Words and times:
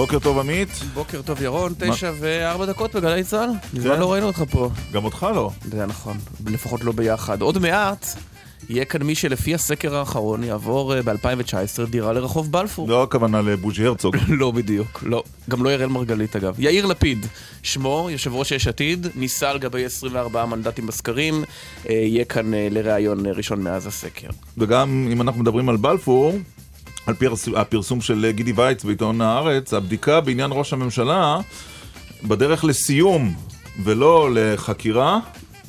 בוקר 0.00 0.18
טוב 0.18 0.38
עמית. 0.38 0.68
בוקר 0.94 1.22
טוב 1.22 1.42
ירון, 1.42 1.72
תשע 1.78 2.12
וארבע 2.20 2.66
דקות 2.66 2.94
בגלי 2.94 3.24
צה"ל. 3.24 3.50
מזמן 3.74 3.94
כן. 3.94 4.00
לא 4.00 4.12
ראינו 4.12 4.26
אותך 4.26 4.42
פה. 4.50 4.70
גם 4.92 5.04
אותך 5.04 5.26
לא. 5.34 5.50
זה 5.64 5.86
נכון, 5.86 6.16
לפחות 6.46 6.84
לא 6.84 6.92
ביחד. 6.92 7.42
עוד 7.42 7.58
מעט 7.58 8.06
יהיה 8.68 8.84
כאן 8.84 9.02
מי 9.02 9.14
שלפי 9.14 9.54
הסקר 9.54 9.96
האחרון 9.96 10.44
יעבור 10.44 10.96
אה, 10.96 11.02
ב-2019 11.02 11.90
דירה 11.90 12.12
לרחוב 12.12 12.52
בלפור. 12.52 12.88
לא 12.88 13.02
הכוונה 13.02 13.42
לבוז'י 13.42 13.86
הרצוג. 13.86 14.16
לא 14.40 14.50
בדיוק, 14.50 15.02
לא. 15.06 15.22
גם 15.50 15.64
לא 15.64 15.68
יראל 15.70 15.88
מרגלית 15.88 16.36
אגב. 16.36 16.54
יאיר 16.58 16.86
לפיד, 16.86 17.26
שמו, 17.62 18.08
יושב 18.10 18.34
ראש 18.34 18.52
יש 18.52 18.68
עתיד, 18.68 19.06
ניסה 19.14 19.50
על 19.50 19.58
גבי 19.58 19.84
24 19.84 20.46
מנדטים 20.46 20.86
בסקרים, 20.86 21.44
אה, 21.88 21.94
יהיה 21.94 22.24
כאן 22.24 22.54
אה, 22.54 22.68
לראיון 22.70 23.26
ראשון 23.26 23.62
מאז 23.62 23.86
הסקר. 23.86 24.28
וגם 24.58 25.08
אם 25.12 25.20
אנחנו 25.20 25.40
מדברים 25.40 25.68
על 25.68 25.76
בלפור, 25.76 26.34
על 27.10 27.16
פי 27.16 27.26
הפרסום 27.56 28.00
של 28.00 28.30
גידי 28.30 28.52
וייץ 28.52 28.84
בעיתון 28.84 29.20
הארץ, 29.20 29.74
הבדיקה 29.74 30.20
בעניין 30.20 30.50
ראש 30.54 30.72
הממשלה 30.72 31.38
בדרך 32.24 32.64
לסיום 32.64 33.34
ולא 33.84 34.28
לחקירה. 34.34 35.18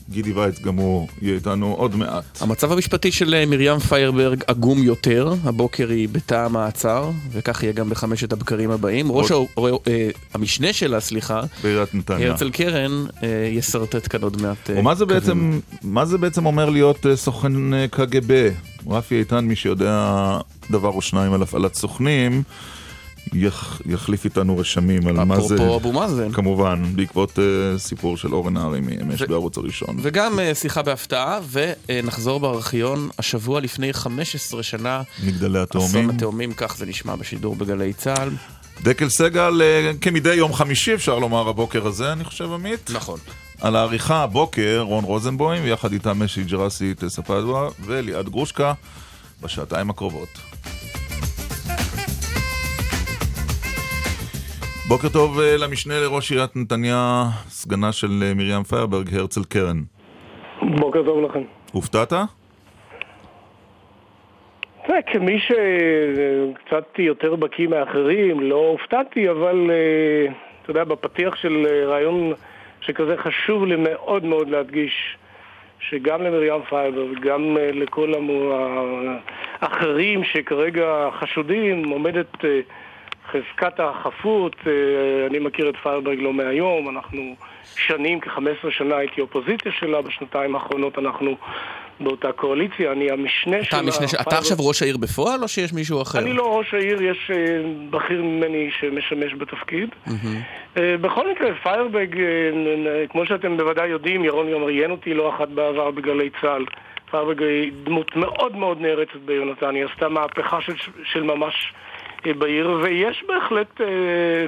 גידי 0.10 0.32
וייץ 0.32 0.60
גם 0.60 0.76
הוא 0.76 1.08
יהיה 1.22 1.36
איתנו 1.36 1.74
עוד 1.78 1.96
מעט. 1.96 2.42
המצב 2.42 2.72
המשפטי 2.72 3.12
של 3.12 3.34
אה, 3.34 3.46
מרים 3.46 3.80
פיירברג 3.80 4.44
עגום 4.48 4.84
יותר, 4.84 5.34
הבוקר 5.44 5.90
היא 5.90 6.10
בתא 6.12 6.36
המעצר, 6.36 7.10
וכך 7.32 7.64
יהיה 7.64 7.74
גם 7.74 7.90
בחמשת 7.90 8.34
הבקרים 8.34 8.72
הבאים. 8.72 9.12
ראש 9.12 9.32
עוד... 9.32 9.48
אה, 9.88 10.10
המשנה 10.34 10.74
שלה, 10.74 11.00
סליחה, 11.00 11.42
בעיריית 11.64 11.96
נתניה. 11.96 12.30
הרצל 12.30 12.50
קרן, 12.50 13.06
אה, 13.24 13.50
ישרטט 13.52 14.08
כאן 14.12 14.22
עוד 14.22 14.42
מעט. 14.42 14.70
ומה 14.76 14.96
זה, 14.96 15.06
בעצם, 15.06 15.60
מה 15.84 16.06
זה 16.06 16.18
בעצם 16.18 16.46
אומר 16.46 16.70
להיות 16.70 17.06
סוכן 17.16 17.88
קג"ב? 17.88 18.50
רפי 18.88 19.20
איתן, 19.20 19.46
מי 19.46 19.56
שיודע 19.56 20.38
דבר 20.72 20.90
או 20.90 21.02
שניים 21.02 21.34
על 21.34 21.42
הפעלת 21.42 21.76
סוכנים, 21.76 22.44
יח, 23.34 23.82
יחליף 23.86 24.26
איתנו 24.26 24.58
רשמים 24.58 25.08
על 25.08 25.24
מה 25.24 25.42
זה... 25.42 25.56
אפרופו 25.56 25.76
אבו 25.78 25.94
מאזן. 25.94 26.32
כמובן, 26.32 26.84
בעקבות 26.96 27.40
uh, 27.40 27.42
סיפור 27.78 28.18
של 28.18 28.34
אורן 28.34 28.54
נהרי 28.54 28.82
מאמש 28.82 29.22
ו- 29.22 29.28
בערוץ 29.28 29.58
הראשון. 29.58 29.98
וגם 30.02 30.40
uh, 30.40 30.56
שיחה 30.56 30.82
בהפתעה, 30.82 31.40
ונחזור 31.52 32.38
uh, 32.38 32.42
בארכיון 32.42 33.10
השבוע 33.20 33.62
לפני 33.62 33.94
15 33.94 34.64
שנה. 34.64 35.02
מגדלי 35.24 35.60
התאומים. 35.60 35.90
אסון 35.90 36.10
התאומים, 36.10 36.54
כך 36.54 36.78
זה 36.78 36.86
נשמע 36.86 37.16
בשידור 37.16 37.56
בגלי 37.56 37.94
צה"ל. 37.94 38.30
דקל 38.84 39.10
סגל, 39.10 39.62
uh, 39.62 39.98
כמדי 40.02 40.36
יום 40.36 40.54
חמישי 40.54 40.94
אפשר 40.94 41.20
לומר 41.20 41.48
הבוקר 41.50 41.88
הזה, 41.88 42.14
אני 42.14 42.24
חושב, 42.24 42.52
עמית. 42.52 42.90
נכון. 42.94 43.20
על 43.62 43.76
העריכה 43.76 44.24
הבוקר, 44.24 44.84
רון 44.88 45.04
רוזנבוים, 45.04 45.64
ויחד 45.64 45.94
איתה 45.94 46.14
משי 46.14 46.44
ג'רסי 46.44 46.94
טספדווה 46.94 47.70
וליעד 47.86 48.30
גרושקה 48.30 48.74
בשעתיים 49.42 49.90
הקרובות. 49.90 50.51
בוקר 54.92 55.10
טוב 55.10 55.40
אה, 55.40 55.56
למשנה 55.58 55.94
לראש 56.00 56.32
עיריית 56.32 56.56
נתניה, 56.56 57.24
סגנה 57.48 57.92
של 57.92 58.08
אה, 58.22 58.34
מרים 58.36 58.64
פיירברג, 58.64 59.16
הרצל 59.16 59.42
קרן. 59.50 59.78
בוקר 60.62 61.04
טוב 61.04 61.24
לכם. 61.24 61.42
הופתעת? 61.72 62.14
זה 64.88 64.94
כמי 65.12 65.40
שקצת 65.40 67.00
יותר 67.00 67.36
בקיא 67.36 67.68
מאחרים, 67.68 68.40
לא 68.40 68.56
הופתעתי, 68.56 69.30
אבל 69.30 69.72
אה, 69.72 70.34
אתה 70.62 70.72
יודע, 70.72 70.84
בפתיח 70.84 71.36
של 71.36 71.68
רעיון 71.88 72.34
שכזה 72.82 73.18
חשוב 73.18 73.66
לי 73.66 73.76
מאוד 73.76 74.26
מאוד 74.26 74.50
להדגיש 74.50 75.18
שגם 75.80 76.22
למרים 76.22 76.62
פיירברג 76.70 77.06
וגם 77.12 77.58
לכל 77.74 78.14
האחרים 79.62 80.24
שכרגע 80.24 81.10
חשודים 81.20 81.90
עומדת 81.90 82.38
חזקת 83.32 83.80
החפות, 83.80 84.56
אה, 84.68 85.28
אני 85.28 85.40
מכיר 85.40 85.70
את 85.70 85.76
פיירברג 85.84 86.20
לא 86.20 86.34
מהיום, 86.34 86.90
אנחנו 86.90 87.36
שנים, 87.76 88.20
כ-15 88.20 88.72
שנה 88.72 88.98
הייתי 88.98 89.22
אופוזיציה 89.22 89.72
שלה, 89.80 90.02
בשנתיים 90.02 90.56
האחרונות 90.56 90.98
אנחנו 90.98 91.36
באותה 92.00 92.32
קואליציה, 92.32 92.92
אני 92.92 93.12
המשנה 93.12 93.60
אתה 93.60 93.66
שלה. 93.66 93.82
משנה, 93.82 94.22
אתה 94.22 94.38
עכשיו 94.38 94.58
ראש 94.60 94.82
העיר 94.82 94.98
בפועל 94.98 95.44
או 95.44 95.48
שיש 95.48 95.74
מישהו 95.74 96.02
אחר? 96.02 96.20
אני 96.20 96.34
לא 96.34 96.58
ראש 96.58 96.74
העיר, 96.74 97.02
יש 97.02 97.32
אה, 97.34 97.62
בכיר 97.90 98.22
ממני 98.22 98.70
שמשמש 98.80 99.34
בתפקיד. 99.34 99.90
Mm-hmm. 100.08 100.76
בכל 100.76 101.32
מקרה, 101.32 101.50
פיירברג, 101.64 102.16
כמו 103.10 103.26
שאתם 103.26 103.58
בוודאי 103.58 103.88
יודעים, 103.88 104.26
ירון 104.26 104.52
גם 104.52 104.64
ראיין 104.64 104.92
אותי 104.92 105.14
לא 105.14 105.36
אחת 105.36 105.48
בעבר 105.48 105.92
בגלי 105.92 106.30
צה"ל. 106.42 106.66
פיירברג 107.12 107.42
היא 107.44 107.72
דמות 107.84 108.16
מאוד 108.16 108.56
מאוד 108.56 108.82
נערצת 108.82 109.16
ביונתן, 109.26 109.76
היא 109.76 109.86
עשתה 109.86 110.10
מהפכה 110.10 110.62
של, 110.62 110.74
של 111.04 111.24
ממש 111.24 111.74
בעיר, 112.28 112.80
ויש 112.84 113.24
בהחלט 113.28 113.82
אה, 113.82 114.46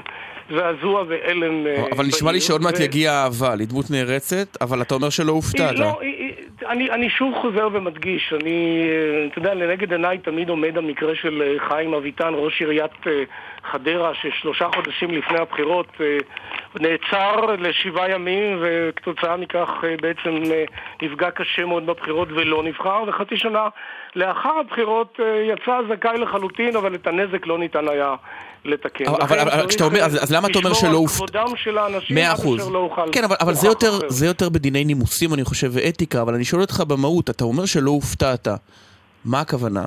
זעזוע 0.49 1.03
והלם 1.07 1.67
אה, 1.67 1.83
אבל 1.95 2.05
נשמע 2.05 2.31
לי 2.31 2.41
שעוד 2.41 2.61
מעט 2.61 2.79
יגיע 2.79 3.11
האהבה, 3.11 3.53
היא 3.59 3.67
דמות 3.67 3.85
נערצת, 3.91 4.61
אבל 4.61 4.81
אתה 4.81 4.95
אומר 4.95 5.09
שלא 5.09 5.31
הופתעת. 5.31 5.79
לא, 5.79 5.99
אני, 6.69 6.91
אני 6.91 7.09
שוב 7.09 7.33
חוזר 7.41 7.67
ומדגיש, 7.73 8.33
אני, 8.41 8.83
אה, 8.89 9.27
אתה 9.31 9.39
יודע, 9.39 9.53
לנגד 9.53 9.91
עיניי 9.91 10.17
תמיד 10.17 10.49
עומד 10.49 10.77
המקרה 10.77 11.15
של 11.15 11.57
חיים 11.69 11.93
אביטן, 11.93 12.33
ראש 12.35 12.61
עיריית 12.61 12.91
חדרה, 13.71 14.11
ששלושה 14.13 14.67
חודשים 14.75 15.11
לפני 15.11 15.37
הבחירות 15.37 15.87
נעצר 16.79 17.55
לשבעה 17.59 18.11
ימים, 18.11 18.57
וכתוצאה 18.61 19.37
מכך 19.37 19.69
בעצם 20.01 20.43
נפגע 21.01 21.31
קשה 21.31 21.65
מאוד 21.65 21.85
בבחירות 21.85 22.27
ולא 22.31 22.63
נבחר, 22.63 23.03
וחצי 23.07 23.37
שנה 23.37 23.67
לאחר 24.15 24.53
הבחירות 24.59 25.19
יצא 25.47 25.79
זכאי 25.89 26.17
לחלוטין, 26.17 26.75
אבל 26.75 26.95
את 26.95 27.07
הנזק 27.07 27.47
לא 27.47 27.59
ניתן 27.59 27.87
היה 27.87 28.15
לתקן. 28.65 29.05
אבל 29.05 29.67
כשאתה 29.67 29.83
אומר, 29.83 30.03
אז 30.03 30.31
למה 30.31 30.47
אתה 30.47 30.59
אומר 30.59 30.73
שלא 30.73 30.97
הופתעת? 30.97 31.29
לשמור 31.29 31.41
על 31.41 31.47
כבודם 31.47 31.57
של 31.57 31.77
האנשים 31.77 32.17
עד 32.17 32.33
אשר 32.33 32.69
לא 32.69 32.79
אוכל... 32.79 33.11
כן, 33.11 33.23
אבל 33.41 33.53
זה 34.07 34.25
יותר 34.25 34.49
בדיני 34.49 34.85
נימוסים, 34.85 35.33
אני 35.33 35.43
חושב, 35.43 35.69
ואתיקה, 35.73 36.21
אבל 36.21 36.33
אני 36.33 36.45
שואל 36.45 36.61
אותך 36.61 36.83
במהות, 36.87 37.29
אתה 37.29 37.43
אומר 37.43 37.65
שלא 37.65 37.91
הופתעת. 37.91 38.47
מה 39.25 39.39
הכוונה? 39.39 39.83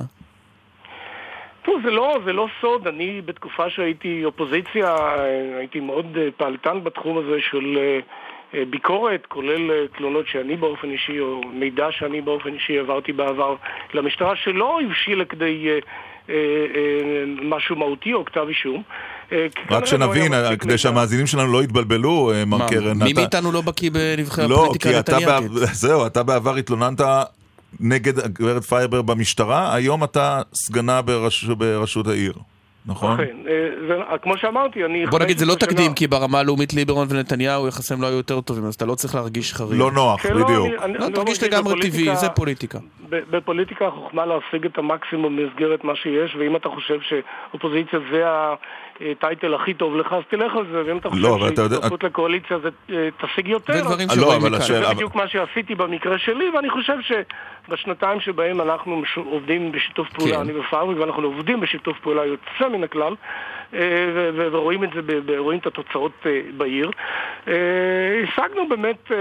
זה 1.83 1.91
לא, 1.91 2.17
זה 2.25 2.33
לא 2.33 2.47
סוד, 2.61 2.87
אני 2.87 3.21
בתקופה 3.25 3.69
שהייתי 3.69 4.25
אופוזיציה, 4.25 4.95
הייתי 5.59 5.79
מאוד 5.79 6.17
פעלתן 6.37 6.83
בתחום 6.83 7.17
הזה 7.17 7.35
של 7.49 7.77
ביקורת, 8.69 9.25
כולל 9.27 9.87
תלונות 9.97 10.27
שאני 10.27 10.55
באופן 10.55 10.89
אישי, 10.89 11.19
או 11.19 11.41
מידע 11.53 11.87
שאני 11.91 12.21
באופן 12.21 12.53
אישי 12.53 12.77
העברתי 12.77 13.13
בעבר 13.13 13.55
למשטרה, 13.93 14.35
שלא 14.35 14.79
הבשיל 14.81 15.21
לכדי 15.21 15.67
אה, 16.29 16.35
אה, 16.35 16.35
משהו 17.43 17.75
מהותי 17.75 18.13
או 18.13 18.25
כתב 18.25 18.45
אישום. 18.49 18.83
אה, 19.31 19.47
רק 19.71 19.85
שנבין, 19.85 20.31
כדי 20.59 20.77
שהמאזינים 20.77 21.27
שלנו 21.27 21.53
לא 21.53 21.63
יתבלבלו, 21.63 22.31
מר 22.47 22.69
קרן. 22.69 23.03
מי 23.03 23.13
מאיתנו 23.13 23.51
לא 23.51 23.61
בקיא 23.61 23.91
בנבחרי 23.91 24.45
הפוליטיקה 24.45 24.89
הנתנייתית? 24.89 25.51
זהו, 25.83 26.05
אתה 26.05 26.23
בעבר 26.23 26.55
התלוננת 26.55 27.01
נגד 27.79 28.19
הגברת 28.19 28.63
פיירברג 28.63 29.01
במשטרה, 29.01 29.75
היום 29.75 30.03
אתה 30.03 30.41
סגנה 30.53 31.01
בראשות 31.57 32.07
העיר. 32.07 32.33
נכון? 32.87 33.13
אכן, 33.13 33.37
אה, 34.09 34.17
כמו 34.17 34.37
שאמרתי, 34.37 34.85
אני... 34.85 35.05
בוא 35.05 35.19
נגיד, 35.19 35.37
זה 35.37 35.45
לא 35.45 35.55
תקדים, 35.55 35.93
כי 35.93 36.07
ברמה 36.07 36.39
הלאומית 36.39 36.73
ליברמן 36.73 37.07
ונתניהו 37.09 37.67
יחסיהם 37.67 38.01
לא 38.01 38.07
היו 38.07 38.17
יותר 38.17 38.41
טובים, 38.41 38.65
אז 38.65 38.75
אתה 38.75 38.85
לא 38.85 38.95
צריך 38.95 39.15
להרגיש 39.15 39.53
חריג. 39.53 39.79
לא 39.79 39.91
נוח, 39.91 40.21
כן, 40.21 40.33
לא, 40.33 40.45
בדיוק. 40.45 40.67
לא, 40.99 41.09
תרגיש 41.15 41.43
לגמרי 41.43 41.81
טבעי, 41.81 42.15
זה 42.15 42.29
פוליטיקה. 42.29 42.79
בפוליטיקה 43.09 43.87
החוכמה 43.87 44.25
להשיג 44.25 44.65
את 44.65 44.77
המקסימום 44.77 45.37
במסגרת 45.37 45.83
מה 45.83 45.95
שיש, 45.95 46.35
ואם 46.39 46.55
אתה 46.55 46.69
חושב 46.69 46.97
שאופוזיציה 47.01 47.99
זה 48.11 48.23
ה 49.01 49.10
title 49.10 49.53
הכי 49.53 49.73
טוב 49.73 49.95
לך, 49.95 50.13
אז 50.13 50.23
תלך 50.29 50.55
על 50.55 50.65
זה, 50.71 50.83
ואם 50.85 50.97
אתה 50.97 51.09
לא, 51.13 51.37
חושב 51.39 51.55
שהסתפחות 51.55 52.03
לקואליציה 52.03 52.59
זה 52.59 52.69
אה, 52.89 53.09
תשיג 53.17 53.47
יותר, 53.47 53.87
זה 53.87 54.05
בדיוק 54.93 55.15
מה 55.15 55.27
שעשיתי 55.27 55.75
במקרה 55.75 56.17
שלי, 56.17 56.49
ואני 56.49 56.69
חושב 56.69 56.97
שבשנתיים 57.67 58.19
שבהם 58.19 58.61
אנחנו 58.61 59.01
עובדים 59.15 59.71
בשיתוף 59.71 60.09
פעולה, 60.09 60.35
כן. 60.35 60.39
אני 60.39 60.59
ופארוויק, 60.59 60.99
ואנחנו 60.99 61.27
עובדים 61.27 61.59
בשיתוף 61.59 61.99
פעולה 61.99 62.25
יוצא 62.25 62.69
מן 62.71 62.83
הכלל, 62.83 63.13
אה, 63.13 63.56
ורואים 64.51 64.83
את 64.83 64.89
זה, 64.95 65.01
רואים 65.37 65.59
את 65.59 65.67
התוצאות 65.67 66.11
אה, 66.25 66.41
בעיר. 66.57 66.91
השגנו 68.23 68.69
באמת 68.69 69.11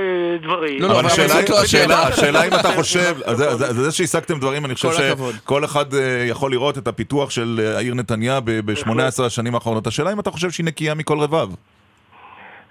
דברים. 0.42 0.82
לא, 0.82 0.88
לא, 0.88 1.00
אבל 1.00 1.06
השאלה 1.06 2.44
אם 2.44 2.54
אתה 2.60 2.68
חושב, 2.76 3.16
זה 3.84 3.92
שהשגתם 3.92 4.38
דברים, 4.38 4.64
אני 4.64 4.74
חושב 4.74 4.90
שכל 4.92 5.64
אחד 5.64 5.84
יכול 6.28 6.50
לראות 6.50 6.78
את 6.78 6.88
הפיתוח 6.88 7.30
של 7.30 7.72
העיר 7.76 7.94
נתניה 7.94 8.40
ב-18 8.40 9.22
השנים 9.26 9.54
האחרונות. 9.54 9.86
השאלה 9.86 10.12
אם 10.12 10.20
אתה 10.20 10.30
חושב 10.30 10.50
שהיא 10.50 10.66
נקייה 10.66 10.94
מכל 10.94 11.18
רבב. 11.20 11.48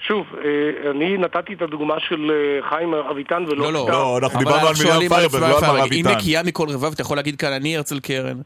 שוב, 0.08 0.26
אה, 0.38 0.92
אני 0.92 1.18
נתתי 1.18 1.54
את 1.54 1.62
הדוגמה 1.62 1.96
של 2.00 2.32
אה, 2.32 2.70
חיים 2.70 2.94
אביטן 2.94 3.44
ולא... 3.48 3.64
לא, 3.64 3.74
לא. 3.74 3.88
לא, 3.90 4.20
אנחנו 4.24 4.40
דיברנו 4.40 4.68
על 4.68 4.76
שואלים 4.76 5.10
פיירברג, 5.10 5.42
לא 5.42 5.58
על. 5.58 5.62
מר 5.62 5.76
היא 5.76 5.84
אביטן. 5.84 6.12
נקייה 6.12 6.44
מכל 6.44 6.68
רבב, 6.70 6.92
אתה 6.94 7.02
יכול 7.02 7.18
להגיד 7.18 7.36
כאן, 7.36 7.52
אני 7.52 7.78
הרצל 7.78 8.00
קרן, 8.00 8.38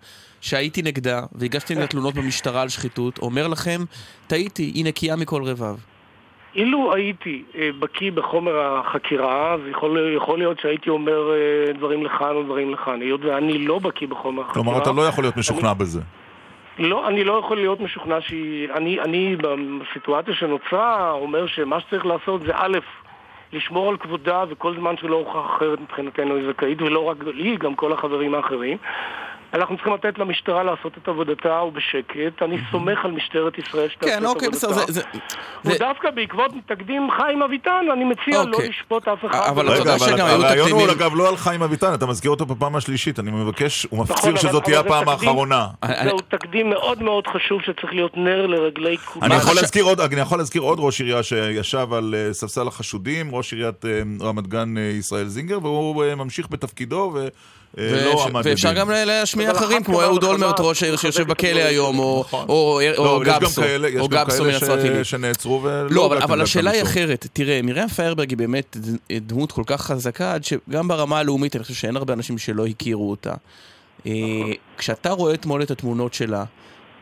שהייתי 0.41 0.81
נגדה, 0.81 1.21
והגשתי 1.31 1.73
נגדה 1.73 1.87
תלונות 1.87 2.15
במשטרה 2.15 2.61
על 2.61 2.69
שחיתות, 2.69 3.19
אומר 3.19 3.47
לכם, 3.47 3.79
טעיתי, 4.27 4.71
היא 4.75 4.85
נקייה 4.85 5.15
מכל 5.15 5.43
רבב. 5.43 5.75
אילו 6.55 6.93
הייתי 6.93 7.43
אה, 7.55 7.69
בקיא 7.79 8.11
בחומר 8.11 8.59
החקירה, 8.59 9.53
אז 9.53 9.59
יכול, 9.71 10.13
יכול 10.15 10.39
להיות 10.39 10.59
שהייתי 10.59 10.89
אומר 10.89 11.31
אה, 11.31 11.73
דברים 11.73 12.05
לכאן 12.05 12.35
או 12.35 12.43
דברים 12.43 12.73
לכאן. 12.73 13.01
היות 13.01 13.25
ואני 13.25 13.57
לא 13.57 13.79
בקיא 13.79 14.07
בחומר 14.07 14.41
החקירה... 14.41 14.63
כלומר, 14.63 14.81
אתה 14.81 14.91
לא 14.91 15.01
יכול 15.01 15.23
להיות 15.23 15.37
משוכנע 15.37 15.73
בזה. 15.73 16.01
לא, 16.79 17.07
אני 17.07 17.23
לא 17.23 17.39
יכול 17.39 17.57
להיות 17.57 17.79
משוכנע 17.79 18.21
שהיא... 18.21 18.69
אני, 18.71 18.99
אני 18.99 19.35
בסיטואציה 19.81 20.35
שנוצרה 20.35 21.11
אומר 21.11 21.47
שמה 21.47 21.79
שצריך 21.79 22.05
לעשות 22.05 22.41
זה 22.41 22.51
א', 22.55 22.77
לשמור 23.53 23.89
על 23.89 23.97
כבודה 23.97 24.43
וכל 24.49 24.75
זמן 24.75 24.97
שלא 24.97 25.15
הוכח 25.15 25.55
אחרת 25.55 25.79
מבחינתנו 25.81 26.35
היא 26.35 26.47
זכאית 26.49 26.81
ולא 26.81 27.03
רק 27.03 27.17
לי, 27.33 27.57
גם 27.57 27.75
כל 27.75 27.93
החברים 27.93 28.35
האחרים. 28.35 28.77
אנחנו 29.53 29.75
צריכים 29.75 29.93
לתת 29.93 30.19
למשטרה 30.19 30.63
לעשות 30.63 30.97
את 31.03 31.07
עבודתה 31.07 31.49
ובשקט. 31.61 32.41
אני 32.41 32.57
סומך 32.71 33.05
על 33.05 33.11
משטרת 33.11 33.57
ישראל 33.57 33.89
שתעשה 33.89 34.11
כן, 34.15 34.19
את 34.23 34.27
אוקיי, 34.27 34.49
בסדר, 34.49 34.71
עבודתה. 34.71 34.91
זה... 34.91 35.01
זה- 35.01 35.19
זה- 35.63 35.75
ודווקא 35.75 36.09
בעקבות 36.11 36.51
תקדים 36.65 37.07
חיים 37.17 37.41
אביטן, 37.41 37.85
אני 37.93 38.03
מציע 38.03 38.43
לא 38.43 38.51
אוקיי. 38.53 38.69
לשפוט 38.69 39.07
אף 39.07 39.25
אחד. 39.25 39.39
אבל 39.49 39.67
אתה 39.67 39.75
יודע 39.77 39.95
אבל 39.95 40.05
שגם 40.05 40.25
היו 40.25 40.35
הרעיון 40.35 40.57
הוא 40.71 40.79
תקדימים- 40.79 40.89
אגב 40.89 41.15
לא 41.15 41.29
על 41.29 41.37
חיים 41.37 41.61
אביטן, 41.63 41.93
אתה 41.93 42.05
מזכיר 42.05 42.31
אותו 42.31 42.45
בפעם 42.45 42.75
השלישית, 42.75 43.19
אני 43.19 43.31
מבקש, 43.31 43.87
הוא 43.89 43.99
מפציר 43.99 44.31
נכון, 44.33 44.37
שזאת 44.49 44.63
תהיה 44.63 44.79
הפעם. 44.79 45.09
האחרונה. 45.09 45.67
אני- 45.83 46.09
זהו 46.09 46.17
תקדים 46.19 46.69
מאוד 46.69 47.03
מאוד 47.03 47.27
חשוב 47.27 47.61
שצריך 47.61 47.93
להיות 47.93 48.17
נר 48.17 48.47
לרגלי 48.47 48.97
כולם. 48.97 49.25
אני 49.25 49.35
יכול 49.35 49.55
להזכיר 49.55 49.83
עוד, 49.83 49.99
אני 49.99 50.21
יכול 50.21 50.37
להזכיר 50.37 50.61
עוד 50.61 50.77
ראש 50.81 51.01
עירייה 51.01 51.23
שישב 51.23 51.93
על 51.93 52.15
אה, 52.17 52.33
ספסל 52.33 52.67
החשודים, 52.67 53.35
ראש 53.35 53.53
עיריית 53.53 53.85
אה, 53.85 54.01
רמת 54.21 54.47
גן 54.47 54.77
אה, 54.77 54.81
ישראל 54.83 55.25
זינגר, 55.27 55.59
והוא 55.63 56.05
ממשיך 56.15 56.47
בתפקידו 56.51 57.17
ואפ- 57.77 58.27
עמד 58.27 58.41
ואפשר. 58.45 58.73
גם 58.73 58.89
להשמיע 58.91 59.51
אחרים, 59.51 59.83
כמו 59.83 59.95
כמה 59.97 60.05
אהוד 60.05 60.23
אולמרט, 60.23 60.59
ראש 60.59 60.83
העיר 60.83 60.95
שיושב 60.95 61.27
בכלא. 61.27 61.59
היום, 61.59 61.99
או- 61.99 62.23
נכון. 62.27 62.45
או 62.49 62.81
לא, 62.97 63.21
כאלה 63.25 63.87
מנצרת 64.43 64.83
עילית. 64.83 65.05
שנעצרו 65.05 65.63
ולא 65.63 65.87
לא, 65.89 66.05
אבל, 66.23 66.41
השאלה 66.41 66.71
היא. 66.71 66.81
אחרת. 66.83 67.27
תראה, 67.33 67.61
מרים 67.63 67.87
פיירברג 67.87 68.29
היא 68.29 68.37
באמת 68.37 68.77
דמות 69.11 69.51
כל 69.51 69.63
כך 69.65 69.81
חזקה, 69.81 70.33
עד 70.33 70.43
שגם 70.43 70.87
ברמה 70.87 71.19
הלאומית 71.19 71.55
אני 71.55 71.63
חושב 71.63 71.75
שאין 71.75 71.95
הרבה 71.95 72.13
אנשים 72.13 72.37
שלא 72.37 72.65
הכירו 72.67 73.09
אותה. 73.09 73.33
אה, 74.07 74.11
כשאתה 74.77 75.09
רואה 75.11 75.33
אתמול 75.33 75.63
את 75.63 75.71
התמונות 75.71 76.13
שלה, 76.13 76.43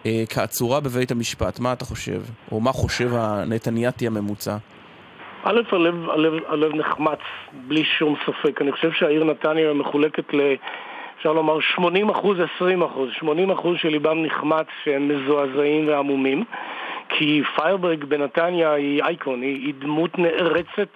אה, 0.05 0.23
כעצורה 0.29 0.79
בבית 0.79 1.11
המשפט, 1.11 1.59
מה 1.59 1.73
אתה 1.73 1.85
חושב? 1.85 2.21
או 2.51 2.59
מה 2.59 2.71
חושב 2.71 3.09
הנתנייתי 3.15 4.07
הממוצע? 4.07 4.57
א', 5.49 5.61
הלב, 5.71 6.09
הלב, 6.09 6.33
הלב 6.47 6.75
נחמץ, 6.75 7.19
בלי 7.53 7.83
שום 7.83 8.15
ספק. 8.25 8.61
אני 8.61 8.71
חושב 8.71 8.91
שהעיר 8.91 9.23
נתניה 9.23 9.73
מחולקת 9.73 10.33
ל... 10.33 10.41
אפשר 11.17 11.33
לומר 11.33 11.59
80 11.59 12.09
אחוז, 12.09 12.37
20 12.55 12.81
אחוז. 12.81 13.09
80 13.11 13.51
אחוז 13.51 13.77
שליבם 13.77 14.23
נחמץ, 14.23 14.67
שהם 14.83 15.07
מזועזעים 15.07 15.87
ועמומים. 15.87 16.43
כי 17.09 17.41
פיירברג 17.55 18.03
בנתניה 18.03 18.73
היא 18.73 19.03
אייקון, 19.03 19.41
היא, 19.41 19.55
היא 19.65 19.73
דמות 19.79 20.19
נערצת, 20.19 20.87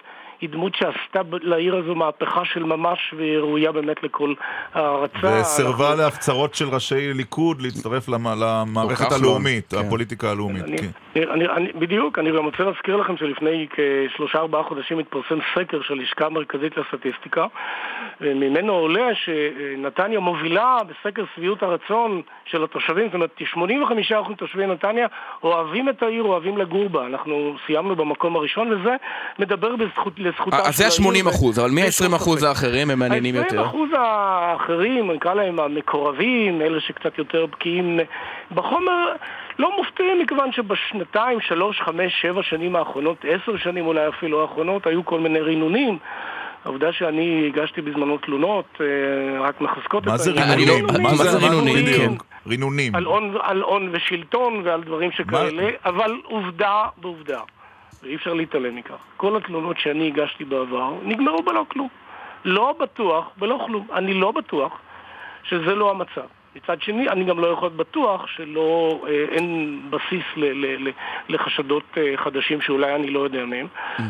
היא 0.42 0.50
דמות 0.50 0.74
שעשתה 0.74 1.20
לעיר 1.42 1.76
הזו 1.76 1.94
מהפכה 1.94 2.44
של 2.44 2.62
ממש, 2.64 3.14
והיא 3.16 3.38
ראויה 3.38 3.72
באמת 3.72 4.02
לכל 4.02 4.34
הערצה. 4.74 5.38
וסירבה 5.40 5.88
אנחנו- 5.90 6.02
להפצרות 6.04 6.54
של 6.54 6.68
ראשי 6.68 7.12
ליכוד 7.14 7.62
להצטרף 7.62 8.08
למ- 8.08 8.26
למערכת 8.26 9.04
כחלון, 9.06 9.20
הלאומית, 9.20 9.70
כן. 9.74 9.86
הפוליטיקה 9.86 10.30
הלאומית. 10.30 10.64
אני, 10.64 10.78
כן. 10.78 10.88
אני, 11.30 11.46
אני, 11.48 11.72
בדיוק, 11.74 12.18
אני 12.18 12.30
גם 12.32 12.44
רוצה 12.44 12.62
להזכיר 12.64 12.96
לכם 12.96 13.16
שלפני 13.16 13.66
כשלושה 13.70 14.38
ארבעה 14.38 14.62
חודשים 14.62 14.98
התפרסם 14.98 15.38
סקר 15.54 15.82
של 15.82 15.94
לשכה 15.94 16.26
המרכזית 16.26 16.72
לסטטיסטיקה 16.76 17.46
וממנו 18.20 18.72
עולה 18.72 19.08
שנתניה 19.14 20.20
מובילה 20.20 20.78
בסקר 20.88 21.24
שביעות 21.36 21.62
הרצון 21.62 22.22
של 22.44 22.64
התושבים, 22.64 23.06
זאת 23.06 23.14
אומרת 23.14 23.30
85% 23.54 23.64
מתושבי 24.30 24.66
נתניה 24.66 25.06
אוהבים 25.42 25.88
את 25.88 26.02
העיר, 26.02 26.22
אוהבים 26.22 26.58
לגור 26.58 26.88
בה. 26.88 27.06
אנחנו 27.06 27.56
סיימנו 27.66 27.96
במקום 27.96 28.36
הראשון 28.36 28.72
וזה 28.72 28.96
מדבר 29.38 29.76
בזכות, 29.76 30.18
לזכותה 30.32 30.56
אה, 30.56 30.68
אז 30.68 30.76
זה 30.76 30.90
של 30.90 31.02
העיר 31.02 31.28
ה-80 31.28 31.30
אחוז, 31.30 31.58
אבל 31.58 31.70
מי 31.70 31.82
בלי 31.82 31.92
שום 31.92 32.14
ה-20 32.14 32.16
אחוז. 32.16 32.42
האחרים 32.42 32.90
הם 32.90 32.98
מעניינים 32.98 33.34
יותר? 33.34 33.60
ה-20% 33.60 33.96
האחרים, 33.98 35.10
נקרא 35.10 35.34
להם 35.34 35.60
המקורבים, 35.60 36.62
אלה 36.62 36.80
שקצת 36.80 37.18
יותר 37.18 37.46
בקיאים 37.46 38.00
בחומר, 38.54 39.06
לא 39.58 39.76
מופתעים 39.76 40.18
מכיוון 40.22 40.52
שבשנתיים, 40.52 41.40
שלוש, 41.40 41.80
חמש, 41.80 42.12
שבע 42.22 42.42
שנים 42.42 42.76
האחרונות, 42.76 43.16
עשר 43.28 43.56
שנים 43.56 43.86
אולי 43.86 44.08
אפילו 44.08 44.42
האחרונות, 44.42 44.86
היו 44.86 45.04
כל 45.04 45.20
מיני 45.20 45.40
רינונים. 45.40 45.98
העובדה 46.64 46.92
שאני 46.92 47.46
הגשתי 47.46 47.80
בזמנו 47.80 48.18
תלונות, 48.18 48.64
אה, 48.80 48.86
רק 49.48 49.60
מחזקות 49.60 50.06
מה 50.06 50.14
את 50.14 50.18
זה 50.18 50.30
העניין. 50.40 50.68
לא- 50.68 50.74
רינונים? 50.74 51.02
מה 51.02 51.14
זה 51.14 51.38
רינונים? 51.38 51.86
כן. 51.86 52.12
רינונים. 52.46 52.94
על 52.94 53.04
הון, 53.04 53.34
על 53.42 53.62
הון 53.62 53.88
ושלטון 53.92 54.62
ועל 54.64 54.82
דברים 54.82 55.10
שכאלה, 55.12 55.70
אבל 55.84 56.20
עובדה 56.24 56.84
בעובדה, 56.96 57.40
ואי 58.02 58.14
אפשר 58.14 58.34
להתעלם 58.34 58.76
מכך. 58.76 58.96
כל 59.16 59.36
התלונות 59.36 59.78
שאני 59.78 60.06
הגשתי 60.06 60.44
בעבר 60.44 60.94
נגמרו 61.02 61.42
בלא 61.42 61.64
כלום. 61.68 61.88
לא 62.44 62.74
בטוח, 62.80 63.30
בלא 63.36 63.62
כלום. 63.66 63.86
אני 63.92 64.14
לא 64.14 64.30
בטוח 64.30 64.80
שזה 65.44 65.74
לא 65.74 65.90
המצב. 65.90 66.26
מצד 66.56 66.76
שני, 66.82 67.08
אני 67.08 67.24
גם 67.24 67.38
לא 67.38 67.46
יכול 67.46 67.62
להיות 67.68 67.76
בטוח 67.76 68.26
שלא, 68.36 69.00
אה, 69.08 69.34
אין 69.34 69.46
בסיס 69.90 70.24
ל, 70.36 70.44
ל, 70.44 70.88
ל, 70.88 70.90
לחשדות 71.28 71.82
אה, 71.96 72.02
חדשים 72.24 72.60
שאולי 72.60 72.94
אני 72.94 73.10
לא 73.10 73.20
יודע 73.20 73.44
מהם, 73.44 73.66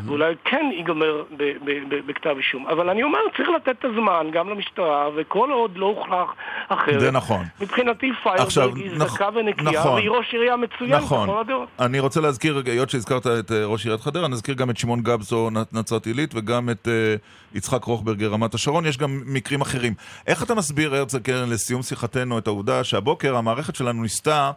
ואולי 0.06 0.34
כן 0.44 0.70
ייגמר 0.76 1.22
ב, 1.36 1.42
ב, 1.64 1.70
ב, 1.88 2.06
בכתב 2.06 2.34
אישום. 2.36 2.66
אבל 2.66 2.90
אני 2.90 3.02
אומר, 3.02 3.18
צריך 3.36 3.48
לתת 3.56 3.68
את 3.78 3.84
הזמן 3.84 4.26
גם 4.32 4.48
למשטרה, 4.50 5.08
וכל 5.16 5.50
עוד 5.52 5.76
לא 5.76 5.86
הוכח 5.86 6.34
אחרת. 6.68 7.00
זה 7.00 7.10
נכון. 7.10 7.44
מבחינתי 7.60 8.10
פיירברג 8.22 8.76
היא 8.76 8.90
נכ- 8.90 9.04
זכה 9.04 9.28
ונקייה, 9.34 9.70
נכון. 9.80 9.92
והיא 9.94 10.10
ראש 10.10 10.32
עירייה 10.32 10.56
מצוין, 10.56 10.92
נכון. 10.94 11.28
בכל 11.28 11.40
הדעות. 11.40 11.68
אני 11.80 12.00
רוצה 12.00 12.20
להזכיר, 12.20 12.62
היות 12.66 12.90
שהזכרת 12.90 13.26
את 13.26 13.52
אה, 13.52 13.64
ראש 13.66 13.84
עיריית 13.84 14.00
חדרה, 14.00 14.28
נזכיר 14.28 14.54
גם 14.54 14.70
את 14.70 14.76
שמעון 14.76 15.00
גבסו 15.00 15.50
נ- 15.50 15.78
נצרת 15.78 16.06
עילית 16.06 16.34
וגם 16.34 16.70
את 16.70 16.88
אה, 16.88 17.14
יצחק 17.54 17.84
רוכברגר 17.84 18.28
רמת 18.28 18.54
השרון, 18.54 18.86
יש 18.86 18.98
גם 18.98 19.20
מקרים 19.26 19.60
אחרים. 19.60 19.92
איך 20.26 20.42
אתה 20.42 20.54
מסביר, 20.54 20.94
הרצל 20.94 21.18
קרן, 21.18 21.50
לסיום 21.50 21.82
שיחתנו, 21.82 22.31
את 22.38 22.46
העובדה 22.46 22.84
שהבוקר 22.84 23.36
המערכת 23.36 23.76
שלנו 23.76 24.02
ניסתה 24.02 24.50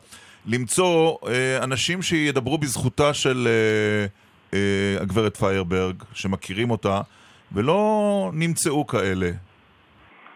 למצוא 0.48 1.16
אה, 1.28 1.64
אנשים 1.64 2.02
שידברו 2.02 2.58
בזכותה 2.58 3.14
של 3.14 3.48
אה, 3.48 4.06
אה, 4.54 5.02
הגברת 5.02 5.38
פיירברג, 5.38 6.04
שמכירים 6.14 6.72
אותה, 6.72 7.02
ולא 7.52 8.32
נמצאו 8.34 8.88
כאלה. 8.88 9.30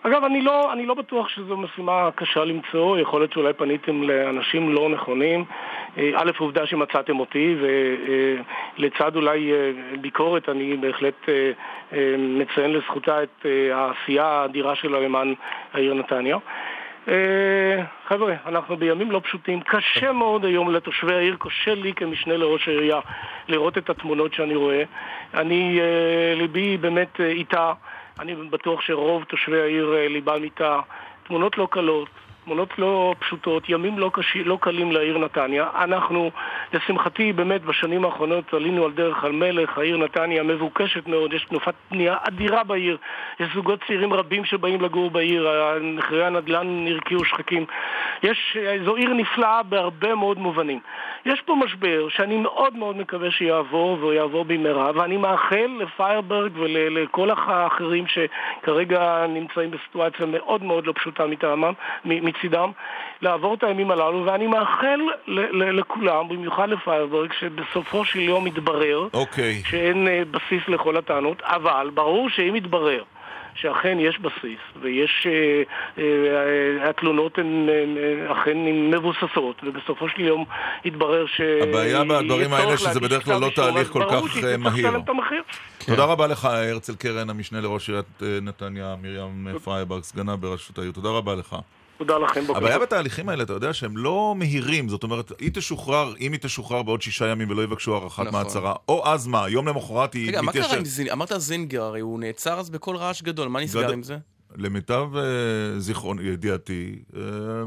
אגב, 0.03 0.23
אני 0.23 0.41
לא, 0.41 0.73
אני 0.73 0.85
לא 0.85 0.93
בטוח 0.93 1.29
שזו 1.29 1.57
משימה 1.57 2.09
קשה 2.15 2.45
למצוא, 2.45 2.99
יכול 2.99 3.21
להיות 3.21 3.33
שאולי 3.33 3.53
פניתם 3.53 4.03
לאנשים 4.03 4.73
לא 4.73 4.89
נכונים. 4.89 5.45
אה, 5.97 6.11
א', 6.15 6.31
עובדה 6.37 6.65
שמצאתם 6.65 7.19
אותי, 7.19 7.55
ולצד 8.77 9.15
אולי 9.15 9.51
אה, 9.51 9.71
ביקורת, 10.01 10.49
אני 10.49 10.77
בהחלט 10.77 11.29
אה, 11.29 11.51
אה, 11.93 12.15
מציין 12.17 12.73
לזכותה 12.73 13.23
את 13.23 13.45
אה, 13.45 13.75
העשייה 13.75 14.25
האדירה 14.25 14.75
שלה 14.75 14.99
למען 14.99 15.33
העיר 15.73 15.93
נתניה. 15.93 16.37
אה, 17.09 17.83
חבר'ה, 18.07 18.35
אנחנו 18.45 18.77
בימים 18.77 19.11
לא 19.11 19.21
פשוטים. 19.23 19.61
קשה 19.61 20.11
מאוד 20.11 20.45
היום 20.45 20.71
לתושבי 20.71 21.15
העיר, 21.15 21.35
קשה 21.39 21.73
לי 21.75 21.93
כמשנה 21.93 22.37
לראש 22.37 22.67
העירייה 22.67 22.99
לראות 23.47 23.77
את 23.77 23.89
התמונות 23.89 24.33
שאני 24.33 24.55
רואה. 24.55 24.83
אני, 25.33 25.79
אה, 25.81 26.35
ליבי 26.35 26.77
באמת 26.77 27.21
אה, 27.21 27.25
איתה. 27.25 27.73
אני 28.19 28.35
בטוח 28.35 28.81
שרוב 28.81 29.23
תושבי 29.23 29.61
העיר 29.61 29.95
ליבם 30.09 30.43
איתה. 30.43 30.79
תמונות 31.23 31.57
לא 31.57 31.67
קלות, 31.71 32.09
תמונות 32.49 32.79
לא 32.79 33.15
פשוטות, 33.19 33.69
ימים 33.69 33.99
לא, 33.99 34.11
קשי, 34.13 34.43
לא 34.43 34.57
קלים 34.61 34.91
לעיר 34.91 35.17
נתניה. 35.17 35.67
אנחנו, 35.75 36.31
לשמחתי, 36.73 37.33
באמת 37.33 37.61
בשנים 37.61 38.05
האחרונות 38.05 38.53
עלינו 38.53 38.85
על 38.85 38.91
דרך 38.91 39.23
המלך, 39.23 39.77
העיר 39.77 39.97
נתניה 39.97 40.43
מבוקשת 40.43 41.07
מאוד, 41.07 41.33
יש 41.33 41.45
תנופת 41.45 41.73
בנייה 41.91 42.17
אדירה 42.27 42.63
בעיר, 42.63 42.97
יש 43.39 43.49
זוגות 43.53 43.79
צעירים 43.87 44.13
רבים 44.13 44.45
שבאים 44.45 44.81
לגור 44.81 45.11
בעיר, 45.11 45.47
מחירי 45.81 46.25
הנדל"ן 46.25 46.87
הרקיעו 46.87 47.25
שחקים. 47.25 47.65
יש, 48.23 48.57
זו 48.85 48.95
עיר 48.95 49.13
נפלאה 49.13 49.63
בהרבה 49.63 50.15
מאוד 50.15 50.39
מובנים. 50.39 50.79
יש 51.25 51.41
פה 51.41 51.55
משבר 51.55 52.09
שאני 52.09 52.37
מאוד 52.37 52.75
מאוד 52.75 52.97
מקווה 52.97 53.31
שיעבור, 53.31 53.97
והוא 53.99 54.13
יעבור 54.13 54.45
במהרה, 54.45 54.91
ואני 54.95 55.17
מאחל 55.17 55.79
לפיירברג 55.79 56.51
ולכל 56.55 57.29
האחרים 57.29 58.05
שכרגע 58.07 59.25
נמצאים 59.29 59.71
בסיטואציה 59.71 60.25
מאוד 60.25 60.63
מאוד 60.63 60.87
לא 60.87 60.93
פשוטה 60.95 61.25
מטעמם, 61.25 61.73
מצידם, 62.39 62.71
לעבור 63.21 63.53
את 63.53 63.63
הימים 63.63 63.91
הללו, 63.91 64.25
ואני 64.25 64.47
מאחל 64.47 64.99
ל- 65.27 65.63
ל- 65.63 65.79
לכולם, 65.79 66.29
במיוחד 66.29 66.69
לפיירברג, 66.69 67.33
שבסופו 67.39 68.05
של 68.05 68.19
יום 68.19 68.47
יתברר 68.47 69.07
אוקיי. 69.13 69.61
שאין 69.65 70.07
אה, 70.07 70.21
בסיס 70.31 70.67
לכל 70.67 70.97
הטענות, 70.97 71.41
אבל 71.41 71.89
ברור 71.93 72.29
שאם 72.29 72.55
יתברר 72.55 73.03
שאכן 73.55 73.97
יש 73.99 74.19
בסיס, 74.19 74.59
ויש... 74.81 75.27
אה, 75.27 75.63
אה, 75.97 76.89
התלונות 76.89 77.37
הן 77.37 77.67
אכן 78.31 78.57
מבוססות, 78.93 79.61
ובסופו 79.63 80.09
של 80.09 80.21
יום 80.21 80.45
התברר 80.85 81.25
ש... 81.25 81.41
הבעיה 81.41 82.03
בדברים 82.03 82.53
האלה 82.53 82.77
שזה 82.77 82.99
בדרך 82.99 83.25
כלל 83.25 83.41
לא 83.41 83.49
תהליך 83.55 83.89
כל 83.89 84.03
כך 84.09 84.43
מהיר. 84.59 84.89
תודה 85.85 86.05
רבה 86.05 86.27
לך, 86.27 86.45
הרצל 86.45 86.95
קרן, 86.95 87.29
המשנה 87.29 87.61
לראש 87.61 87.89
עיריית 87.89 88.21
נתניה, 88.41 88.95
מרים 89.01 89.59
פיירברג, 89.63 90.03
סגנה 90.03 90.35
בראשות 90.35 90.77
העיר. 90.77 90.91
תודה 90.91 91.09
רבה 91.09 91.35
לך. 91.35 91.55
תודה 91.99 92.17
לכם. 92.17 92.43
הבעיה 92.55 92.79
בתהליכים 92.79 93.29
האלה, 93.29 93.43
אתה 93.43 93.53
יודע 93.53 93.73
שהם 93.73 93.97
לא 93.97 94.33
מהירים, 94.37 94.89
זאת 94.89 95.03
אומרת, 95.03 95.31
היא 95.39 95.51
תשוחרר, 95.53 96.13
אם 96.19 96.31
היא 96.31 96.39
תשוחרר 96.39 96.83
בעוד 96.83 97.01
שישה 97.01 97.27
ימים 97.27 97.49
ולא 97.49 97.61
יבקשו 97.61 97.95
הארכת 97.95 98.19
נכון. 98.19 98.33
מעצרה, 98.33 98.73
או 98.87 99.07
אז 99.07 99.27
מה, 99.27 99.49
יום 99.49 99.67
למחרת 99.67 100.13
היא 100.13 100.21
מתיישבת. 100.29 100.55
רגע, 100.55 100.61
מה 100.61 100.67
קרה 100.67 100.77
עם 100.77 100.85
זינגר? 100.85 101.13
אמרת 101.13 101.31
זינגר, 101.37 101.83
הרי 101.83 101.99
הוא 101.99 102.19
נעצר 102.19 102.59
אז 102.59 102.69
בכל 102.69 102.95
רעש 102.95 103.21
גדול, 103.21 103.47
מה 103.47 103.61
נסגר 103.61 103.83
גד... 103.83 103.93
עם 103.93 104.03
זה? 104.03 104.17
למיטב 104.55 105.07
uh, 105.13 105.79
זיכרון 105.79 106.19
ידיעתי... 106.25 106.99
Uh, 107.11 107.17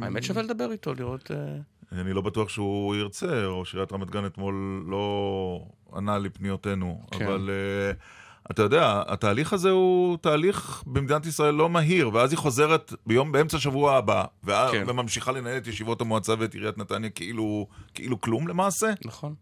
האמת 0.02 0.22
שווה 0.22 0.42
לדבר 0.42 0.72
איתו, 0.72 0.94
לראות... 0.94 1.30
Uh... 1.30 1.94
אני 2.00 2.12
לא 2.12 2.20
בטוח 2.20 2.48
שהוא 2.48 2.96
ירצה, 2.96 3.46
ראש 3.46 3.72
עיריית 3.72 3.92
רמת 3.92 4.10
גן 4.10 4.26
אתמול 4.26 4.84
לא 4.88 5.64
ענה 5.94 6.18
לפניותינו, 6.18 7.00
כן. 7.10 7.26
אבל... 7.26 7.50
Uh, 7.98 8.21
אתה 8.50 8.62
יודע, 8.62 9.02
התהליך 9.06 9.52
הזה 9.52 9.70
הוא 9.70 10.16
תהליך 10.20 10.82
במדינת 10.86 11.26
ישראל 11.26 11.54
לא 11.54 11.68
מהיר, 11.68 12.10
ואז 12.14 12.32
היא 12.32 12.38
חוזרת 12.38 12.92
ביום, 13.06 13.32
באמצע 13.32 13.56
השבוע 13.56 13.96
הבא, 13.96 14.24
כן. 14.72 14.84
וממשיכה 14.86 15.32
לנהל 15.32 15.56
את 15.56 15.66
ישיבות 15.66 16.00
המועצה 16.00 16.34
ואת 16.38 16.54
עיריית 16.54 16.78
נתניה 16.78 17.10
כאילו, 17.10 17.66
כאילו 17.94 18.20
כלום 18.20 18.48
למעשה. 18.48 18.92
נכון, 19.04 19.34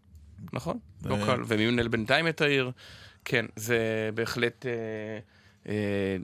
נכון, 0.53 0.77
ו... 1.03 1.09
לא 1.09 1.17
קל. 1.25 1.41
ומי 1.47 1.71
מנהל 1.71 1.87
בינתיים 1.87 2.27
את 2.27 2.41
העיר? 2.41 2.71
כן, 3.25 3.45
זה 3.55 4.09
בהחלט... 4.13 4.65
אה, 4.65 4.71
אה, 5.71 6.17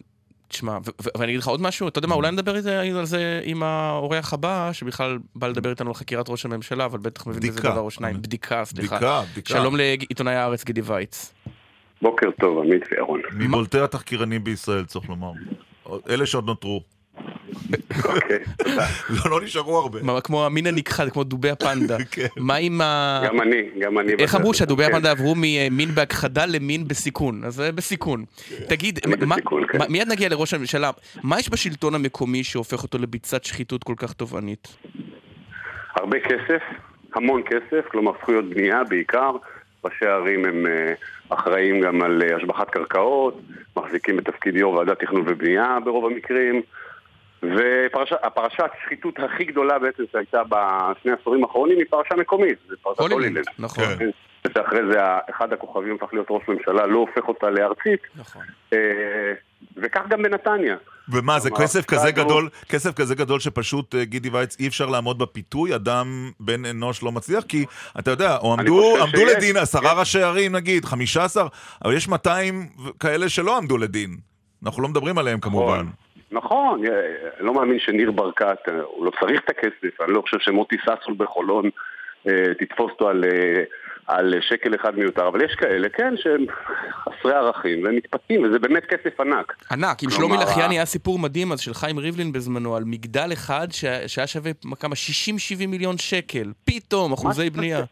תשמע, 0.50 0.78
ואני 1.18 1.32
אגיד 1.32 1.40
לך 1.40 1.48
עוד 1.48 1.62
משהו, 1.62 1.88
אתה 1.88 2.00
יודע 2.00 2.08
מה, 2.08 2.16
אולי 2.16 2.32
נדבר 2.32 2.56
על 2.98 3.06
זה 3.06 3.42
עם 3.44 3.64
האורח 3.64 4.34
הבא, 4.34 4.70
שבכלל 4.74 5.18
בא 5.36 5.48
לדבר 5.48 5.70
איתנו 5.70 5.90
על 5.90 5.94
חקירת 5.94 6.30
ראש 6.30 6.46
הממשלה, 6.46 6.86
אבל 6.86 7.00
בטח 7.00 7.28
מבין 7.28 7.52
בזה 7.52 7.62
דבר 7.62 7.80
או 7.80 7.92
שניים. 7.92 8.22
בדיקה, 8.22 8.66
סליחה. 8.66 8.96
בדיקה, 8.96 9.22
בדיקה. 9.32 9.54
שלום 9.54 9.76
לעיתונאי 9.76 10.36
הארץ, 10.36 10.64
גידי 10.64 10.82
וייץ. 10.82 11.34
בוקר 12.02 12.32
טוב, 12.32 12.60
עמית 12.60 12.84
וירון. 12.92 13.22
מבולטי 13.34 13.80
התחקירנים 13.80 14.44
בישראל, 14.44 14.86
צריך 14.86 15.10
לומר. 15.10 15.32
אלה 16.10 16.26
שעוד 16.26 16.46
נותרו. 16.46 16.82
אוקיי, 18.06 18.40
תודה. 18.58 18.86
לא, 19.26 19.32
לא 19.32 19.42
נשארו 19.42 19.78
הרבה. 19.78 20.22
כמו 20.22 20.46
המין 20.46 20.68
הנכחד, 20.68 21.10
כמו 21.10 21.24
דובי 21.24 21.50
הפנדה. 21.50 21.98
כן. 22.12 22.28
מה 22.38 22.56
עם 22.56 22.82
ה... 22.82 23.22
גם 23.26 23.42
אני, 23.42 23.62
גם 23.80 24.00
אני. 24.00 24.14
איך 24.20 24.36
אמרו 24.36 24.54
שהדובי 24.54 24.84
כן. 24.84 24.92
הפנדה 24.92 25.12
עברו 25.12 25.34
ממין 25.38 25.90
בהכחדה 25.90 26.46
למין 26.46 26.88
בסיכון? 26.88 27.44
אז 27.44 27.56
זה 27.56 27.72
בסיכון. 27.72 28.26
תגיד, 28.68 29.00
כן. 29.00 29.80
מיד 29.90 30.08
נגיע 30.08 30.30
לראש 30.30 30.54
הממשלה, 30.54 30.92
מה 31.24 31.40
יש 31.40 31.50
בשלטון 31.50 31.96
המקומי 31.96 32.44
שהופך 32.44 32.84
אותו 32.84 32.98
לביצת 32.98 33.44
שחיתות 33.44 33.84
כל 33.84 33.94
כך 33.98 34.14
תובענית? 34.14 34.78
הרבה 35.96 36.20
כסף, 36.20 36.62
המון 37.16 37.42
כסף, 37.46 37.86
כלומר 37.92 38.12
זכויות 38.22 38.50
בנייה 38.50 38.84
בעיקר. 38.84 39.32
ראשי 39.88 40.06
הערים 40.06 40.46
הם 40.46 40.66
אה, 40.68 40.94
אחראים 41.30 41.82
גם 41.82 42.02
על 42.02 42.22
אה, 42.24 42.36
השבחת 42.36 42.70
קרקעות, 42.70 43.42
מחזיקים 43.78 44.18
בתפקיד 44.18 44.56
יו"ר 44.56 44.74
ועדת 44.74 45.00
תכנון 45.00 45.24
ובנייה 45.28 45.78
ברוב 45.84 46.06
המקרים. 46.06 46.62
והפרשת 47.44 48.70
השחיתות 48.74 49.20
הכי 49.20 49.44
גדולה 49.44 49.80
בעצם 49.80 50.04
שהייתה 50.12 50.42
בשני 50.44 51.12
העשורים 51.12 51.44
האחרונים 51.44 51.78
היא 51.78 51.86
פרשה 51.90 52.16
מקומית, 52.16 52.58
זה 52.68 52.76
פרשת 52.82 53.00
הולילנד. 53.00 53.46
נכון. 53.60 53.84
כן. 54.00 54.10
שאחרי 54.54 54.80
זה 54.92 55.00
אחד 55.30 55.54
הכוכבים 55.54 55.96
הפך 55.96 56.14
להיות 56.14 56.28
ראש 56.30 56.44
ממשלה, 56.48 56.88
לא 56.88 56.98
הופך 56.98 57.28
אותה 57.28 57.50
לארצית. 57.50 58.00
נכון. 58.16 58.42
אה, 59.62 59.84
וכך 59.84 60.02
גם 60.10 60.24
בנתניה. 60.24 60.78
ומה, 61.10 61.40
זה 61.40 61.50
כסף 61.52 61.86
כזה 61.86 62.12
גדול, 62.12 62.50
כסף 62.70 62.94
כזה 62.94 63.16
גדול 63.16 63.40
שפשוט, 63.40 63.96
אה, 63.96 64.06
גידי 64.06 64.30
וייץ, 64.30 64.60
אי 64.60 64.68
אפשר 64.68 64.86
לעמוד 64.86 65.20
בפיתוי, 65.20 65.76
אדם 65.76 66.32
בן 66.40 66.66
אנוש 66.66 67.04
לא 67.04 67.12
מצליח, 67.12 67.44
כי 67.44 67.66
אתה 68.00 68.12
יודע, 68.12 68.38
או 68.38 68.54
עמדו, 68.54 68.98
עמדו 69.02 69.18
שיש, 69.18 69.36
לדין 69.38 69.58
עשרה. 69.58 70.00
ראשי 70.00 70.22
ערים 70.22 70.56
נגיד, 70.56 70.86
חמישה 70.86 71.24
עשר, 71.24 71.48
אבל 71.86 71.94
יש 71.94 72.08
200 72.08 72.70
כאלה 73.00 73.30
שלא 73.30 73.58
עמדו 73.58 73.78
לדין. 73.78 74.18
אנחנו 74.66 74.84
לא 74.84 74.90
מדברים 74.90 75.18
עליהם 75.18 75.38
נכון. 75.38 75.52
כמובן. 75.52 75.86
נכון, 76.32 76.82
אני 76.86 77.46
לא 77.46 77.54
מאמין 77.54 77.80
שניר 77.80 78.12
ברקת, 78.12 78.58
אה, 78.70 78.82
הוא 78.82 79.06
לא 79.06 79.12
צריך 79.20 79.42
את 79.46 79.50
הכסף, 79.50 80.02
אני 80.02 80.14
לא 80.14 80.22
חושב 80.22 80.38
שמוטי 80.40 80.76
ססול 80.82 81.16
בחולון 81.18 81.70
תתפוס 82.60 82.92
אותו 82.92 83.10
על 83.10 83.24
על 84.08 84.34
שקל 84.42 84.76
אחד 84.76 84.98
מיותר, 84.98 85.28
אבל 85.28 85.42
יש 85.42 85.56
כאלה, 85.56 85.90
כן, 85.90 86.14
שהם 86.18 86.46
חסרי 87.04 87.34
ערכים 87.34 87.84
והם 87.84 87.96
מתפתים, 87.96 88.44
וזה 88.44 88.60
באמת 88.60 88.86
כסף 88.86 89.20
ענק. 89.20 89.56
ענק, 89.72 90.04
עם 90.04 90.10
שלומי 90.10 90.38
לחיאני 90.38 90.76
היה 90.76 90.86
סיפור 90.86 91.20
מדהים 91.20 91.52
אז 91.52 91.60
של 91.60 91.74
חיים 91.74 92.00
ריבלין 92.00 92.32
בזמנו, 92.32 92.76
על 92.76 92.84
מגדל 92.86 93.30
אחד 93.34 93.68
שהיה 94.08 94.28
שווה 94.28 94.52
כמה 94.80 94.96
60-70 95.64 95.68
מיליון 95.68 95.98
שקל, 95.98 96.52
פתאום, 96.66 97.14
אחוזי 97.14 97.50
בנייה. 97.50 97.84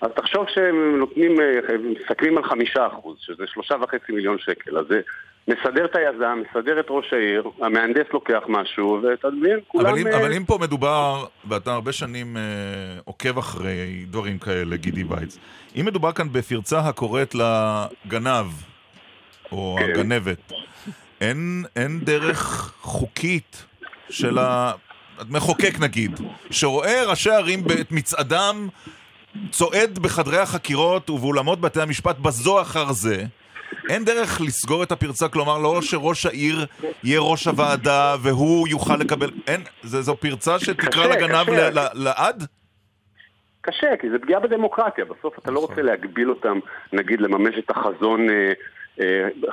אז 0.00 0.10
תחשוב 0.16 0.46
שהם 0.54 0.98
נותנים, 0.98 1.40
אה, 1.40 1.76
מסתכלים 2.00 2.38
על 2.38 2.44
חמישה 2.44 2.86
אחוז, 2.86 3.16
שזה 3.20 3.44
שלושה 3.46 3.74
וחצי 3.82 4.12
מיליון 4.12 4.38
שקל, 4.38 4.78
אז 4.78 4.86
זה 4.88 5.00
מסדר 5.48 5.84
את 5.84 5.96
היזם, 5.96 6.42
מסדר 6.50 6.80
את 6.80 6.86
ראש 6.88 7.12
העיר, 7.12 7.50
המהנדס 7.60 8.06
לוקח 8.12 8.40
משהו, 8.48 9.00
ואתה 9.02 9.28
מבין, 9.30 9.58
כולם... 9.68 9.86
אבל 9.86 9.98
אם, 9.98 10.06
אה, 10.06 10.16
אבל 10.16 10.32
אם 10.32 10.44
פה 10.44 10.58
מדובר, 10.60 11.24
ואתה 11.44 11.72
הרבה 11.72 11.92
שנים 11.92 12.36
אה, 12.36 12.42
עוקב 13.04 13.38
אחרי 13.38 14.04
דברים 14.10 14.38
כאלה, 14.38 14.76
גידי 14.76 15.04
וייץ, 15.04 15.38
אם 15.80 15.84
מדובר 15.86 16.12
כאן 16.12 16.32
בפרצה 16.32 16.78
הקוראת 16.78 17.34
לגנב, 17.34 18.46
או 19.52 19.76
כן. 19.78 19.90
הגנבת, 19.90 20.52
אין, 21.20 21.64
אין 21.76 22.00
דרך 22.00 22.72
חוקית 22.80 23.64
של 24.10 24.38
המחוקק 24.38 25.74
נגיד, 25.80 26.20
שרואה 26.50 27.04
ראשי 27.06 27.30
ערים 27.30 27.64
את 27.80 27.92
מצעדם 27.92 28.68
צועד 29.50 29.98
בחדרי 29.98 30.38
החקירות 30.38 31.10
ובאולמות 31.10 31.60
בתי 31.60 31.80
המשפט 31.80 32.18
בזו 32.18 32.60
אחר 32.60 32.92
זה, 32.92 33.24
אין 33.88 34.04
דרך 34.04 34.40
לסגור 34.40 34.82
את 34.82 34.92
הפרצה, 34.92 35.28
כלומר 35.28 35.58
לא 35.58 35.82
שראש 35.82 36.26
העיר 36.26 36.66
יהיה 37.04 37.20
ראש 37.20 37.46
הוועדה 37.46 38.14
והוא 38.22 38.68
יוכל 38.68 38.96
לקבל, 38.96 39.30
אין, 39.46 39.60
זה, 39.82 40.02
זו 40.02 40.16
פרצה 40.16 40.58
שתקרא 40.58 41.06
לגנב 41.06 41.46
לעד? 41.94 42.46
קשה, 43.60 43.96
כי 44.00 44.10
זה 44.10 44.18
פגיעה 44.18 44.40
בדמוקרטיה. 44.40 45.04
בסוף 45.04 45.38
אתה 45.38 45.50
לא 45.50 45.60
נכון. 45.62 45.70
רוצה 45.70 45.82
להגביל 45.82 46.30
אותם, 46.30 46.58
נגיד, 46.92 47.20
לממש 47.20 47.54
את 47.58 47.70
החזון 47.70 48.30
אה, 48.30 48.52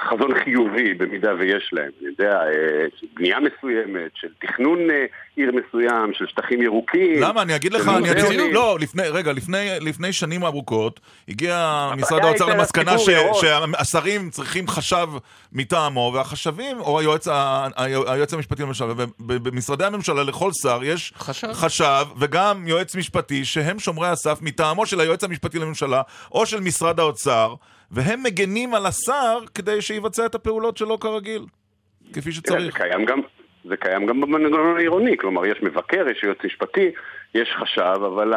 חזון 0.09 0.43
חיובי 0.43 0.93
במידה 0.93 1.33
ויש 1.39 1.69
להם, 1.73 1.89
אני 2.01 2.09
יודע, 2.09 2.31
אה, 2.31 2.85
בנייה 3.13 3.37
מסוימת, 3.39 4.11
של 4.15 4.27
תכנון 4.41 4.89
אה, 4.91 5.05
עיר 5.35 5.51
מסוים, 5.51 6.13
של 6.13 6.27
שטחים 6.27 6.61
ירוקים. 6.61 7.21
למה? 7.21 7.41
אני 7.41 7.55
אגיד 7.55 7.73
לך, 7.73 7.87
אני 7.97 8.11
אגיד, 8.11 8.53
לא, 8.53 8.77
לפני, 8.79 9.03
רגע, 9.03 9.31
לפני, 9.33 9.69
לפני 9.81 10.13
שנים 10.13 10.43
ארוכות, 10.43 10.99
הגיע 11.29 11.89
משרד 11.97 12.25
האוצר 12.25 12.45
למסקנה 12.45 12.97
ש, 12.97 13.09
שהשרים 13.41 14.29
צריכים 14.29 14.67
חשב 14.67 15.07
מטעמו, 15.53 16.11
והחשבים, 16.15 16.79
או 16.79 16.99
היועץ, 16.99 17.27
היועץ 17.77 18.33
המשפטי 18.33 18.63
לממשלה, 18.63 18.93
ובמשרדי 19.19 19.85
הממשלה 19.85 20.23
לכל 20.23 20.51
שר 20.61 20.79
יש 20.83 21.13
חשב. 21.17 21.53
חשב 21.53 22.05
וגם 22.17 22.67
יועץ 22.67 22.95
משפטי 22.95 23.45
שהם 23.45 23.79
שומרי 23.79 24.07
הסף 24.07 24.39
מטעמו 24.41 24.85
של 24.85 24.99
היועץ 24.99 25.23
המשפטי 25.23 25.59
לממשלה, 25.59 26.01
או 26.31 26.45
של 26.45 26.59
משרד 26.59 26.99
האוצר. 26.99 27.55
והם 27.91 28.23
מגנים 28.23 28.73
על 28.73 28.85
השר 28.85 29.39
כדי 29.55 29.81
שיבצע 29.81 30.25
את 30.25 30.35
הפעולות 30.35 30.77
שלו 30.77 30.99
כרגיל, 30.99 31.41
כפי 32.13 32.31
שצריך. 32.31 32.77
זה 32.77 32.83
קיים 32.83 33.05
גם, 33.05 33.21
זה 33.65 33.77
קיים 33.77 34.05
גם 34.05 34.21
במנגנון 34.21 34.77
העירוני, 34.77 35.17
כלומר 35.17 35.45
יש 35.45 35.61
מבקר, 35.61 36.09
יש 36.09 36.23
יועץ 36.23 36.37
משפטי, 36.45 36.91
יש 37.33 37.49
חשב, 37.59 37.99
אבל 38.05 38.33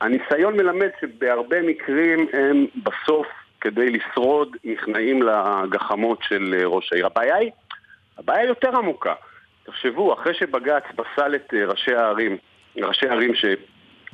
הניסיון 0.00 0.56
מלמד 0.56 0.88
שבהרבה 1.00 1.62
מקרים 1.62 2.26
הם 2.32 2.66
בסוף, 2.82 3.26
כדי 3.60 3.90
לשרוד, 3.90 4.56
נכנעים 4.64 5.22
לגחמות 5.22 6.18
של 6.22 6.62
ראש 6.64 6.92
העיר. 6.92 7.06
הבעיה 7.06 7.36
היא, 7.36 7.50
הבעיה 8.18 8.40
היא 8.40 8.48
יותר 8.48 8.76
עמוקה. 8.76 9.14
תחשבו, 9.66 10.14
אחרי 10.14 10.34
שבג"ץ 10.34 10.82
פסל 10.96 11.34
את 11.34 11.54
ראשי 11.66 11.94
הערים, 11.94 12.36
ראשי 12.76 13.08
הערים 13.08 13.34
ש... 13.34 13.44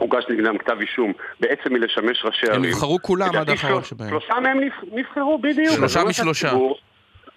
הוגש 0.00 0.24
נגדם 0.28 0.58
כתב 0.58 0.76
אישום 0.80 1.12
בעצם 1.40 1.72
מלשמש 1.72 2.24
ראשי 2.24 2.46
ערים. 2.46 2.64
הם 2.64 2.70
נבחרו 2.70 2.98
כולם 3.02 3.36
עד 3.36 3.50
האחרון 3.50 3.84
שבהם. 3.84 4.08
שלושה 4.08 4.40
מהם 4.40 4.60
נבחרו, 4.92 5.38
בדיוק. 5.38 5.74
שלושה 5.76 6.04
משלושה. 6.04 6.52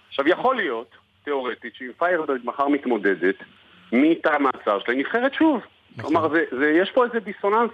עכשיו 0.08 0.28
יכול 0.28 0.56
להיות, 0.56 0.90
תיאורטית, 1.24 1.74
שאם 1.74 1.90
פיירברג 1.98 2.40
מחר 2.44 2.68
מתמודדת, 2.68 3.34
מתא 3.92 4.28
המעצר 4.28 4.78
שלה, 4.78 4.94
היא 4.94 4.98
נבחרת 4.98 5.34
שוב. 5.34 5.60
נכון. 5.96 6.10
כלומר, 6.10 6.36
יש 6.74 6.90
פה 6.90 7.04
איזה 7.04 7.20
דיסוננס 7.20 7.70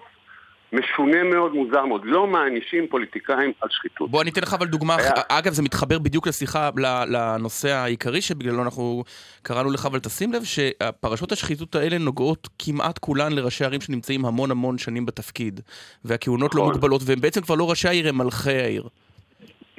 משונה 0.73 1.23
מאוד, 1.23 1.55
מוזר 1.55 1.87
מאוד. 1.87 2.01
לא 2.05 2.27
מענישים 2.27 2.87
פוליטיקאים 2.91 3.53
על 3.61 3.69
שחיתות. 3.71 4.11
בוא 4.11 4.23
אני 4.23 4.31
אתן 4.31 4.41
לך 4.41 4.55
אבל 4.55 4.67
דוגמה, 4.67 4.97
היה... 4.97 5.11
אגב 5.29 5.53
זה 5.53 5.63
מתחבר 5.63 5.99
בדיוק 5.99 6.27
לשיחה, 6.27 6.71
לנושא 7.07 7.69
העיקרי 7.69 8.21
שבגללו 8.21 8.63
אנחנו 8.63 9.05
קראנו 9.43 9.71
לך, 9.71 9.87
אבל 9.87 10.01
תשים 10.01 10.33
לב 10.33 10.43
שפרשות 10.45 11.33
השחיתות 11.33 11.75
האלה 11.75 11.99
נוגעות 11.99 12.49
כמעט 12.59 12.99
כולן 12.99 13.33
לראשי 13.33 13.65
ערים 13.65 13.81
שנמצאים 13.81 14.25
המון 14.25 14.51
המון 14.51 14.79
שנים 14.79 15.07
בתפקיד, 15.07 15.61
והכהונות 16.05 16.55
לא 16.55 16.61
נכון. 16.61 16.69
לא 16.69 16.75
מוגבלות, 16.75 17.03
והם 17.05 17.21
בעצם 17.21 17.41
כבר 17.41 17.55
לא 17.55 17.71
ראשי 17.71 17.89
העיר, 17.89 18.09
הם 18.09 18.19
מלכי 18.19 18.51
העיר. 18.51 18.89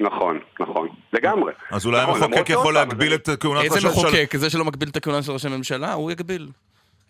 נכון, 0.00 0.38
נכון, 0.60 0.88
לגמרי. 1.12 1.52
אז 1.70 1.86
אולי 1.86 2.02
נכון, 2.02 2.22
המחוקק 2.22 2.50
יכול 2.50 2.74
להגביל 2.74 3.14
את 3.14 3.28
כהונת 3.40 3.64
איזה 3.64 3.74
ראש 3.74 3.84
הממשלה. 3.84 4.10
מחוקק? 4.10 4.36
זה 4.36 4.50
שלא 4.50 4.64
מגביל 4.64 4.88
את 4.88 4.96
הכהונה 4.96 5.22
של 5.22 5.32
ראש 5.32 5.44
הממשלה? 5.44 5.92
הוא 5.92 6.10
יגביל. 6.10 6.48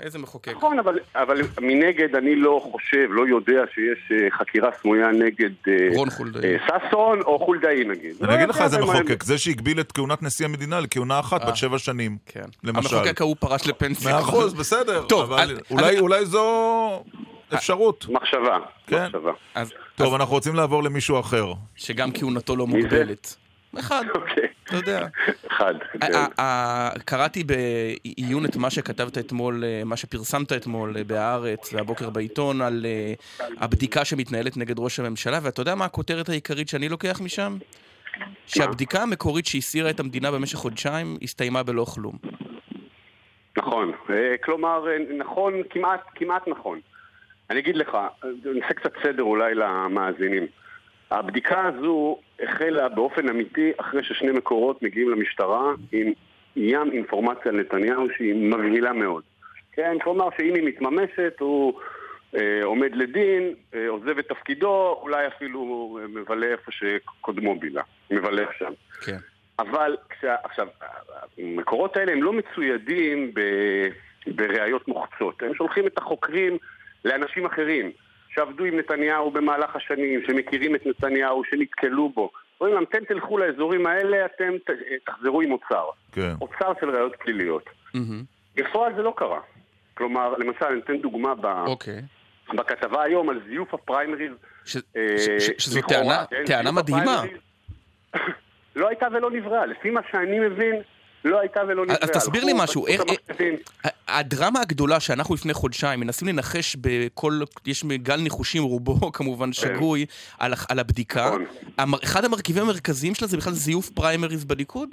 איזה 0.01 0.19
מחוקק? 0.19 0.53
נכון, 0.57 0.79
אבל, 0.79 0.99
אבל 1.15 1.37
מנגד 1.61 2.17
אני 2.17 2.37
לא 2.37 2.61
חושב, 2.73 3.07
לא 3.11 3.27
יודע 3.29 3.63
שיש 3.75 4.13
אה, 4.13 4.39
חקירה 4.39 4.71
סמויה 4.83 5.07
נגד 5.09 5.51
אה, 5.69 5.73
רון 5.97 6.11
חולדאי. 6.11 6.55
אה, 6.57 6.59
ששון 6.89 7.21
או 7.23 7.39
חולדאי 7.39 7.85
נגיד. 7.85 8.15
אני 8.21 8.29
לא 8.29 8.35
אגיד 8.35 8.49
לך 8.49 8.55
יודע 8.57 8.65
איזה 8.65 8.79
מחוקק, 8.81 9.23
זה 9.23 9.39
שהגביל 9.39 9.81
את 9.81 9.93
כהונת 9.93 10.23
נשיא 10.23 10.47
המדינה 10.47 10.81
לכהונה 10.81 11.21
אחת 11.21 11.41
אה. 11.43 11.47
בת 11.49 11.57
שבע 11.57 11.79
שנים. 11.79 12.17
כן. 12.27 12.41
למשל. 12.65 12.97
המחוקק 12.97 13.21
ההוא 13.21 13.37
פרש 13.41 13.67
לפנסיה. 13.67 14.11
מאה. 14.13 14.21
אחוז, 14.21 14.55
בסדר. 14.55 15.03
טוב, 15.09 15.33
אבל 15.33 15.43
אז- 15.43 15.59
אולי- 15.71 15.95
אז- 15.97 16.01
אולי 16.01 16.27
זו 16.27 17.05
אפשרות. 17.55 18.07
מחשבה, 18.09 18.59
כן. 18.87 19.05
מחשבה. 19.07 19.33
אז- 19.55 19.73
טוב, 19.97 20.15
אנחנו 20.15 20.35
רוצים 20.35 20.55
לעבור 20.55 20.83
למישהו 20.83 21.21
אחר. 21.21 21.53
שגם 21.77 22.13
כהונתו 22.13 22.57
לא? 22.57 22.67
מוגבלת. 22.67 23.37
אחד, 23.79 24.05
אוקיי. 24.15 24.49
אתה 24.65 24.77
יודע. 24.77 25.07
אחד. 25.47 25.75
כן. 26.01 26.13
קראתי 27.05 27.45
בעיון 27.45 28.45
את 28.45 28.57
מה 28.57 28.71
שכתבת 28.71 29.19
אתמול, 29.19 29.65
אה, 29.65 29.83
מה 29.85 29.97
שפרסמת 29.97 30.53
אתמול 30.53 30.97
אה, 30.97 31.05
בהארץ 31.05 31.75
והבוקר 31.75 32.11
בעיתון 32.11 32.61
על 32.61 32.87
אה, 32.87 33.15
הבדיקה 33.61 34.05
שמתנהלת 34.05 34.57
נגד 34.57 34.79
ראש 34.79 35.01
הממשלה, 35.01 35.39
ואתה 35.43 35.61
יודע 35.61 35.75
מה 35.75 35.85
הכותרת 35.85 36.29
העיקרית 36.29 36.69
שאני 36.69 36.89
לוקח 36.89 37.21
משם? 37.25 37.57
שהבדיקה 38.47 39.03
המקורית 39.03 39.47
שהסירה 39.47 39.91
את 39.91 40.01
המדינה 40.01 40.31
במשך 40.31 40.59
חודשיים 40.59 41.17
הסתיימה 41.23 41.63
בלא 41.63 41.85
כלום. 41.95 42.19
נכון, 43.57 43.93
כלומר, 44.45 44.85
נכון, 45.19 45.55
כמעט, 45.71 46.01
כמעט 46.15 46.49
נכון. 46.49 46.81
אני 47.51 47.61
אגיד 47.61 47.77
לך, 47.77 47.97
נעשה 48.45 48.75
קצת 48.75 48.93
סדר 49.03 49.23
אולי 49.23 49.55
למאזינים. 49.55 50.47
הבדיקה 51.11 51.63
הזו 51.67 52.19
החלה 52.43 52.89
באופן 52.89 53.29
אמיתי 53.29 53.73
אחרי 53.77 54.05
ששני 54.05 54.33
מקורות 54.33 54.83
מגיעים 54.83 55.11
למשטרה 55.11 55.73
עם 55.93 56.13
ים 56.57 56.93
אינפורמציה 56.93 57.53
על 57.53 57.61
נתניהו 57.61 58.07
שהיא 58.17 58.35
מבהילה 58.35 58.93
מאוד. 58.93 59.23
כן, 59.73 59.97
כלומר 60.05 60.29
שאם 60.37 60.55
היא 60.55 60.65
מתממשת 60.65 61.35
הוא 61.41 61.81
אה, 62.37 62.61
עומד 62.65 62.95
לדין, 62.95 63.55
אה, 63.75 63.89
עוזב 63.89 64.19
את 64.19 64.29
תפקידו, 64.29 64.99
אולי 65.03 65.27
אפילו 65.27 65.99
מבלה 66.09 66.47
איפה 66.47 66.73
שקודמו 66.73 67.59
בילה, 67.59 67.83
מבלה 68.11 68.47
שם. 68.59 68.73
כן. 69.05 69.17
אבל 69.59 69.97
כשה, 70.11 70.35
עכשיו, 70.45 70.67
המקורות 71.39 71.97
האלה 71.97 72.13
הם 72.13 72.23
לא 72.23 72.33
מצוידים 72.33 73.35
ב, 73.35 73.41
בראיות 74.27 74.89
מוחצות. 74.89 75.43
הם 75.43 75.55
שולחים 75.55 75.87
את 75.87 75.99
החוקרים 75.99 76.59
לאנשים 77.05 77.47
אחרים 77.47 77.91
שעבדו 78.35 78.65
עם 78.65 78.79
נתניהו 78.79 79.31
במהלך 79.31 79.77
השנים, 79.77 80.21
שמכירים 80.27 80.75
את 80.75 80.87
נתניהו, 80.87 81.43
שנתקלו 81.51 82.09
בו. 82.09 82.31
אומרים 82.61 82.75
להם, 82.75 82.85
אתם 82.85 83.05
תלכו 83.05 83.39
לאזורים 83.39 83.87
האלה, 83.87 84.25
אתם 84.27 84.53
ת, 84.67 84.71
תחזרו 85.07 85.41
עם 85.41 85.53
אוצר. 85.53 85.85
כן. 86.13 86.33
אוצר 86.41 86.73
של 86.81 86.91
ראיות 86.91 87.13
פליליות. 87.19 87.65
בפועל 88.57 88.95
זה 88.97 89.03
לא 89.03 89.13
קרה. 89.17 89.41
כלומר, 89.95 90.35
למשל, 90.39 90.65
אני 90.65 90.81
אתן 90.81 90.97
דוגמה 90.99 91.35
ב, 91.35 91.47
אוקיי. 91.47 92.01
בכתבה 92.55 93.03
היום 93.03 93.31
על 93.31 93.41
זיוף 93.49 93.75
הפריימריז. 93.75 94.33
ש- 94.65 94.77
אה, 94.77 94.81
ש- 95.19 95.43
ש- 95.47 95.65
שזו 95.65 95.79
לכאורה, 95.79 96.03
טענה- 96.05 96.27
כן, 96.31 96.45
טענה 96.47 96.73
מדהימה. 96.73 97.01
הפריימריז 97.03 97.41
לא 98.77 98.89
הייתה 98.89 99.07
ולא 99.13 99.31
נבראה. 99.31 99.67
לפי 99.67 99.91
מה 99.91 100.01
שאני 100.11 100.39
מבין, 100.41 100.75
לא 101.25 101.41
הייתה 101.41 101.61
ולא 101.69 101.85
נבראה. 101.85 101.99
אז 102.03 102.11
תסביר 102.11 102.45
לי 102.45 102.53
משהו, 102.57 102.87
איך- 102.87 103.01
המחשבים. 103.01 103.55
ה- 103.85 104.19
הדרמה 104.19 104.61
הגדולה 104.61 105.01
שאנחנו 105.01 105.35
לפני 105.35 105.53
חודשיים 105.55 106.01
מנסים 106.01 106.29
לנחש 106.29 106.77
בכל, 106.81 107.41
יש 107.67 107.85
גל 107.85 108.17
ניחושים, 108.17 108.63
רובו 108.63 109.13
כמובן 109.13 109.53
שגוי, 109.53 110.07
על, 110.39 110.53
על 110.69 110.79
הבדיקה. 110.79 111.31
נכון. 111.79 111.95
אחד 112.05 112.25
המרכיבים 112.25 112.63
המרכזיים 112.63 113.15
שלה 113.15 113.29
זה 113.29 113.37
בכלל 113.37 113.53
זיוף 113.53 113.91
פריימריז 113.91 114.45
בליכוד? 114.45 114.89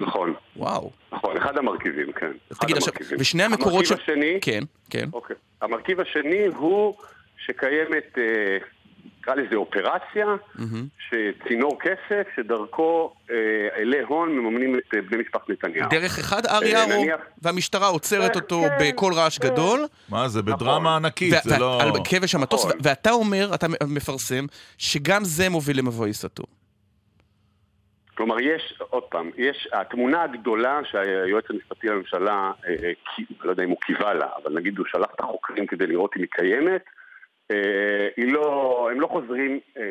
נכון, 0.00 0.34
וואו. 0.56 0.90
נכון, 1.12 1.36
אחד 1.36 1.58
המרכיבים, 1.58 2.12
כן. 2.12 2.30
אז 2.50 2.58
תגיד 2.58 2.76
עכשיו, 2.76 2.92
המרכיבים. 2.94 3.16
ושני 3.20 3.42
המקורות 3.42 3.86
ש... 3.86 3.90
המרכיב 3.92 4.10
השני, 4.14 4.38
כן, 4.40 4.60
כן. 4.90 5.08
אוקיי. 5.12 5.36
המרכיב 5.62 6.00
השני 6.00 6.46
הוא 6.56 6.94
שקיימת, 7.46 8.18
אה, 8.18 8.22
נקרא 9.22 9.34
לזה 9.34 9.56
אופרציה, 9.56 10.26
מהמם. 10.54 10.86
שצינור 11.08 11.78
כסף 11.80 12.26
שדרכו 12.36 13.14
אה, 13.30 13.36
אלי 13.76 14.00
הון 14.00 14.28
מממנים 14.38 14.74
את 14.74 14.94
אה, 14.94 15.02
בני 15.02 15.22
משפחת 15.22 15.50
נתניהו. 15.50 15.88
דרך 15.90 16.18
אחד 16.18 16.46
ארי 16.46 16.76
אה, 16.76 16.82
ארו, 16.82 17.02
נניח- 17.04 17.20
והמשטרה 17.42 17.86
עוצרת 17.86 18.32
כן, 18.32 18.38
אותו 18.40 18.62
כן, 18.62 18.76
בקול 18.80 19.14
רעש 19.14 19.38
כן. 19.38 19.48
גדול, 19.48 19.86
מה, 20.08 20.28
זה 20.28 20.40
נכון. 20.42 20.52
בדרמה 20.54 20.96
ענקית, 20.96 21.34
ו- 21.34 21.48
זה 21.48 21.58
לא... 21.58 21.82
על 21.82 21.90
כבש 22.04 22.34
המטוס, 22.34 22.64
נכון. 22.64 22.78
ואתה 22.82 23.10
אומר, 23.10 23.50
אתה 23.54 23.66
מפרסם, 23.86 24.46
שגם 24.78 25.24
זה 25.24 25.48
מוביל 25.48 25.78
למבוי 25.78 26.12
סתום. 26.12 26.46
כלומר, 28.14 28.40
יש, 28.40 28.78
עוד 28.90 29.02
פעם, 29.02 29.30
יש, 29.36 29.68
התמונה 29.72 30.22
הגדולה 30.22 30.80
שהיועץ 30.90 31.44
המשפטי 31.50 31.86
לממשלה, 31.86 32.50
אה, 32.66 32.74
אה, 32.82 32.92
לא 33.44 33.50
יודע 33.50 33.64
אם 33.64 33.68
הוא 33.70 33.80
קיווה 33.80 34.14
לה, 34.14 34.26
אבל 34.42 34.52
נגיד 34.54 34.78
הוא 34.78 34.86
שלח 34.90 35.10
את 35.14 35.20
החוקרים 35.20 35.66
כדי 35.66 35.86
לראות 35.86 36.10
אם 36.16 36.22
היא 36.22 36.30
קיימת, 36.30 36.84
אה, 36.86 37.01
לא, 38.18 38.88
הם 38.92 39.00
לא 39.00 39.06
חוזרים 39.06 39.60
אה, 39.76 39.82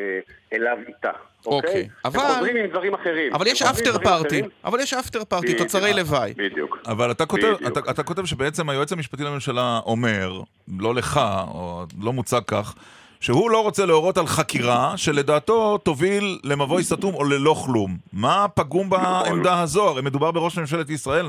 אליו 0.54 0.78
איתה, 0.88 1.10
אוקיי, 1.46 1.70
אוקיי? 1.70 1.88
אבל- 2.06 2.20
הם 2.26 2.36
חוזרים 2.36 2.56
עם 2.56 2.68
דברים 2.68 2.94
אחרים. 2.94 3.34
אבל 3.34 3.48
יש 3.48 3.62
אפטר 3.62 4.00
פארטי. 4.00 4.42
אבל 4.66 4.80
יש 4.80 4.94
אפטר 4.94 5.24
פארטי. 5.26 5.58
תוצרי 5.58 5.94
לוואי. 5.94 6.34
בדיוק. 6.38 6.78
אבל 6.88 7.12
אתה 7.12 7.26
כותב. 7.26 7.56
אתה, 7.68 7.80
אתה 7.90 8.04
כותב 8.04 8.26
שבעצם 8.26 8.70
היועץ 8.70 8.92
המשפטי 8.92 9.24
לממשלה 9.24 9.80
אומר, 9.86 10.42
לא 10.80 10.96
לך, 10.96 11.20
או 11.48 11.84
לא 12.02 12.14
מוצג 12.14 12.42
כך, 12.48 12.76
שהוא 13.22 13.52
לא 13.52 13.64
רוצה 13.64 13.86
להורות 13.86 14.18
על 14.18 14.28
חקירה 14.28 14.94
שלדעתו 14.98 15.78
תוביל 15.78 16.40
למבוי 16.44 16.84
סתום 16.84 17.16
או 17.16 17.24
ללא 17.24 17.56
כלום. 17.66 17.98
מה 18.14 18.46
פגום 18.54 18.90
בעמדה 18.90 19.62
הזו? 19.62 19.88
הרי 19.88 20.02
מדובר 20.02 20.32
בראש 20.32 20.58
ממשלת 20.58 20.90
ישראל. 20.90 21.26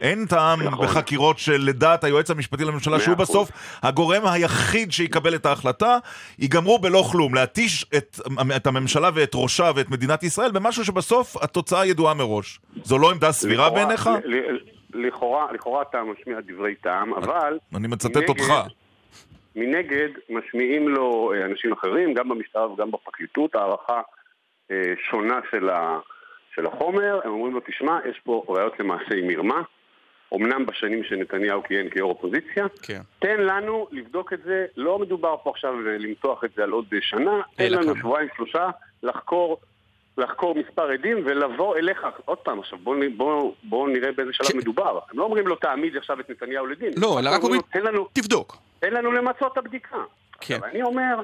אין 0.00 0.26
טעם 0.26 0.62
נכון. 0.62 0.86
בחקירות 0.86 1.38
שלדעת 1.38 2.04
היועץ 2.04 2.30
המשפטי 2.30 2.64
לממשלה, 2.64 3.00
שהוא. 3.00 3.16
בסוף 3.16 3.50
הגורם 3.82 4.26
היחיד 4.26 4.92
שיקבל 4.92 5.34
את 5.34 5.46
ההחלטה, 5.46 5.98
ייגמרו 6.38 6.78
בלא 6.78 7.04
כלום. 7.12 7.34
להתיש 7.34 7.86
את, 7.96 8.20
את 8.56 8.66
הממשלה 8.66 9.10
ואת 9.14 9.30
ראשה 9.34 9.70
ואת 9.74 9.90
מדינת 9.90 10.22
ישראל 10.22 10.50
במשהו 10.50 10.84
שבסוף 10.84 11.36
התוצאה 11.42 11.86
ידועה 11.86 12.14
מראש. 12.14 12.60
זו 12.84 12.98
לא 12.98 13.10
עמדה 13.10 13.32
סבירה 13.32 13.70
בעיניך? 13.70 14.10
לכאורה, 14.94 15.52
לכאורה 15.52 15.82
אתה 15.90 15.98
משמיע 16.02 16.38
דברי 16.48 16.74
טעם, 16.74 17.14
אבל... 17.14 17.58
אני 17.74 17.88
מצטט 17.88 18.28
אותך. 18.28 18.52
מנגד, 19.56 20.08
משמיעים 20.30 20.88
לו 20.88 21.32
אה, 21.32 21.44
אנשים 21.44 21.72
אחרים, 21.72 22.14
גם 22.14 22.28
במשטרה 22.28 22.72
וגם 22.72 22.90
בפרקליטות, 22.90 23.54
הערכה 23.54 24.00
אה, 24.70 24.92
שונה 25.10 25.40
של, 25.50 25.68
ה, 25.68 25.98
של 26.54 26.66
החומר. 26.66 27.20
הם 27.24 27.30
אומרים 27.30 27.54
לו, 27.54 27.60
תשמע, 27.66 27.98
יש 28.10 28.20
פה 28.24 28.44
ראיות 28.48 28.80
למעשה 28.80 29.14
עם 29.16 29.26
מרמה. 29.26 29.62
אמנם 30.34 30.66
בשנים 30.66 31.04
שנתניהו 31.04 31.62
כיהן 31.62 31.88
כיו"ר 31.88 32.10
אופוזיציה, 32.10 32.66
כן. 32.82 33.00
תן 33.18 33.40
לנו 33.40 33.86
לבדוק 33.90 34.32
את 34.32 34.42
זה, 34.44 34.66
לא 34.76 34.98
מדובר 34.98 35.36
פה 35.42 35.50
עכשיו 35.50 35.80
למתוח 35.80 36.44
את 36.44 36.50
זה 36.56 36.62
על 36.62 36.70
עוד 36.70 36.86
שנה, 37.00 37.40
תן 37.56 37.72
לנו. 37.72 37.96
שבועיים 37.96 38.28
שלושה 38.36 38.70
לחקור, 39.02 39.60
לחקור 40.18 40.54
מספר 40.58 40.90
עדים 40.90 41.16
ולבוא 41.24 41.76
אליך, 41.76 41.98
עוד 42.24 42.38
פעם, 42.38 42.58
עכשיו 42.58 42.78
בוא, 42.78 42.96
נ- 42.96 43.16
בוא, 43.16 43.52
בוא 43.62 43.88
נראה 43.88 44.12
באיזה 44.12 44.32
שלב 44.32 44.46
ש- 44.46 44.54
מדובר. 44.54 44.98
הם 45.12 45.18
לא 45.18 45.24
אומרים 45.24 45.46
לו 45.46 45.56
תעמיד 45.56 45.96
עכשיו 45.96 46.20
את 46.20 46.30
נתניהו 46.30 46.66
לדין. 46.66 46.90
לא, 46.96 47.18
אלא 47.20 47.30
רק 47.30 47.42
אומרים, 47.42 47.60
לנו, 47.74 48.08
תבדוק. 48.12 48.56
תן 48.78 48.92
לנו 48.92 49.12
למצות 49.12 49.52
את 49.52 49.58
הבדיקה. 49.58 49.96
כן. 50.40 50.54
עכשיו, 50.54 50.70
אני 50.70 50.82
אומר, 50.82 51.22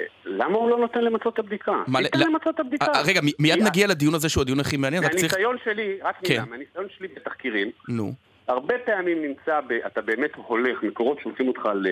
אה, 0.00 0.04
למה 0.24 0.56
הוא 0.56 0.70
לא 0.70 0.78
נותן 0.78 1.00
למצות 1.04 1.34
את 1.34 1.38
הבדיקה? 1.38 1.72
מה, 1.86 1.98
תן 2.08 2.18
ל- 2.18 2.22
למצות 2.24 2.54
את 2.54 2.60
הבדיקה. 2.60 2.84
אה, 2.94 3.02
רגע, 3.06 3.20
מיד 3.38 3.62
נגיע 3.62 3.86
לדיון 3.86 4.14
הזה 4.14 4.28
שהוא 4.28 4.42
הדיון 4.42 4.60
הכי 4.60 4.76
מעניין, 4.76 5.04
רק 5.04 5.10
צריך... 5.10 5.32
מהניסיון 5.32 5.56
שלי, 5.64 5.98
רק 6.02 6.16
כן. 6.24 6.32
מילה, 6.34 6.44
מהניסיון 6.44 6.86
שלי 6.98 7.08
בתחקירים, 7.16 7.70
נו. 7.88 8.12
הרבה 8.48 8.74
פעמים 8.86 9.22
נמצא, 9.22 9.60
ב, 9.60 9.72
אתה 9.72 10.00
באמת 10.00 10.30
הולך, 10.36 10.82
מקורות 10.82 11.20
שולחים 11.22 11.48
אותך 11.48 11.68
ל, 11.74 11.86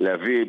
להביא, 0.00 0.44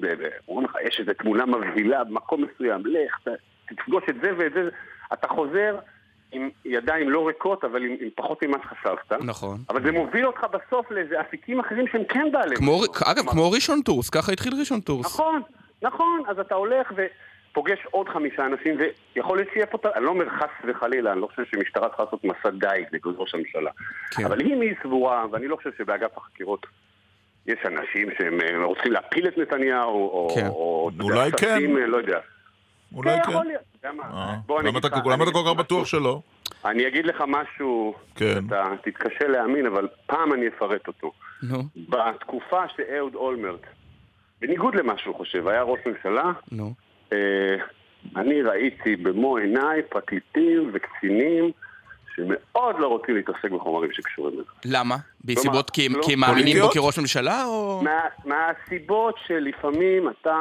אומרים 0.47 0.65
לך, 0.67 0.75
יש 0.87 0.99
איזו 0.99 1.11
תמונה 1.13 1.45
מבהילה 1.45 2.03
במקום 2.03 2.43
מסוים, 2.43 2.83
לך, 2.85 3.29
תפגוש 3.77 4.03
את 4.09 4.15
זה 4.23 4.31
ואת 4.37 4.53
זה, 4.53 4.69
אתה 5.13 5.27
חוזר 5.27 5.75
עם 6.31 6.49
ידיים 6.65 7.09
לא 7.09 7.27
ריקות, 7.27 7.63
אבל 7.63 7.83
עם, 7.83 7.95
עם 8.01 8.09
פחות 8.15 8.43
ממה 8.43 8.57
שחשבת. 8.63 9.11
נכון. 9.11 9.57
אבל 9.69 9.83
זה 9.83 9.91
מוביל 9.91 10.27
אותך 10.27 10.43
בסוף 10.43 10.91
לאיזה 10.91 11.21
אפיקים 11.21 11.59
אחרים 11.59 11.85
שהם 11.91 12.03
כן 12.09 12.31
בעלי... 12.31 12.55
כמו. 12.55 12.81
אגב, 13.03 13.15
כלומר, 13.15 13.31
כמו 13.31 13.51
ראשון 13.51 13.81
טורס, 13.81 14.09
ככה 14.09 14.31
התחיל 14.31 14.53
ראשון 14.59 14.79
טורס. 14.79 15.05
נכון, 15.05 15.41
נכון, 15.81 16.23
אז 16.27 16.39
אתה 16.39 16.55
הולך 16.55 16.93
ופוגש 16.95 17.79
עוד 17.91 18.09
חמישה 18.09 18.45
אנשים, 18.45 18.77
ויכול 19.15 19.37
להיות 19.37 19.49
שיהיה 19.53 19.65
פה, 19.65 19.77
אני 19.95 20.05
לא 20.05 20.09
אומר 20.09 20.29
חס 20.29 20.67
וחלילה, 20.67 21.11
אני 21.11 21.21
לא 21.21 21.27
חושב 21.27 21.43
שמשטרה 21.51 21.87
צריכה 21.87 22.03
לעשות 22.03 22.23
מסע 22.23 22.49
דייג 22.49 22.85
נגד 22.93 23.17
ראש 23.17 23.33
הממשלה. 23.35 23.71
כן. 24.11 24.25
אבל 24.25 24.41
אם 24.41 24.61
היא 24.61 24.73
סבורה, 24.83 25.25
ואני 25.31 25.47
לא 25.47 25.55
חושב 25.55 25.69
שבאגף 25.77 26.17
החקירות 26.17 26.65
יש 27.47 27.59
אנשים 27.65 28.09
שהם 28.17 28.63
רוצים 28.63 28.91
להפיל 28.91 29.27
את 29.27 29.37
נתניהו, 29.37 30.09
או... 30.09 30.27
כן. 30.35 30.47
או 30.47 30.89
יודע, 30.93 31.03
אולי 31.03 31.31
כן. 31.31 31.77
אה, 31.77 31.87
לא 31.87 31.97
יודע. 31.97 32.19
אולי 32.93 33.09
כן. 33.25 33.31
יכול 33.31 33.45
להיות. 33.45 33.61
אה, 33.85 33.89
למה 34.49 34.69
אגיד 34.69 34.77
אתה 34.77 34.89
כל 35.33 35.43
כך 35.47 35.53
בטוח. 35.57 35.85
שלא? 35.85 36.21
אני 36.65 36.87
אגיד 36.87 37.05
לך 37.05 37.23
משהו, 37.27 37.93
כן. 38.15 38.39
אתה 38.47 38.69
תתקשה 38.83 39.27
להאמין, 39.27 39.65
אבל 39.65 39.87
פעם 40.05 40.33
אני 40.33 40.47
אפרט 40.47 40.87
אותו. 40.87 41.11
בתקופה 41.89 42.61
שאהוד 42.75 43.15
אולמרט, 43.15 43.61
בניגוד 44.41 44.75
למה 44.75 44.93
שהוא 44.97 45.15
חושב, 45.15 45.47
היה 45.47 45.61
ראש 45.61 45.79
ממשלה. 45.85 46.31
אה, 47.13 47.17
אני 48.15 48.41
ראיתי 48.41 48.95
במו 48.95 49.37
עיניי 49.37 49.81
פרקליטים 49.89 50.71
וקצינים 50.73 51.51
שמאוד 52.15 52.75
לא 52.79 52.87
רוצים 52.87 53.15
להתעסק 53.15 53.51
בחומרים 53.51 53.91
שקשורים 53.93 54.33
לזה. 54.33 54.49
למה? 54.65 54.95
בסיבות 55.25 55.69
כי 55.69 55.85
הם- 55.85 55.95
לא- 55.95 56.01
כי 56.05 56.13
הם 56.13 56.19
מאמינים 56.19 56.57
בו? 56.61 56.69
כראש 56.69 56.99
ממשלה, 56.99 57.45
או... 57.45 57.81
מה, 57.83 57.99
מהסיבות 58.25 59.15
שלפעמים 59.27 60.09
אתה, 60.09 60.35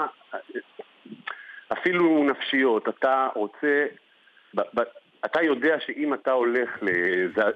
אפילו 1.73 2.25
נפשיות, 2.25 2.89
אתה 2.89 3.29
רוצה, 3.35 3.87
ב, 4.55 4.61
ב, 4.61 4.81
אתה 5.25 5.43
יודע 5.43 5.77
שאם 5.87 6.15
אתה 6.15 6.31
הולך 6.31 6.71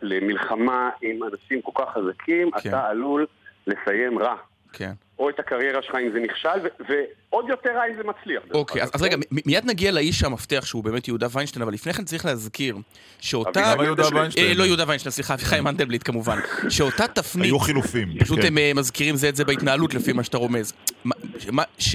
למלחמה 0.02 0.90
עם 1.02 1.24
אנשים 1.24 1.62
כל 1.62 1.72
כך 1.74 1.92
חזקים, 1.94 2.50
כן. 2.50 2.68
אתה 2.68 2.86
עלול 2.88 3.26
לסיים 3.66 4.18
רע. 4.18 4.36
כן. 4.72 4.92
או 5.20 5.30
את 5.30 5.38
הקריירה 5.38 5.82
שלך 5.82 5.94
אם 5.94 6.12
זה 6.12 6.18
נכשל, 6.20 6.68
ועוד 6.88 7.48
יותר 7.48 7.70
רע 7.70 7.82
אם 7.90 7.94
זה 7.96 8.02
מצליח. 8.02 8.42
אוקיי, 8.54 8.82
אז. 8.82 8.90
אז 8.94 9.02
רגע, 9.02 9.16
מיד 9.46 9.64
נגיע 9.64 9.92
לאיש 9.92 10.24
המפתח 10.24 10.64
שהוא 10.66 10.84
באמת 10.84 11.08
יהודה 11.08 11.26
ויינשטיין, 11.32 11.62
אבל 11.62 11.72
לפני 11.72 11.92
כן 11.92 12.04
צריך 12.04 12.24
להזכיר 12.24 12.76
שאותה... 13.20 13.60
אביחי 13.60 13.74
למה 13.74 13.84
יהודה 13.84 14.02
מנדלבליט. 14.02 14.20
ויינשטיין? 14.20 14.46
אה, 14.46 14.54
לא 14.54 14.64
יהודה 14.64 14.84
ויינשטיין, 14.86 15.10
סליחה, 15.10 15.34
אביחי 15.34 15.60
מנדלבליט 15.60 16.02
כמובן. 16.04 16.38
שאותה 16.68 17.06
תפנית... 17.06 17.44
היו 17.44 17.58
חילופים. 17.58 18.08
פשוט 18.20 18.38
כן. 18.38 18.46
הם 18.46 18.58
אה, 18.58 18.72
מזכירים 18.74 19.16
זה 19.16 19.28
את 19.28 19.36
זה 19.36 19.44
בהתנהלות 19.44 19.94
לפי 19.94 20.12
מה 20.12 20.24
שאתה 20.24 20.38
רומז. 20.38 20.72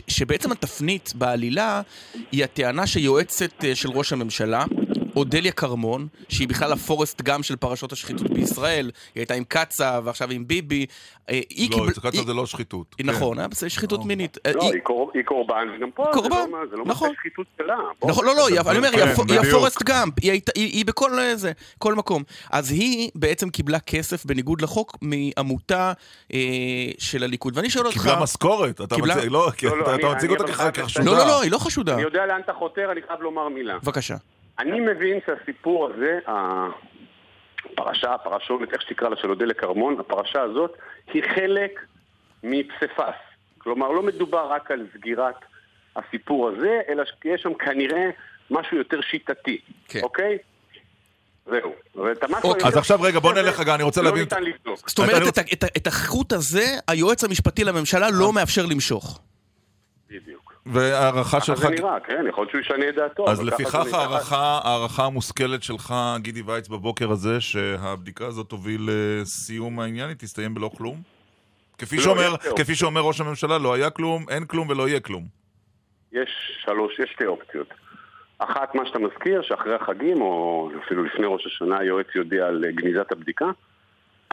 שבעצם 0.07 0.51
התפנית 0.51 1.13
בעלילה 1.15 1.81
היא 2.31 2.43
הטענה 2.43 2.87
שיועצת 2.87 3.63
אה, 3.63 3.75
של 3.75 3.89
ראש 3.89 4.13
הממשלה, 4.13 4.63
אודליה 5.15 5.51
כרמון, 5.51 6.07
שהיא 6.29 6.47
בכלל 6.47 6.71
הפורסט 6.73 7.21
גם 7.21 7.43
של 7.43 7.55
פרשות 7.55 7.91
השחיתות 7.91 8.29
בישראל, 8.31 8.85
היא 9.15 9.21
הייתה 9.21 9.33
עם 9.33 9.43
קצב 9.43 10.01
ועכשיו 10.05 10.31
עם 10.31 10.47
ביבי, 10.47 10.85
אה, 11.29 11.39
היא 11.49 11.69
לא, 11.71 11.89
אצל 11.89 11.99
קצב 12.01 12.13
היא- 12.13 12.25
זה 12.25 12.33
לא 12.33 12.45
שחיתות. 12.45 12.95
כן. 12.97 13.05
נכון, 13.09 13.39
אה, 13.39 13.47
בסדר, 13.47 13.69
שחיתות 13.69 14.05
מינית. 14.05 14.37
אה, 14.45 14.51
לא, 14.53 14.61
היא- 14.63 14.71
היא, 14.73 14.81
קור, 14.81 15.11
היא 15.13 15.23
קורבן, 15.25 15.67
וגם 15.77 15.91
פה 15.91 16.05
קורבן, 16.13 16.29
זה 16.29 16.51
לא, 16.51 16.65
זה 16.69 16.75
לא 16.75 16.83
נכון. 16.85 17.07
נכון. 17.07 17.09
שחיתות 17.19 17.45
שלה. 17.57 17.75
נכון, 18.05 18.25
לא, 18.25 18.35
לא, 18.35 18.47
אני 18.47 18.77
אומר, 18.77 18.89
היא 18.89 18.99
כן. 19.41 19.47
הפורסט 19.49 19.83
גאמפ, 19.83 20.13
היא 20.55 20.85
בכל 20.85 21.19
אה, 21.19 21.35
זה, 21.35 21.51
כל 21.77 21.93
מקום. 21.95 22.23
אז 22.51 22.71
היא 22.71 23.09
בעצם 23.15 23.49
קיבלה 23.49 23.79
כסף 23.79 24.25
בניגוד 24.25 24.61
לחוק 24.61 24.97
מעמותה 25.01 25.93
אה, 26.33 26.39
של 26.97 27.23
הליכוד. 27.23 27.57
ואני 27.57 27.69
שואל 27.69 27.85
אותך... 27.85 27.97
קיבלה 27.97 28.19
משכורת, 28.19 28.81
אתה 28.81 28.95
מציג, 28.97 29.05
לא, 29.05 29.15
לא, 29.15 29.27
לא, 29.31 29.45
אותה 30.39 30.71
כחשודה. 30.71 31.05
לא, 31.11 31.17
לא, 31.17 31.25
לא, 31.27 31.41
היא 31.41 31.51
לא 31.51 31.57
חשודה. 31.57 31.93
אני 31.93 32.01
יודע 32.01 32.25
לאן 32.25 32.41
אתה 32.45 32.53
חותר, 32.53 32.91
אני 32.91 33.01
חייב 33.07 33.21
לומר 33.21 33.49
מילה. 33.49 33.77
בבקשה. 33.83 34.15
אני 34.59 34.79
מבין 34.79 35.19
שהסיפור 35.25 35.89
הזה, 35.89 36.19
הפרשה, 36.27 38.13
הפרשונת, 38.13 38.73
איך 38.73 38.81
שתקרא 38.81 39.09
לה, 39.09 39.15
של 39.15 39.29
אודליה 39.29 39.53
כרמון, 39.53 39.99
הפרשה 39.99 40.41
הזאת, 40.41 40.71
היא 41.13 41.23
חלק 41.35 41.85
מפסיפס. 42.43 43.15
כלומר, 43.57 43.91
לא 43.91 44.03
מדובר 44.03 44.47
רק 44.51 44.71
על 44.71 44.87
סגירת 44.97 45.35
הסיפור 45.95 46.49
הזה, 46.49 46.81
אלא 46.89 47.03
שיש 47.05 47.41
שם 47.41 47.53
כנראה 47.53 48.09
משהו 48.51 48.77
יותר 48.77 49.01
שיטתי, 49.01 49.57
כן. 49.87 49.99
אוקיי? 50.03 50.37
זהו. 51.45 51.73
אוקיי. 52.43 52.67
אז 52.67 52.77
עכשיו 52.77 53.01
רגע, 53.01 53.19
בוא 53.19 53.33
נלך 53.33 53.59
רגע, 53.59 53.75
אני 53.75 53.83
רוצה 53.83 54.01
לא 54.01 54.05
להבין- 54.09 54.23
ניתן 54.23 54.43
לבדוק. 54.43 54.89
זאת 54.89 54.99
אומרת, 54.99 55.13
אני 55.21 55.29
את 55.29 55.37
את 55.53 55.63
את 55.77 55.87
החוט 55.87 56.33
הזה, 56.33 56.65
היועץ 56.87 57.23
המשפטי 57.23 57.63
לממשלה 57.63 58.07
לא 58.13 58.33
מאפשר 58.33 58.65
למשוך. 58.65 59.19
בדיוק. 60.09 60.44
וההערכה 60.65 61.37
ככה 61.37 61.45
שלך... 61.45 61.59
זה 61.59 61.69
נראה, 61.69 61.99
כן, 61.99 62.25
יכול 62.29 62.41
להיות 62.41 62.51
שהוא 62.51 62.61
ישנה 62.61 62.89
את 62.89 62.95
דעתו. 62.95 63.29
אז 63.29 63.39
ככה 63.39 63.47
לפיכך. 63.47 63.93
ההערכה, 63.93 64.59
ההערכה 64.63 65.05
המושכלת 65.05 65.63
שלך, 65.63 65.93
גידי 66.17 66.41
וייץ, 66.41 66.67
בבוקר 66.67 67.11
הזה, 67.11 67.41
שהבדיקה 67.41 68.25
הזאת 68.25 68.49
תוביל 68.49 68.89
לסיום 68.91 69.79
העניין, 69.79 70.09
היא 70.09 70.17
תסתיים 70.17 70.53
בלא 70.53 70.69
כלום? 70.77 71.01
כפי 71.77 71.95
לא, 71.95 72.01
שאומר. 72.01 72.35
כפי 72.55 72.75
שאומר 72.75 73.01
ראש 73.01 73.21
הממשלה, 73.21 73.57
לא 73.57 73.73
היה 73.73 73.89
כלום, 73.89 74.25
אין 74.29 74.45
כלום 74.45 74.69
ולא 74.69 74.87
יהיה 74.87 74.99
כלום. 74.99 75.23
יש 76.11 76.29
שלוש, 76.65 76.99
יש 76.99 77.09
שתי 77.13 77.25
אופציות. 77.25 77.67
אחת, 78.39 78.75
מה 78.75 78.85
שאתה 78.85 78.99
מזכיר, 78.99 79.41
שאחרי 79.41 79.75
החגים, 79.75 80.21
או 80.21 80.69
אפילו 80.85 81.03
לפני 81.03 81.25
ראש 81.25 81.45
השנה, 81.45 81.79
היועץ 81.79 82.07
יודיע 82.15 82.45
על 82.45 82.63
גניזת 82.75 83.11
הבדיקה. 83.11 83.45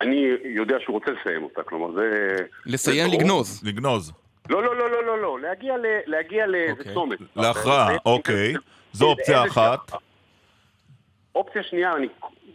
אני 0.01 0.31
יודע 0.45 0.77
שהוא 0.81 0.95
רוצה 0.95 1.11
לסיים 1.11 1.42
אותה, 1.42 1.62
כלומר 1.62 1.92
זה... 1.92 2.37
לסיים 2.66 3.11
זה. 3.11 3.16
לגנוז. 3.16 3.64
לגנוז. 3.64 4.12
לא, 4.51 4.63
לא, 4.63 4.77
לא, 4.77 4.91
לא, 4.91 5.05
לא, 5.07 5.23
לא, 5.23 5.41
להגיע, 5.41 5.77
ל, 5.77 5.87
להגיע 6.07 6.47
לאיזה 6.47 6.73
אוקיי. 6.81 6.95
צומת. 6.95 7.19
להכרעה, 7.37 7.97
אוקיי. 8.07 8.55
זו 8.93 9.07
אופציה 9.11 9.45
אחת. 9.47 9.93
אופציה 11.35 11.63
שנייה, 11.63 11.93
אני 11.97 12.09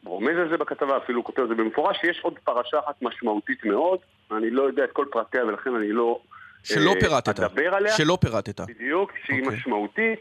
רומז 0.06 0.38
על 0.38 0.50
זה 0.50 0.58
בכתבה, 0.58 0.98
אפילו 0.98 1.24
כותב 1.24 1.40
על 1.42 1.48
זה 1.48 1.56
במפורש, 1.56 1.98
שיש 2.02 2.20
עוד 2.24 2.34
פרשה 2.44 2.80
אחת 2.80 3.02
משמעותית 3.02 3.66
מאוד, 3.66 4.00
אני 4.32 4.50
לא 4.50 4.64
יודע 4.64 4.84
את 4.84 4.92
כל 4.92 5.06
פרטיה 5.12 5.46
ולכן 5.46 5.76
אני 5.76 5.92
לא... 5.92 6.20
שלא 6.64 6.94
אה, 6.94 7.00
פירטת. 7.00 7.40
אדבר 7.40 7.76
עליה. 7.76 7.92
שלא 7.92 8.18
פירטת. 8.22 8.60
בדיוק, 8.62 9.12
שהיא 9.26 9.44
אוקיי. 9.44 9.58
משמעותית, 9.58 10.20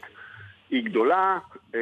היא 0.69 0.85
גדולה, 0.85 1.37
אה, 1.75 1.79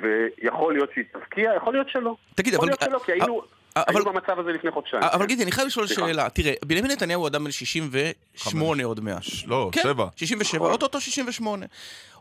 ויכול 0.00 0.74
להיות 0.74 0.90
שהיא 0.94 1.04
תבקיע, 1.12 1.52
יכול 1.56 1.72
להיות 1.74 1.88
שלא. 1.88 2.16
תגיד, 2.34 2.54
יכול 2.54 2.68
אבל- 2.68 2.76
להיות 2.80 2.90
שלא, 2.90 3.04
כי 3.06 3.12
היינו 3.12 3.42
אבל- 3.76 3.84
היינו 3.96 4.12
במצב 4.12 4.38
הזה 4.38 4.50
לפני 4.52 4.70
חודשיים. 4.70 5.02
אבל 5.02 5.18
כן. 5.22 5.26
גידי, 5.26 5.42
אני 5.42 5.52
חייב 5.52 5.66
לשאול. 5.66 5.86
שאלה. 5.86 6.28
תראה, 6.30 6.52
בנימין 6.64 6.90
נתניהו 6.90 7.20
הוא 7.20 7.28
אדם 7.28 7.44
בן 7.44 7.50
68 7.50 8.84
עוד 8.84 9.00
מעט. 9.00 9.22
ש- 9.22 9.44
לא, 9.46 9.68
כן, 9.72 9.80
שבע. 9.82 10.06
67, 10.16 10.58
נכון. 10.58 10.72
אוטוטו 10.72 11.00
68. 11.00 11.66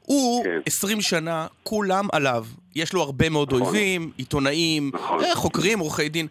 הוא 0.01 0.43
כן. 0.43 0.49
20 0.65 1.01
שנה, 1.01 1.47
כולם 1.63 2.07
עליו. 2.11 2.45
יש 2.75 2.93
לו 2.93 3.01
הרבה 3.01 3.29
מאוד 3.29 3.47
נכון. 3.53 3.61
אויבים, 3.61 4.11
עיתונאים, 4.17 4.91
נכון. 4.93 5.23
אה, 5.23 5.35
חוקרים, 5.35 5.79
עורכי 5.79 6.09
דין. 6.09 6.27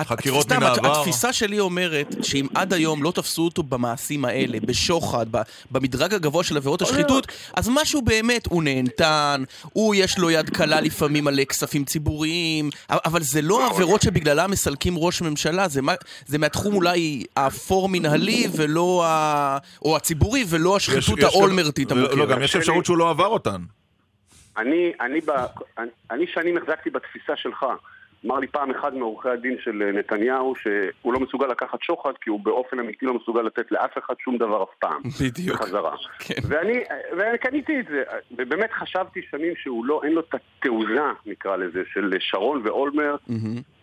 חקירות 0.00 0.52
מן 0.52 0.62
העבר. 0.62 0.98
התפיסה 1.00 1.32
שלי 1.32 1.60
אומרת 1.60 2.14
שאם 2.22 2.46
עד 2.54 2.72
היום 2.72 3.02
לא 3.02 3.10
תפסו 3.10 3.44
אותו 3.44 3.62
במעשים 3.62 4.24
האלה, 4.24 4.58
בשוחד, 4.60 5.26
במדרג 5.70 6.14
הגבוה 6.14 6.44
של 6.44 6.56
עבירות 6.56 6.82
השחיתות, 6.82 7.26
אז 7.56 7.70
משהו 7.72 8.02
באמת, 8.02 8.46
הוא 8.46 8.62
נהנתן, 8.62 9.42
הוא 9.72 9.94
יש 9.94 10.18
לו 10.18 10.30
יד 10.30 10.50
קלה 10.50 10.80
לפעמים 10.80 11.28
על 11.28 11.44
כספים 11.44 11.84
ציבוריים, 11.84 12.70
אבל 12.90 13.22
זה 13.22 13.42
לא. 13.42 13.70
עבירות 13.70 14.02
שבגללם 14.02 14.50
מסלקים 14.50 14.94
ראש 14.98 15.22
ממשלה, 15.22 15.68
זה, 15.68 15.82
מה, 15.82 15.94
זה 16.26 16.38
מהתחום 16.38 16.74
אולי 16.74 17.24
האפור-מנהלי 17.36 18.46
ולא 18.56 19.04
ה... 19.06 19.58
או 19.82 19.96
הציבורי, 19.96 20.44
ולא 20.48 20.76
השחיתות 20.76 21.22
האולמרטית 21.22 21.90
לא, 21.90 21.96
המוכרת. 21.96 22.28
גם 22.28 22.42
יש 22.42 22.56
אפשרות 22.56 22.84
שהוא 22.84 22.96
לא 22.96 23.10
עבר 23.10 23.26
אותן. 23.26 23.60
אני, 24.58 24.92
אני, 25.00 25.20
ב, 25.20 25.30
אני, 25.78 25.88
אני 26.10 26.24
שנים 26.34 26.56
החזקתי 26.56 26.90
בתפיסה 26.90 27.32
שלך. 27.36 27.66
אמר 28.26 28.38
לי 28.38 28.46
פעם 28.46 28.70
אחד 28.70 28.94
מעורכי 28.94 29.28
הדין 29.28 29.56
של 29.64 29.82
אה, 29.82 29.92
נתניהו 29.92 30.54
שהוא 30.56 31.12
לא 31.12 31.20
מסוגל 31.20 31.46
לקחת 31.46 31.82
שוחד 31.82 32.12
כי 32.20 32.30
הוא 32.30 32.40
באופן 32.40 32.78
אמיתי 32.78 33.06
לא 33.06 33.14
מסוגל 33.14 33.42
לתת 33.42 33.72
לאף 33.72 33.98
אחד 33.98 34.14
שום 34.24 34.38
דבר 34.38 34.62
אף 34.62 34.68
פעם. 34.78 35.00
בדיוק. 35.20 35.56
בחזרה. 35.60 35.94
כן. 36.18 36.34
ואני, 36.48 36.78
ואני 37.18 37.38
קניתי 37.38 37.80
את 37.80 37.86
זה, 37.90 38.02
ובאמת 38.38 38.70
חשבתי 38.72 39.20
שנים 39.30 39.52
שהוא 39.56 39.84
לא, 39.86 40.00
אין 40.04 40.12
לו 40.12 40.20
את 40.20 40.34
התעוזה, 40.34 41.02
נקרא 41.26 41.56
לזה, 41.56 41.82
של 41.92 42.14
שרון 42.20 42.62
ואולמרט. 42.64 43.20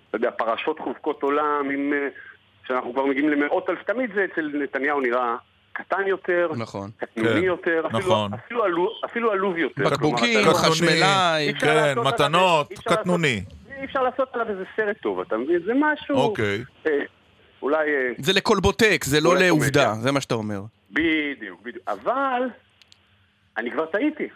אתה 0.10 0.18
יודע, 0.18 0.32
פרשות 0.32 0.80
חובקות 0.80 1.24
עולם, 1.24 1.70
עם, 1.74 1.94
אה, 1.94 2.08
שאנחנו 2.68 2.94
כבר 2.94 3.06
מגיעים 3.06 3.30
למאות 3.30 3.70
אלף, 3.70 3.84
תמיד 3.84 4.10
זה 4.16 4.26
אצל 4.34 4.52
נתניהו 4.64 5.02
נראה 5.02 5.36
קטן 5.74 6.08
יותר, 6.08 6.52
נכון. 6.58 6.90
קטנוני 6.98 7.30
כן, 7.30 7.44
יותר, 7.44 7.84
אפילו, 7.88 8.00
נכון. 8.00 8.34
אפילו, 8.34 8.90
אפילו 9.06 9.32
עלוב 9.32 9.58
יותר. 9.58 9.84
בקבוקים, 9.90 10.40
לא- 10.46 10.54
חשמלאי. 10.54 11.54
כן, 11.60 11.94
מתנות, 12.06 12.74
קטנוני. 12.86 13.44
אי 13.84 13.88
אפשר 13.88 14.04
לעשות 14.04 14.30
עליו 14.34 14.50
איזה 14.50 14.64
סרט 14.76 14.98
טוב, 15.02 15.20
אתה 15.20 15.38
מבין? 15.38 15.60
זה 15.66 15.72
משהו... 15.76 16.16
אוקיי. 16.16 16.64
אה, 16.88 16.92
אולי... 17.62 17.90
אה, 17.90 18.12
זה 18.18 18.34
לקולבוטק, 18.34 19.04
זה 19.04 19.22
לא 19.22 19.38
לעובדה, 19.38 19.86
קומדיה. 19.86 19.94
זה 20.02 20.12
מה 20.12 20.22
שאתה 20.22 20.36
אומר. 20.36 20.62
בדיוק, 20.92 21.62
בדיוק. 21.62 21.84
אבל 21.88 22.44
אני 23.58 23.72
כבר 23.72 23.86
טעיתי. 23.86 24.28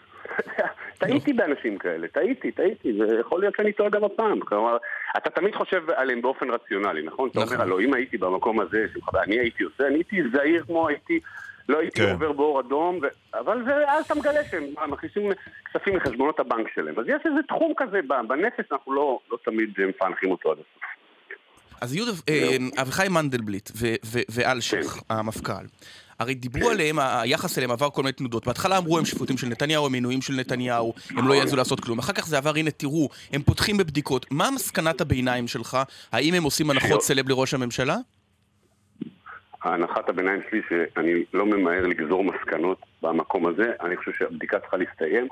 טעיתי 1.00 1.32
באנשים 1.32 1.78
כאלה, 1.78 2.08
טעיתי, 2.08 2.52
טעיתי, 2.52 2.92
ויכול 2.92 3.40
להיות 3.40 3.54
שאני 3.56 3.72
טועה 3.72 3.90
גם 3.90 4.04
הפעם. 4.04 4.40
כלומר, 4.40 4.76
אתה 5.16 5.30
תמיד 5.30 5.54
חושב 5.54 5.90
עליהם 5.96 6.22
באופן 6.22 6.50
רציונלי, 6.50 7.02
נכון? 7.02 7.28
אתה 7.28 7.40
נכון. 7.40 7.52
אומר, 7.52 7.64
הלוא 7.64 7.80
אם 7.80 7.94
הייתי 7.94 8.18
במקום 8.18 8.60
הזה, 8.60 8.86
אני 9.24 9.38
הייתי 9.38 9.62
עושה, 9.62 9.86
אני 9.86 9.94
הייתי 9.94 10.16
זהיר 10.32 10.64
כמו 10.64 10.88
הייתי, 10.88 11.20
לא 11.68 11.78
הייתי 11.78 12.00
כן. 12.00 12.12
עובר 12.12 12.32
באור 12.32 12.60
אדום, 12.60 12.98
ו... 13.02 13.06
אבל 13.38 13.64
זה, 13.64 13.90
אז 13.90 14.04
אתה 14.04 14.14
מגלה 14.14 14.44
שהם 14.50 14.64
מכניסים 14.88 15.30
כספים 15.64 15.96
לחשבונות 15.96 16.40
הבנק 16.40 16.66
שלהם. 16.74 16.98
אז 16.98 17.04
יש 17.06 17.22
איזה 17.24 17.40
תחום 17.48 17.72
כזה 17.76 18.00
בנפש, 18.28 18.72
אנחנו 18.72 18.92
לא, 18.92 19.18
לא 19.30 19.38
תמיד 19.44 19.70
מפענחים 19.88 20.30
אותו 20.30 20.50
עד 20.50 20.58
הסוף. 20.58 20.82
אז 21.80 21.94
יהודה, 21.94 22.12
אה, 22.28 22.56
אביחי 22.82 23.08
מנדלבליט 23.10 23.70
ואלשיך, 24.28 24.86
כן. 24.86 25.00
המפכ"ל, 25.10 25.64
הרי 26.18 26.34
דיברו 26.34 26.70
עליהם, 26.70 26.98
היחס 26.98 27.58
אליהם 27.58 27.70
עבר 27.70 27.90
כל 27.90 28.02
מיני 28.02 28.12
תנודות. 28.12 28.46
בהתחלה 28.46 28.78
אמרו 28.78 28.98
הם 28.98 29.04
שפוטים 29.04 29.38
של 29.38 29.46
נתניהו, 29.48 29.86
הם 29.86 29.92
מינויים 29.92 30.22
של 30.22 30.32
נתניהו, 30.32 30.94
הם 31.10 31.28
לא 31.28 31.34
יעזו 31.34 31.56
לעשות 31.56 31.80
כלום. 31.80 31.98
אחר 31.98 32.12
כך 32.12 32.26
זה 32.26 32.38
עבר, 32.38 32.56
הנה 32.56 32.70
תראו, 32.70 33.08
הם 33.32 33.42
פותחים 33.42 33.76
בבדיקות. 33.76 34.26
מה 34.30 34.50
מסקנת 34.50 35.00
הביניים 35.00 35.48
שלך? 35.48 35.78
האם 36.12 36.34
הם 36.34 36.42
עושים 36.42 36.70
הנחות 36.70 37.02
סלב 37.02 37.28
לראש 37.28 37.54
הממשלה? 37.54 37.96
הנחת 39.62 40.08
הביניים 40.08 40.40
שלי 40.50 40.60
שאני 40.68 41.24
לא 41.34 41.46
ממהר 41.46 41.86
לגזור 41.86 42.24
מסקנות 42.24 42.78
במקום 43.02 43.46
הזה, 43.46 43.72
אני 43.80 43.96
חושב 43.96 44.12
שהבדיקה 44.12 44.58
צריכה 44.58 44.76
להסתיים, 44.76 45.28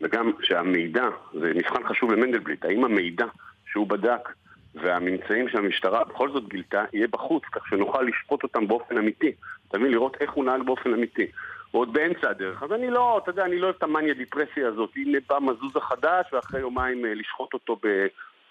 וגם 0.00 0.32
שהמידע, 0.42 1.08
זה 1.32 1.52
מבחן 1.54 1.88
חשוב 1.88 2.12
למנדלבליט, 2.12 2.64
האם 2.64 2.84
המידע 2.84 3.26
שהוא 3.72 3.86
בדק 3.86 4.28
והממצאים 4.74 5.48
שהמשטרה 5.48 6.04
בכל 6.04 6.30
זאת 6.30 6.48
גילתה, 6.48 6.84
יהיה 6.92 7.06
בחוץ, 7.08 7.42
כך 7.52 7.68
שנוכל 7.68 8.02
לשפוט 8.02 8.42
אותם 8.42 8.68
באופן 8.68 8.98
אמיתי. 8.98 9.32
אתה 9.68 9.78
מבין? 9.78 9.90
לראות 9.90 10.16
איך 10.20 10.32
הוא 10.32 10.44
נהג 10.44 10.62
באופן 10.62 10.92
אמיתי. 10.92 11.26
הוא 11.70 11.80
עוד 11.80 11.92
באמצע 11.92 12.30
הדרך. 12.30 12.62
אז 12.62 12.72
אני 12.72 12.90
לא, 12.90 13.20
אתה 13.22 13.30
יודע, 13.30 13.44
אני 13.44 13.58
לא 13.58 13.64
אוהב 13.64 13.76
את 13.78 13.82
המאניה 13.82 14.14
דיפרסיה 14.14 14.68
הזאת. 14.68 14.90
הנה 14.96 15.18
בא 15.28 15.38
מזוז 15.40 15.76
החדש, 15.76 16.26
ואחרי 16.32 16.60
יומיים 16.60 17.04
אה, 17.04 17.14
לשחוט 17.14 17.54
אותו. 17.54 17.80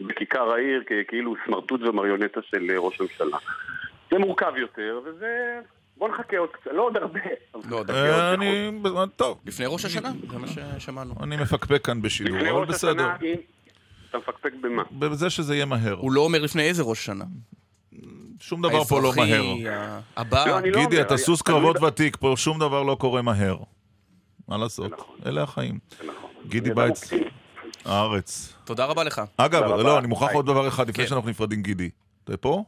בכיכר 0.02 0.54
העיר 0.54 0.84
כאילו 1.08 1.36
סמרטוט 1.46 1.82
ומריונטה 1.82 2.40
של 2.42 2.68
אה, 2.70 2.78
ראש 2.78 3.00
הממשלה. 3.00 3.38
זה 4.12 4.18
מורכב 4.18 4.52
יותר, 4.58 5.00
וזה... 5.06 5.60
בוא 5.98 6.10
נחכה 6.10 6.38
עוד 6.38 6.50
קצת, 6.50 6.72
לא 6.72 6.82
עוד 6.82 6.98
הרבה. 6.98 7.20
לא 7.70 7.76
עוד 7.76 7.92
אה, 7.92 8.34
אני... 8.34 8.72
טוב. 9.16 9.40
לפני 9.46 9.66
ראש 9.66 9.86
השנה, 9.86 10.12
זה 10.32 10.38
מה 10.38 10.48
ששמענו. 10.48 11.14
אני 11.24 11.38
מפקפק 11.38 11.86
כאן 11.86 12.02
בשידור, 12.02 12.52
אבל 12.52 12.66
בסדר. 12.66 13.08
אתה 14.10 14.18
מפקפק 14.18 14.52
במה? 14.62 14.84
בזה 14.92 15.30
שזה 15.30 15.56
יהיה 15.56 15.66
מהר. 15.66 15.94
הוא 15.94 16.12
לא 16.12 16.22
אומר 16.22 16.42
לפני 16.42 16.64
איזה 16.64 16.84
ראש 16.84 17.06
שנה. 17.06 17.26
שום 18.40 18.62
דבר 18.62 18.84
פה 18.84 19.02
לא 19.02 19.12
מהר. 19.16 19.44
הבא. 20.18 20.46
לא, 20.46 20.60
לא 20.62 20.80
גידי, 20.80 21.02
אתה 21.02 21.18
סוס 21.18 21.42
קרבות 21.42 21.84
ותיק, 21.84 22.18
פה 22.18 22.34
שום 22.38 22.60
דבר 22.60 22.84
לא 22.84 22.96
קורה 23.00 23.22
מהר. 23.22 23.58
מה 24.48 24.58
לעשות? 24.58 24.92
נכון. 24.92 25.16
אלה 25.26 25.44
החיים. 25.44 25.80
נכון. 26.06 26.30
גידי 26.48 26.74
בייץ. 26.74 27.14
הארץ. 27.86 28.54
תודה 28.64 28.86
רבה 28.86 29.04
לך. 29.04 29.22
אגב. 29.38 29.64
לא, 29.64 30.00
אני 30.00 30.08
מוכרח. 30.08 30.32
עוד 30.34 30.46
דבר 30.46 30.68
אחד 30.68 30.90
לפני 30.90 31.04
כן. 31.04 31.10
שאנחנו 31.10 31.30
נפרדים, 31.30 31.62
גידי. 31.62 31.90
אתה 32.24 32.38
פה? 32.38 32.64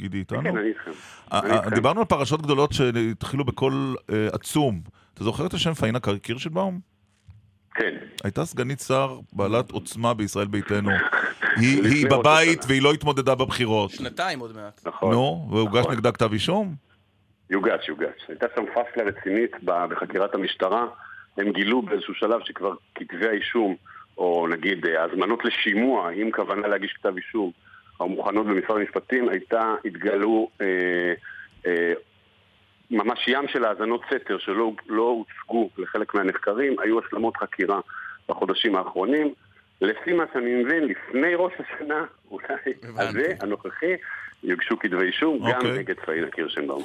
גידי 0.00 0.18
איתנו? 0.18 0.42
כן, 0.42 0.56
אני 0.56 0.68
איתכם. 0.68 0.90
אה, 1.32 1.40
אה, 1.40 1.56
איתכם. 1.56 1.74
דיברנו 1.74 2.00
על 2.00 2.06
פרשות 2.06 2.42
גדולות 2.42 2.72
שהתחילו 2.72 3.44
בקול 3.44 3.96
אה, 4.12 4.28
עצום. 4.32 4.80
אתה 5.14 5.24
זוכר 5.24 5.46
את 5.46 5.54
השם 5.54 5.74
פאינה 5.74 5.98
קירשנבאום? 6.22 6.80
כן. 7.74 7.96
הייתה 8.24 8.44
סגנית 8.44 8.80
שר 8.80 9.18
בעלת 9.32 9.70
עוצמה 9.70 10.14
בישראל 10.14 10.46
ביתנו. 10.46 10.90
היא 11.60 11.82
היא 11.84 12.06
בבית. 12.10 12.64
והיא 12.68 12.82
לא 12.82 12.92
התמודדה 12.92 13.34
בבחירות. 13.34 13.90
שנתיים 13.90 14.40
עוד 14.40 14.56
מעט. 14.56 14.80
נכון. 14.86 15.12
נו, 15.12 15.48
והוגש 15.50 15.80
נכון. 15.80 15.92
נגדה 15.92 16.12
כתב 16.12 16.32
אישום? 16.32 16.74
יוגש, 17.50 17.88
יוגש. 17.88 18.24
הייתה 18.28 18.46
שם 18.56 18.64
פאסלה 18.74 19.04
רצינית 19.04 19.50
בחקירת 19.64 20.34
המשטרה. 20.34 20.86
הם 21.36 21.52
גילו 21.52 21.82
באיזשהו 21.82 22.14
שלב 22.14 22.40
שכבר 22.44 22.74
כתבי 22.94 23.28
האישום, 23.28 23.76
או 24.18 24.46
נגיד 24.50 24.86
הזמנות 24.86 25.44
לשימוע 25.44 26.10
עם 26.10 26.30
כוונה 26.30 26.68
להגיש 26.68 26.92
כתב 26.92 27.16
אישום, 27.16 27.52
המוכנות 28.00 28.46
במשרד 28.46 28.76
המשפטים, 28.76 29.28
הייתה, 29.28 29.74
התגלו 29.84 30.50
אה, 30.60 31.12
אה, 31.66 31.92
ממש 32.90 33.28
ים 33.28 33.48
של 33.48 33.64
האזנות 33.64 34.00
סתר 34.06 34.38
שלא 34.38 34.72
לא 34.88 35.02
הוצגו 35.02 35.70
לחלק 35.78 36.14
מהנחקרים, 36.14 36.76
היו 36.80 36.98
השלמות 36.98 37.36
חקירה 37.36 37.80
בחודשים 38.28 38.76
האחרונים. 38.76 39.34
לפי 39.80 40.12
מה 40.12 40.24
שאני 40.32 40.62
מבין, 40.62 40.84
לפני 40.84 41.34
ראש 41.34 41.52
השנה, 41.58 42.04
אולי. 42.30 42.72
הזה, 42.96 43.32
הנוכחי, 43.40 43.92
יוגשו 44.42 44.78
כתבי 44.78 45.06
אישום 45.06 45.38
גם 45.38 45.56
אוקיי. 45.56 45.78
נגד 45.78 46.00
פאינה 46.00 46.30
קירשנבאום. 46.30 46.82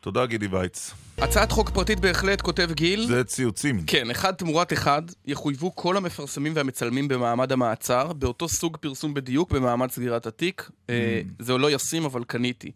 תודה, 0.00 0.26
גידי 0.26 0.46
וייץ. 0.46 0.94
הצעת 1.18 1.52
חוק 1.52 1.70
פרטית 1.70 2.00
בהחלט, 2.00 2.40
כותב 2.40 2.70
גיל. 2.72 3.06
זה 3.06 3.24
ציוצים. 3.24 3.82
כן, 3.86 4.10
אחד 4.10 4.32
תמורת 4.32 4.72
אחד, 4.72 5.02
יחויבו 5.26 5.74
כל 5.74 5.96
המפרסמים 5.96 6.52
והמצלמים 6.56 7.08
במעמד 7.08 7.52
המעצר, 7.52 8.12
באותו 8.12 8.48
סוג 8.48 8.76
פרסום 8.76 9.14
בדיוק 9.14 9.52
במעמד 9.52 9.90
סגירת 9.90 10.26
התיק. 10.26 10.70
אה, 10.90 11.20
זה 11.38 11.58
לא 11.58 11.70
ישים, 11.70 12.04
אבל 12.04 12.24
קניתי. 12.24 12.70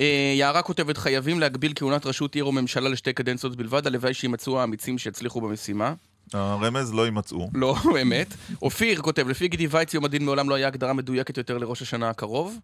אה, 0.00 0.34
יערה 0.36 0.62
כותבת, 0.62 0.96
חייבים 0.98 1.40
להגביל 1.40 1.72
כהונת 1.76 2.06
ראשות 2.06 2.34
עיר 2.34 2.44
או 2.44 2.52
ממשלה 2.52 2.88
לשתי 2.88 3.12
קדנציות 3.12 3.56
בלבד, 3.56 3.86
הלוואי 3.86 4.14
שימצאו 4.14 4.60
האמיצים 4.60 4.98
שיצליחו 4.98 5.40
במשימה. 5.40 5.94
הרמז 6.32 6.94
לא 6.94 7.04
יימצאו. 7.04 7.50
לא, 7.54 7.76
אמת. 8.02 8.34
אופיר 8.62 9.02
כותב, 9.02 9.28
לפי 9.28 9.48
גידי 9.48 9.66
וייץ, 9.66 9.94
יום 9.94 10.04
הדין 10.04 10.24
מעולם 10.24 10.48
לא 10.48 10.54
היה 10.54 10.66
הגדרה 10.66 10.92
מדויקת 10.92 11.36
יותר 11.36 11.58
לראש 11.58 11.82
השנה 11.82 12.10
הקרוב. 12.10 12.58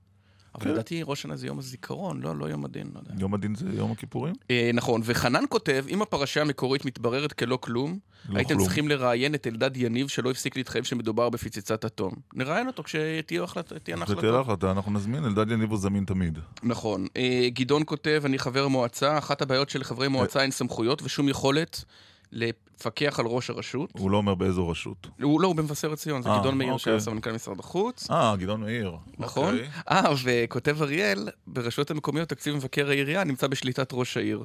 אבל 0.55 0.65
כן. 0.65 0.71
לדעתי 0.71 1.03
ראש 1.03 1.19
השנה 1.19 1.37
זה 1.37 1.47
יום 1.47 1.59
הזיכרון, 1.59 2.21
לא, 2.21 2.37
לא 2.37 2.47
יום 2.47 2.65
הדין, 2.65 2.91
לא 2.95 3.01
יודע. 3.01 3.15
יום 3.19 3.35
הדין 3.35 3.55
זה 3.55 3.67
יום 3.73 3.93
הכיפורים? 3.93 4.35
אה, 4.51 4.71
נכון, 4.75 5.01
וחנן 5.05 5.45
כותב, 5.49 5.85
אם 5.89 6.03
הפרשה 6.03 6.41
המקורית 6.41 6.85
מתבררת 6.85 7.33
כלא 7.33 7.59
כלום, 7.61 7.99
לא 8.29 8.37
הייתם 8.39 8.55
כלום. 8.55 8.65
צריכים 8.65 8.89
לראיין 8.89 9.35
את 9.35 9.47
אלדד 9.47 9.77
יניב 9.77 10.09
שלא 10.09 10.31
הפסיק 10.31 10.57
להתחייב 10.57 10.85
שמדובר 10.85 11.29
בפצצת 11.29 11.85
אטום. 11.85 12.13
נראיין 12.35 12.67
אותו 12.67 12.83
כשתהיינה 12.83 13.45
החלט... 13.45 13.73
תהיינה 13.73 14.07
זה 14.07 14.15
תהיה 14.15 14.31
החלטות. 14.31 14.49
להחלטה, 14.49 14.71
אנחנו 14.71 14.93
נזמין, 14.93 15.25
אלדד 15.25 15.51
יניב 15.51 15.71
הוא 15.71 15.79
זמין 15.79 16.05
תמיד. 16.05 16.39
נכון. 16.63 17.07
אה, 17.17 17.49
גדעון 17.53 17.83
כותב, 17.87 18.23
אני 18.25 18.39
חבר 18.39 18.69
מועצה, 18.69 19.19
אחת 19.19 19.43
הבעיות 19.43 19.71
של 19.71 19.85
חברי 19.85 20.09
מועצה 20.09 20.43
אין 20.43 20.51
סמכויות 20.51 21.03
ושום 21.03 21.29
יכולת 21.29 21.85
לפקח 22.33 23.21
על 23.21 23.27
ראש 23.27 23.51
הרשות. 23.51 23.91
הוא 23.99 24.11
לא 24.11 24.17
אומר 24.17 24.35
באיזו 24.35 24.69
רשות. 24.69 25.07
הוא 25.23 25.41
לא, 25.41 25.47
הוא 25.47 25.57
במבשרת 25.57 25.99
ציון, 25.99 26.23
זה 26.23 26.29
אה, 26.29 26.39
גדעון 26.39 26.59
מאיר 26.59 26.73
אוקיי. 26.73 26.85
שהיה 26.85 27.01
סמנכ"ל 27.01 27.33
משרד 27.33 27.61
החוץ. 27.61 28.11
אה, 28.11 28.37
גדעון 28.37 28.61
מאיר. 28.61 28.97
נכון? 29.19 29.55
אוקיי. 29.55 29.69
אה, 29.91 30.13
וכותב 30.25 30.83
אריאל, 30.83 31.29
ברשויות 31.47 31.91
המקומיות 31.91 32.29
תקציב 32.29 32.55
מבקר 32.55 32.89
העירייה 32.89 33.25
נמצא 33.25 33.47
בשליטת 33.47 33.89
ראש 33.93 34.17
העיר. 34.17 34.45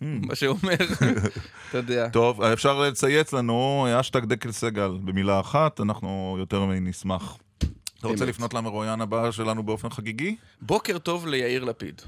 מה 0.00 0.34
שאומר, 0.34 0.74
אתה 1.68 1.78
יודע. 1.78 2.08
טוב, 2.08 2.42
אפשר 2.42 2.80
לצייץ 2.80 3.32
לנו, 3.32 3.86
אשטג 4.00 4.24
דקל 4.24 4.52
סגל, 4.52 4.90
במילה 5.04 5.40
אחת, 5.40 5.80
אנחנו 5.80 6.36
יותר 6.38 6.64
מנשמח. 6.64 7.38
אתה 7.98 8.08
רוצה. 8.08 8.24
לפנות 8.24 8.54
למרואיין 8.54 9.00
הבא 9.00 9.30
שלנו 9.30 9.62
באופן 9.62 9.90
חגיגי? 9.90 10.36
בוקר 10.62 10.98
טוב 10.98 11.26
ליאיר 11.26 11.64
לפיד. 11.64 12.02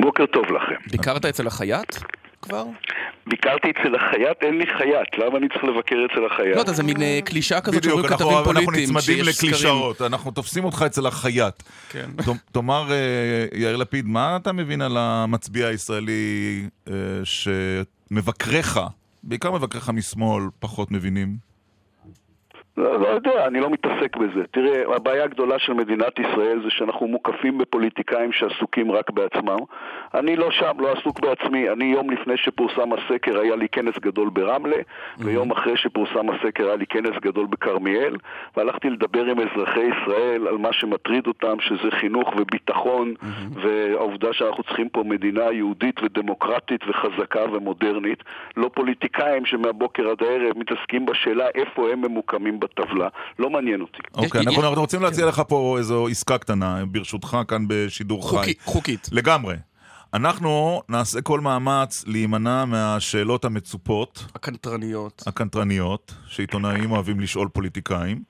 בוקר 0.00 0.26
טוב 0.26 0.44
לכם. 0.44 0.90
ביקרת 0.90 1.24
אצל 1.24 1.46
החייט 1.46 1.96
כבר? 2.42 2.64
ביקרתי 3.26 3.70
אצל 3.70 3.94
החייט, 3.94 4.42
אין 4.42 4.58
לי 4.58 4.66
חייט, 4.66 5.18
למה 5.18 5.38
אני 5.38 5.48
צריך 5.48 5.64
לבקר 5.64 5.96
אצל 6.12 6.26
החייט? 6.26 6.56
לא, 6.56 6.62
אתה 6.62 6.72
זה 6.72 6.82
מין 6.82 7.02
אה, 7.02 7.20
קלישאה 7.24 7.60
כזאת 7.60 7.74
בדיוק, 7.74 7.94
שאומרים 7.94 8.12
אנחנו 8.12 8.26
כתבים 8.26 8.38
אנחנו 8.38 8.64
פוליטיים, 8.64 8.96
נצמדים 8.96 9.24
שיש 9.24 9.36
סקרים. 9.36 9.52
לקלישאות, 9.52 10.02
אנחנו 10.02 10.30
תופסים 10.30 10.64
אותך 10.64 10.82
אצל 10.86 11.06
החייט. 11.06 11.62
כן. 11.88 12.10
תאמר, 12.52 12.92
אה, 12.92 13.58
יאיר 13.58 13.76
לפיד, 13.76 14.06
מה 14.06 14.36
אתה 14.36 14.52
מבין 14.52 14.80
על 14.80 14.96
המצביע 14.96 15.66
הישראלי 15.66 16.62
אה, 16.88 16.94
שמבקריך, 17.24 18.80
בעיקר 19.22 19.50
מבקריך 19.50 19.90
משמאל, 19.90 20.44
פחות 20.60 20.90
מבינים? 20.90 21.47
לא, 22.78 23.00
לא 23.00 23.08
יודע, 23.08 23.46
אני 23.46 23.60
לא 23.60 23.70
מתעסק 23.70 24.16
בזה. 24.16 24.46
תראה, 24.50 24.96
הבעיה 24.96 25.24
הגדולה 25.24 25.58
של 25.58 25.72
מדינת 25.72 26.18
ישראל 26.18 26.60
זה 26.64 26.70
שאנחנו 26.70 27.06
מוקפים 27.06 27.58
בפוליטיקאים 27.58 28.32
שעסוקים 28.32 28.92
רק 28.92 29.10
בעצמם. 29.10 29.58
אני 30.14 30.36
לא 30.36 30.50
שם, 30.50 30.72
לא 30.78 30.92
עסוק 30.92 31.20
בעצמי. 31.20 31.70
אני 31.70 31.84
יום 31.84 32.10
לפני 32.10 32.36
שפורסם 32.36 32.92
הסקר 32.92 33.38
היה 33.40 33.56
לי 33.56 33.68
כנס 33.68 33.98
גדול 33.98 34.30
ברמלה, 34.30 34.76
ויום 35.18 35.50
אחרי 35.50 35.76
שפורסם 35.76 36.30
הסקר 36.30 36.66
היה 36.66 36.76
לי 36.76 36.86
כנס 36.86 37.18
גדול 37.20 37.46
בכרמיאל, 37.46 38.16
והלכתי 38.56 38.90
לדבר 38.90 39.24
עם 39.24 39.38
אזרחי 39.40 39.80
ישראל 39.80 40.48
על 40.48 40.58
מה 40.58 40.72
שמטריד 40.72 41.26
אותם, 41.26 41.60
שזה 41.60 41.90
חינוך 41.90 42.28
וביטחון, 42.36 43.14
והעובדה 43.52 44.32
שאנחנו 44.32 44.62
צריכים 44.62 44.88
פה 44.88 45.02
מדינה 45.06 45.44
יהודית 45.52 46.02
ודמוקרטית 46.02 46.80
וחזקה 46.88 47.44
ומודרנית, 47.52 48.22
לא 48.56 48.70
פוליטיקאים 48.74 49.46
שמהבוקר 49.46 50.08
עד 50.10 50.22
הערב 50.22 50.58
מתעסקים 50.58 51.06
בשאלה 51.06 51.46
איפה 51.54 51.88
הם 51.92 52.00
ממוקמים 52.00 52.60
בטבלה. 52.72 53.08
לא 53.38 53.50
מעניין 53.50 53.80
אותי. 53.80 53.98
אוקיי, 54.14 54.40
אנחנו 54.40 54.62
אנחנו 54.62 54.80
רוצים 54.80 55.02
להציע 55.02 55.26
לך 55.26 55.42
פה 55.48 55.74
איזו 55.78 56.08
עסקה 56.08 56.38
קטנה, 56.38 56.84
ברשותך, 56.86 57.36
כאן 57.48 57.64
בשידור 57.68 58.30
חי. 58.30 58.36
חוקי- 58.36 58.54
חוקית. 58.64 59.08
לגמרי. 59.12 59.54
אנחנו 60.14 60.82
נעשה 60.88 61.20
כל 61.20 61.40
מאמץ 61.40 62.04
להימנע 62.06 62.64
מהשאלות 62.64 63.44
המצופות, 63.44 64.24
הקנטרניות. 64.34 65.22
הקנטרניות, 65.26 66.14
שעיתונאים 66.26 66.90
אוהבים 66.90 67.20
לשאול 67.20 67.48
פוליטיקאים, 67.48 68.22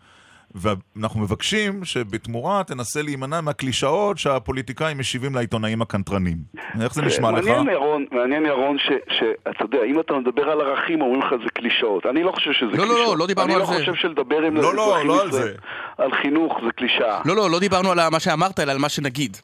ואנחנו 0.54 1.20
מבקשים 1.20 1.84
שבתמורה 1.84 2.64
תנסה 2.64 3.02
להימנע 3.02 3.40
מהקלישאות 3.40 4.18
שהפוליטיקאים 4.18 4.98
משיבים 4.98 5.34
לעיתונאים 5.34 5.82
הקנטרנים. 5.82 6.36
איך 6.80 6.94
זה 6.94 7.02
נשמע 7.02 7.30
לך? 7.30 7.44
מעניין 7.46 7.68
ירון, 7.68 8.04
מעניין 8.12 8.46
ירון 8.46 8.76
שאתה 9.08 9.64
יודע, 9.64 9.78
אם 9.86 10.00
אתה 10.00 10.14
מדבר 10.14 10.50
על 10.50 10.60
ערכים 10.60 11.00
אומרים 11.00 11.20
לך 11.22 11.28
זה 11.44 11.50
קלישאות. 11.54 12.06
אני 12.06 12.22
לא 12.22 12.32
חושב 12.32 12.52
שזה 12.52 12.66
לא, 12.66 12.72
לא, 12.72 12.82
קלישאות. 12.84 13.08
לא, 13.08 13.18
לא 13.18 13.26
דיברנו 13.26 13.54
על 13.54 13.60
אני 13.60 13.66
זה. 13.66 13.74
לא 13.74 13.78
חושב 13.78 13.94
שלדבר 13.94 14.42
עם 14.42 14.56
לא, 14.56 14.74
לא, 14.74 14.84
אזרחים 14.86 15.08
לא 15.08 15.22
על 15.22 15.28
ישראל 15.28 15.42
זה. 15.42 15.54
על 15.98 16.10
חינוך 16.22 16.58
זה 16.64 16.72
קלישאה. 16.76 17.20
לא, 17.24 17.36
לא, 17.36 17.50
לא 17.50 17.58
דיברנו 17.60 17.90
על 17.92 17.98
מה 18.12 18.20
שאמרת, 18.20 18.60
אלא 18.60 18.72
על 18.72 18.78
מה 18.78 18.88
שנגיד. 18.88 19.36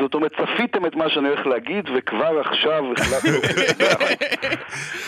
זאת 0.00 0.14
אומרת, 0.14 0.30
צפיתם 0.32 0.86
את 0.86 0.94
מה 0.94 1.04
שאני 1.14 1.28
הולך 1.28 1.46
להגיד, 1.46 1.84
וכבר 1.96 2.40
עכשיו 2.40 2.82
החלטנו... 2.96 3.30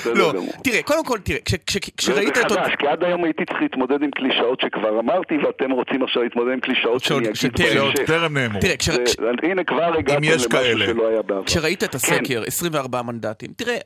לא. 0.15 0.33
תראה, 0.65 0.83
קודם 0.83 1.05
כל, 1.05 1.19
תראה, 1.19 1.39
כש- 1.45 1.55
כש- 1.67 1.91
כשראית 1.97 2.35
זה 2.35 2.41
את... 2.43 2.53
חדש, 2.53 2.73
כי 2.79 2.87
עד 2.87 3.05
היום 3.05 3.25
הייתי 3.25 3.45
צריך 3.45 3.63
להתמודד 3.63 4.03
עם 4.03 4.11
קלישאות 4.11 4.61
שכבר 4.61 4.99
אמרתי, 5.01 5.35
ואתם 5.47 5.71
רוצים 5.71 6.03
עכשיו 6.03 6.23
להתמודד 6.23 6.53
עם 6.53 6.61
קלישאות 6.61 7.05
שאני 7.05 7.19
אגיד 7.19 7.53
בהמשך. 7.59 8.01
טרם 8.07 8.39
נאמרו. 8.39 8.61
תראה, 8.61 8.77
כש- 8.77 8.89
זה- 8.89 9.01
הנה 9.43 9.65
כבר 9.65 9.99
הגעתם 9.99 10.23
למשהו. 10.25 10.51
שלא 10.51 11.09
היה 11.09 11.23
בעבר. 11.23 11.45
כשראית 11.45 11.85
את 11.85 11.91
כן. 11.91 11.97
הסקר, 11.97 12.43
24 12.47 13.03
מנדטים, 13.03 13.51
תראה, 13.57 13.77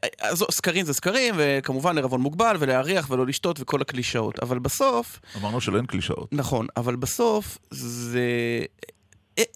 סקרים 0.51 0.85
זה 0.85 0.95
סקרים, 0.95 1.35
וכמובן 1.39 1.99
ערבון 1.99 2.21
מוגבל, 2.21 2.57
ולהריח 2.59 3.11
ולא 3.11 3.27
לשתות 3.27 3.61
וכל 3.61 3.81
הקלישאות, 3.81 4.39
אבל 4.43 4.59
בסוף, 4.59 5.21
אמרנו 5.41 5.61
שאין 5.61 5.87
קלישאות. 5.87 6.29
נכון, 6.33 6.67
אבל 6.77 6.97
בסוף 6.97 7.59
זה... 7.71 8.21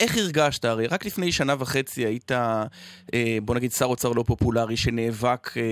איך 0.00 0.16
הרגשת? 0.16 0.64
הרי 0.64 0.86
רק 0.86 1.06
לפני 1.06 1.32
שנה 1.32 1.54
וחצי 1.58 2.06
היית, 2.06 2.32
אה, 2.32 2.64
בוא 3.42 3.54
נגיד, 3.54 3.72
שר 3.72 3.84
אוצר 3.84 4.12
לא 4.12 4.22
פופולרי 4.26 4.76
שנאבק 4.76 5.50
אה, 5.56 5.62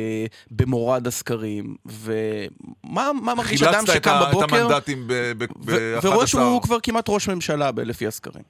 במורד 0.50 1.06
הסקרים, 1.06 1.74
ומה 1.86 3.10
מה 3.22 3.34
מרגיש 3.34 3.62
אדם 3.62 3.72
חילצת 3.72 3.90
את 3.90 3.94
שקם 3.94 4.10
ה- 4.10 4.22
את 4.22 4.28
בבוקר 4.36 4.56
המנדטים 4.56 5.04
ב- 5.06 5.12
ב- 5.12 5.42
ו- 5.42 5.46
ב- 5.66 5.98
ורואה 6.04 6.18
11. 6.18 6.26
שהוא 6.26 6.62
כבר 6.62 6.76
כמעט 6.82 7.04
ראש 7.08 7.28
ממשלה 7.28 7.72
ב- 7.72 7.80
לפי 7.80 8.06
הסקרים? 8.06 8.44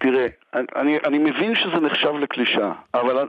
תראה, 0.00 0.26
אני, 0.54 0.98
אני 1.06 1.18
מבין 1.18 1.54
שזה 1.54 1.80
נחשב 1.80 2.14
לקלישאה, 2.14 2.72
אבל 2.94 3.28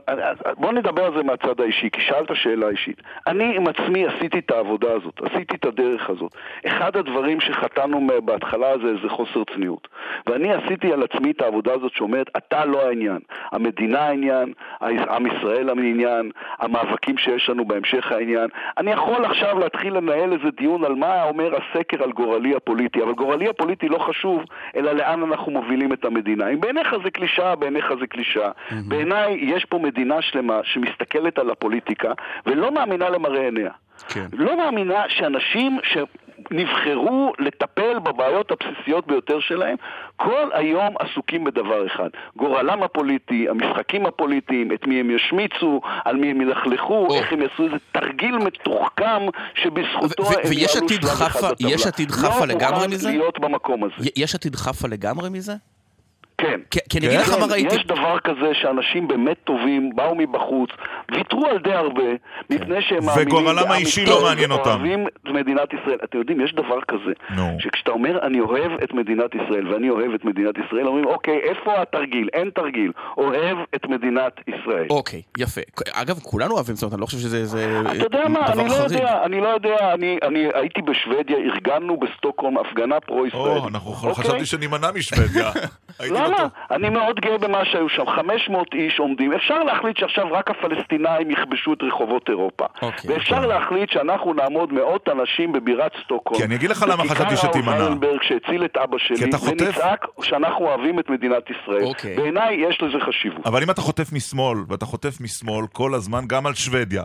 בוא 0.56 0.72
נדבר 0.72 1.04
על 1.04 1.14
זה 1.16 1.22
מהצד 1.22 1.60
האישי, 1.60 1.90
כי 1.92 2.00
שאלת 2.00 2.28
שאלה 2.34 2.68
אישית. 2.68 3.02
אני 3.26 3.56
עם 3.56 3.66
עצמי 3.68 4.06
עשיתי 4.06 4.38
את 4.38 4.50
העבודה 4.50 4.92
הזאת, 4.92 5.20
עשיתי 5.22 5.56
את 5.56 5.64
הדרך 5.64 6.10
הזאת. 6.10 6.32
אחד 6.66 6.96
הדברים 6.96 7.40
שחטאנו 7.40 8.06
בהתחלה 8.24 8.78
זה, 8.78 8.94
זה 9.02 9.08
חוסר 9.08 9.42
צניעות. 9.54 9.88
ואני 10.26 10.52
עשיתי 10.52 10.92
על 10.92 11.02
עצמי 11.02 11.30
את 11.30 11.42
העבודה 11.42 11.72
הזאת 11.72 11.92
שאומרת, 11.92 12.30
אתה 12.36 12.64
לא 12.64 12.86
העניין. 12.86 13.18
המדינה 13.52 14.00
העניין, 14.00 14.52
עם 14.80 15.26
ישראל 15.26 15.68
העניין, 15.68 16.30
המאבקים 16.58 17.18
שיש 17.18 17.48
לנו 17.48 17.64
בהמשך 17.64 18.12
העניין. 18.12 18.48
אני 18.78 18.90
יכול 18.90 19.24
עכשיו 19.24 19.58
להתחיל 19.58 19.96
לנהל 19.96 20.32
איזה 20.32 20.50
דיון 20.56 20.84
על 20.84 20.94
מה 20.94 21.24
אומר 21.24 21.52
הסקר 21.56 22.02
על 22.02 22.12
גורלי 22.12 22.54
הפוליטי, 22.54 23.02
אבל 23.02 23.12
גורלי 23.12 23.48
הפוליטי 23.48 23.88
לא 23.88 23.98
חשוב, 23.98 24.44
אלא 24.76 24.92
לאן 24.92 25.22
אנחנו 25.22 25.52
מובילים 25.52 25.92
את 25.92 26.04
המדינה. 26.04 26.48
אם 26.48 26.60
בעיניך 26.60 26.94
זה 27.04 27.11
קלישאה, 27.12 27.56
בעיניך 27.56 27.84
זה 28.00 28.06
קלישאה. 28.06 28.50
Mm-hmm. 28.50 28.74
בעיניי 28.88 29.38
יש 29.40 29.64
פה 29.64 29.78
מדינה 29.78 30.22
שלמה 30.22 30.60
שמסתכלת 30.64 31.38
על 31.38 31.50
הפוליטיקה 31.50 32.12
ולא 32.46 32.72
מאמינה 32.72 33.10
למראה 33.10 33.44
עיניה. 33.44 33.70
כן. 34.08 34.26
לא 34.32 34.56
מאמינה 34.56 35.02
שאנשים 35.08 35.78
שנבחרו 35.82 37.32
לטפל 37.38 37.98
בבעיות 37.98 38.50
הבסיסיות 38.50 39.06
ביותר 39.06 39.40
שלהם, 39.40 39.76
כל 40.16 40.48
היום 40.52 40.94
עסוקים 40.98 41.44
בדבר 41.44 41.86
אחד. 41.86 42.08
גורלם 42.36 42.82
הפוליטי, 42.82 43.48
המשחקים 43.48 44.06
הפוליטיים, 44.06 44.72
את 44.72 44.86
מי 44.86 45.00
הם 45.00 45.10
ישמיצו, 45.10 45.80
על 46.04 46.16
מי 46.16 46.30
הם 46.30 46.40
ילכלכו, 46.40 47.08
oh. 47.10 47.14
איך 47.14 47.32
הם 47.32 47.42
יעשו 47.42 47.64
איזה 47.64 47.76
תרגיל 47.92 48.36
מתוחכם 48.36 49.22
שבזכותו 49.54 50.22
הם 50.22 50.52
יעלו 50.52 50.68
שלב 50.68 51.04
אחד 51.04 51.52
בטבלה. 51.52 51.70
יש 51.70 51.86
עתיד 51.86 52.10
חפה 52.10 52.44
לגמרי 52.46 52.86
מזה? 52.86 53.08
לא 53.08 53.12
מוכן 53.12 53.18
להיות 53.18 53.40
במקום 53.40 53.84
הזה. 53.84 54.10
יש 54.16 54.34
עתיד 54.34 54.56
חפה 54.56 54.88
לגמרי 54.88 55.30
מזה? 55.30 55.52
כן. 56.42 56.60
כי 56.88 56.98
אני 56.98 57.06
אגיד 57.06 57.20
לך 57.20 57.38
מה 57.38 57.46
ראיתי. 57.46 57.76
יש 57.76 57.86
דבר 57.86 58.18
כזה 58.18 58.54
שאנשים 58.54 59.08
באמת 59.08 59.36
טובים, 59.44 59.96
באו 59.96 60.14
מבחוץ, 60.14 60.70
ויתרו 61.14 61.46
על 61.46 61.58
די 61.58 61.72
הרבה, 61.72 62.10
מפני 62.50 62.82
שהם 62.82 63.04
מאמינים... 63.04 63.28
וגורלם 63.28 63.70
האישי 63.70 64.06
לא 64.06 64.22
מעניין 64.22 64.50
אותם. 64.50 64.70
אוהבים 64.70 65.06
את 65.06 65.30
מדינת 65.30 65.68
ישראל. 65.72 65.98
אתם 66.04 66.18
יודעים, 66.18 66.40
יש 66.40 66.52
דבר 66.54 66.80
כזה, 66.88 67.12
שכשאתה 67.58 67.90
אומר, 67.90 68.18
אני 68.22 68.40
אוהב 68.40 68.72
את 68.84 68.92
מדינת 68.92 69.30
ישראל, 69.34 69.72
ואני 69.72 69.90
אוהב 69.90 70.12
את 70.14 70.24
מדינת 70.24 70.54
ישראל, 70.66 70.86
אומרים, 70.86 71.06
אוקיי, 71.06 71.38
איפה 71.50 71.82
התרגיל? 71.82 72.28
אין 72.32 72.50
תרגיל. 72.54 72.92
אוהב 73.16 73.58
את 73.74 73.86
מדינת 73.86 74.32
ישראל. 74.48 74.86
אוקיי, 74.90 75.22
יפה. 75.38 75.60
אגב, 75.92 76.18
כולנו 76.18 76.54
אוהבים, 76.54 76.74
זאת 76.74 76.82
אומרת, 76.82 76.94
אני 76.94 77.00
לא 77.00 77.06
חושב 77.06 77.18
שזה 77.18 77.42
אתה 77.90 78.04
יודע 78.04 78.28
מה, 78.28 78.46
אני 78.46 78.68
לא 78.68 78.74
יודע, 78.74 79.24
אני 79.24 79.40
לא 79.40 79.48
יודע, 79.48 79.94
אני 80.22 80.48
הייתי 80.54 80.82
בשוודיה, 80.82 81.36
ארגנו 81.36 81.96
בסטוקהולם 81.96 82.58
הפגנה 82.58 83.00
פרו-ישראלית. 83.00 83.62
חשבתי 84.02 84.28
אוקיי? 84.28 84.46
שנימנע 84.46 84.90
משוודיה. 84.94 85.50
למה? 86.00 86.46
אני 86.70 86.88
מאוד 86.88 87.20
גאה 87.20 87.38
במה 87.38 87.64
שהיו 87.64 87.88
שם. 87.88 88.04
500 88.16 88.74
איש 88.74 88.98
עומדים. 88.98 89.32
אפשר 89.32 89.62
להחליט 89.62 89.96
שעכשיו 89.96 90.24
רק 90.32 90.50
הפלסטינאים 90.50 91.30
יכבשו 91.30 91.72
את 91.72 91.78
רחובות 91.82 92.28
אירופה. 92.28 92.64
אוקיי, 92.82 93.10
ואפשר 93.10 93.34
אוקיי. 93.36 93.48
להחליט 93.48 93.90
שאנחנו 93.90 94.34
נעמוד 94.34 94.72
מאות 94.72 95.08
אנשים 95.08 95.52
בבירת 95.52 95.92
סטוקהולם. 96.04 96.40
כי 96.40 96.46
אני 96.46 96.54
אגיד 96.54 96.70
לך 96.70 96.84
למה 96.88 97.04
חשבתי 97.04 97.36
שתימנע. 97.36 97.72
בכיכר 97.72 97.86
ולנברג 97.86 98.22
שהציל 98.22 98.64
את 98.64 98.76
אבא 98.76 98.98
שלי, 98.98 99.30
ונצעק 99.50 100.06
שאנחנו 100.22 100.66
אוהבים 100.66 100.98
את 100.98 101.10
מדינת 101.10 101.42
ישראל. 101.50 101.84
אוקיי. 101.84 102.16
בעיניי 102.16 102.54
יש 102.68 102.82
לזה 102.82 103.04
חשיבות. 103.06 103.46
אבל 103.46 103.62
אם 103.62 103.70
אתה 103.70 103.80
חוטף 103.80 104.12
משמאל, 104.12 104.58
ואתה 104.68 104.86
חוטף 104.86 105.20
משמאל 105.20 105.66
כל 105.72 105.94
הזמן, 105.94 106.24
גם 106.26 106.46
על 106.46 106.54
שוודיה. 106.54 107.02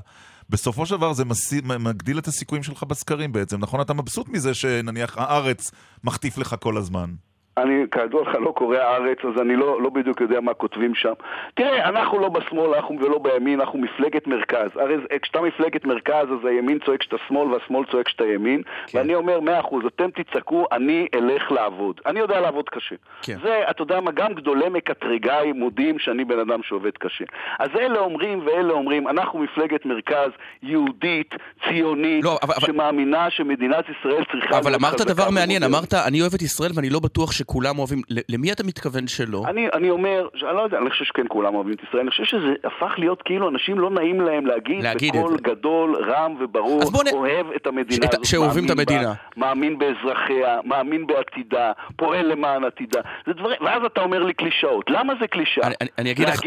בסופו 0.50 0.86
של 0.86 0.98
דבר 0.98 1.14
זה 1.14 1.26
מסי... 1.26 1.62
מגדיל 1.80 2.20
את 2.20 2.28
הסיכויים 2.28 2.64
שלך 2.64 2.84
בסקרים 2.84 3.32
בעצם, 3.32 3.58
נכון? 3.60 3.82
אתה 3.82 3.94
מבסוט 3.94 4.30
מזה 4.30 4.54
שנניח 4.54 5.18
הארץ 5.18 5.72
מחטיף 6.04 6.38
לך 6.38 6.56
כל 6.60 6.78
הזמן. 6.78 7.10
אני, 7.58 7.84
כידוע 7.92 8.22
לך, 8.22 8.36
לא 8.36 8.52
קורא 8.52 8.78
הארץ, 8.78 9.18
אז 9.26 9.42
אני 9.42 9.56
לא, 9.56 9.82
לא 9.82 9.90
בדיוק 9.90 10.22
יודע 10.22 10.42
מה 10.42 10.54
כותבים 10.54 10.96
שם. 10.96 11.14
תראה, 11.54 11.90
אנחנו 11.90 12.20
לא 12.20 12.30
בשמאל 12.30 12.74
אנחנו 12.74 13.00
ולא 13.02 13.18
בימין, 13.18 13.60
אנחנו 13.60 13.80
מפלגת 13.80 14.28
מרכז. 14.28 14.70
הרי 14.76 14.96
כשאתה 15.22 15.42
מפלגת 15.42 15.86
מרכז, 15.86 16.28
אז 16.32 16.46
הימין 16.46 16.80
צועק 16.86 17.04
שאתה 17.04 17.16
שמאל 17.28 17.54
והשמאל 17.54 17.86
צועק 17.92 18.10
שאתה 18.10 18.24
ימין. 18.26 18.62
כן. 18.88 18.98
ואני 18.98 19.16
אומר, 19.16 19.40
מאה 19.40 19.60
אחוז, 19.60 19.84
אתם 19.86 20.10
תצעקו, 20.12 20.66
אני 20.72 21.08
אלך 21.16 21.52
לעבוד. 21.52 22.02
אני 22.06 22.20
יודע 22.20 22.40
לעבוד 22.40 22.70
קשה. 22.70 22.96
כן. 23.22 23.38
זה, 23.44 23.62
אתה 23.70 23.82
יודע 23.82 24.00
מה, 24.00 24.12
גם 24.12 24.34
גדולי 24.34 24.70
מקטרגיי 24.70 25.52
מודים 25.52 26.00
שאני 26.00 26.26
בן 26.26 26.40
אדם 26.40 26.64
שעובד 26.64 26.98
קשה. 26.98 27.26
אז 27.60 27.70
אלה 27.80 28.00
אומרים 28.00 28.42
ואלה 28.46 28.74
אומרים, 28.74 29.08
אנחנו 29.08 29.40
מפלגת 29.40 29.86
מרכז 29.86 30.32
יהודית, 30.64 31.36
ציונית, 31.68 32.24
לא, 32.24 32.40
אבל, 32.44 32.54
שמאמינה 32.60 33.30
שמדינת 33.30 33.86
ישראל 33.90 34.24
צריכה... 34.32 34.58
אבל 34.58 34.76
אמרת 34.76 35.02
דבר 35.02 35.30
מעניין, 35.30 35.64
אמרת, 35.64 35.94
אני 35.94 36.22
אוהב 36.22 36.34
את 36.34 36.42
ישראל 36.42 36.72
ואני 36.76 36.90
לא 36.90 37.00
בטוח 37.00 37.32
ש... 37.32 37.42
שכולם 37.48 37.80
אוהבים, 37.80 38.02
למי 38.30 38.52
אתה 38.52 38.64
מתכוון 38.64 39.08
שלא? 39.08 39.44
אני, 39.48 39.68
אני 39.74 39.90
אומר, 39.90 40.28
אני 40.34 40.56
לא 40.56 40.62
יודע, 40.62 40.78
אני 40.78 40.90
חושב 40.90 41.06
שכן 41.06 41.26
כולם 41.28 41.56
אוהבים 41.56 41.74
את 41.74 41.80
ישראל, 41.90 42.02
אני 42.02 42.10
חושב 42.10 42.24
שזה 42.24 42.54
הפך 42.64 42.94
להיות 42.98 43.22
כאילו 43.22 43.50
אנשים 43.50 43.80
לא 43.80 43.90
נעים 43.90 44.22
להם 44.22 44.46
להגיד, 44.46 44.84
להגיד 44.84 45.14
בקול 45.16 45.38
גדול, 45.38 45.96
רם 46.10 46.36
וברור, 46.40 46.82
נ... 47.04 47.14
אוהב 47.14 47.46
את 47.56 47.68
המדינה 47.68 48.08
הזאת, 48.12 48.26
שאוהבים 48.26 48.66
את 48.66 48.70
המדינה. 48.70 49.04
בה, 49.04 49.14
מאמין 49.38 49.78
באזרחיה, 49.78 50.60
מאמין 50.66 51.08
בעתידה, 51.08 51.72
פועל 51.96 52.26
למען 52.32 52.64
עתידה. 52.64 53.02
זה 53.28 53.34
דברים, 53.34 53.58
ואז 53.62 53.82
אתה 53.86 54.02
אומר 54.02 54.24
לי 54.24 54.34
קלישאות. 54.34 54.90
למה 54.90 55.14
זה 55.22 55.28
קלישאה? 55.28 55.68
אני, 55.68 55.76
אני 55.98 56.12
אגיד 56.12 56.28
לך, 56.28 56.40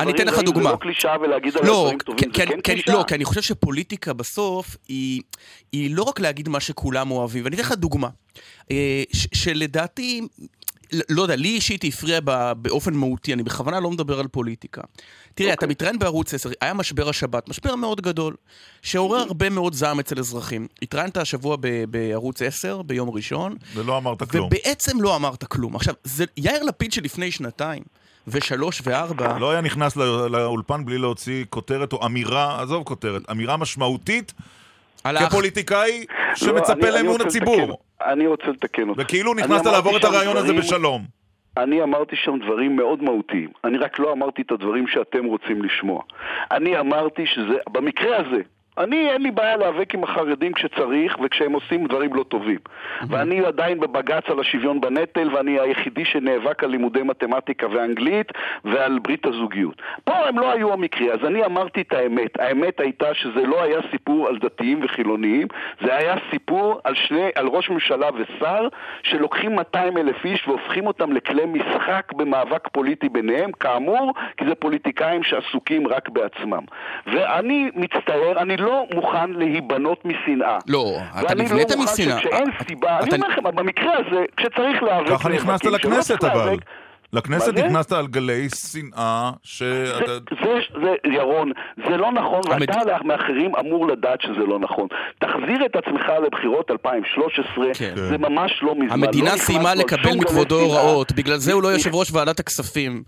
אני 0.00 0.12
אתן 0.12 0.26
לך 0.26 0.38
דוגמה. 0.38 0.62
זה 0.62 0.70
לא 0.70 0.76
קלישאה 0.76 1.16
ולהגיד 1.20 1.56
עליה 1.56 1.70
לא, 1.70 1.82
דברים 1.82 1.98
טובים 1.98 2.30
זה 2.34 2.46
כן 2.46 2.60
קלישאה? 2.60 2.94
לא, 2.94 3.04
כי 3.08 3.14
אני 3.14 3.24
חושב 3.24 3.40
שפוליטיקה 3.40 4.12
בסוף 4.12 4.76
היא, 4.88 5.22
היא 5.72 5.96
לא 5.96 6.02
רק 6.02 6.20
להגיד 6.20 6.48
מה 6.48 6.60
שכולם 6.60 7.10
אוהבים, 7.10 7.44
ואני 7.44 7.56
אתן 7.56 7.62
לך 7.62 7.72
דוגמה. 7.72 8.08
אה, 8.70 9.02
שלדעתי 9.12 10.20
לא 11.08 11.22
יודע, 11.22 11.36
לי 11.36 11.48
אישית 11.48 11.82
היא 11.82 11.92
הפריעה 11.94 12.20
באופן 12.54 12.94
מהותי, 12.94 13.32
אני 13.32 13.42
בכוונה 13.42 13.80
לא 13.80 13.90
מדבר 13.90 14.20
על 14.20 14.28
פוליטיקה. 14.28 14.82
תראה, 15.34 15.50
okay. 15.50 15.52
אתה 15.52 15.64
אוקיי. 15.64 15.68
מתראיין 15.68 15.98
בערוץ 15.98 16.34
10, 16.34 16.50
היה 16.60 16.74
משבר 16.74 17.08
השבת, 17.08 17.48
משבר 17.48 17.74
מאוד 17.74 18.00
גדול, 18.00 18.34
שעורר 18.82 19.18
הרבה 19.18 19.50
מאוד 19.50 19.74
זעם 19.74 20.00
אצל 20.00 20.18
אזרחים. 20.18 20.66
התראיינת 20.82 21.16
השבוע 21.16 21.56
ב- 21.60 21.84
בערוץ 21.84 22.42
10, 22.42 22.82
ביום 22.82 23.10
ראשון. 23.10 23.56
ולא 23.74 23.96
אמרת 23.96 24.30
כלום. 24.30 24.46
ובעצם 24.46 25.00
לא 25.00 25.16
אמרת 25.16 25.44
כלום. 25.44 25.76
עכשיו, 25.76 25.94
זה 26.04 26.24
יאיר 26.36 26.62
לפיד 26.62 26.92
שלפני 26.92 27.30
שנתיים, 27.30 27.82
ושלוש 28.28 28.82
וארבע... 28.84 29.38
לא 29.38 29.50
היה 29.50 29.60
נכנס 29.60 29.96
לא, 29.96 30.30
לאולפן 30.30 30.84
בלי 30.84 30.98
להוציא 30.98 31.44
כותרת 31.50 31.92
או 31.92 32.06
אמירה, 32.06 32.62
עזוב 32.62 32.84
כותרת, 32.84 33.22
אמירה 33.30 33.56
משמעותית 33.56 34.32
כפוליטיקאי 35.16 36.04
שמצפה 36.34 36.88
לא, 36.88 36.98
לאמון 36.98 37.20
הציבור. 37.20 37.78
אני 38.06 38.26
רוצה 38.26 38.46
לתקן 38.46 38.88
אותך. 38.88 39.00
וכאילו 39.00 39.34
נכנסת 39.34 39.66
לעבור 39.66 39.96
את 39.96 40.04
הרעיון 40.04 40.36
הזה 40.36 40.52
בשלום. 40.52 41.04
אני 41.56 41.82
אמרתי 41.82 42.16
שם 42.16 42.38
דברים 42.44 42.76
מאוד 42.76 43.02
מהותיים. 43.02 43.48
אני 43.64 43.78
רק 43.78 43.98
לא 43.98 44.12
אמרתי 44.12 44.42
את 44.42 44.52
הדברים 44.52 44.86
שאתם 44.88 45.24
רוצים 45.24 45.62
לשמוע. 45.62 46.02
אני 46.50 46.80
אמרתי 46.80 47.26
שזה, 47.26 47.54
במקרה 47.72 48.16
הזה, 48.16 48.40
אני, 48.78 49.10
אין 49.10 49.22
לי 49.22 49.30
בעיה 49.30 49.56
להיאבק 49.56 49.94
עם 49.94 50.04
החרדים 50.04 50.52
כשצריך 50.52 51.16
וכשהם 51.22 51.52
עושים 51.52 51.86
דברים 51.86 52.14
לא 52.14 52.22
טובים. 52.22 52.58
ואני 53.08 53.44
עדיין 53.44 53.80
בבג"ץ 53.80 54.30
על 54.30 54.40
השוויון 54.40 54.80
בנטל, 54.80 55.34
ואני 55.34 55.60
היחידי 55.60 56.04
שנאבק 56.04 56.64
על 56.64 56.70
לימודי 56.70 57.02
מתמטיקה 57.02 57.66
ואנגלית 57.70 58.32
ועל 58.64 58.98
ברית 58.98 59.26
הזוגיות. 59.26 59.82
פה 60.04 60.28
הם 60.28 60.38
לא 60.38 60.52
היו 60.52 60.72
המקרה, 60.72 61.12
אז 61.12 61.24
אני 61.26 61.44
אמרתי 61.44 61.80
את 61.80 61.92
האמת. 61.92 62.40
האמת 62.40 62.80
הייתה 62.80 63.14
שזה 63.14 63.46
לא 63.46 63.62
היה 63.62 63.78
סיפור 63.90 64.28
על 64.28 64.38
דתיים 64.38 64.80
וחילוניים, 64.84 65.48
זה 65.84 65.96
היה 65.96 66.14
סיפור 66.30 66.80
על, 66.84 66.94
שני, 66.94 67.28
על 67.34 67.46
ראש 67.46 67.70
ממשלה 67.70 68.08
ושר 68.14 68.68
שלוקחים 69.02 69.54
200 69.54 69.98
אלף 69.98 70.24
איש 70.24 70.48
והופכים 70.48 70.86
אותם 70.86 71.12
לכלי 71.12 71.46
משחק 71.46 72.12
במאבק 72.12 72.68
פוליטי 72.72 73.08
ביניהם, 73.08 73.52
כאמור, 73.52 74.14
כי 74.36 74.44
זה 74.48 74.54
פוליטיקאים 74.54 75.22
שעסוקים 75.22 75.88
רק 75.88 76.08
בעצמם. 76.08 76.62
ואני 77.06 77.70
מצטער, 77.74 78.38
אני 78.38 78.56
לא... 78.56 78.67
לא 78.68 78.86
מוכן 78.94 79.30
להיבנות 79.30 80.04
משנאה. 80.04 80.58
לא, 80.66 80.98
אתה 81.20 81.34
נבנית 81.34 81.72
משנאה. 81.72 82.16
ואני 82.16 82.24
לא 82.24 82.40
מוכן 82.40 82.52
שכשאין 82.52 82.68
סיבה, 82.68 82.98
אני 82.98 83.16
אומר 83.16 83.28
לכם, 83.28 83.42
במקרה 83.42 83.92
הזה, 83.98 84.24
כשצריך 84.36 84.82
להיאבק... 84.82 85.08
ככה 85.10 85.28
נכנסת 85.28 85.64
לכנסת 85.64 86.24
אבל. 86.24 86.56
לכנסת 87.12 87.54
נכנסת 87.54 87.92
על 87.92 88.06
גלי 88.06 88.48
שנאה 88.50 89.30
ש... 89.42 89.62
זה, 89.62 90.04
זה, 90.44 90.58
זה, 90.82 90.94
ירון, 91.12 91.52
זה 91.88 91.96
לא 91.96 92.12
נכון, 92.12 92.40
ואתה 92.50 92.78
מאחרים 93.04 93.56
אמור 93.56 93.86
לדעת 93.86 94.20
שזה 94.20 94.46
לא 94.48 94.58
נכון. 94.58 94.88
תחזיר 95.18 95.66
את 95.66 95.76
עצמך 95.76 96.02
לבחירות 96.26 96.70
2013, 96.70 97.64
כן. 97.74 97.92
זה 97.94 98.18
ממש 98.18 98.52
לא 98.62 98.74
מזמן. 98.74 98.90
המדינה 99.04 99.32
לא 99.32 99.36
סיימה 99.36 99.74
לקבל 99.74 100.16
מכבודו 100.16 100.60
הוראות, 100.60 101.12
בגלל 101.12 101.36
זה 101.36 101.52
הוא 101.52 101.62
לא 101.62 101.68
יושב 101.68 101.94
ראש 101.94 102.12
ועדת 102.12 102.40
הכספים. 102.40 103.02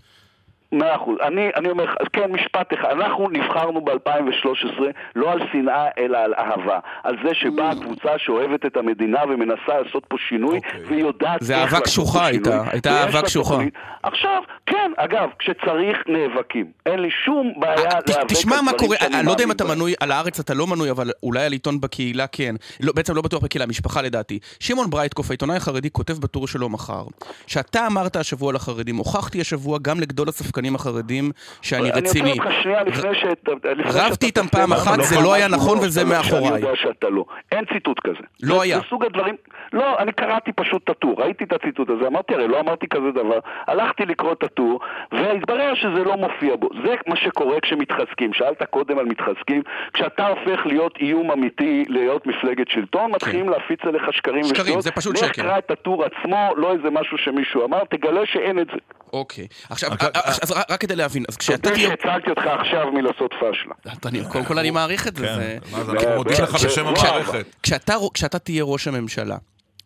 מאה 0.71 0.95
אחוז. 0.95 1.17
אני, 1.27 1.49
אני 1.55 1.69
אומר 1.69 1.83
לך, 1.83 1.91
כן, 2.13 2.31
משפט 2.31 2.73
אחד. 2.73 2.89
אנחנו 2.91 3.29
נבחרנו 3.29 3.81
ב-2013 3.85 4.81
לא 5.15 5.31
על 5.31 5.39
שנאה, 5.51 5.85
אלא 5.97 6.17
על 6.17 6.33
אהבה. 6.33 6.79
על 7.03 7.15
זה 7.23 7.29
שבאה 7.33 7.71
קבוצה 7.81 8.09
שאוהבת 8.17 8.65
את 8.65 8.77
המדינה 8.77 9.19
ומנסה 9.29 9.81
לעשות 9.85 10.05
פה 10.07 10.17
שינוי, 10.29 10.57
אוקיי. 10.57 10.81
ויודעת 10.87 11.37
זה 11.41 11.53
איך 11.53 11.61
אהבה 11.63 11.71
לעשות 11.79 11.83
קשוחה 11.83 12.19
פה 12.19 12.25
הייתה, 12.25 12.49
שינוי, 12.51 12.67
הייתה 12.71 12.89
ויש 12.89 13.15
אהבה 13.15 13.21
קשוחה. 13.21 13.55
עכשיו, 14.03 14.41
כן, 14.65 14.91
אגב, 14.97 15.29
כשצריך 15.39 15.97
נאבקים. 16.07 16.65
אין 16.85 16.99
לי 16.99 17.09
שום 17.25 17.53
בעיה 17.57 17.75
להיאבק 17.75 18.05
ת- 18.05 18.15
על 18.15 18.27
תשמע 18.27 18.61
מה 18.61 18.71
קורה, 18.77 18.97
אני 19.01 19.25
לא 19.25 19.31
יודע 19.31 19.43
אם 19.43 19.51
אתה. 19.51 19.63
מנוי, 19.65 19.93
על 19.99 20.11
הארץ 20.11 20.39
אתה 20.39 20.53
לא 20.53 20.67
מנוי, 20.67 20.91
אבל 20.91 21.11
אולי 21.23 21.43
על 21.43 21.51
עיתון 21.51 21.81
בקהילה 21.81 22.27
כן. 22.27 22.55
לא, 22.79 22.93
בעצם 22.95 23.15
לא 23.15 23.21
בטוח 23.21 23.43
בקהילה, 23.43 23.65
משפחה 23.65 24.01
לדעתי. 24.01 24.39
שמעון 24.59 24.89
ברייטקוף, 24.89 25.29
העיתונאי 25.29 25.55
החרדי, 25.55 25.89
כותב 25.91 26.13
בטור 26.13 26.47
שלו 26.47 26.69
מחר, 26.69 27.03
שאתה 27.47 27.87
אמרת 27.87 28.15
השבוע 28.15 28.53
לחרדים, 28.53 28.97
הוכחתי 28.97 29.41
השבוע 29.41 29.77
גם 29.81 29.99
לגדול 29.99 30.29
הספקנים 30.29 30.60
החרדים 30.75 31.31
שאני 31.61 31.91
רציני. 31.91 32.31
אני 32.31 32.39
עוצר 32.39 32.49
אותך 32.49 32.61
שנייה 32.63 32.83
לפני 32.83 33.15
ש... 33.15 33.23
לפני 33.65 33.99
רבתי 34.01 34.13
שאתה 34.13 34.25
איתם 34.25 34.47
פעם 34.47 34.73
אבל 34.73 34.81
אחת, 34.81 34.97
לא 34.97 35.03
זה 35.03 35.15
פעם 35.15 35.23
לא 35.23 35.33
היה 35.33 35.45
אחת, 35.45 35.55
נכון 35.55 35.77
לא, 35.77 35.83
וזה 35.83 36.05
מאחוריי. 36.05 36.61
יודע 36.61 36.75
שאתה 36.75 37.09
לא. 37.09 37.25
אין 37.51 37.65
ציטוט 37.73 37.99
כזה. 37.99 38.23
לא 38.43 38.55
זה- 38.55 38.61
היה. 38.61 38.77
זה 38.79 38.83
סוג 38.89 39.05
הדברים... 39.05 39.35
לא, 39.73 39.99
אני 39.99 40.11
קראתי 40.11 40.51
פשוט 40.51 40.83
את 40.83 40.89
הטור, 40.89 41.21
ראיתי 41.21 41.43
את 41.43 41.53
הציטוט 41.53 41.89
הזה, 41.89 42.07
אמרתי, 42.07 42.33
הרי 42.33 42.47
לא 42.47 42.59
אמרתי 42.59 42.87
כזה 42.87 43.11
דבר. 43.11 43.39
הלכתי 43.67 44.05
לקרוא 44.05 44.33
את 44.33 44.43
הטור, 44.43 44.79
והתברר 45.11 45.73
שזה 45.75 46.03
לא 46.03 46.15
מופיע 46.17 46.55
בו. 46.55 46.69
זה 46.85 46.95
מה 47.07 47.15
שקורה 47.15 47.59
כשמתחזקים. 47.61 48.33
שאלת 48.33 48.63
קודם 48.69 48.99
על 48.99 49.05
מתחזקים. 49.05 49.61
כשאתה 49.93 50.27
הופך 50.27 50.65
להיות 50.65 50.93
איום 50.99 51.31
אמיתי, 51.31 51.85
להיות 51.87 52.27
מפלגת 52.27 52.67
שלטון, 52.69 53.11
מתחילים 53.11 53.49
להפיץ 53.49 53.79
עליך 53.83 54.03
שקרים 54.11 54.43
שקרים, 54.43 54.61
ושטויות. 54.61 54.81
זה 54.83 54.91
פשוט 54.91 55.17
לך 55.17 55.25
שקר. 55.27 55.41
קרא 55.43 55.57
את 55.57 55.71
הטור 55.71 56.03
עצמו, 56.05 56.49
לא 56.57 56.71
איזה 56.73 56.89
משהו 56.89 57.17
שמישהו 57.17 57.65
אמר, 57.65 57.83
תגלה 57.89 58.21
שאין 58.25 58.59
את 58.59 58.67
זה. 58.67 58.77
אוקיי. 59.13 59.47
עכשיו, 59.69 59.91
אוקיי, 59.91 60.07
אה, 60.15 60.21
אז 60.51 60.63
רק- 60.71 60.81
כדי 60.81 60.95
להבין, 60.95 61.23
אז 61.29 61.37
כשאתה 61.37 61.57
תודה 61.57 61.75
תהיה... 61.75 61.89
שהצלתי 61.89 62.29
אותך 62.29 62.41
עכשיו 62.59 62.91
מלעשות 62.91 63.33
פשלה. 63.33 63.73
אני- 64.05 64.21
קודם 64.31 64.45
כל 64.45 64.59
אני 64.59 64.71
מעריך 64.71 65.07
את 65.07 65.15
זה. 65.15 65.27
כן, 65.27 65.57
אז 65.77 65.89
אנחנו 65.89 66.09
מודים 66.15 66.33
לך 66.43 66.49
כש- 66.55 66.65
בשם 66.65 66.87
המערכת. 66.87 67.45
כשאתה, 67.63 67.93
כשאתה 68.13 68.39
תהיה 68.39 68.63
ראש 68.63 68.87
הממשלה, 68.87 69.37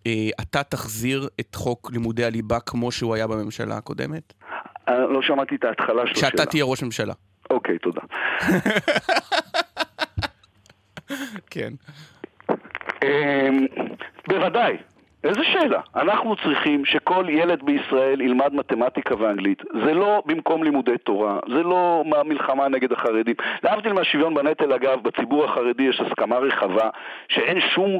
אה, 0.07 0.11
אתה 0.41 0.63
תחזיר 0.63 1.27
את 1.39 1.55
חוק 1.55 1.91
לימודי 1.91 2.25
הליבה 2.25 2.59
כמו 2.59 2.91
שהוא 2.91 3.15
היה 3.15 3.27
בממשלה 3.27 3.77
הקודמת? 3.77 4.33
אה, 4.89 4.97
לא 4.97 5.21
שמעתי 5.21 5.55
את 5.55 5.63
ההתחלה 5.63 6.01
של 6.07 6.11
השאלה. 6.11 6.29
כשאתה 6.31 6.45
תהיה 6.45 6.65
ראש 6.65 6.83
ממשלה. 6.83 7.13
אוקיי, 7.49 7.77
תודה. 7.79 8.01
כן. 11.51 11.73
אמ, 13.03 13.65
בוודאי. 14.27 14.77
איזה 15.25 15.43
שאלה. 15.43 15.79
אנחנו 15.95 16.35
צריכים 16.35 16.85
שכל 16.85 17.25
ילד 17.29 17.63
בישראל 17.63 18.21
ילמד 18.21 18.53
מתמטיקה 18.53 19.15
ואנגלית. 19.19 19.61
זה 19.85 19.93
לא 19.93 20.23
במקום 20.25 20.63
לימודי 20.63 20.97
תורה, 21.03 21.39
זה 21.47 21.63
לא 21.63 22.03
מלחמה 22.25 22.67
נגד 22.67 22.91
החרדים. 22.91 23.35
להבדיל 23.63 23.93
מהשוויון 23.93 24.33
בנטל, 24.33 24.73
אגב, 24.73 24.99
בציבור 25.03 25.45
החרדי 25.45 25.83
יש 25.83 26.01
הסכמה 26.01 26.37
רחבה 26.37 26.89
שאין 27.29 27.59
שום 27.75 27.97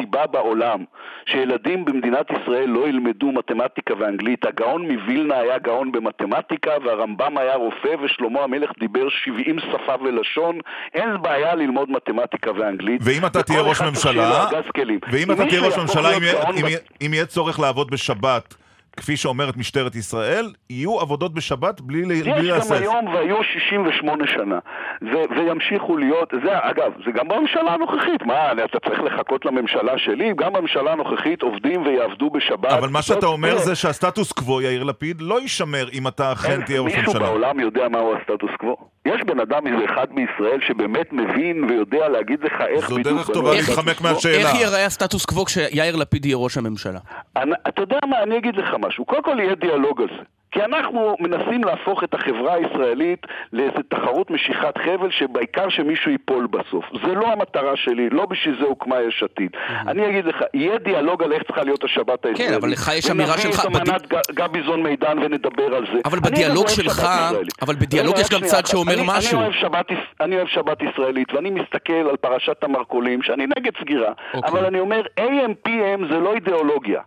סיבה 0.00 0.26
בעולם 0.26 0.84
שילדים 1.26 1.84
במדינת 1.84 2.26
ישראל 2.30 2.68
לא 2.68 2.88
ילמדו 2.88 3.32
מתמטיקה 3.32 3.94
ואנגלית. 3.98 4.46
הגאון 4.46 4.90
מווילנה 4.90 5.38
היה 5.38 5.58
גאון 5.58 5.92
במתמטיקה, 5.92 6.70
והרמב"ם 6.84 7.38
היה 7.38 7.54
רופא, 7.54 7.94
ושלמה 8.02 8.40
המלך 8.40 8.70
דיבר 8.80 9.08
70 9.08 9.58
שפה 9.58 9.94
ולשון. 10.04 10.58
אין 10.94 11.22
בעיה 11.22 11.54
ללמוד 11.54 11.90
מתמטיקה 11.90 12.50
ואנגלית. 12.56 13.00
ואם 13.04 13.26
אתה 13.26 13.42
תהיה 13.42 13.60
ראש 13.60 13.80
ממשלה. 13.82 14.46
ואם 15.12 15.32
אם 15.32 15.32
אתה 15.32 15.46
תהיה 15.46 15.60
ראש 15.60 15.78
ממשלה, 15.78 16.10
להיות 16.54 16.82
אם 17.02 17.14
יהיה- 17.14 17.22
אם 17.22 17.26
צורך 17.26 17.60
לעבוד 17.60 17.90
בשבת, 17.90 18.54
כפי 18.96 19.16
שאומרת 19.16 19.56
משטרת 19.56 19.94
ישראל, 19.96 20.52
יהיו 20.70 21.00
עבודות 21.00 21.34
בשבת 21.34 21.80
בלי 21.80 22.02
ל- 22.02 22.06
בלי 22.06 22.18
יש 22.18 22.26
גם 22.26 22.36
להסס. 22.44 22.70
היום 22.72 23.06
והיו 23.06 23.36
68 23.44 24.24
שנה, 24.26 24.58
וימשיכו 25.36 25.96
להיות, 25.96 26.32
זה 26.44 26.50
אגב, 26.52 26.92
זה 27.04 27.10
גם 27.12 27.28
בממשלה 27.28 27.74
הנוכחית, 27.74 28.22
מה, 28.26 28.52
אתה 28.52 28.78
צריך 28.88 29.00
לחכות 29.02 29.44
לממשלה 29.44 29.98
שלי? 29.98 30.32
גם 30.36 30.52
בממשלה 30.52 30.92
הנוכחית 30.92 31.42
עובדים 31.42 31.82
ויעבדו 31.86 32.30
בשבת. 32.30 32.72
אבל 32.72 32.88
מה 32.88 33.02
שאתה 33.02 33.26
אומר 33.26 33.58
זה 33.58 33.74
שהסטטוס 33.74 34.32
קוו, 34.32 34.60
יאיר 34.62 34.82
לפיד, 34.82 35.20
לא 35.20 35.40
יישמר 35.40 35.88
אם 35.92 36.08
אתה 36.08 36.32
אכן 36.32 36.62
תהיה 36.62 36.80
ראש 36.80 36.94
מישהו 36.96 37.12
ממשלה. 37.12 37.26
בעולם 37.26 37.60
יודע 37.60 37.88
מהו 37.88 38.14
הסטטוס 38.16 38.50
קוו? 38.58 38.76
יש 39.06 39.20
בן 39.26 39.40
אדם 39.40 39.66
איזה 39.66 39.84
אחד 39.84 40.06
בישראל 40.14 40.60
שבאמת 40.66 41.12
מבין 41.12 41.64
ויודע 41.64 42.08
להגיד 42.08 42.40
לך 42.42 42.52
איך 42.68 42.88
זו 42.88 42.96
בדיוק 42.96 43.16
דרך 43.16 43.28
בנוי 43.28 43.34
טובה 43.34 43.54
להתחמק? 43.54 44.00
מהשאלה. 44.00 44.36
איך 44.38 44.54
ייראה 44.54 44.86
הסטטוס 44.86 45.24
קוו 45.24 45.44
כשיאיר 45.44 45.96
לפיד 45.96 46.26
יהיה 46.26 46.36
ראש 46.36 46.56
הממשלה? 46.56 46.98
אני, 47.36 47.52
אתה 47.68 47.82
יודע 47.82 47.98
מה, 48.06 48.22
אני 48.22 48.38
אגיד 48.38 48.56
לך 48.56 48.74
משהו. 48.78 49.04
קודם 49.04 49.22
כל 49.22 49.36
יהיה 49.38 49.54
דיאלוג 49.54 50.00
על 50.00 50.08
זה. 50.08 50.22
כי 50.52 50.60
אנחנו 50.64 51.16
מנסים 51.20 51.64
להפוך 51.64 52.04
את 52.04 52.14
החברה 52.14 52.54
הישראלית 52.54 53.26
לאיזו 53.52 53.82
תחרות 53.88 54.30
משיכת 54.30 54.78
חבל 54.78 55.10
שבעיקר 55.10 55.68
שמישהו 55.68 56.10
ייפול 56.10 56.46
בסוף. 56.46 56.84
זה 57.06 57.14
לא 57.14 57.32
המטרה 57.32 57.76
שלי, 57.76 58.10
לא 58.10 58.26
בשביל 58.26 58.56
זה 58.60 58.64
הוקמה 58.64 58.96
יש 59.08 59.22
עתיד. 59.22 59.50
אני 59.88 60.08
אגיד 60.08 60.24
לך, 60.24 60.36
יהיה 60.54 60.78
דיאלוג 60.78 61.22
על 61.22 61.32
איך 61.32 61.42
צריכה 61.42 61.62
להיות 61.62 61.84
השבת 61.84 62.24
הישראלית. 62.24 62.50
כן, 62.50 62.54
אבל 62.54 62.70
לך 62.70 62.90
יש 62.98 63.10
אמירה 63.10 63.38
שלך 63.38 63.64
ונביא 63.64 63.80
את 63.80 63.88
אמנת 63.88 64.30
גביזון 64.30 64.82
מידן 64.82 65.18
ונדבר 65.18 65.74
על 65.76 65.86
זה. 65.94 66.00
אבל 66.04 66.20
בדיאלוג 66.20 66.68
שלך-. 66.68 67.06
אבל 67.62 67.74
בדיאלוג 67.74 68.14
רגע, 68.14 68.20
יש 68.20 68.30
גם 68.30 68.40
צד. 68.40 68.66
שאומר 68.66 68.96
משהו. 69.06 69.38
אני 69.38 69.46
אוהב 69.46 69.52
שבת, 69.60 69.86
אני 70.20 70.36
אוהב 70.36 70.48
שבת 70.48 70.82
ישראלית, 70.82 71.34
ואני 71.34 71.50
מסתכל 71.50 71.92
על 72.10 72.16
פרשת 72.16 72.64
המרכולים, 72.64 73.22
שאני 73.22 73.46
נגד 73.58 73.72
סגירה. 73.80 74.12
אוקיי. 74.34 74.50
אבל 74.50 74.64
אני 74.64 74.80
אומר, 74.80 75.02
AM/PM 75.20 76.12
זה 76.12 76.18
לא 76.18 76.34
אידיאולוגיה. 76.34 77.00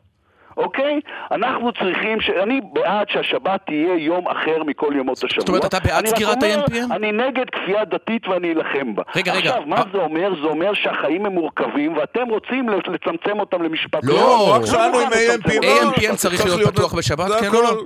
אוקיי? 0.58 1.00
אנחנו 1.32 1.72
צריכים, 1.72 2.22
ש... 2.22 2.30
אני 2.30 2.62
בעד 2.74 3.10
שהשבת 3.10 3.62
תהיה 3.66 3.96
יום 3.98 4.28
אחר 4.28 4.64
מכל 4.64 4.94
ימות 5.00 5.18
השבוע. 5.18 5.40
זאת 5.40 5.50
אומרת, 5.50 5.66
אתה 5.66 5.80
בעד 5.80 6.08
סגירת 6.08 6.44
ה-AM/PM? 6.44 6.96
אני 6.96 7.12
נגד 7.12 7.46
כפייה 7.50 7.86
דתית 7.86 8.28
ואני 8.28 8.52
אלחם 8.52 8.96
בה. 8.96 9.04
רגע, 9.16 9.34
רגע. 9.34 9.50
עכשיו, 9.50 9.66
מה 9.66 9.78
אה. 9.78 9.84
זה 9.92 9.98
אומר? 9.98 10.34
זה 10.42 10.48
אומר 10.48 10.74
שהחיים 10.74 11.26
הם 11.26 11.32
מורכבים, 11.32 11.98
ואתם 11.98 12.30
רוצים 12.30 12.70
לצמצם 12.70 13.40
אותם 13.40 13.62
למשפט. 13.64 14.04
לא, 14.04 14.14
לא, 14.14 14.54
רק 14.54 14.62
לא 14.62 14.68
שאלנו 14.68 15.02
אם 15.02 15.08
AMPM... 15.08 15.66
לא, 15.66 15.92
AMPM 15.92 16.16
צריך 16.16 16.46
להיות 16.46 16.74
פתוח 16.74 16.94
בשבת, 16.94 17.32
כן 17.42 17.48
או 17.48 17.62
לא? 17.62 17.82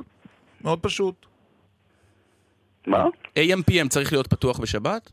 מאוד 0.63 0.79
פשוט. 0.79 1.25
מה? 2.87 3.05
AMPM 3.39 3.87
צריך 3.89 4.11
להיות 4.13 4.27
פתוח 4.27 4.59
בשבת? 4.59 5.11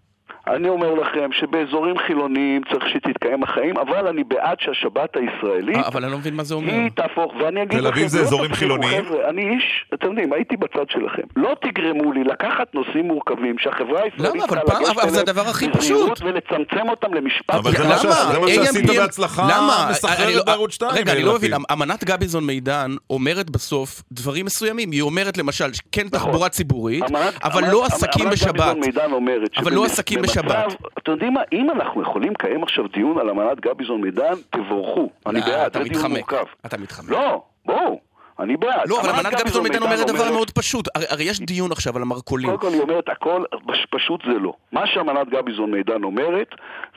אני 0.55 0.69
אומר 0.69 0.95
לכם 0.95 1.29
שבאזורים 1.33 1.95
חילוניים 2.07 2.63
צריך 2.73 2.85
שתתקיים 2.89 3.43
החיים, 3.43 3.77
אבל 3.79 4.07
אני 4.07 4.25
בעד 4.25 4.57
שהשבת 4.61 5.17
הישראלית... 5.17 5.77
אה, 5.77 5.87
אבל 5.89 6.03
אני 6.05 6.13
לא 6.13 6.19
מבין 6.19 6.35
מה 6.35 6.45
זה 6.45 6.55
אומר. 6.55 6.73
היא 6.73 6.91
תהפוך, 6.97 7.33
ואני 7.41 7.63
אגיד 7.63 7.79
תל 7.79 7.85
לכם, 7.85 7.87
אביב 7.97 8.07
זה 8.09 8.19
לא 8.19 8.25
אזורים 8.25 8.53
חילוניים? 8.53 9.05
חבר'ה, 9.05 9.29
אני 9.29 9.55
איש, 9.55 9.85
אתם 9.95 10.07
יודעים, 10.07 10.33
הייתי 10.33 10.57
בצד 10.57 10.85
שלכם. 10.91 11.23
לא 11.37 11.55
תגרמו 11.63 12.13
לי 12.13 12.25
לקחת 12.25 12.75
נושאים 12.75 13.05
מורכבים 13.07 13.59
שהחברה 13.59 14.03
הישראלית 14.03 14.35
למה? 14.35 14.45
אבל 14.45 14.59
פעם- 14.67 14.83
אבל 15.01 15.11
זה 15.11 15.21
הדבר 15.21 15.43
הכי 15.43 15.67
פשוט. 15.73 16.23
ולצמצם 16.23 16.89
אותם 16.89 17.15
למשפט. 17.15 17.55
אבל 17.55 17.71
זה 17.73 17.85
למה? 17.85 17.95
מה 18.41 18.49
שעשית 18.49 18.91
AMPM 18.91 18.97
בהצלחה 18.97 19.43
למה? 19.43 19.83
אני 19.83 19.91
מסחררת 19.91 20.35
לא- 20.35 20.43
בערוץ 20.45 20.73
2. 20.75 20.91
רגע, 20.95 21.13
אני 21.13 21.23
לא. 21.23 21.35
מבין, 21.35 21.53
אמנת 21.73 22.05
גביזון 22.05 22.45
מידן 22.47 22.91
אומרת 23.11 23.51
בסוף 23.51 24.03
דברים 24.13 24.47
מסוימים. 24.47 24.91
היא 24.91 25.03
אומרת 25.03 25.39
למשל, 25.39 25.65
כן 25.93 26.07
נכון. 26.13 26.19
תחבורה 26.19 26.49
ציבורית, 26.49 27.05
אמנת- 27.11 27.35
אבל 27.45 27.63
לא 27.71 27.85
עסקים 27.87 28.23
אמנת 28.27 28.33
בשבת. 28.33 28.55
גביזון 28.55 28.81
מידן 28.81 29.13
אומרת 29.13 29.51
אבל 29.59 29.73
לא 29.73 29.85
עסקים 29.85 30.19
במצב- 30.19 30.36
בשבת. 30.43 30.75
אתם 30.99 31.13
יודעים 31.13 31.35
מה, 31.35 31.41
אם 31.53 31.71
אנחנו 31.71 32.03
יכולים 32.03 32.33
לקיים 32.33 32.63
עכשיו 32.63 32.89
דיון 32.89 33.19
על 33.19 33.31
אמנת 33.31 33.61
גביזון 33.61 34.01
מידן, 34.01 34.35
תבורכו. 34.51 35.09
אני 35.27 35.41
לא, 35.41 35.47
בעד, 35.47 35.73
זה 35.73 35.85
דיון. 35.85 36.11
מורכב. 36.11 36.45
אתה 36.67 36.79
מתחמק. 36.79 37.11
לא, 37.11 37.43
בואו, 37.65 38.01
אני 38.41 38.57
בעד. 38.57 38.89
לא, 38.89 39.01
אבל 39.01 39.11
אמנת 39.11 39.41
גביזון 39.41 39.63
מידן 39.63 39.83
אומרת 39.83 40.07
דבר 40.07 40.31
מאוד 40.33 40.51
פשוט. 40.51 40.89
הרי 40.95 41.05
הרי 41.11 41.25
יש 41.25 41.41
דיון 41.41 41.73
עכשיו 41.73 41.97
על 41.97 42.03
המרכולים. 42.03 42.47
קודם 42.51 42.61
כל 42.61 42.69
היא 42.73 42.81
אומרת 42.81 43.09
הכל, 43.09 43.43
פש- 43.67 43.87
פשוט 43.91 44.21
זה 44.27 44.39
לא. 44.39 44.53
מה 44.73 44.87
שאמנת 44.87 45.29
גביזון 45.31 45.71
מידן 45.71 46.03
אומרת, 46.05 46.49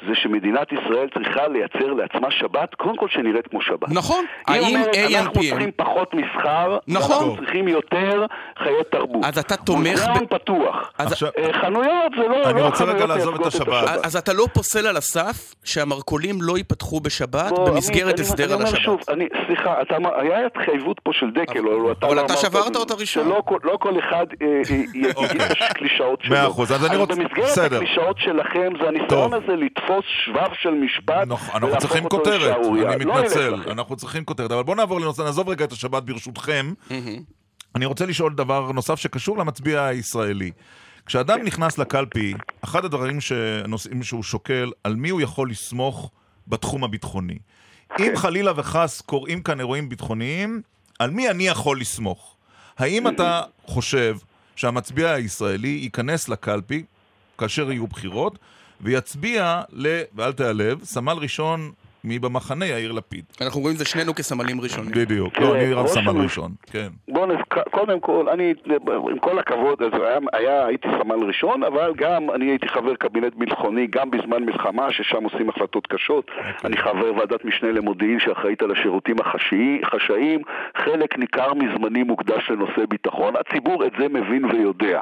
זה 0.07 0.15
שמדינת 0.15 0.67
ישראל 0.71 1.07
צריכה 1.13 1.47
לייצר 1.47 1.93
לעצמה 1.93 2.31
שבת, 2.31 2.75
קודם 2.75 2.97
כל 2.97 3.07
שנראית 3.09 3.47
כמו 3.47 3.61
שבת. 3.61 3.89
נכון. 3.89 4.25
היא 4.47 4.61
אומרת, 4.61 4.95
אנחנו 5.15 5.33
צריכים 5.33 5.71
פחות 5.75 6.13
מסחר, 6.13 6.77
נכון. 6.87 7.15
אנחנו 7.15 7.35
צריכים 7.35 7.67
יותר 7.67 8.25
חיי 8.63 8.83
תרבות. 8.91 9.25
אז 9.25 9.37
אתה 9.37 9.55
תומך 9.57 9.89
מוזיאון 9.91 10.25
ב- 10.25 10.27
פתוח. 10.37 10.91
אה, 10.99 11.05
חנויות 11.61 12.11
זה 12.17 12.27
לא... 12.27 12.49
אני 12.49 12.59
לא 12.61 12.65
רוצה 12.65 12.83
רגע 12.83 13.05
לעזוב 13.05 13.35
את 13.35 13.45
השבת. 13.45 14.05
אז 14.05 14.15
אתה 14.15 14.33
לא 14.33 14.45
פוסל 14.53 14.87
על 14.87 14.97
הסף 14.97 15.55
שהמרכולים 15.63 16.35
לא 16.41 16.57
ייפתחו 16.57 16.99
בשבת 16.99 17.49
בוא, 17.49 17.69
במסגרת 17.69 18.19
הסדר 18.19 18.53
על 18.53 18.61
השבת. 18.63 19.09
אני, 19.09 19.27
סליחה, 19.47 19.75
היה 20.15 20.45
התחייבות 20.45 20.99
פה 21.03 21.11
של 21.13 21.28
דקל, 21.33 21.67
או 21.67 21.91
אתה 21.91 22.05
אבל 22.07 22.15
לא 22.15 22.25
אתה 22.25 22.37
שברת 22.37 22.75
אותה 22.75 22.93
ראשון. 22.93 23.25
שלא 23.25 23.41
כל- 23.45 23.59
לא 23.63 23.77
כל 23.81 23.99
אחד 23.99 24.25
אה, 24.41 24.47
אה, 24.47 24.75
יגיד 25.25 25.41
את 25.41 25.57
הקלישאות 25.69 26.19
שלו. 26.21 26.35
מאה 26.35 26.47
אחוז, 26.47 26.71
אז 26.71 26.85
אני 26.85 26.95
רוצה- 26.95 27.15
במסגרת. 27.15 27.71
הקלישאות 27.73 28.17
שלכם, 28.19 28.71
זה 28.81 28.87
הניסיון. 28.87 29.33
הזה 29.33 29.55
לתפוס 29.55 30.05
שבב 30.25 30.49
של 30.61 30.69
משפט, 30.69 31.27
נכון, 31.27 31.63
אנחנו 31.63 31.77
צריכים 31.79 32.03
אותו 32.03 32.17
כותרת. 32.17 32.55
אני 32.95 33.05
לא 33.05 33.17
מתנצל. 33.19 33.53
אנחנו 33.71 33.95
צריכים 33.95 34.25
כותרת, 34.25 34.51
אבל 34.51 34.63
בואו 34.63 34.77
נעבור 34.77 34.99
לנושא, 35.01 35.21
נעזוב 35.21 35.49
רגע 35.49 35.65
את 35.65 35.71
השבת 35.71 36.03
ברשותכם. 36.03 36.73
אני 37.75 37.85
רוצה 37.85 38.05
לשאול 38.05 38.33
דבר 38.33 38.71
נוסף 38.71 38.95
שקשור 38.95 39.37
למצביע 39.37 39.83
הישראלי. 39.85 40.51
כשאדם 41.05 41.39
נכנס 41.43 41.77
לקלפי, 41.77 42.33
אחד 42.63 42.85
הדברים 42.85 43.21
שנושאים 43.21 44.03
שהוא 44.03 44.23
שוקל, 44.23 44.71
על 44.83 44.95
מי 44.95 45.09
הוא 45.09 45.21
יכול 45.21 45.49
לסמוך 45.49 46.11
בתחום 46.47 46.83
הביטחוני. 46.83 47.37
אם 47.99 48.11
חלילה 48.15 48.51
וחס 48.55 49.01
קורים 49.01 49.41
כאן 49.43 49.59
אירועים 49.59 49.89
ביטחוניים, 49.89 50.61
על 50.99 51.09
מי 51.09 51.29
אני 51.29 51.47
יכול 51.47 51.81
לסמוך? 51.81 52.35
האם 52.77 53.07
אתה 53.07 53.41
חושב 53.65 54.17
שהמצביע 54.55 55.09
הישראלי 55.11 55.79
ייכנס 55.83 56.29
לקלפי 56.29 56.83
כאשר 57.37 57.71
יהיו 57.71 57.87
בחירות, 57.87 58.39
ויצביע 58.81 59.61
ל... 59.71 60.01
ואל 60.15 60.31
תיעלב, 60.31 60.83
סמל 60.83 61.13
ראשון 61.13 61.71
מבמחנה 62.03 62.65
יאיר 62.65 62.91
לפיד. 62.91 63.25
אנחנו 63.41 63.61
רואים 63.61 63.73
את 63.73 63.79
זה 63.79 63.85
שנינו 63.85 64.15
כסמלים 64.15 64.61
ראשונים. 64.61 64.91
בדיוק. 64.91 65.37
לא, 65.39 65.55
אני 65.55 65.73
ראש 65.73 65.89
סמל 65.89 66.21
ראשון. 66.23 66.51
כן. 66.71 66.87
בוא 67.07 67.25
נז... 67.27 67.37
קודם 67.71 67.99
כל, 67.99 68.29
אני, 68.29 68.53
עם 69.11 69.19
כל 69.19 69.39
הכבוד, 69.39 69.81
אז 69.83 70.01
היה, 70.01 70.17
היה, 70.33 70.65
הייתי 70.65 70.87
סמל 71.01 71.25
ראשון, 71.27 71.63
אבל 71.63 71.93
גם 71.95 72.31
אני 72.31 72.45
הייתי 72.45 72.67
חבר 72.69 72.95
קבינט 72.95 73.33
ביטחוני, 73.35 73.87
גם 73.87 74.11
בזמן 74.11 74.43
מלחמה, 74.43 74.91
ששם 74.91 75.23
עושים 75.23 75.49
החלטות 75.49 75.87
קשות. 75.87 76.31
אני 76.65 76.77
חבר 76.77 77.13
ועדת 77.17 77.45
משנה 77.45 77.71
למודיעין 77.71 78.19
שאחראית 78.19 78.61
על 78.61 78.71
השירותים 78.71 79.15
החשאי- 79.19 79.79
החשאיים. 79.83 80.41
חלק 80.77 81.17
ניכר 81.17 81.53
מזמני 81.53 82.03
מוקדש 82.03 82.49
לנושא 82.49 82.85
ביטחון. 82.89 83.33
הציבור 83.35 83.85
את 83.85 83.91
זה 83.99 84.07
מבין 84.09 84.45
ויודע. 84.45 85.01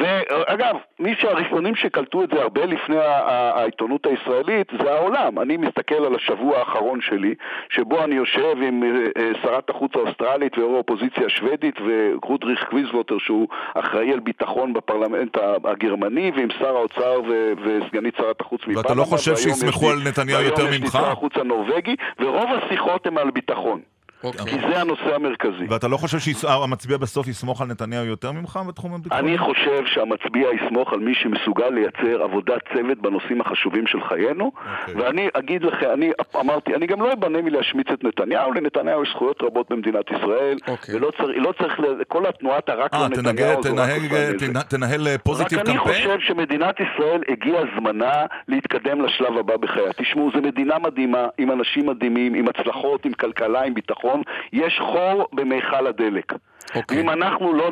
ואגב, 0.00 0.76
מי 1.00 1.14
שהראשונים 1.20 1.74
שקלטו 1.76 2.24
את 2.24 2.28
זה 2.34 2.42
הרבה 2.42 2.64
לפני 2.66 2.96
העיתונות 2.98 4.06
הישראלית 4.06 4.66
זה 4.82 4.92
העולם. 4.92 5.38
אני 5.38 5.56
מסתכל 5.56 5.94
על 5.94 6.14
השבוע 6.22 6.58
האחרון 6.58 7.00
שלי, 7.00 7.34
שבו 7.70 8.04
אני 8.04 8.14
יושב 8.14 8.56
עם 8.66 8.82
אה, 8.82 8.88
אה, 9.22 9.30
שרת 9.42 9.70
החוץ 9.70 9.92
האוסטרלית 9.94 10.58
ויו"ר 10.58 10.74
האופוזיציה 10.74 11.26
השוודית 11.26 11.74
ורודריך 11.86 12.64
קיזווטר 12.70 13.18
שהוא 13.18 13.48
אחראי 13.74 14.12
על 14.12 14.20
ביטחון 14.20 14.72
בפרלמנט 14.72 15.36
הגרמני 15.64 16.32
ועם 16.36 16.48
שר 16.58 16.76
האוצר 16.76 17.20
ו- 17.28 17.52
וסגנית 17.64 18.14
שרת 18.16 18.40
החוץ 18.40 18.60
מפנמה. 18.60 18.78
ואתה 18.78 18.94
לא 18.94 19.04
חושב 19.04 19.36
שיסמכו 19.36 19.90
על 19.90 19.98
נתניהו 20.08 20.42
יותר 20.42 20.56
והיום 20.56 20.72
יש 20.72 20.78
לי 20.78 20.84
ממך? 20.84 20.92
שר 20.92 21.10
החוץ 21.10 21.32
הנורבגי 21.36 21.96
ורוב 22.20 22.50
השיחות 22.52 23.06
הן 23.06 23.18
על 23.18 23.30
ביטחון. 23.30 23.80
אוקיי. 24.24 24.44
כי 24.44 24.68
זה 24.68 24.80
הנושא 24.80 25.14
המרכזי. 25.14 25.64
ואתה 25.68 25.88
לא 25.88 25.96
חושב 25.96 26.18
שהמצביע 26.18 26.96
בסוף 26.96 27.28
יסמוך 27.28 27.62
על 27.62 27.68
נתניהו 27.68 28.04
יותר 28.04 28.32
ממך 28.32 28.58
בתחום 28.68 28.94
הביטחוני? 28.94 29.20
אני 29.28 29.38
חושב 29.38 29.82
שהמצביע 29.86 30.48
יסמוך 30.52 30.92
על 30.92 30.98
מי 31.00 31.14
שמסוגל 31.14 31.68
לייצר 31.68 32.22
עבודת 32.22 32.60
צוות 32.74 32.98
בנושאים 32.98 33.40
החשובים 33.40 33.86
של 33.86 33.98
חיינו, 34.08 34.52
אוקיי. 34.80 34.94
ואני 34.94 35.28
אגיד 35.34 35.62
לכם, 35.64 35.86
אני 35.94 36.10
אמרתי, 36.40 36.74
אני 36.74 36.86
גם 36.86 37.00
לא 37.02 37.12
אבנה 37.12 37.42
מלהשמיץ 37.42 37.86
את 37.92 38.04
נתניהו, 38.04 38.52
לנתניהו 38.52 39.02
יש 39.02 39.08
זכויות 39.14 39.42
רבות 39.42 39.66
במדינת 39.72 40.04
ישראל, 40.10 40.56
אוקיי. 40.68 40.94
ולא 40.96 41.10
צריך, 41.16 41.30
לא 41.36 41.52
צריך, 41.58 41.80
כל 42.08 42.26
התנועת 42.26 42.68
הרק 42.68 42.94
אה, 42.94 43.08
לא 43.10 43.14
תנהג- 43.14 43.18
נתניהו, 43.28 43.62
זה 43.62 43.68
רק 43.70 43.76
תנהג- 43.76 44.10
עושה 44.12 44.32
נזק. 44.32 44.46
תנה- 44.46 44.62
תנהל 44.62 45.18
פוזיטיב 45.18 45.58
רק 45.58 45.68
אני 45.68 45.78
קמפיין? 45.78 45.94
חושב 45.96 46.20
שמדינת 46.20 46.74
ישראל 46.80 47.22
הגיע 47.28 47.60
זמנה 47.78 48.12
להתקדם 48.48 49.00
לשלב 49.04 49.38
הבא 49.38 49.56
בחייה. 49.56 49.92
תשמעו, 49.92 50.30
זו 50.34 50.42
מדינה 50.42 50.78
מדהימה, 50.78 51.26
עם 51.38 51.50
אנשים 51.50 51.86
מדהימים, 51.86 52.34
עם 52.34 52.44
הצלחות, 52.48 53.04
עם 53.04 53.12
כלכלה, 53.12 53.62
עם 53.62 53.74
ביטחון. 53.74 54.11
יש 54.52 54.80
חור 54.92 55.28
במיכל 55.32 55.86
הדלק. 55.86 56.32
אוקיי. 56.74 56.98
ואם 56.98 57.10
אנחנו 57.10 57.52
לא 57.52 57.70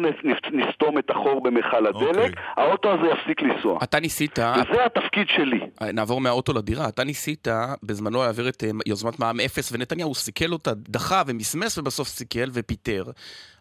נסתום 0.53 0.99
את 0.99 1.11
החור 1.11 1.43
במיכל 1.43 1.87
הדלק, 1.87 2.17
אוקיי. 2.17 2.33
האוטו 2.57 2.93
הזה 2.93 3.07
יפסיק 3.07 3.43
לנסוע. 3.43 3.79
אתה 3.83 4.01
ניסית, 4.01 4.39
וזה 4.39 4.85
התפקיד 4.85 5.27
שלי. 5.29 5.61
נעבור 5.93 6.21
מהאוטו 6.21 6.53
לדירה, 6.53 6.89
אתה 6.89 7.05
ניסית 7.05 7.49
בזמנו 7.83 8.23
להעביר 8.23 8.49
את 8.49 8.65
אה, 8.65 8.71
יוזמת 8.87 9.21
מע"מ 9.21 9.41
אפס 9.41 9.73
ונתניהו 9.73 10.15
סיכל 10.15 10.53
אותה, 10.53 10.71
דחה 10.75 11.23
ומסמס 11.27 11.79
ובסוף 11.79 12.09
סיכל 12.09 12.49
ופיטר. 12.53 13.05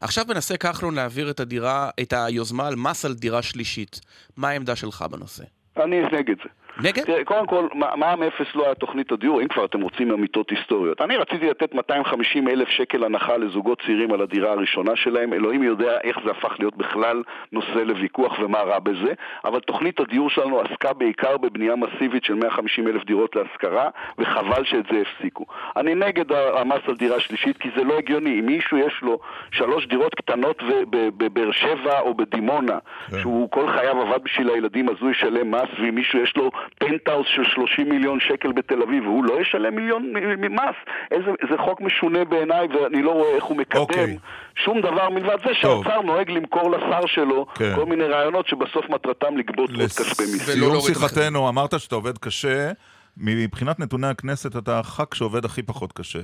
עכשיו 0.02 0.26
מנסה 0.28 0.58
כחלון 0.58 0.96
להעביר 0.96 1.30
את 1.30 1.40
הדירה, 1.40 1.90
את 2.02 2.14
היוזמה 2.14 2.68
על 2.68 2.76
מס 2.76 3.06
על 3.06 3.14
דירה 3.14 3.42
שלישית. 3.42 4.00
מה 4.38 4.50
העמדה 4.50 4.76
שלך 4.76 5.06
בנושא? 5.12 5.44
אני 5.78 6.02
נגד 6.12 6.36
זה. 6.44 6.50
נגד? 6.84 7.04
תראה, 7.04 7.24
קודם 7.24 7.48
כל, 7.48 7.68
מע- 7.74 7.96
מע"מ 7.96 8.24
אפס 8.24 8.56
לא 8.56 8.66
היה 8.66 8.76
תוכנית 8.76 9.12
הדיור, 9.12 9.42
אם 9.42 9.48
כבר 9.48 9.66
אתם 9.66 9.82
רוצים 9.82 10.12
אמיתות 10.12 10.50
היסטוריות. 10.50 11.02
אני 11.02 11.18
רציתי 11.18 11.50
לתת 11.50 11.74
250 11.74 12.48
אלף 12.48 12.70
שקל 12.70 13.04
הנחה 13.04 13.38
לזוגות 13.38 13.82
צעירים 13.86 14.14
על 14.14 14.22
הדירה 14.22 14.52
הראשונה 14.52 14.96
שלהם, 14.96 15.34
אלוהים 15.34 15.64
יודע 15.64 15.98
איך 16.04 16.18
זה 16.26 16.32
הפך 16.32 16.56
להיות 16.60 16.78
בכלל 16.78 17.24
נושא 17.52 17.78
לוויכוח 17.78 18.40
ומה 18.40 18.60
רע 18.60 18.80
בזה, 18.80 19.14
אבל 19.46 19.60
תוכנית 19.60 20.00
הדיור 20.00 20.30
שלנו 20.30 20.60
עסקה 20.62 20.94
בעיקר 20.94 21.38
בבנייה 21.38 21.76
מסיבית 21.76 22.24
של 22.24 22.34
150 22.34 22.88
אלף 22.88 23.06
דירות 23.06 23.36
להשכרה, 23.36 23.90
וחבל 24.18 24.64
שאת 24.64 24.86
זה 24.92 25.02
הפסיקו. 25.02 25.46
אני 25.78 25.96
נגד 25.96 26.32
המס 26.32 26.82
על 26.88 26.96
דירה 26.96 27.20
שלישית, 27.20 27.58
כי 27.58 27.70
זה 27.76 27.84
לא 27.84 27.98
הגיוני. 27.98 28.40
אם 28.40 28.46
מישהו 28.46 28.78
יש 28.78 28.94
לו 29.02 29.20
שלוש 29.52 29.88
דירות 29.88 30.16
קטנות 30.16 30.64
בבאר 31.18 31.52
שבע 31.52 32.00
או 32.00 32.14
בדימונה, 32.14 32.78
שהוא 33.22 33.52
כל 33.52 33.68
חייו 33.68 34.02
עבד 34.02 34.24
בשביל 34.24 34.50
הילדים, 34.50 34.90
אז 34.90 34.96
הוא 35.00 35.12
ישלם 35.12 35.52
מס, 35.52 35.70
ואם 35.80 35.96
מישהו 35.96 36.20
יש 36.20 36.38
לו 36.38 36.52
פנטהאוס 36.80 37.28
של 37.36 37.44
30 37.56 37.90
מיליון 37.90 38.20
שקל 38.20 38.52
בתל 38.52 38.82
אביב, 38.82 39.04
והוא 39.04 39.24
לא 39.26 39.42
ישלם 39.42 39.76
מיליון 39.76 40.04
מ- 40.14 40.42
מ- 40.42 40.56
מס. 40.56 40.76
איזה, 41.12 41.32
זה 41.52 41.58
חוק 41.58 41.82
משונה 41.82 42.26
בעיניי, 42.26 42.68
ואני 42.68 43.02
לא 43.02 43.12
רואה 43.12 43.36
איך 43.36 43.44
הוא 43.44 43.58
מקדם 43.58 43.82
אוקיי. 43.82 44.18
שום 44.56 44.82
דבר 44.82 45.10
מלבד 45.10 45.38
זה 45.46 45.54
שהאוצר 45.54 46.02
נוהג 46.02 46.30
למכור 46.30 46.72
לשר 46.72 47.06
שלו 47.06 47.46
כן. 47.56 47.76
כל 47.76 47.86
מיני 47.86 48.04
רעיונות 48.04 48.48
שבסוף 48.48 48.90
מטרתם 48.90 49.38
לגבות 49.38 49.70
עוד 49.70 49.80
כספי 49.80 50.24
מיסים. 50.24 50.54
לסיום 50.64 50.80
שיחתנו, 50.82 51.50
אמרת 51.50 51.80
שאתה 51.80 51.96
עובד 51.96 52.18
קשה. 52.18 52.72
מבחינת 53.18 53.80
נתוני 53.80 54.08
הכנסת 54.08 54.58
אתה 54.58 54.80
הח"כ 54.80 55.16
שעובד 55.16 55.46
הכי 55.46 55.64
פחות 55.64 55.92
קשה. 55.94 56.20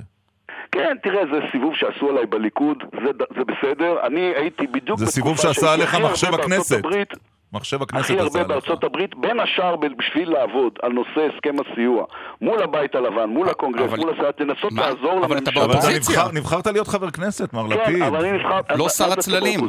כן, 0.72 0.96
תראה, 1.02 1.22
זה 1.32 1.38
סיבוב 1.52 1.74
שעשו 1.74 2.10
עליי 2.10 2.26
בליכוד, 2.26 2.84
זה, 3.04 3.10
זה 3.38 3.44
בסדר. 3.44 4.06
אני 4.06 4.20
הייתי 4.20 4.66
בדיוק 4.66 4.98
זה 4.98 5.06
סיבוב 5.06 5.32
בתקופה 5.32 5.54
שעשה 5.54 5.72
עליך 5.72 5.94
מחשב 5.94 6.34
הכנסת. 6.34 6.78
הברית, 6.78 7.12
מחשב 7.56 7.82
הכנסת 7.82 8.10
הכי 8.10 8.18
הרבה. 8.20 8.44
בארצות 8.44 8.84
הברית, 8.84 9.14
בין 9.16 9.40
השאר 9.40 9.76
בשביל 9.76 10.30
לעבוד 10.30 10.72
על 10.82 10.92
נושא 10.92 11.20
הסכם 11.34 11.54
הסיוע, 11.60 12.04
מול 12.40 12.62
הבית 12.62 12.94
הלבן, 12.94 13.28
מול 13.30 13.48
הקונגרס, 13.48 13.88
אבל- 13.92 13.98
מול 13.98 14.10
הסנאט, 14.14 14.40
לנסות 14.40 14.72
מה? 14.72 14.82
לעזור 14.82 15.10
לממשלה. 15.12 15.26
אבל 15.26 15.38
אתה 15.38 15.50
באופוזיציה. 15.50 16.16
נבחר- 16.22 16.32
נבחרת 16.34 16.66
להיות 16.66 16.88
חבר 16.88 17.10
כנסת, 17.10 17.52
מר 17.52 17.68
כן, 17.68 17.80
לפיד. 17.82 18.02
אבל 18.02 18.24
אני 18.26 18.32
נבחר... 18.32 18.60
לא 18.76 18.84
אז- 18.86 18.96
שר 18.96 19.12
הצללים. 19.12 19.60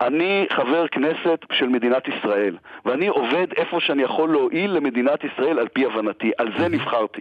אני 0.00 0.46
חבר 0.56 0.88
כנסת 0.88 1.38
של 1.52 1.66
מדינת 1.66 2.02
ישראל, 2.08 2.56
ואני 2.84 3.08
עובד 3.08 3.46
איפה 3.56 3.76
שאני 3.80 4.02
יכול 4.02 4.32
להועיל 4.32 4.70
למדינת 4.70 5.20
ישראל 5.24 5.58
על 5.58 5.68
פי 5.68 5.84
הבנתי. 5.86 6.30
על 6.38 6.48
זה 6.58 6.68
נבחרתי. 6.68 7.20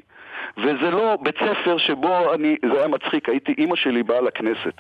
וזה 0.58 0.90
לא 0.92 1.18
בית 1.22 1.36
ספר 1.36 1.78
שבו 1.78 2.34
אני, 2.34 2.56
זה 2.74 2.78
היה 2.80 2.88
מצחיק, 2.88 3.30
הייתי, 3.30 3.54
אימא 3.58 3.76
שלי 3.76 4.04
באה 4.04 4.22
לכנסת 4.22 4.74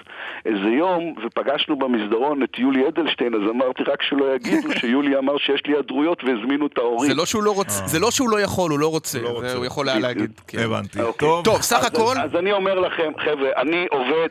איזה 0.45 0.69
יום, 0.69 1.13
ופגשנו 1.25 1.75
במסדרון 1.75 2.43
את 2.43 2.59
יולי 2.59 2.87
אדלשטיין, 2.87 3.33
אז 3.33 3.49
אמרתי 3.49 3.83
רק 3.83 4.01
שלא 4.01 4.35
יגידו 4.35 4.71
שיולי 4.79 5.17
אמר 5.17 5.37
שיש 5.37 5.61
לי 5.65 5.73
היעדרויות 5.73 6.23
והזמינו 6.23 6.67
את 6.67 6.77
ההורים. 6.77 7.09
זה 7.11 7.15
לא 7.17 7.25
שהוא 7.25 7.43
לא 7.43 7.51
רוצה, 7.55 7.87
זה 7.87 7.99
לא 7.99 8.11
שהוא 8.11 8.29
לא 8.29 8.41
יכול, 8.41 8.71
הוא 8.71 8.79
לא 8.79 8.87
רוצה. 8.87 9.19
לא 9.21 9.29
רוצה. 9.29 9.47
זה 9.49 9.57
הוא 9.57 9.65
יכול 9.65 9.89
היה 9.89 9.99
להגיד. 9.99 10.31
כן. 10.47 10.59
הבנתי. 10.59 11.01
אוקיי. 11.01 11.27
טוב. 11.27 11.43
טוב, 11.45 11.61
סך 11.61 11.77
אז- 11.77 11.85
הכל, 11.85 12.13
אז 12.23 12.35
אני 12.35 12.51
אומר 12.51 12.79
לכם, 12.79 13.11
חבר'ה, 13.17 13.49
אני 13.57 13.85
עובד, 13.91 14.27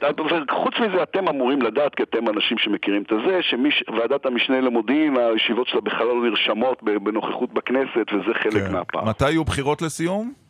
וחוץ 0.48 0.74
מזה 0.80 1.02
אתם 1.02 1.28
אמורים 1.28 1.62
לדעת, 1.62 1.94
כי 1.94 2.02
אתם 2.02 2.28
אנשים 2.28 2.58
שמכירים 2.58 3.02
את 3.02 3.12
הזה, 3.12 3.38
שוועדת 3.42 4.26
המשנה 4.26 4.60
למודיעין, 4.60 5.16
הישיבות 5.16 5.66
שלה 5.68 5.80
בכלל 5.80 6.06
לא 6.06 6.14
נרשמות 6.30 6.82
בנוכחות 6.82 7.52
בכנסת, 7.52 8.06
וזה 8.12 8.34
חלק 8.42 8.52
כן. 8.66 8.72
מהפעם. 8.72 9.08
מתי 9.08 9.30
יהיו 9.30 9.44
בחירות 9.44 9.82
לסיום? 9.82 10.47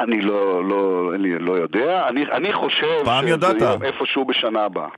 אני 0.00 0.20
לא, 0.20 0.68
לא, 0.68 1.12
לי, 1.18 1.38
לא 1.38 1.52
יודע, 1.52 2.08
אני, 2.08 2.24
אני 2.32 2.52
חושב 2.52 3.04
פעם 3.04 3.24
שזה 3.24 3.34
ידעת. 3.34 3.60
יהיה 3.60 3.76
איפשהו 3.82 4.24
בשנה 4.24 4.64
הבאה. 4.64 4.88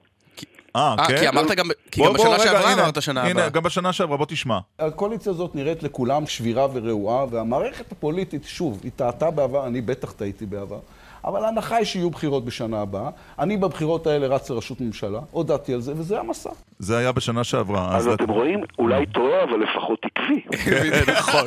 אה, 0.77 0.95
אה, 0.99 1.07
כן? 1.07 1.17
כי 1.17 1.29
אמרת 1.29 1.51
גם, 1.51 1.67
כי 1.91 2.01
בוא, 2.01 2.09
גם 2.09 2.17
בוא, 2.17 2.25
בשנה 2.25 2.35
רגע, 2.35 2.45
שעברה 2.45 2.73
הנה, 2.73 2.83
אמרת 2.83 3.03
שנה 3.03 3.21
הנה, 3.23 3.31
הבאה. 3.31 3.49
גם 3.49 3.63
בשנה 3.63 3.93
שעברה, 3.93 4.17
בוא 4.17 4.27
תשמע. 4.27 4.59
הקואליציה 4.79 5.33
הזאת 5.33 5.55
נראית 5.55 5.83
לכולם 5.83 6.27
שבירה 6.27 6.67
ורעועה, 6.73 7.25
והמערכת 7.31 7.93
הפוליטית, 7.93 8.45
שוב, 8.45 8.81
היא 8.85 8.91
טעתה 8.97 9.31
בעבר, 9.31 9.67
אני 9.67 9.81
בטח 9.81 10.13
טעיתי 10.13 10.47
בעבר, 10.47 10.79
אבל 11.25 11.45
ההנחה 11.45 11.77
היא 11.77 11.85
שיהיו 11.85 12.11
בחירות 12.11 12.45
בשנה 12.45 12.81
הבאה. 12.81 13.11
אני 13.39 13.57
בבחירות 13.57 14.07
האלה 14.07 14.27
רץ 14.27 14.51
לראשות 14.51 14.81
ממשלה, 14.81 15.21
הודעתי 15.31 15.75
על 15.75 15.81
זה, 15.81 15.93
וזה 15.97 16.21
המסע. 16.21 16.51
זה 16.79 16.99
היה 16.99 17.13
בשנה 17.13 17.45
שעברה. 17.45 17.97
אז 17.97 18.09
אתם 18.09 18.31
רואים, 18.31 18.61
אולי 18.79 19.07
טועה, 19.07 19.43
אבל 19.45 19.63
לפחות 19.63 19.99
עקבי. 20.05 20.43
נכון. 21.19 21.47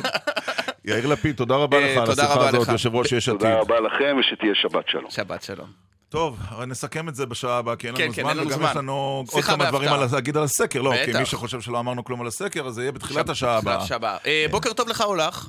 יאיר 0.84 1.06
לפיד, 1.06 1.36
תודה 1.36 1.54
רבה 1.56 1.78
אה, 1.78 1.92
לך 1.92 1.96
על 1.98 2.10
השיחה 2.10 2.48
הזאת. 2.48 2.68
יושב 2.68 2.94
ראש 2.94 3.12
יש 3.12 3.28
עתיד. 3.28 3.40
תודה 3.40 3.58
רבה 3.60 3.80
לכם, 3.80 4.16
ושתהיה 4.20 4.54
שבת 4.54 4.88
שלום. 4.88 5.10
שבת 5.10 5.42
שלום. 5.42 5.66
טוב, 6.08 6.40
נסכם 6.66 7.08
את 7.08 7.14
זה 7.14 7.26
בשעה 7.26 7.58
הבאה, 7.58 7.76
כי 7.76 7.86
אין 7.86 7.96
כן, 7.96 8.02
לנו 8.04 8.12
כן, 8.14 8.22
זמן, 8.22 8.38
וגם 8.38 8.50
זמן. 8.50 8.70
יש 8.70 8.76
לנו 8.76 9.24
עוד 9.32 9.44
כמה 9.44 9.64
דברים. 9.64 9.92
על- 9.92 10.00
להגיד 10.12 10.36
על 10.36 10.42
הסקר. 10.42 10.82
לא, 10.82 10.92
כי. 11.04 11.12
מי 11.18 11.26
שחושב 11.26 11.60
שלא 11.60 11.78
אמרנו 11.80 12.04
כלום 12.04 12.20
על 12.20 12.26
הסקר, 12.26 12.66
אז 12.66 12.74
זה 12.74 12.82
יהיה 12.82 12.92
בתחילת 12.92 13.28
השעה 13.28 13.58
הבאה. 13.58 14.16
אה, 14.26 14.46
בוקר 14.50 14.72
טוב 14.72 14.88
לך 14.88 15.00
או 15.00 15.14
לך? 15.14 15.48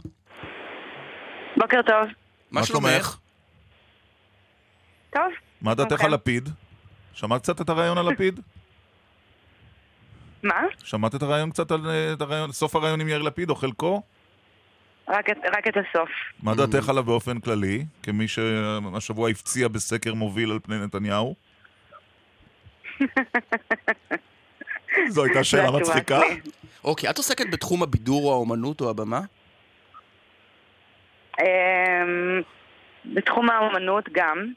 בוקר 1.57 1.81
טוב. 1.87 1.95
מה 2.51 2.63
שלומך? 2.65 3.17
טוב. 5.13 5.21
מה 5.61 5.75
דעתך 5.75 5.91
אוקיי. 5.91 6.05
על 6.05 6.13
לפיד? 6.13 6.49
שמעת 7.13 7.41
קצת 7.41 7.61
את 7.61 7.69
הרעיון 7.69 7.97
על 7.97 8.09
לפיד? 8.11 8.39
מה? 10.43 10.61
שמעת 10.83 11.15
את 11.15 11.23
הרעיון 11.23 11.51
קצת 11.51 11.71
על 11.71 11.87
אה, 12.31 12.45
סוף 12.51 12.75
הרעיון 12.75 13.01
עם 13.01 13.07
יאיר 13.07 13.21
לפיד, 13.21 13.49
או 13.49 13.55
חלקו? 13.55 14.01
רק 15.11 15.29
את, 15.29 15.37
רק 15.57 15.67
את 15.67 15.77
הסוף. 15.77 16.09
מה 16.43 16.55
דעתך 16.55 16.89
עליו 16.89 17.03
באופן 17.03 17.39
כללי, 17.39 17.85
כמי 18.03 18.27
שהשבוע 18.27 19.29
הפציע 19.29 19.67
בסקר 19.67 20.13
מוביל 20.13 20.51
על 20.51 20.59
פני 20.63 20.79
נתניהו? 20.79 21.35
זו 25.07 25.23
הייתה 25.23 25.43
שאלה 25.43 25.71
מצחיקה? 25.71 26.19
אוקיי, 26.83 27.09
את 27.09 27.17
עוסקת 27.17 27.45
בתחום 27.51 27.83
הבידור 27.83 28.23
או 28.23 28.33
האומנות 28.33 28.81
או 28.81 28.89
הבמה? 28.89 29.21
אמ, 31.39 31.45
בתחום 33.05 33.49
האומנות 33.49 34.09
גם. 34.11 34.51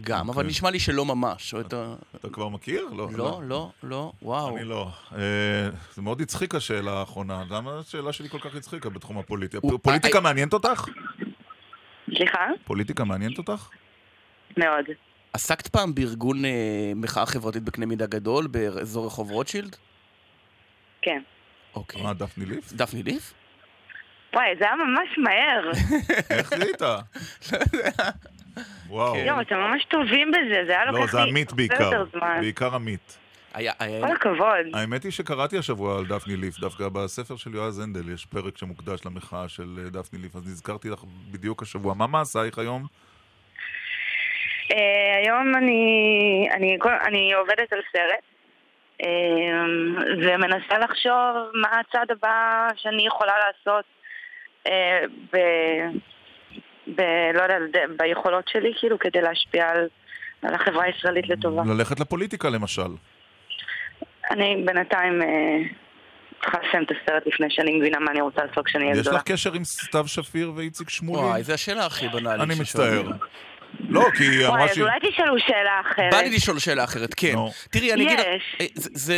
גם, 0.00 0.28
אבל 0.28 0.38
אוקיי. 0.38 0.50
נשמע 0.50 0.70
לי 0.70 0.80
שלא 0.80 1.04
ממש. 1.04 1.54
אתה 1.54 2.28
כבר 2.32 2.48
מכיר? 2.48 2.88
לא. 2.96 3.08
לא, 3.16 3.40
לא, 3.44 3.70
לא, 3.82 4.12
וואו. 4.22 4.56
אני 4.56 4.64
לא. 4.64 4.88
אה, 5.12 5.68
זה 5.94 6.02
מאוד 6.02 6.20
הצחיק 6.20 6.54
השאלה 6.54 6.92
האחרונה. 6.92 7.42
למה 7.50 7.78
השאלה 7.78 8.12
שלי 8.12 8.28
כל 8.28 8.38
כך 8.38 8.56
הצחיקה 8.56 8.88
בתחום 8.88 9.18
הפוליטי? 9.18 9.56
פוליטיקה 9.82 10.18
אה, 10.18 10.22
מעניינת 10.22 10.52
אותך? 10.52 10.84
סליחה? 12.16 12.46
פוליטיקה 12.64 13.04
מעניינת 13.04 13.38
אותך? 13.38 13.68
מאוד. 14.56 14.84
עסקת 15.32 15.66
פעם 15.66 15.94
בארגון 15.94 16.44
אה, 16.44 16.92
מחאה 16.96 17.26
חברתית 17.26 17.62
בקנה 17.62 17.86
מידה 17.86 18.06
גדול, 18.06 18.46
באזור 18.46 19.06
רחוב 19.06 19.30
רוטשילד? 19.30 19.76
כן. 21.02 21.22
אוקיי. 21.74 22.06
אה, 22.06 22.14
דפני 22.14 22.44
ליף? 22.46 22.72
דפני 22.72 23.02
ליף? 23.02 23.34
וואי, 24.34 24.46
זה 24.58 24.64
היה 24.64 24.74
ממש 24.76 25.18
מהר. 25.18 25.70
איך 26.38 26.54
זיהית? 26.58 26.82
וואו. 28.88 29.16
יואו, 29.16 29.40
אתם 29.40 29.56
ממש 29.56 29.84
טובים 29.84 30.30
בזה, 30.30 30.64
זה 30.66 30.72
היה 30.72 30.84
לוקח 30.84 30.98
לי... 30.98 31.00
לא, 31.00 31.06
זה 31.06 31.22
עמית 31.22 31.52
בעיקר. 31.52 32.04
בעיקר 32.40 32.74
עמית. 32.74 33.18
כל 34.00 34.12
הכבוד. 34.12 34.66
האמת 34.74 35.04
היא 35.04 35.12
שקראתי 35.12 35.58
השבוע 35.58 35.98
על 35.98 36.06
דפני 36.06 36.36
ליף, 36.36 36.58
דווקא 36.58 36.88
בספר 36.88 37.36
של 37.36 37.54
יועז 37.54 37.78
הנדל 37.78 38.12
יש 38.14 38.26
פרק 38.26 38.58
שמוקדש 38.58 39.06
למחאה 39.06 39.48
של 39.48 39.78
אה, 39.78 39.90
דפני 39.90 40.18
ליף, 40.18 40.36
אז 40.36 40.46
נזכרתי 40.46 40.88
לך 40.88 41.04
בדיוק 41.30 41.62
השבוע. 41.62 41.94
מה 41.94 42.06
מעשייך 42.06 42.58
היום? 42.58 42.86
אה, 44.72 45.16
היום 45.22 45.56
אני, 45.56 46.48
אני, 47.06 47.32
עובדת 47.32 47.72
על 47.72 47.80
סרט 47.92 48.24
אה, 49.02 49.08
ומנסה 50.18 50.78
לחשוב 50.78 51.50
מה 51.54 51.80
הצעד 51.80 52.10
הבא 52.10 52.68
שאני 52.76 53.06
יכולה 53.06 53.32
לעשות 53.46 53.84
ב, 56.86 57.00
לא 57.34 57.42
יודע, 57.42 57.80
ביכולות 57.96 58.48
שלי, 58.48 58.72
כאילו, 58.80 58.98
כדי 58.98 59.20
להשפיע 59.22 59.68
על, 59.70 59.88
על 60.42 60.54
החברה 60.54 60.84
הישראלית 60.84 61.28
לטובה. 61.28 61.62
ללכת 61.66 62.00
לפוליטיקה 62.00 62.50
למשל. 62.50 62.88
אני 64.30 64.62
בינתיים 64.66 65.22
אה, 65.22 65.28
צריכה 66.42 66.58
לסיים 66.68 66.82
את 66.82 66.90
הסרט 66.90 67.22
לפני 67.26 67.46
שאני 67.50 67.78
מבינה 67.78 67.98
מה 67.98 68.10
אני 68.10 68.20
רוצה 68.20 68.44
לעשות 68.44 68.66
כשאני 68.66 68.84
אהיה 68.84 68.94
יש 68.94 69.00
גדולה. 69.00 69.16
לך 69.16 69.22
קשר 69.22 69.52
עם 69.52 69.64
סתיו 69.64 70.08
שפיר 70.08 70.52
ואיציק 70.56 70.90
שמולי? 70.90 71.22
וואי, 71.22 71.42
זו 71.42 71.52
השאלה 71.52 71.86
הכי 71.86 72.08
בנאלית. 72.08 72.42
אני. 72.42 72.54
מצטער. 72.60 73.02
לא, 73.88 74.04
כי 74.16 74.24
היא 74.24 74.46
אמרה 74.46 74.64
אז 74.64 74.70
שהיא... 74.74 74.84
אולי 74.84 75.10
תשאלו 75.10 75.38
שאלה 75.38 75.80
אחרת. 75.80 76.12
בא 76.12 76.20
לי 76.20 76.30
לשאול 76.30 76.58
שאלה 76.58 76.84
אחרת, 76.84 77.14
כן. 77.14 77.34
תראי, 77.70 77.92
אני 77.92 78.06
אגיד... 78.06 78.18
יש. 78.18 78.56
אה, 78.60 78.66
זה. 78.74 79.16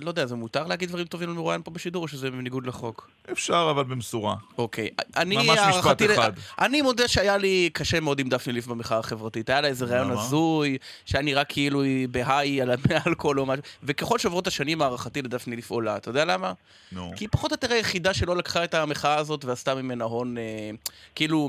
לא 0.00 0.08
יודע, 0.08 0.26
זה 0.26 0.36
מותר 0.36 0.66
להגיד 0.66 0.88
דברים 0.88 1.06
טובים 1.06 1.28
על 1.28 1.34
מרואיין 1.34 1.62
פה 1.62 1.70
בשידור, 1.70 2.02
או 2.02 2.08
שזה 2.08 2.30
בניגוד 2.30 2.66
לחוק? 2.66 3.10
אפשר, 3.32 3.68
אבל 3.70 3.84
במשורה. 3.84 4.34
אוקיי. 4.58 4.88
אני, 5.16 5.36
ממש 5.36 5.58
משפט 5.68 6.02
אחד. 6.02 6.32
אני 6.58 6.82
מודה 6.82 7.08
שהיה 7.08 7.36
לי 7.36 7.70
קשה 7.72 8.00
מאוד 8.00 8.18
עם 8.18 8.28
דפני 8.28 8.52
ליף 8.52 8.66
במחאה 8.66 8.98
החברתית. 8.98 9.50
היה 9.50 9.60
לה 9.60 9.68
איזה 9.68 9.84
רעיון? 9.84 10.10
הזוי, 10.10 10.78
שהיה 11.04 11.22
נראה 11.22 11.44
כאילו 11.44 11.82
היא 11.82 12.08
בהיי 12.08 12.62
על 12.62 12.70
האלכוהול 12.90 13.38
או 13.40 13.46
משהו, 13.46 13.62
וככל 13.82 14.18
שעוברות 14.18 14.46
השנים 14.46 14.82
הערכתי 14.82 15.22
לדפני 15.22 15.56
ליף 15.56 15.70
עולה. 15.70 15.96
אתה 15.96 16.08
יודע 16.08 16.24
למה? 16.24 16.52
נו. 16.92 17.12
כי 17.16 17.24
היא 17.24 17.28
פחות 17.32 17.52
או 17.52 17.54
יותר 17.54 17.72
היחידה 17.72 18.14
שלא 18.14 18.36
לקחה 18.36 18.64
את 18.64 18.74
המחאה 18.74 19.16
הזאת 19.16 19.44
ועשתה 19.44 19.74
ממנה 19.74 20.04
הון, 20.04 20.38
אה, 20.38 20.70
כאילו, 21.14 21.48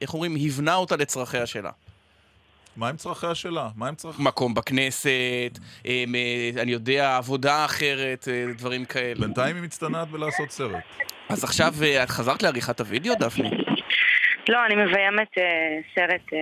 איך 0.00 0.14
אומרים, 0.14 0.36
הבנה 0.46 0.65
אותה 0.74 0.96
לצרכיה 0.96 1.46
שלה. 1.46 1.70
מה 2.76 2.88
עם 2.88 2.96
צרכיה 2.96 3.34
שלה? 3.34 3.68
מה 3.76 3.88
עם 3.88 3.94
צרכיה? 3.94 4.24
מקום 4.24 4.54
בכנסת, 4.54 5.58
אה, 5.86 6.04
אני 6.62 6.72
יודע, 6.72 7.16
עבודה 7.16 7.64
אחרת, 7.64 8.28
אה, 8.28 8.44
דברים 8.56 8.84
כאלה. 8.84 9.20
בינתיים 9.20 9.56
היא 9.56 9.64
מצטנעת 9.64 10.08
בלעשות 10.08 10.50
סרט. 10.50 10.84
אז 11.28 11.44
עכשיו 11.44 11.74
אה, 11.82 12.02
את 12.02 12.10
חזרת 12.10 12.42
לעריכת 12.42 12.80
הוידאו, 12.80 13.14
דפני? 13.14 13.50
לא, 14.48 14.66
אני 14.66 14.74
מביימת 14.74 15.28
סרט 15.94 16.38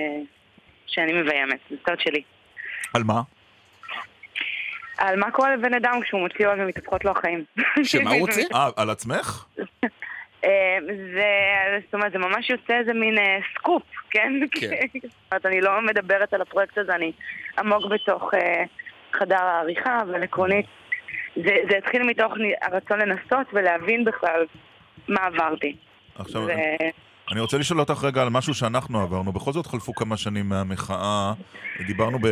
שאני 0.87 1.13
מביימת, 1.13 1.59
זה 1.71 1.77
סרט 1.87 2.01
שלי. 2.01 2.23
על 2.95 3.03
מה? 3.05 3.23
על 4.99 5.17
מה 5.17 5.31
קורה 5.31 5.57
לבן 5.57 5.75
אדם 5.75 6.01
כשהוא 6.03 6.21
מוציא 6.21 6.47
אוהל 6.47 6.61
ומתהפכות 6.61 7.05
לו 7.05 7.11
החיים. 7.11 7.45
שמה 7.83 8.11
הוא 8.11 8.21
רוצה? 8.27 8.41
אה, 8.55 8.69
על 8.77 8.91
עצמך? 8.91 9.45
אה, 10.45 10.79
זה, 11.15 11.79
זאת 11.85 11.95
אומרת, 11.95 12.13
זה 12.13 12.19
ממש 12.19 12.51
יוצא 12.51 12.79
איזה 12.79 12.93
מין 12.93 13.19
אה, 13.19 13.39
סקופ, 13.55 13.83
כן? 14.11 14.33
כן. 14.51 14.69
זאת 15.03 15.33
אומרת, 15.33 15.47
אני 15.47 15.61
לא 15.61 15.81
מדברת 15.83 16.35
על 16.35 16.43
הפרויקט 16.43 16.79
הזה, 16.79 16.95
אני 16.95 17.13
עמוק 17.59 17.87
בתוך 17.87 18.35
אה, 18.35 18.65
חדר 19.13 19.45
העריכה, 19.45 20.01
אבל 20.03 20.23
עקרונית, 20.23 20.67
זה, 21.37 21.57
זה 21.71 21.77
התחיל 21.79 22.03
מתוך 22.03 22.33
הרצון 22.63 22.99
לנסות 22.99 23.47
ולהבין 23.53 24.05
בכלל 24.05 24.47
מה 25.09 25.21
עברתי. 25.21 25.77
עכשיו, 26.19 26.43
ו... 26.43 26.51
אני 27.33 27.41
רוצה 27.41 27.59
לשאול 27.59 27.81
אותך 27.81 28.05
רגע 28.05 28.23
על 28.23 28.29
משהו 28.31 28.55
שאנחנו 28.55 29.01
עברנו. 29.01 29.33
בכל 29.33 29.53
זאת 29.53 29.67
חלפו 29.67 29.95
כמה 29.95 30.17
שנים 30.17 30.49
מהמחאה. 30.49 31.33
דיברנו 31.87 32.19
ב... 32.19 32.27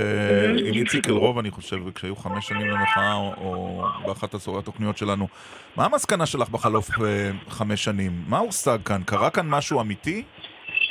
עם 0.58 0.74
איציק 0.74 1.08
אלרוב, 1.08 1.38
אני 1.38 1.50
חושב, 1.50 1.76
כשהיו 1.94 2.16
חמש 2.16 2.48
שנים 2.48 2.66
למחאה, 2.66 3.14
או, 3.14 3.34
או 3.38 3.82
באחת 4.06 4.34
התוכניות 4.34 4.96
שלנו. 4.96 5.28
מה 5.76 5.84
המסקנה 5.84 6.26
שלך 6.26 6.48
בחלוף 6.48 6.90
אה, 6.90 7.30
חמש 7.48 7.84
שנים? 7.84 8.12
מה 8.28 8.38
הושג 8.38 8.78
כאן? 8.84 9.02
קרה 9.06 9.30
כאן 9.30 9.46
משהו 9.48 9.80
אמיתי? 9.80 10.22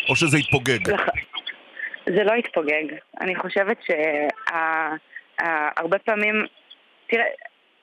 או 0.09 0.15
שזה 0.15 0.37
התפוגג? 0.37 0.87
זה 2.05 2.23
לא 2.23 2.33
התפוגג. 2.33 2.83
אני 3.21 3.35
חושבת 3.35 3.77
שהרבה 5.41 5.99
פעמים, 5.99 6.45
תראה, 7.09 7.25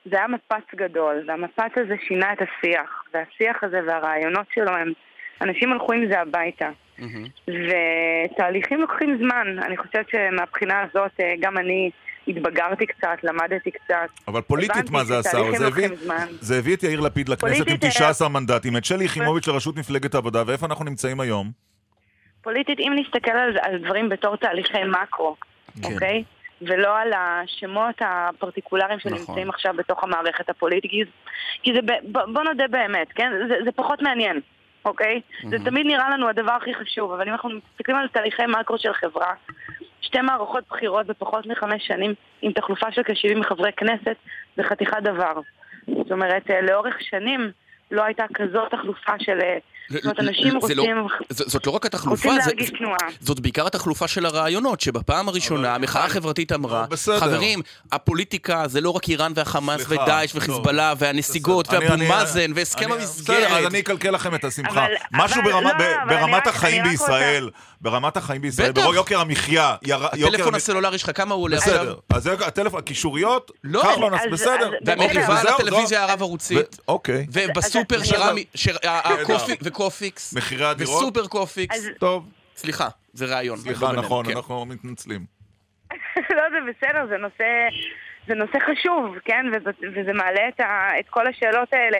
זה 0.05 0.17
היה 0.17 0.27
מפץ 0.27 0.75
גדול, 0.75 1.23
והמפץ 1.27 1.71
הזה 1.75 1.95
שינה 2.07 2.33
את 2.33 2.37
השיח, 2.41 3.03
והשיח 3.13 3.63
הזה 3.63 3.79
והרעיונות 3.87 4.45
שלו 4.53 4.71
הם, 4.71 4.93
אנשים 5.41 5.73
הלכו 5.73 5.93
עם 5.93 6.05
זה 6.11 6.19
הביתה. 6.21 6.69
מהמם. 6.97 7.25
ותהליכים 7.47 8.81
לוקחים 8.81 9.17
זמן. 9.17 9.47
אני 9.65 9.77
חושבת 9.77 10.05
שמהבחינה 10.09 10.81
הזאת 10.81 11.11
אה, 11.19 11.33
גם 11.39 11.57
אני 11.57 11.89
התבגרתי 12.27 12.85
קצת, 12.85 13.17
למדתי 13.23 13.71
קצת. 13.71 13.95
אבל 14.27 14.41
פוליטית 14.41 14.89
מה 14.89 15.03
זה 15.03 15.17
עשה? 15.19 15.37
זה 15.57 15.67
הביא. 15.67 15.87
זה 16.39 16.57
הביא 16.57 16.75
את 16.75 16.83
יאיר 16.83 16.99
לפיד 16.99 17.29
לכנסת 17.29 17.57
עם 17.57 17.63
פוליטית 17.63 17.83
היה- 17.83 17.91
19 17.91 18.29
מנדטים, 18.29 18.77
את 18.77 18.85
שלי 18.85 19.05
יחימוביץ' 19.05 19.47
לראשות 19.47 19.77
מפלגת 19.77 20.15
העבודה, 20.15 20.43
ואיפה 20.47 20.65
אנחנו 20.65 20.85
נמצאים 20.85 21.19
היום? 21.19 21.51
פוליטית, 22.41 22.79
אם 22.79 22.93
נסתכל 22.95 23.31
על, 23.31 23.57
על 23.61 23.77
דברים 23.77 24.09
בתור 24.09 24.35
תהליכי 24.35 24.77
מקרו, 24.83 25.35
כן. 25.83 25.93
אוקיי? 25.93 26.23
ולא 26.61 26.97
על 26.97 27.11
השמות 27.13 27.95
הפרטיקולריים 28.01 28.99
שנמצאים 28.99 29.21
נכון. 29.47 29.49
עכשיו 29.49 29.73
בתוך 29.77 30.03
המערכת 30.03 30.49
הפוליטית, 30.49 30.91
כי, 31.63 31.71
זה, 31.75 31.81
ב- 31.81 32.11
ב- 32.17 32.33
בוא 32.33 32.43
נודה 32.43 32.67
באמת, 32.67 33.07
כן? 33.15 33.31
זה, 33.47 33.55
זה 33.65 33.71
פחות 33.71 34.01
מעניין, 34.01 34.39
אוקיי? 34.85 35.21
זה 35.49 35.57
תמיד 35.65 35.85
נראה 35.85 36.09
לנו 36.09 36.29
הדבר 36.29 36.51
הכי 36.51 36.73
חשוב, 36.73 37.11
אבל 37.11 37.27
אם 37.27 37.33
אנחנו 37.33 37.49
מסתכלים 37.49 37.97
על 37.97 38.07
תהליכי 38.07 38.45
מקרו 38.45 38.77
של 38.77 38.93
חברה, 38.93 39.33
שתי 40.01 40.21
מערכות 40.21 40.63
בחירות 40.69 41.05
בפחות 41.05 41.45
מחמש 41.45 41.87
שנים, 41.87 42.13
עם 42.41 42.51
תחלופה 42.51 42.91
של 42.91 43.03
כ-70 43.03 43.43
חברי 43.43 43.71
כנסת, 43.77 44.15
זה 44.57 44.63
חתיכת 44.63 44.97
דבר. 45.03 45.33
זאת 45.87 46.11
אומרת, 46.11 46.51
אה, 46.51 46.61
לאורך 46.61 47.01
שנים 47.01 47.51
לא 47.91 48.03
הייתה 48.03 48.23
כזאת 48.33 48.71
תחלופה 48.71 49.13
של... 49.19 49.39
אה, 49.91 49.97
זאת 49.97 50.03
אומרת, 50.05 50.19
אנשים 50.19 50.47
זה 50.67 50.75
לא- 50.75 50.81
רוצים... 50.81 50.97
זאת 51.29 51.67
לא 51.67 51.71
רק 51.71 51.85
התחלופה. 51.85 52.29
זאת 53.21 53.39
בעיקר 53.39 53.67
התחלופה 53.67 54.07
של 54.07 54.25
הרעיונות, 54.25 54.81
שבפעם 54.81 55.29
הראשונה 55.29 55.75
המחאה 55.75 56.05
החברתית 56.05 56.51
אמרה, 56.51 56.81
לא, 56.81 56.85
בסדר. 56.87 57.19
חברים, 57.19 57.61
הפוליטיקה 57.91 58.63
זה 58.67 58.81
לא 58.81 58.89
רק 58.89 59.09
איראן 59.09 59.31
והחמאס 59.35 59.81
ודאעש. 59.89 60.31
וחיזבאללה 60.35 60.93
והנסיגות 60.97 61.67
בסדר. 61.67 61.77
אני- 61.77 61.87
ואבו 61.89 62.03
מאזן 62.19 62.51
והסכם 62.55 62.91
המסגרת. 62.91 63.37
בסדר, 63.39 63.57
אז 63.57 63.65
אני 63.65 63.79
אקלקל 63.79 64.09
לכם 64.11 64.35
את 64.35 64.43
השמחה. 64.45 64.85
משהו 65.13 65.41
לא, 65.41 65.61
ברמת 66.07 66.47
החיים 66.47 66.83
בישראל, 66.83 67.49
ברמת 67.81 68.17
החיים 68.17 68.41
בישראל, 68.41 68.71
בטח. 68.71 68.87
ביוקר 68.87 69.19
המחיה, 69.19 69.75
יוקר... 69.83 70.05
הטלפון 70.27 70.55
הסלולרי 70.55 70.97
שלך, 70.97 71.11
כמה 71.17 71.35
הוא 71.35 71.43
עולה 71.43 71.57
בסדר, 71.57 71.81
עכשיו? 71.81 71.95
אז 72.09 72.23
זה 72.23 72.33
הטלפון, 72.33 72.79
הקישוריות, 72.79 73.51
לא. 73.63 73.81
קח 73.81 73.97
לו 73.97 74.09
נס, 74.09 74.21
אז- 74.21 74.31
בסדר. 74.31 74.71
והמריבה 74.85 75.21
בסדר. 75.21 75.33
על 75.39 75.47
הטלוויזיה. 75.47 76.03
הרב-ערוצית. 76.03 76.77
אוקיי. 76.87 77.25
ובסופר 77.31 78.03
שרמי, 78.03 78.45
וקופיקס. 79.79 80.33
מחירי 80.33 80.65
הדירות? 80.65 81.03
וסופר 81.03 81.27
קופיקס. 81.27 81.75
אז- 81.77 81.89
טוב, 81.99 82.31
סליחה, 82.55 82.87
זה 83.13 83.25
רעיון. 83.25 83.57
סליחה, 83.57 83.85
בינינו, 83.85 84.01
נכון, 84.01 84.25
כן. 84.25 84.31
אנחנו 84.37 84.65
מתנצלים. 84.65 85.21
לא, 86.37 86.43
זה 86.49 86.57
בסדר, 86.69 87.07
זה 87.09 87.17
נושא, 87.17 87.67
זה 88.27 88.33
נושא 88.35 88.57
חשוב, 88.59 89.15
כן? 89.25 89.45
וזה, 89.53 89.69
וזה 89.95 90.13
מעלה 90.13 90.47
את, 90.47 90.59
ה, 90.59 90.99
את 90.99 91.05
כל 91.09 91.27
השאלות 91.27 91.73
האלה. 91.73 91.97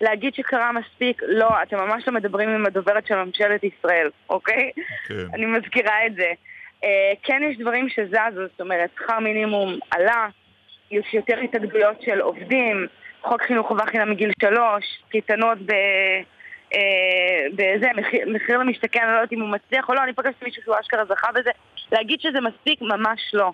להגיד 0.00 0.34
שקרה 0.34 0.70
מספיק, 0.72 1.22
לא, 1.26 1.48
אתם 1.62 1.76
ממש 1.76 2.02
לא 2.06 2.14
מדברים 2.14 2.48
עם 2.48 2.66
הדוברת 2.66 3.06
של 3.06 3.14
ממשלת 3.14 3.60
ישראל, 3.64 4.10
אוקיי? 4.30 4.70
כן. 5.08 5.14
אני 5.34 5.46
מזכירה 5.46 6.06
את 6.06 6.14
זה. 6.14 6.32
אה, 6.84 7.12
כן 7.22 7.40
יש 7.50 7.56
דברים 7.58 7.88
שזזו, 7.88 8.16
זאת 8.50 8.60
אומרת, 8.60 8.90
שכר 8.96 9.18
מינימום 9.18 9.78
עלה, 9.90 10.28
יש 10.90 11.14
יותר 11.14 11.38
התאגדויות 11.38 12.02
של 12.02 12.20
עובדים, 12.20 12.86
חוק 13.22 13.42
חינוך 13.42 13.66
חובה 13.68 13.86
חינם 13.86 14.10
מגיל 14.10 14.30
שלוש, 14.42 14.84
קייטנות 15.10 15.58
ב... 15.66 15.72
אה, 16.74 16.78
בזה, 17.52 17.86
מחיר, 17.96 18.28
מחיר 18.34 18.58
למשתכן, 18.58 19.00
אני 19.02 19.12
לא 19.12 19.16
יודעת 19.16 19.32
אם 19.32 19.40
הוא 19.40 19.48
מצליח 19.48 19.88
או 19.88 19.94
לא, 19.94 20.04
אני 20.04 20.12
פגשתי 20.12 20.44
מישהו 20.44 20.62
שהוא 20.62 20.74
אשכרה 20.80 21.04
זכה 21.04 21.28
בזה. 21.32 21.50
להגיד 21.92 22.20
שזה 22.20 22.40
מספיק, 22.40 22.82
ממש 22.82 23.20
לא. 23.32 23.52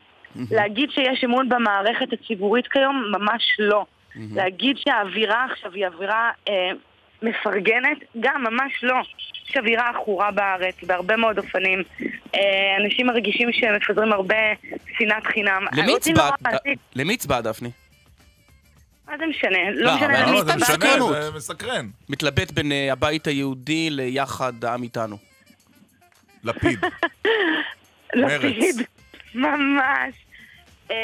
להגיד 0.51 0.91
שיש 0.91 1.25
אמון 1.25 1.49
במערכת 1.49 2.13
הציבורית 2.13 2.67
כיום, 2.67 3.05
ממש 3.11 3.57
לא. 3.59 3.85
להגיד 4.35 4.77
שהאווירה 4.77 5.47
עכשיו 5.51 5.73
היא 5.73 5.87
אווירה 5.87 6.31
אה, 6.49 6.71
מפרגנת, 7.23 7.99
גם 8.21 8.45
ממש 8.45 8.73
לא. 8.83 8.97
יש 9.51 9.57
אווירה 9.57 9.91
עכורה 9.91 10.31
בארץ, 10.31 10.85
בהרבה 10.85 11.17
מאוד 11.17 11.39
אופנים. 11.39 11.83
אה, 12.35 12.77
אנשים 12.85 13.07
מרגישים 13.07 13.53
שהם 13.53 13.77
מפזרים 13.77 14.13
הרבה 14.13 14.37
שנאת 14.99 15.27
חינם. 15.27 15.65
למי 16.97 17.15
הצבעת, 17.15 17.45
דפני? 17.45 17.71
מה 19.09 19.19
זה 19.19 19.27
משנה? 19.27 19.71
לא, 19.75 19.85
לא 19.91 19.97
משנה 19.97 20.23
למי 20.23 20.33
לא, 20.33 20.45
זה. 20.45 20.57
משנה, 20.57 21.31
מסקרן. 21.37 21.89
מתלבט 22.09 22.51
בין 22.53 22.73
אה, 22.73 22.93
הבית 22.93 23.27
היהודי 23.27 23.91
ליחד 23.91 24.65
העם 24.65 24.83
איתנו. 24.83 25.17
לפיד. 26.45 26.79
לפיד. 28.15 28.77
ממש. 29.35 30.15
אה, 30.91 30.97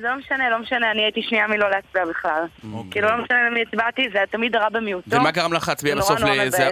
זה 0.00 0.08
לא 0.08 0.16
משנה, 0.16 0.50
לא 0.50 0.58
משנה, 0.58 0.90
אני 0.90 1.02
הייתי 1.02 1.22
שנייה 1.22 1.46
מלא 1.46 1.70
להצביע 1.70 2.04
בכלל. 2.06 2.44
אוקיי. 2.72 2.90
כאילו, 2.90 3.08
לא 3.08 3.24
משנה 3.24 3.50
למי 3.50 3.62
הצבעתי, 3.62 4.02
זה 4.12 4.18
תמיד 4.30 4.56
הרע 4.56 4.68
במיעוטו. 4.68 5.10
ומה 5.16 5.30
גרם 5.30 5.52
לך 5.52 5.68
להצביע 5.68 5.96
בסוף 5.96 6.20
נורא 6.20 6.34
לזה- 6.34 6.70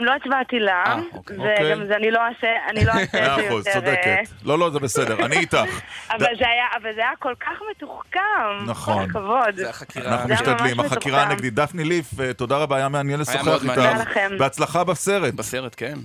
לא 0.00 0.12
הצבעתי 0.14 0.58
לה, 0.58 0.84
אה, 0.86 1.00
אוקיי. 1.12 1.36
וגם 1.36 1.86
זה 1.86 1.96
אני 1.96 2.10
לא 2.10 2.20
אעשה, 2.26 2.46
אני 2.70 2.84
לא 2.84 2.92
אעשה 2.92 3.02
את 3.02 3.14
מאה 3.14 3.36
זה 3.36 3.48
אחוז, 3.48 3.66
יותר... 3.66 3.78
אה, 3.78 3.96
צודקת. 3.96 4.44
לא, 4.44 4.58
לא, 4.58 4.70
זה 4.70 4.78
בסדר, 4.78 5.26
אני 5.26 5.36
איתך. 5.36 5.56
אבל 6.10 6.26
זה 6.38 6.48
היה, 6.48 6.64
אבל 6.82 6.90
זה 6.94 7.00
היה 7.00 7.10
כל 7.18 7.34
כך 7.40 7.58
מתוחכם. 7.70 8.20
נכון. 8.66 9.10
כל 9.12 9.18
הכבוד. 9.18 9.54
זה 9.56 9.70
החקירה. 9.70 10.12
אנחנו 10.12 10.34
משתדלים, 10.34 10.80
החקירה. 10.80 11.22
הנגדית. 11.22 11.54
דפני 11.54 11.84
ליף, 11.84 12.20
אה, 12.20 12.32
תודה 12.32 12.56
רבה, 12.56 12.76
היה 12.76 12.88
מעניין 12.88 13.20
לשוחח. 13.20 13.64
איתך. 13.64 14.18
בהצלחה 14.38 14.84
בסרט. 14.84 15.34
בסרט, 15.34 15.74
כן. 15.76 15.98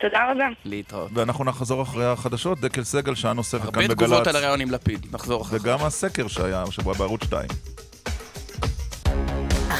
תודה 0.00 0.30
רבה. 0.30 0.46
להתראות. 0.64 1.10
ואנחנו 1.14 1.44
נחזור 1.44 1.82
אחרי 1.82 2.06
החדשות, 2.06 2.60
דקל 2.60 2.84
סגל, 2.84 3.14
שעה 3.14 3.32
נוספת 3.32 3.64
הרבה 3.64 3.80
כאן 3.80 3.94
תגובות 3.94 4.10
בגל"צ. 4.10 4.26
על 4.28 4.36
הרעיון 4.36 4.60
עם 4.60 4.70
לפיד. 4.70 5.06
נחזור 5.12 5.42
אחר 5.42 5.58
כך. 5.58 5.64
וגם 5.64 5.78
הסקר 5.84 6.28
שהיה 6.28 6.62
השבוע 6.62 6.94
בערוץ 6.94 7.24
2. 7.24 7.48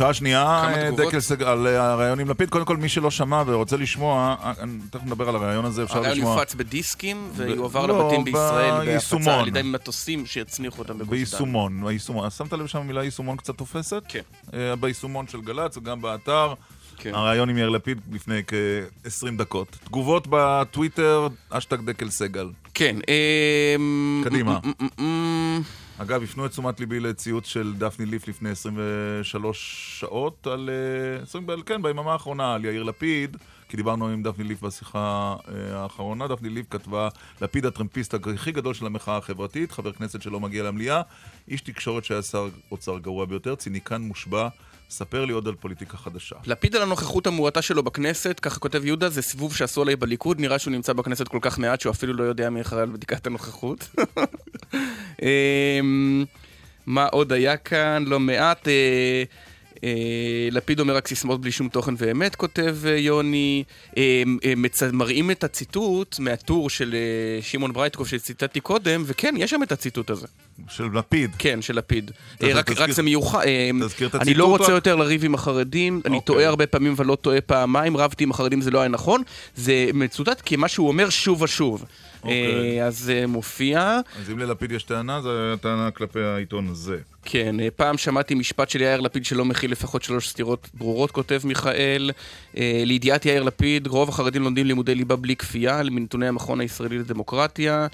שעה 0.00 0.14
שנייה, 0.14 0.42
אה? 0.42 0.90
דקל 0.90 1.20
סגל, 1.20 1.46
על 1.46 1.66
אה, 1.66 1.92
הרעיון 1.92 2.20
עם 2.20 2.30
לפיד. 2.30 2.50
קודם 2.50 2.64
כל, 2.64 2.76
מי 2.76 2.88
שלא 2.88 3.10
שמע 3.10 3.42
ורוצה 3.46 3.76
לשמוע, 3.76 4.36
אה, 4.42 4.52
תכף 4.90 5.04
נדבר 5.04 5.28
על 5.28 5.36
הרעיון 5.36 5.64
הזה, 5.64 5.82
אפשר 5.82 5.98
הרעיון 5.98 6.16
לשמוע. 6.16 6.34
יופץ 6.34 6.54
בדיסקים 6.54 7.30
ויועבר 7.36 7.86
לא, 7.86 8.04
לבתים 8.04 8.24
בישראל 8.24 8.86
בהפצה. 8.86 9.40
על 9.40 9.48
ידי 9.48 9.62
מטוסים 9.62 10.26
שיצניחו 10.26 10.78
אותם 10.78 10.94
בגוש 10.94 11.06
דן. 11.06 11.10
ביישומון, 11.10 11.84
ביישומון. 11.84 12.30
שמת 12.30 12.52
לב 12.52 12.66
שהמילה 12.66 13.04
יישומון 13.04 13.36
קצת 13.36 13.54
תופסת? 13.54 14.02
כן. 14.08 14.20
ביישומון 14.80 15.28
של 15.28 15.40
גל"צ 15.40 15.76
וגם 15.76 16.02
באתר. 16.02 16.54
כן. 16.96 17.14
הרעיון 17.14 17.48
עם 17.48 17.58
יאיר 17.58 17.68
לפיד 17.68 18.00
לפני 18.12 18.42
כ-20 18.46 19.38
דקות. 19.38 19.78
תגובות 19.84 20.26
בטוויטר, 20.30 21.28
אשטג 21.50 21.80
דקל 21.80 22.10
סגל. 22.10 22.48
כן. 22.74 22.96
אמ, 23.76 24.22
קדימה. 24.24 24.58
אגב, 26.02 26.22
הפנו 26.22 26.46
את 26.46 26.50
תשומת 26.50 26.80
ליבי 26.80 27.00
לציוץ 27.00 27.46
של 27.46 27.74
דפני 27.78 28.06
ליף 28.06 28.28
לפני 28.28 28.50
23 28.50 29.96
שעות 30.00 30.46
על... 30.46 30.70
אה, 31.18 31.22
20, 31.22 31.46
ב- 31.46 31.62
כן, 31.66 31.82
ביממה 31.82 32.12
האחרונה, 32.12 32.54
על 32.54 32.64
יאיר 32.64 32.82
לפיד, 32.82 33.36
כי 33.68 33.76
דיברנו 33.76 34.08
עם 34.08 34.22
דפני 34.22 34.44
ליף 34.44 34.62
בשיחה 34.62 35.36
אה, 35.48 35.82
האחרונה. 35.82 36.28
דפני 36.28 36.48
ליף 36.48 36.66
כתבה, 36.70 37.08
לפיד 37.40 37.66
הטרמפיסט 37.66 38.14
הכי 38.14 38.52
גדול 38.52 38.74
של 38.74 38.86
המחאה 38.86 39.16
החברתית, 39.16 39.72
חבר 39.72 39.92
כנסת 39.92 40.22
שלא 40.22 40.40
מגיע 40.40 40.62
למליאה, 40.62 41.02
איש 41.48 41.60
תקשורת 41.60 42.04
שהיה 42.04 42.22
שר 42.22 42.48
אוצר 42.70 42.98
גרוע 42.98 43.24
ביותר, 43.24 43.54
ציניקן 43.54 44.02
מושבע. 44.02 44.48
ספר 44.90 45.24
לי 45.24 45.32
עוד 45.32 45.48
על 45.48 45.54
פוליטיקה 45.54 45.96
חדשה. 45.96 46.36
לפיד 46.46 46.76
על 46.76 46.82
הנוכחות 46.82 47.26
המועטה 47.26 47.62
שלו 47.62 47.82
בכנסת, 47.82 48.40
ככה 48.40 48.60
כותב 48.60 48.84
יהודה, 48.84 49.08
זה 49.08 49.22
סיבוב 49.22 49.56
שעשו 49.56 49.82
עליי 49.82 49.96
בליכוד, 49.96 50.40
נראה 50.40 50.58
שהוא 50.58 50.72
נמצא 50.72 50.92
בכנסת 50.92 51.28
כל 51.28 51.38
כך 51.40 51.58
מעט 51.58 51.80
שהוא 51.80 51.90
אפילו 51.90 52.12
לא 52.12 52.22
יודע 52.22 52.50
מי 52.50 52.60
אחראי 52.60 52.82
על 52.82 52.88
בדיקת 52.88 53.26
הנוכחות. 53.26 53.88
אמ, 55.22 56.24
מה 56.86 57.06
עוד 57.06 57.32
היה 57.32 57.56
כאן? 57.56 58.04
לא 58.06 58.20
מעט. 58.20 58.68
אה, 59.84 60.48
לפיד 60.50 60.80
אומר 60.80 60.96
רק 60.96 61.08
סיסמאות 61.08 61.40
בלי 61.40 61.52
שום 61.52 61.68
תוכן 61.68 61.94
ואמת, 61.98 62.36
כותב 62.36 62.76
אה, 62.86 62.96
יוני. 62.96 63.64
אה. 63.96 64.22
מראים 64.92 65.30
את 65.30 65.44
הציטוט 65.44 66.18
מהטור 66.18 66.70
של 66.70 66.94
שמעון 67.40 67.72
ברייטקוף 67.72 68.08
שציטטתי 68.08 68.60
קודם, 68.60 69.02
וכן, 69.06 69.34
יש 69.38 69.50
שם 69.50 69.62
את 69.62 69.72
הציטוט 69.72 70.10
הזה. 70.10 70.26
של 70.68 70.84
לפיד. 70.94 71.30
כן, 71.38 71.62
של 71.62 71.76
לפיד. 71.76 72.10
רק, 72.42 72.90
זה 72.90 73.02
מיוחד. 73.02 73.44
תזכיר 73.84 74.08
את 74.08 74.14
אני 74.14 74.22
הציטוט 74.22 74.38
לא 74.38 74.44
רוצה. 74.44 74.72
יותר 74.72 74.96
לריב 74.96 75.24
עם 75.24 75.34
החרדים, 75.34 76.00
אני 76.04 76.16
אוקיי. 76.16 76.26
טועה 76.26 76.46
הרבה 76.46 76.66
פעמים 76.66 76.94
ולא 76.96 77.14
טועה 77.14 77.40
פעמיים, 77.40 77.96
רבתי 77.96 78.24
עם 78.24 78.30
החרדים 78.30 78.60
זה 78.60 78.70
לא 78.70 78.78
היה 78.78 78.88
נכון. 78.88 79.22
זה 79.56 79.90
מצוטט 79.94 80.40
כי 80.40 80.56
מה 80.56 80.68
שהוא 80.68 80.88
אומר 80.88 81.10
שוב 81.10 81.42
ושוב. 81.42 81.84
אוקיי. 82.22 82.80
אה, 82.80 82.86
אז 82.86 82.98
זה 82.98 83.26
מופיע. 83.26 84.00
אז 84.20 84.30
אם 84.30 84.38
ללפיד 84.38 84.72
יש 84.72 84.82
טענה, 84.82 85.20
זו 85.20 85.30
טענה 85.60 85.90
כלפי 85.90 86.20
העיתון 86.20 86.68
הזה. 86.68 86.98
כן, 87.24 87.60
אה, 87.60 87.68
פעם 87.76 87.98
שמעתי 87.98 88.34
משפט 88.34 88.70
של 88.70 88.80
יאיר 88.80 89.00
לפיד 89.00 89.24
שלא 89.24 89.44
מכיל 89.44 89.72
לפחות 89.72 90.02
שלוש 90.02 90.28
סתירות 90.28 90.68
ברורות, 90.74 91.10
כותב 91.10 91.40
מיכאל. 91.44 92.10
אה, 92.56 92.82
לידיעת 92.86 93.26
יאיר 93.26 93.42
לפיד, 93.42 93.86
רוב 93.86 94.08
החרדים 94.08 94.42
לומדים 94.42 94.66
לימודי 94.66 94.94
ליבה 94.94 95.16
בלי 95.16 95.36
כפייה, 95.36 95.82
מנתוני 95.90 96.28
המכון 96.28 96.60
הישראלי 96.60 96.98
לדמוקרטיה. 96.98 97.86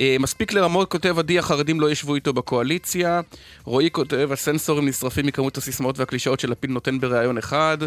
אה, 0.00 0.16
מספיק 0.20 0.52
לרמות, 0.52 0.90
כותב 0.90 1.18
עדי, 1.18 1.38
החרדים 1.38 1.80
לא 1.80 1.90
ישבו 1.90 2.14
איתו 2.14 2.32
בקואליציה. 2.32 3.20
רועי 3.64 3.90
כותב, 3.90 4.28
הסנסורים 4.32 4.88
נשרפים 4.88 5.26
מכמות 5.26 5.56
הסיסמאות 5.56 5.98
והקלישאות 5.98 6.40
שלפיד 6.40 6.70
נותן 6.70 7.00
בריאיון 7.00 7.38
אחד. 7.38 7.78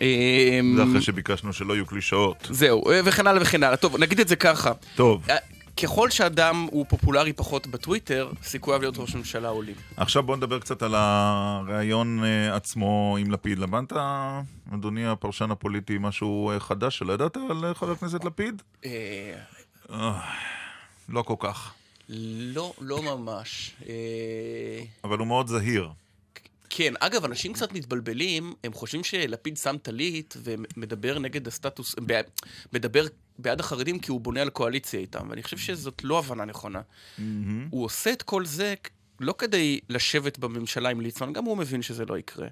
אה, 0.00 0.60
זה 0.76 0.82
אחרי 0.82 1.02
שביקשנו 1.02 1.52
שלא 1.52 1.74
יהיו 1.74 1.86
קלישאות. 1.86 2.48
זהו, 2.50 2.90
אה, 2.90 3.00
וכן 3.04 3.26
הלאה 3.26 3.42
וכן 3.42 3.62
הלאה. 3.62 3.76
טוב, 3.76 3.96
נגיד 3.96 4.20
את 4.20 4.28
זה 4.28 4.36
ככה. 4.36 4.72
טוב. 4.94 5.26
אה, 5.30 5.36
ככל 5.82 6.10
שאדם 6.10 6.66
הוא 6.70 6.86
פופולרי 6.88 7.32
פחות 7.32 7.66
בטוויטר, 7.66 8.30
סיכוייו 8.42 8.80
להיות 8.80 8.98
ראש 8.98 9.14
ממשלה 9.14 9.48
עולים. 9.48 9.74
עכשיו 9.96 10.22
בוא 10.22 10.36
נדבר 10.36 10.58
קצת 10.58 10.82
על 10.82 10.94
הריאיון 10.96 12.24
אה, 12.24 12.56
עצמו 12.56 13.16
עם 13.20 13.30
לפיד. 13.30 13.58
למדת, 13.58 13.92
אדוני 14.74 15.06
הפרשן 15.06 15.50
הפוליטי, 15.50 15.96
משהו 16.00 16.52
חדש 16.58 16.98
שלא 16.98 17.12
ידעת 17.12 17.36
על 17.36 17.74
חבר 17.74 17.92
הכנסת 17.92 18.24
לפיד? 18.24 18.62
לא 21.08 21.22
כל 21.22 21.34
כך. 21.38 21.72
לא, 22.54 22.72
לא 22.80 23.02
ממש. 23.02 23.74
אבל 25.04 25.18
הוא 25.18 25.26
מאוד 25.26 25.46
זהיר. 25.46 25.88
כן, 26.80 26.94
אגב, 27.00 27.24
אנשים 27.24 27.52
קצת 27.52 27.72
מתבלבלים, 27.72 28.54
הם 28.64 28.72
חושבים 28.72 29.04
שלפיד 29.04 29.56
שם 29.56 29.76
טלית 29.82 30.36
ומדבר 30.42 31.18
נגד 31.18 31.46
הסטטוס, 31.46 31.94
מדבר 32.72 33.04
בעד 33.38 33.60
החרדים 33.60 33.98
כי 33.98 34.10
הוא 34.10 34.20
בונה 34.20 34.42
על 34.42 34.50
קואליציה 34.50 35.00
איתם, 35.00 35.26
ואני 35.30 35.42
חושב 35.42 35.58
שזאת 35.58 36.04
לא 36.04 36.18
הבנה 36.18 36.44
נכונה. 36.44 36.80
הוא 37.70 37.84
עושה 37.84 38.12
את 38.12 38.22
כל 38.22 38.44
זה 38.44 38.74
לא 39.20 39.34
כדי 39.38 39.80
לשבת 39.88 40.38
בממשלה 40.38 40.88
עם 40.88 41.00
ליצמן, 41.00 41.32
גם 41.32 41.44
הוא 41.44 41.56
מבין 41.56 41.82
שזה 41.82 42.04
לא 42.04 42.18
יקרה. 42.18 42.48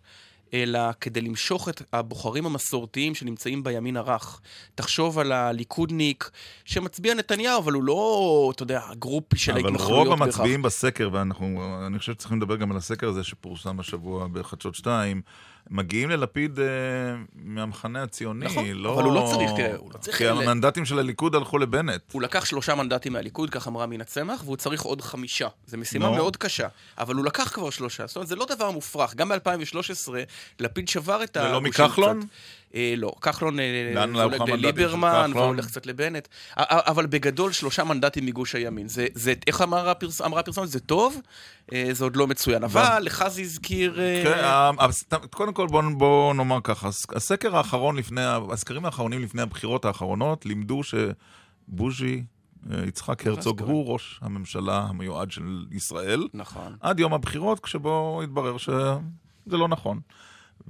אלא 0.54 0.80
כדי 1.00 1.20
למשוך 1.20 1.68
את 1.68 1.82
הבוחרים 1.92 2.46
המסורתיים 2.46 3.14
שנמצאים 3.14 3.64
בימין 3.64 3.96
הרך. 3.96 4.40
תחשוב 4.74 5.18
על 5.18 5.32
הליכודניק 5.32 6.30
שמצביע 6.64 7.14
נתניהו, 7.14 7.58
אבל 7.58 7.72
הוא 7.72 7.82
לא, 7.82 8.52
אתה 8.54 8.62
יודע, 8.62 8.80
הגרופי 8.90 9.38
של 9.38 9.52
אבל 9.52 9.66
ההתנחלויות 9.66 10.06
רוב 10.06 10.18
בהכרח. 10.18 10.36
המצביעים 10.36 10.62
בסקר, 10.62 11.10
ואני 11.12 11.98
חושב 11.98 12.12
שצריכים 12.12 12.38
לדבר 12.38 12.56
גם 12.56 12.70
על 12.70 12.76
הסקר 12.76 13.08
הזה 13.08 13.24
שפורסם 13.24 13.80
השבוע 13.80 14.26
בחדשות 14.32 14.74
2, 14.74 15.22
מגיעים 15.70 16.10
ללפיד 16.10 16.58
אה, 16.60 16.64
מהמחנה 17.34 18.02
הציוני, 18.02 18.46
נכון, 18.46 18.64
לא... 18.68 18.94
אבל 18.94 19.02
הוא 19.02 19.12
לא 19.14 19.28
צריך, 19.32 19.50
תראה, 19.56 19.76
הוא 19.76 19.90
לא 19.94 19.98
צריך 19.98 20.18
כי 20.18 20.24
ל- 20.24 20.28
המנדטים 20.28 20.84
של 20.84 20.98
הליכוד 20.98 21.34
הלכו 21.34 21.58
לבנט. 21.58 22.00
הוא 22.12 22.22
לקח 22.22 22.44
שלושה 22.44 22.74
מנדטים 22.74 23.12
מהליכוד, 23.12 23.50
כך 23.50 23.68
אמרה 23.68 23.86
מינה 23.86 24.04
צמח, 24.04 24.42
והוא 24.44 24.56
צריך 24.56 24.82
עוד 24.82 25.00
חמישה. 25.00 25.48
זו 25.66 25.78
משימה 25.78 26.06
נו. 26.08 26.14
מאוד 26.14 26.36
קשה, 26.36 26.68
אבל 26.98 27.14
הוא 27.14 27.24
לקח 27.24 27.48
כבר 27.54 27.70
שלושה. 27.70 28.06
זאת 28.06 28.16
אומרת, 28.16 28.28
זה 28.28 28.36
לא 28.36 28.46
דבר 28.56 28.70
מופרך. 28.70 29.14
גם 29.14 29.28
ב-2013, 29.28 30.08
לפיד 30.60 30.88
שבר 30.88 31.22
את 31.24 31.36
ולא 31.36 31.46
הגושים 31.56 31.62
מכחלון? 31.62 32.20
קצת. 32.20 32.28
אה, 32.74 32.94
לא, 32.96 33.12
כחלון 33.20 33.60
אה, 33.60 33.64
הולך 34.22 34.40
לליברמן? 34.48 35.30
והולך 35.34 35.66
קצת 35.66 35.86
לבנט. 35.86 36.28
אבל 36.56 37.06
בגדול, 37.06 37.52
שלושה 37.52 37.84
מנדטים 37.84 38.26
מגוש 38.26 38.54
הימין. 38.54 38.88
זה, 38.88 39.06
זה 39.14 39.34
איך 39.46 39.62
אמרה, 39.62 39.90
הפרס, 39.90 40.20
אמרה 40.22 40.40
הפרסומת? 40.40 40.68
זה 40.68 40.80
טוב, 40.80 41.16
אה, 41.72 41.88
זה 41.92 42.04
עוד 42.04 42.16
לא 42.16 42.26
מצוין. 42.26 42.64
אבל 42.64 42.98
לך 43.02 43.24
זה 43.28 43.40
הזכיר... 43.40 44.00
אה, 44.00 44.22
כן, 44.24 44.44
ה- 44.44 44.70
ה- 44.78 44.92
סתם- 44.92 45.26
קודם 45.30 45.52
כל 45.52 45.66
בואו 45.66 45.96
בוא 45.98 46.34
נאמר 46.34 46.58
ככה, 46.64 46.88
הס- 46.88 47.06
הסקר 47.16 47.56
האחרון 47.56 47.96
לפני, 47.96 48.20
הסקרים 48.52 48.84
האחרונים 48.84 49.22
לפני 49.22 49.42
הבחירות 49.42 49.84
האחרונות 49.84 50.46
לימדו 50.46 50.80
שבוז'י 51.68 52.24
אה, 52.72 52.84
יצחק 52.86 53.26
הרצוג? 53.26 53.60
הוא 53.62 53.92
ראש 53.92 54.18
הממשלה 54.22 54.86
המיועד 54.88 55.30
של 55.30 55.66
ישראל, 55.72 56.28
נכון. 56.34 56.76
עד 56.80 57.00
יום 57.00 57.14
הבחירות, 57.14 57.60
כשבו 57.60 58.20
התברר 58.24 58.56
שזה 58.58 58.76
לא 59.56 59.68
נכון. 59.68 60.00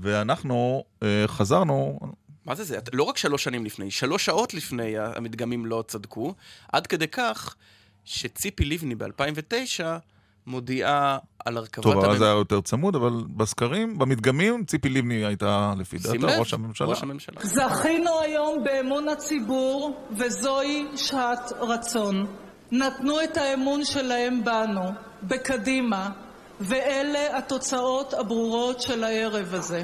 ואנחנו 0.00 0.84
אה, 1.02 1.24
חזרנו, 1.26 1.98
מה 2.46 2.54
זה 2.54 2.64
זה? 2.64 2.78
לא 2.92 3.02
רק 3.02 3.16
שלוש 3.16 3.44
שנים 3.44 3.64
לפני, 3.64 3.90
שלוש 3.90 4.24
שעות 4.24 4.54
לפני 4.54 4.98
המדגמים 4.98 5.66
לא 5.66 5.84
צדקו, 5.88 6.34
עד 6.72 6.86
כדי 6.86 7.08
כך 7.08 7.56
שציפי 8.04 8.64
לבני 8.64 8.94
ב-2009 8.94 9.84
מודיעה 10.46 11.18
על 11.44 11.56
הרכבת... 11.56 11.84
טוב, 11.84 11.98
אבל 11.98 12.14
הממ- 12.14 12.18
זה 12.18 12.24
היה 12.24 12.32
יותר 12.32 12.60
צמוד, 12.60 12.96
אבל 12.96 13.12
בסקרים, 13.36 13.98
במדגמים, 13.98 14.64
ציפי 14.64 14.88
לבני 14.88 15.24
הייתה, 15.26 15.74
לפי 15.78 15.98
דעתה, 15.98 16.16
לב, 16.26 16.38
ראש 16.38 16.54
הממשלה. 16.54 16.88
ראש 16.88 17.02
הממשלה. 17.02 17.36
זכינו 17.42 18.20
היום 18.20 18.64
באמון 18.64 19.08
הציבור, 19.08 20.06
וזוהי 20.16 20.86
שעת 20.96 21.52
רצון. 21.60 22.26
נתנו 22.72 23.24
את 23.24 23.36
האמון 23.36 23.84
שלהם 23.84 24.44
בנו, 24.44 24.90
בקדימה, 25.22 26.10
ואלה 26.60 27.38
התוצאות 27.38 28.14
הברורות 28.14 28.80
של 28.80 29.04
הערב 29.04 29.54
הזה. 29.54 29.82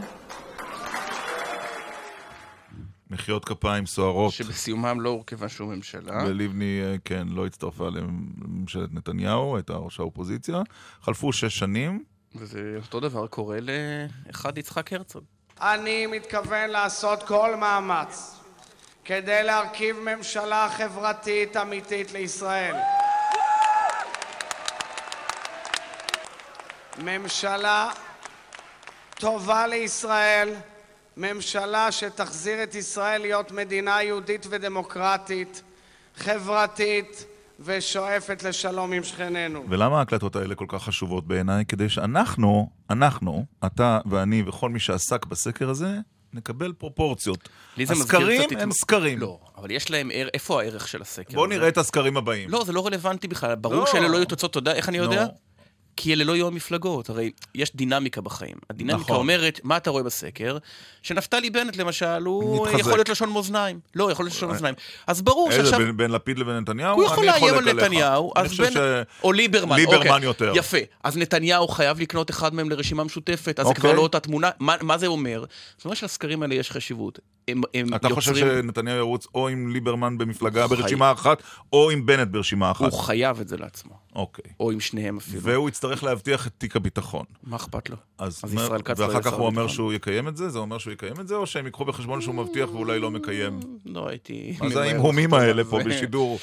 מחיאות 3.11 3.45
כפיים 3.45 3.87
סוערות. 3.87 4.33
שבסיומם 4.33 5.01
לא 5.01 5.09
הורכבה 5.09 5.49
שום 5.49 5.70
ממשלה. 5.70 6.25
ולבני, 6.27 6.81
אה, 6.85 6.97
כן, 7.05 7.29
לא 7.31 7.47
הצטרפה 7.47 7.89
לממשלת 7.89 8.95
נתניהו, 8.95 9.57
הייתה 9.57 9.72
ראש 9.72 10.01
האופוזיציה. 10.01 10.62
חלפו 11.03 11.33
שש 11.33 11.59
שנים. 11.59 12.05
וזה 12.35 12.77
אותו 12.77 13.01
דבר 13.01 13.27
קורה 13.27 13.59
לאחד 13.61 14.59
יצחק 14.59 14.93
הרצוג. 14.93 15.25
אני 15.61 16.07
מתכוון 16.07 16.70
לעשות 16.70 17.22
כל 17.22 17.57
מאמץ 17.57 18.41
כדי 19.05 19.43
להרכיב 19.43 19.97
ממשלה 19.99 20.68
חברתית 20.77 21.57
אמיתית 21.57 22.12
לישראל. 22.12 22.75
ממשלה 26.99 27.91
טובה 29.19 29.67
לישראל, 29.67 30.49
ממשלה 31.17 31.93
שתחזיר 31.93 32.63
את 32.63 32.75
ישראל 32.75 33.21
להיות 33.21 33.51
מדינה 33.53 34.03
יהודית 34.03 34.47
ודמוקרטית, 34.51 35.63
חברתית 36.17 37.27
ושואפת 37.61 38.43
לשלום 38.43 38.93
עם 38.93 39.05
שכנינו. 39.05 39.65
ולמה 39.69 39.99
ההקלטות 39.99 40.37
האלה 40.37 40.55
כל 40.55 40.65
כך 40.69 40.83
חשובות 40.83 41.27
בעיניי? 41.27 41.65
כדי 41.65 41.89
שאנחנו, 41.89 42.71
אנחנו, 42.91 43.45
אתה 43.67 43.99
ואני 44.07 44.43
וכל 44.47 44.71
מי 44.71 44.81
שעסק 44.81 45.27
בסקר 45.27 45.71
הזה, 45.71 45.99
נקבל 46.33 46.73
פרופורציות. 46.73 47.49
לי 47.77 47.87
זה 47.87 47.95
מזכיר 47.95 48.19
הסקרים 48.21 48.41
הם 48.61 48.69
התמ- 48.71 48.73
סקרים. 48.75 49.19
לא, 49.19 49.39
אבל 49.57 49.71
יש 49.71 49.91
להם, 49.91 50.11
ער- 50.15 50.29
איפה 50.35 50.63
הערך 50.63 50.89
של 50.89 51.03
הסקר? 51.03 51.35
בואו? 51.35 51.47
נראה 51.47 51.69
את 51.69 51.79
הסקרים 51.79 52.17
הבאים. 52.17 52.51
לא, 52.51 52.65
זה 52.65 52.73
לא 52.73 52.87
רלוונטי 52.87 53.29
בכלל. 53.29 53.55
ברור 53.55 53.77
לא. 53.81 53.87
שאלה 53.87 54.09
לא 54.09 54.17
יהיו 54.17 54.25
תוצאות, 54.27 54.51
אתה 54.51 54.59
יודע 54.59 54.73
איך 54.75 54.89
אני 54.89 54.97
יודע? 54.99 55.27
כי 55.97 56.13
אלה 56.13 56.25
לא 56.25 56.33
יהיו 56.33 56.47
המפלגות, 56.47 57.11
הרי 57.11 57.31
יש 57.55 57.77
דינמיקה 57.77 58.21
בחיים. 58.21 58.57
הדינמיקה 58.71 59.01
נכון. 59.01 59.17
אומרת, 59.17 59.61
מה 59.65 59.77
אתה 59.77 59.91
רואה 59.91 60.03
בסקר? 60.03 60.59
שנפתלי 61.03 61.51
בנט 61.51 61.77
למשל, 61.77 62.23
הוא 62.25 62.67
מתחזק. 62.67 62.81
יכול 62.81 62.93
להיות 62.93 63.09
לשון 63.09 63.31
מאזניים. 63.31 63.81
לא, 63.95 64.11
יכול 64.11 64.25
להיות 64.25 64.37
לשון 64.37 64.49
מאזניים. 64.49 64.75
אז 65.07 65.23
ברור 65.23 65.51
איזה, 65.51 65.63
שעכשיו... 65.63 65.79
בין, 65.79 65.97
בין 65.97 66.11
לפיד 66.11 66.39
לבין 66.39 66.57
נתניהו? 66.57 66.95
הוא 66.95 67.05
יכול 67.05 67.29
אני 67.29 67.41
לאיים 67.41 67.55
על. 67.55 67.73
נתניהו, 67.73 68.33
אני 68.37 68.45
אז 68.45 68.51
חושב 68.51 68.63
בין... 68.63 68.73
ש... 68.73 68.77
או 69.23 69.33
ליברמן. 69.33 69.77
ליברמן 69.77 70.07
אוקיי. 70.07 70.25
יותר. 70.25 70.53
יפה. 70.55 70.79
אז 71.05 71.17
נתניהו 71.17 71.69
חייב 71.69 72.01
לקנות 72.01 72.31
אחד 72.31 72.55
מהם 72.55 72.71
לרשימה 72.71 73.05
משותפת, 73.05 73.61
אז 73.61 73.67
זה 73.67 73.69
אוקיי. 73.71 73.81
כבר 73.81 73.93
לא 73.93 74.03
אותה 74.03 74.21
תמונה. 74.21 74.51
מה, 74.59 74.77
מה 74.81 74.99
זה 74.99 75.07
אומר? 75.07 75.45
זאת 75.77 75.85
אומרת 75.85 75.97
שלסקרים 75.97 76.43
האלה 76.43 76.55
יש 76.55 76.71
חשיבות. 76.71 77.19
הם, 77.49 77.61
הם 77.75 77.95
אתה 77.95 78.09
חושב 78.09 78.31
יוצרים... 78.31 78.63
שנתניהו 78.63 78.97
ירוץ 78.97 79.27
או 79.35 79.49
עם 79.49 79.71
ליברמן 79.71 80.19
במפלגה 80.19 80.65
הוא 80.65 80.77
ברשימה 80.77 81.13
אחת, 81.13 81.43
או 81.73 81.91
עם 81.91 82.07
בנט 82.07 82.29
ברשימה 82.29 82.71
אחת? 82.71 82.93
הוא 82.93 83.01
חייב 83.01 83.41
את 83.41 83.49
זה 83.49 83.57
לעצמו. 83.57 83.95
אוקיי. 84.15 84.53
או 84.61 84.71
עם 84.71 84.81
שניהם 84.81 85.17
אפילו. 85.17 85.43
והוא 85.43 85.69
יצטרך 85.69 86.05
להבטיח 86.05 86.47
את 86.47 86.53
תיק 86.59 86.77
הביטחון. 86.77 87.25
מה 87.43 87.57
אכפת 87.57 87.91
לו? 87.91 87.97
אז, 88.19 88.41
אז 88.45 88.55
ישראל 88.55 88.83
כץ 88.83 88.99
לא 88.99 89.05
ואחר 89.05 89.23
כך 89.23 89.33
הוא 89.33 89.47
אומר. 89.47 89.69
שהוא 89.69 89.93
יקיים 89.93 90.29
את 90.29 90.37
זה? 90.37 90.49
זה 90.49 90.59
אומר 90.59 90.79
שהוא 90.79 90.93
יקיים 90.93 91.21
את 91.21 91.29
זה, 91.29 91.35
או 91.35 91.47
שהם 91.47 91.67
ייקחו 91.67 91.85
בחשבון 91.85 92.21
שהוא 92.21 92.35
מבטיח 92.35 92.71
ואולי 92.73 93.01
לא 93.01 93.11
מקיים? 93.11 93.61
לא 93.87 94.09
הייתי... 94.09 94.57
מה 94.61 94.69
זה 94.69 94.83
ההמהומים 94.83 95.31
לחתום 95.31 95.41
האלה 95.41 95.65
פה. 95.65 95.79
בשידור? 95.85 96.39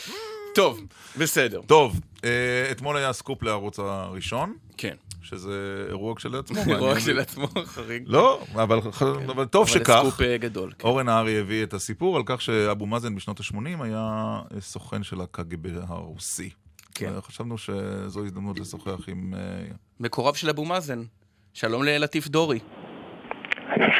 טוב, 0.55 0.81
בסדר. 1.17 1.61
טוב, 1.67 1.99
אה, 2.23 2.71
אתמול 2.71 2.97
היה 2.97 3.13
סקופ 3.13 3.43
לערוץ 3.43 3.79
הראשון, 3.79 4.53
כן. 4.77 4.95
שזה 5.21 5.85
אירוע 5.89 6.15
כשלעצמו. 6.15 6.59
אירוע. 6.67 6.95
כשלעצמו 6.95 7.47
חריג. 7.65 8.03
לא, 8.07 8.43
אבל 8.53 8.79
אבל 9.27 9.45
טוב 9.45 9.67
אבל 9.69 9.79
שכך. 9.79 10.01
סקופ 10.03 10.21
אה, 10.21 10.37
גדול. 10.37 10.71
כן. 10.79 10.87
אורן 10.87 11.05
נהרי 11.05 11.39
הביא 11.39 11.63
את 11.63 11.73
הסיפור 11.73 12.17
על 12.17 12.23
כך 12.25 12.41
שאבו 12.41 12.85
מאזן 12.85 13.15
בשנות 13.15 13.39
ה-80 13.39 13.83
היה 13.83 14.39
אה, 14.53 14.61
סוכן 14.61 15.03
של 15.03 15.21
הקג"ב 15.21 15.67
הרוסי. 15.87 16.49
כן. 16.95 17.11
חשבנו 17.21 17.57
שזו 17.57 18.25
הזדמנות 18.25 18.59
לשוחח 18.59 19.09
עם... 19.09 19.33
אה, 19.37 19.65
מקורב 19.99 20.35
של 20.35 20.49
אבו 20.49 20.65
מאזן. 20.65 21.03
שלום 21.53 21.83
ללטיף 21.83 22.27
דורי. 22.27 22.59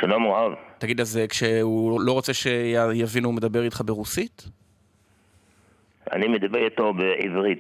שלום 0.02 0.28
רב. 0.28 0.52
תגיד, 0.78 1.02
אז 1.02 1.18
אה, 1.18 1.28
כשהוא 1.28 2.02
לא 2.02 2.12
רוצה 2.12 2.34
שיבינו, 2.34 3.28
הוא 3.28 3.36
מדבר 3.36 3.64
איתך 3.64 3.82
ברוסית? 3.86 4.50
אני 6.12 6.28
מדבר 6.28 6.66
איתו 6.66 6.94
בעברית. 6.94 7.60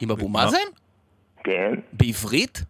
עם 0.00 0.10
אבו 0.10 0.28
מאזן? 0.28 0.66
כן, 1.44 1.74
בעברית? 1.92 2.62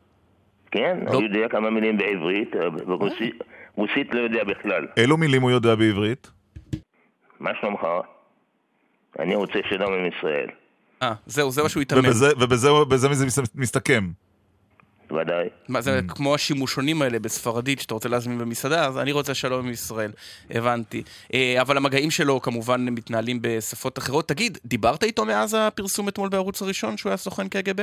כן, 0.76 0.98
לא. 1.06 1.18
אני 1.18 1.24
יודע 1.24 1.48
כמה 1.50 1.70
מילים 1.70 1.98
בעברית, 1.98 2.56
אה, 2.56 2.70
ברוסית 2.70 3.34
רוסית 3.74 4.14
לא 4.14 4.20
יודע 4.20 4.44
בכלל. 4.44 4.86
אילו 4.96 5.16
מילים 5.16 5.42
הוא 5.42 5.50
יודע 5.50 5.74
בעברית? 5.74 6.30
מה 7.40 7.50
שלומך? 7.60 7.80
אני 9.18 9.34
רוצה 9.34 9.58
שלום 9.70 9.92
עם 9.92 10.06
ישראל. 10.06 10.48
אה, 11.02 11.12
זהו, 11.26 11.50
זה 11.50 11.62
מה 11.62 11.68
שהוא 11.68 11.82
התאמן. 11.82 12.06
ובזה, 12.06 12.36
ובזה 12.36 12.68
בזה 12.88 13.08
זה 13.14 13.26
מס- 13.26 13.54
מסתכם. 13.54 14.10
ודאי. 15.10 15.48
מה, 15.68 15.80
זה 15.80 15.98
Mm. 16.08 16.14
כמו 16.14 16.34
השימושונים 16.34 17.02
האלה 17.02 17.18
בספרדית 17.18 17.80
שאתה 17.80 17.94
רוצה 17.94 18.08
להזמין 18.08 18.38
במסעדה, 18.38 18.86
אז 18.86 18.98
אני 18.98 19.12
רוצה 19.12 19.34
שלום 19.34 19.66
עם 19.66 19.72
ישראל. 19.72 20.10
הבנתי. 20.50 21.02
אה, 21.34 21.56
אבל 21.60 21.76
המגעים 21.76 22.10
שלו 22.10 22.40
כמובן 22.40 22.84
מתנהלים 22.88 23.38
בשפות 23.40 23.98
אחרות. 23.98 24.28
תגיד, 24.28 24.58
דיברת 24.64 25.02
איתו 25.04 25.24
מאז 25.24 25.56
הפרסום 25.60 26.08
אתמול 26.08 26.28
בערוץ 26.28 26.62
הראשון 26.62 26.96
שהוא 26.96 27.10
היה 27.10 27.16
סוכן 27.16 27.48
קג"ב? 27.48 27.82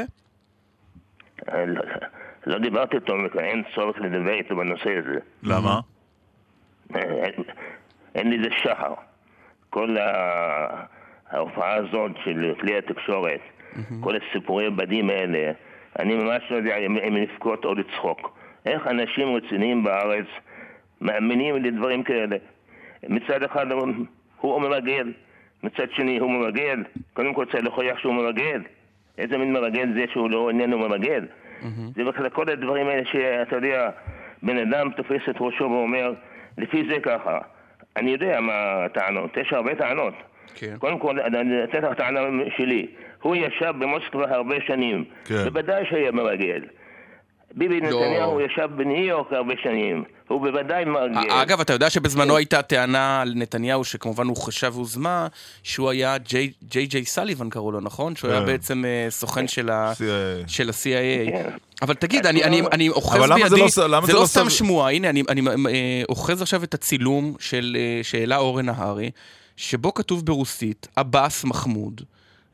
לא- 2.46 2.58
דיברתי 2.58 2.96
איתו, 2.98 3.14
אין 3.40 3.64
צורך 3.76 3.98
לדבר 4.02 4.34
איתו 4.34 4.56
בנושא 4.56 4.98
הזה. 4.98 5.20
למה? 5.44 5.80
אה, 6.96 7.02
אין- 7.02 7.44
אין 8.16 8.32
לזה 8.32 8.50
שחר. 8.64 8.94
כל 9.70 9.96
ההופעה 11.32 11.74
הזאת 11.76 12.12
של 12.24 12.54
כלי 12.60 12.78
התקשורת, 12.78 13.40
כל 14.02 14.14
הסיפורי 14.16 14.66
הבדים 14.68 15.10
האלה, 15.10 15.52
אני 16.00 16.16
ממש 16.16 16.44
לא 16.52 16.56
יודע 16.56 16.76
אם 16.78 17.16
לבכות 17.16 17.66
או 17.66 17.74
לצחוק. 17.76 18.38
איך 18.66 18.88
אנשים 18.88 19.36
רציניים 19.36 19.84
בארץ 19.84 20.26
מאמינים 21.02 21.56
לדברים 21.56 22.04
כאלה? 22.04 22.36
מצד 23.10 23.44
אחד 23.44 23.66
הוא 24.42 24.62
מרגל, 24.62 25.14
מצד 25.64 25.88
שני 25.92 26.18
הוא 26.18 26.32
מרגל. 26.32 26.84
קודם 27.14 27.34
כל 27.34 27.46
צריך 27.46 27.64
להוכיח 27.64 27.98
שהוא 28.00 28.14
מרגל. 28.14 28.62
איזה 29.18 29.38
מין 29.38 29.54
מרגל 29.54 29.90
זה 29.96 30.06
שהוא 30.14 30.30
לא 30.30 30.50
איננו 30.50 30.80
מרגל? 30.80 31.26
זה 31.96 32.04
בכלל 32.04 32.30
כל 32.30 32.50
הדברים 32.50 32.88
האלה 32.88 33.06
שאתה 33.06 33.56
יודע, 33.56 33.90
בן 34.44 34.58
אדם 34.58 34.92
תופס 34.92 35.22
את 35.30 35.36
ראשו 35.40 35.64
ואומר, 35.64 36.14
לפי 36.58 36.84
זה 36.90 37.00
ככה. 37.04 37.38
אני 37.98 38.12
יודע 38.12 38.40
מה 38.40 38.86
הטענות, 38.86 39.38
יש 39.38 39.54
הרבה 39.54 39.76
טענות. 39.76 40.14
כן. 40.56 40.76
קודם 40.80 41.00
כל, 41.00 41.20
אני 41.20 41.64
אתן 41.64 41.82
לך 41.82 41.98
טענה 41.98 42.20
שלי. 42.58 42.88
הוא 43.22 43.36
ישב 43.36 43.74
במוסקבה 43.80 44.36
הרבה 44.36 44.56
שנים. 44.68 45.06
כן. 45.26 45.44
בוודאי 45.44 45.86
שהיה 45.86 46.12
מרגל. 46.12 46.62
ביבי 47.56 47.80
לא. 47.80 47.88
נתניהו 47.88 48.42
ישב 48.42 48.70
בניו 48.78 49.04
יורק 49.06 49.28
הרבה 49.34 49.54
שנים. 49.64 50.04
הוא 50.28 50.42
בוודאי 50.42 50.86
מרגל. 50.86 51.32
אגב, 51.32 51.60
אתה 51.62 51.74
יודע 51.74 51.90
שבזמנו 51.90 52.38
הייתה 52.38 52.62
טענה 52.62 53.22
על 53.22 53.34
נתניהו, 53.36 53.84
שכמובן 53.84 54.28
הוא 54.28 54.38
חשב 54.38 54.72
והוזמה, 54.76 55.28
שהוא 55.64 55.90
היה 55.90 56.18
ג'יי 56.18 56.52
ג'יי 56.86 57.06
סליבן 57.06 57.50
קראו 57.50 57.72
לו, 57.72 57.80
נכון? 57.82 58.16
שהוא 58.16 58.32
היה 58.32 58.40
כן. 58.40 58.46
בעצם 58.46 58.86
אה, 58.86 59.08
סוכן 59.10 59.48
של 59.48 59.70
ה-CIA. 59.70 61.32
כן. 61.32 61.50
אבל 61.82 61.94
תגיד, 61.94 62.26
אני- 62.26 62.44
אני- 62.44 62.60
למה- 62.62 62.70
אני 62.72 62.90
אוחז 62.90 63.18
אבל 63.20 63.26
למה 63.34 63.50
זה 63.50 63.56
בידי, 63.56 63.62
לא 63.62 63.68
זה 63.68 63.82
זה 64.06 64.14
לא 64.14 64.22
לא 64.22 64.26
סתם 64.26 64.50
שמועה, 64.50 64.92
הנה, 64.92 65.10
אני 65.10 65.24
אני, 65.30 65.42
אה, 65.70 66.02
אוחז 66.10 66.42
עכשיו 66.42 66.64
את 66.64 66.74
הצילום 66.74 67.34
של, 67.40 67.78
אה, 67.80 68.00
שהעלה 68.04 68.38
אורן 68.38 68.66
נהרי, 68.66 69.12
שבו 69.58 69.94
כתוב 69.94 70.26
ברוסית, 70.26 70.88
עבאס 70.96 71.44
מחמוד. 71.44 72.02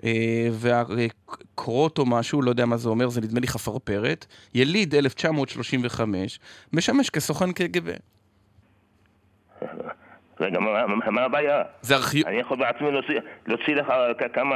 אה, 0.04 0.48
והקרוט 0.52 1.98
או 1.98 2.06
משהו, 2.06 2.42
לא 2.42 2.50
יודע 2.50 2.66
מה 2.66 2.78
זה 2.78 2.90
אומר, 2.90 3.10
זה 3.10 3.22
נדמה 3.22 3.40
לי 3.40 3.48
חפרפרת, 3.48 4.26
יליד 4.54 4.96
1935, 4.96 6.40
משמש 6.74 7.10
כסוכן 7.10 7.52
קג"ב. 7.52 7.94
רגע, 10.42 10.60
מה- 10.60 10.86
מה- 11.12 11.22
הבעיה? 11.22 11.62
זה 11.82 11.96
ארכיון... 11.96 12.28
אני 12.28 12.40
יכול 12.40 12.58
בעצמי 12.58 12.92
להוציא, 12.92 13.14
להוציא 13.48 13.76
לך 13.76 13.88
כמה 14.34 14.56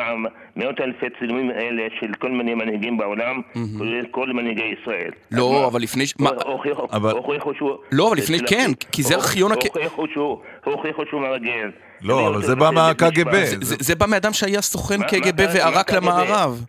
מאות 0.56 0.82
אלפי 0.82 1.06
צילומים 1.20 1.52
אלה 1.52 1.84
של 2.00 2.14
כל 2.20 2.32
מיני 2.32 2.54
מנהיגים 2.54 2.98
בעולם, 2.98 3.42
כולל 3.78 4.06
כל 4.12 4.28
מנהיגי 4.34 4.74
ישראל. 4.82 5.12
לא, 5.32 5.68
אבל 5.68 5.82
לפני... 5.82 6.04
מה? 6.20 6.30
הוכיחו 6.46 6.88
אבל- 6.92 7.12
הוכיחו 7.12 7.54
שהוא... 7.54 7.72
לא, 7.92 8.08
אבל 8.08 8.18
לפני- 8.18 8.38
סלח 8.38 8.50
כן. 8.50 8.72
כי 8.92 9.04
זה 9.04 9.16
ארכיון 9.16 9.52
הוכיחו 9.52 10.06
שהוא- 10.14 10.38
הוכיחו 10.64 11.02
שהוא 11.10 11.22
מרגל. 11.22 11.72
לא, 12.02 12.20
אני 12.20 12.28
אבל 12.28 12.44
זה 12.44 12.56
בא. 12.56 12.70
משפט. 12.72 13.62
זה- 13.62 13.96
בא 13.96 14.06
מאדם 14.06 14.34
שהיה 14.34 14.62
סוכן 14.62 15.04
קג"ב 15.04 15.46
וערק? 15.56 15.92
למערב. 15.94 16.66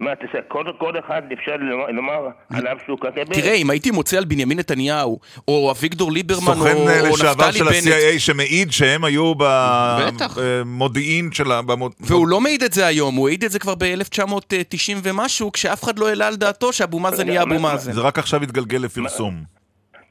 מה, 0.00 0.10
תעשה, 0.14 0.38
כל, 0.48 0.64
כל 0.78 0.92
אחד 0.98 1.22
אפשר 1.32 1.52
לומר, 1.92 2.18
עליו 2.50 2.76
שהוא 2.86 2.98
קג"ב? 2.98 3.24
תראה, 3.24 3.54
אם 3.54 3.70
הייתי 3.70 3.90
מוצא 3.90 4.16
על 4.16 4.24
בנימין 4.24 4.58
נתניהו, 4.58 5.18
או 5.48 5.70
אביגדור 5.70 6.12
ליברמן, 6.12 6.46
או, 6.48 6.54
סוכן 6.54 6.76
או 6.76 6.88
אה, 6.88 7.02
לשעבר 7.10 7.48
נפתלי 7.48 7.52
של 7.58 7.64
בנט, 7.64 7.86
ה-CIA 7.94 8.18
שמעיד 8.18 8.72
שהם 8.72 9.04
היו. 9.04 9.32
במודיעין 10.36 11.32
של 11.32 11.52
ה... 11.52 11.62
במוד- 11.62 11.92
והוא 12.00 12.28
לא 12.28 12.40
מעיד 12.40 12.62
את 12.62 12.72
זה 12.72 12.86
היום, 12.86 13.14
הוא 13.14 13.28
העיד 13.28 13.44
את 13.44 13.50
זה 13.50 13.58
כבר 13.58 13.74
ב-1990 13.74 14.76
ומשהו, 15.02 15.52
כשאף 15.52 15.84
אחד 15.84 15.98
לא 15.98 16.08
העלה 16.08 16.26
על 16.26 16.36
דעתו 16.36 16.72
שאבו 16.72 16.98
מאזן 17.00 17.28
יהיה 17.28 17.42
אבו 17.42 17.58
מאזן. 17.58 17.92
זה 17.92 18.00
רק 18.00 18.18
עכשיו 18.18 18.42
התגלגל 18.42 18.78
לפרסום. 18.78 19.34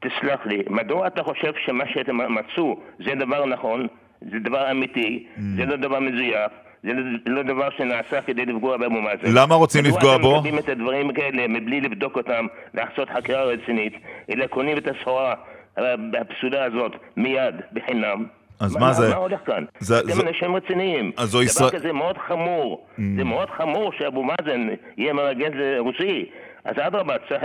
תסלח 0.00 0.40
לי, 0.46 0.62
מדוע 0.70 1.06
אתה 1.06 1.22
חושב 1.22 1.52
שמה 1.66 1.84
שאתם 1.94 2.16
מצאו 2.16 2.76
זה 3.04 3.10
דבר 3.24 3.46
נכון, 3.46 3.86
זה 4.20 4.36
דבר 4.44 4.70
אמיתי, 4.70 5.26
Mm. 5.36 5.40
זה 5.56 5.64
לא 5.64 5.76
דבר 5.76 6.00
מזויף, 6.00 6.52
זה 6.82 6.90
לא, 6.92 7.02
לא 7.36 7.42
דבר 7.42 7.68
שנעשה 7.76 8.22
כדי 8.22 8.46
לפגוע 8.46 8.76
באבו 8.76 9.00
מאזן? 9.00 9.34
למה 9.34 9.54
רוצים 9.54 9.84
לפגוע 9.84 10.18
בו? 10.18 10.28
מדוע 10.28 10.40
אתם 10.50 10.58
את 10.58 10.68
הדברים 10.68 11.12
כאלה 11.12 11.48
מבלי 11.48 11.80
לבדוק 11.80 12.16
אותם, 12.16 12.46
לעשות 12.74 13.08
חקירה 13.10 13.42
רצינית, 13.44 13.92
אלא 14.30 14.46
קונים 14.46 14.78
את 14.78 14.88
הסחורה 14.88 15.34
אה, 15.78 15.94
הפסולה 16.20 16.64
הזאת 16.64 16.92
מיד, 17.16 17.54
בחינם? 17.72 18.24
אז 18.60 18.76
מה 18.76 18.92
זה? 18.92 19.08
מה 19.08 19.14
הולך 19.16 19.40
כאן? 19.46 19.64
זה- 19.78 19.98
אתם 19.98 20.06
זה- 20.12 20.22
אנשים 20.28 20.56
רציניים. 20.56 21.12
אז 21.16 21.28
זו 21.28 21.38
דבר 21.38 21.44
ישראל- 21.46 21.70
כזה 21.70 21.92
מאוד 21.92 22.18
חמור. 22.18 22.86
זה 23.16 23.24
מאוד 23.24 23.50
חמור 23.50 23.92
שאבו 23.98 24.22
מאזן 24.24 24.68
יהיה 24.96 25.12
מרגל 25.12 25.50
רוסי. 25.78 26.24
אז 26.66 26.74
אדרבה, 26.78 27.14
צריך 27.28 27.42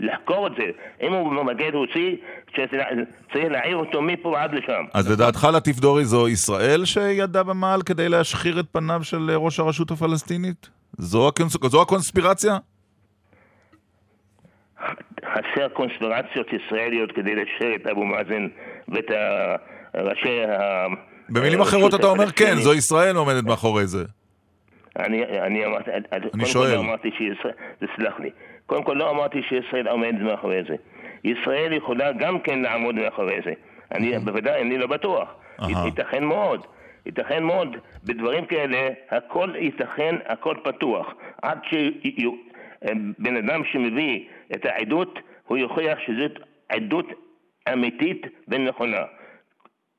לחקור 0.00 0.46
את 0.46 0.52
זה. 0.58 0.64
אם 1.02 1.12
הוא 1.12 1.32
מרגל 1.32 1.70
רוסי, 1.74 2.16
צריך 2.54 3.44
להעיר 3.50 3.76
אותו 3.76 4.02
מפה 4.02 4.40
עד 4.40 4.54
לשם. 4.54 4.84
אז 4.94 5.10
לדעתך 5.12 5.48
לטיף 5.56 5.78
דורי 5.78 6.04
זו 6.04 6.28
ישראל 6.28 6.84
שידעה 6.84 7.42
במעל 7.42 7.82
כדי 7.82 8.08
להשחיר 8.08 8.60
את 8.60 8.64
פניו 8.72 9.00
של 9.02 9.30
אה, 9.30 9.36
ראש 9.36 9.60
הרשות 9.60 9.90
הפלסטינית? 9.90 10.68
זו, 10.98 11.28
הקונס... 11.28 11.56
זו 11.64 11.82
הקונספירציה? 11.82 12.56
חסר 15.24 15.68
קונספירציות 15.72 16.46
ישראליות 16.52 17.12
כדי 17.12 17.34
לשאר 17.34 17.74
את 17.76 17.86
אבו 17.86 18.04
מאזן 18.04 18.46
ואת 18.88 19.10
ראשי 19.94 20.44
ה... 20.44 20.86
במילים 21.28 21.60
אחרות 21.60 21.94
אתה 21.94 22.06
אומר 22.06 22.30
כן. 22.30 22.54
זו 22.56 22.74
ישראל 22.74 23.16
עומדת 23.16 23.44
מאחורי 23.44 23.86
זה. 23.86 24.04
אני, 24.98 25.24
אני 25.24 25.66
אמרתי, 25.66 25.90
אני 26.12 26.46
שואל. 26.46 26.70
קודם 26.70 26.74
כל 26.74 26.74
לא 26.74 26.80
אמרתי 26.80 27.10
שישראל, 27.10 27.54
תסלח 27.78 28.20
לי, 28.20 28.30
קודם 28.66 28.82
כל 28.84 28.92
לא 28.92 29.10
אמרתי 29.10 29.42
שישראל 29.42 29.88
עומדת 29.88 30.20
מאחורי 30.20 30.62
זה. 30.68 30.76
ישראל 31.24 31.72
יכולה 31.72 32.12
גם 32.12 32.40
כן 32.40 32.58
לעמוד 32.62 32.94
מאחורי 32.94 33.40
זה. 33.44 33.52
אני 33.92 34.18
בוודאי, 34.18 34.62
אני 34.62 34.78
לא 34.78 34.86
בטוח. 34.86 35.34
ייתכן 35.86 36.24
מאוד, 36.24 36.66
ייתכן 37.06 37.42
מאוד, 37.42 37.76
בדברים 38.04 38.46
כאלה 38.46 38.88
הכל 39.10 39.52
ייתכן, 39.58 40.16
הכל 40.26 40.54
פתוח. 40.64 41.14
עד 41.42 41.58
שבן 41.70 43.36
אדם 43.36 43.64
שמביא 43.64 44.24
את 44.54 44.66
העדות, 44.66 45.18
הוא 45.46 45.58
יוכיח 45.58 45.98
שזאת 46.06 46.38
עדות 46.68 47.06
אמיתית 47.72 48.26
ונכונה. 48.48 49.02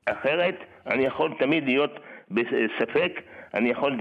אחרת, 0.06 0.56
אני 0.86 1.04
יכול 1.04 1.30
תמיד 1.38 1.64
להיות 1.64 2.00
בספק, 2.30 3.20
אני 3.58 3.70
יכול 3.70 3.96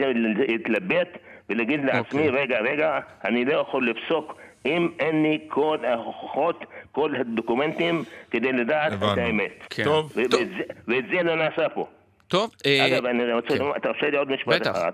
להתלבט 0.47 1.17
ולהגיד 1.49 1.85
לעצמי, 1.85 2.27
אוקיי. 2.27 2.41
רגע, 2.43 2.59
רגע, 2.59 2.99
אני 3.25 3.45
לא 3.45 3.53
יכול 3.53 3.89
לפסוק 3.89 4.35
אם 4.65 4.89
אין 4.99 5.23
לי 5.23 5.39
כל 5.47 5.77
ההוכחות, 5.83 6.63
כל 6.91 7.15
הדוקומנטים 7.15 8.01
כדי 8.31 8.51
לדעת 8.51 8.93
את 8.93 8.97
הבנו. 8.97 9.21
האמת. 9.21 9.51
כן. 9.69 9.83
טוב. 9.83 10.11
ו- 10.15 10.19
ואת 10.21 10.31
זה- 10.31 10.43
ואת 10.87 11.03
זה 11.11 11.23
לא 11.23 11.35
נעשה 11.35 11.69
פה. 11.69 11.87
טוב, 12.27 12.51
אה, 12.65 12.87
אגב, 12.87 13.05
אני 13.05 13.33
רוצה 13.33 13.47
כן. 13.49 13.57
לומר, 13.57 13.75
אתה 13.77 13.89
עושה 13.89 14.09
לי 14.09 14.17
עוד 14.17 14.31
משפט 14.31 14.61
בטח. 14.61 14.71
אחד. 14.71 14.91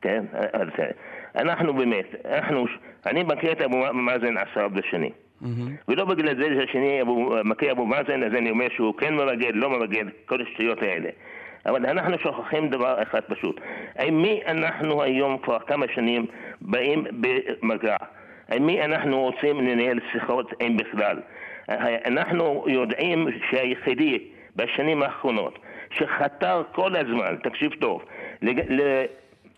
כן, 0.00 0.24
אז 0.52 0.68
אה, 0.78 0.86
אנחנו 1.42 1.74
באמת, 1.74 2.06
אנחנו, 2.24 2.66
אני 3.06 3.22
מכיר 3.22 3.52
את 3.52 3.60
אבו 3.60 3.92
מאזן 3.94 4.34
עשרה 4.36 4.68
בשנים. 4.68 5.10
ולא 5.88 6.04
בגלל 6.04 6.36
זה 6.36 6.48
שהשני 6.60 7.02
אבו- 7.02 7.34
מכיר 7.44 7.72
אבו 7.72 7.86
מאזן, 7.86 8.22
אז 8.22 8.32
אני 8.38 8.50
אומר 8.50 8.66
שהוא 8.76 8.94
כן 8.98 9.14
מרגל, 9.14 9.50
לא 9.54 9.70
מרגל, 9.70 10.08
כל 10.26 10.42
השטויות 10.42 10.82
האלה. 10.82 11.08
אבל 11.66 11.86
אנחנו 11.86 12.18
שוכחים 12.18 12.68
דבר 12.68 13.02
אחד 13.02 13.20
פשוט. 13.20 13.60
עם 14.00 14.22
מי 14.22 14.40
אנחנו 14.46 15.02
היום 15.02 15.38
כבר 15.38 15.58
כמה 15.58 15.86
שנים 15.94 16.26
באים 16.60 17.04
במגע? 17.20 17.96
עם 18.52 18.66
מי 18.66 18.82
אנחנו 18.82 19.20
רוצים 19.20 19.60
לנהל 19.60 19.98
שיחות, 20.12 20.52
אם 20.60 20.76
בכלל? 20.76 21.20
אנחנו 22.06 22.64
יודעים 22.68 23.28
שהיחידי 23.50 24.18
בשנים 24.56 25.02
האחרונות 25.02 25.58
שחתר 25.90 26.62
כל 26.72 26.96
הזמן, 26.96 27.36
תקשיב 27.42 27.72
טוב, 27.80 28.04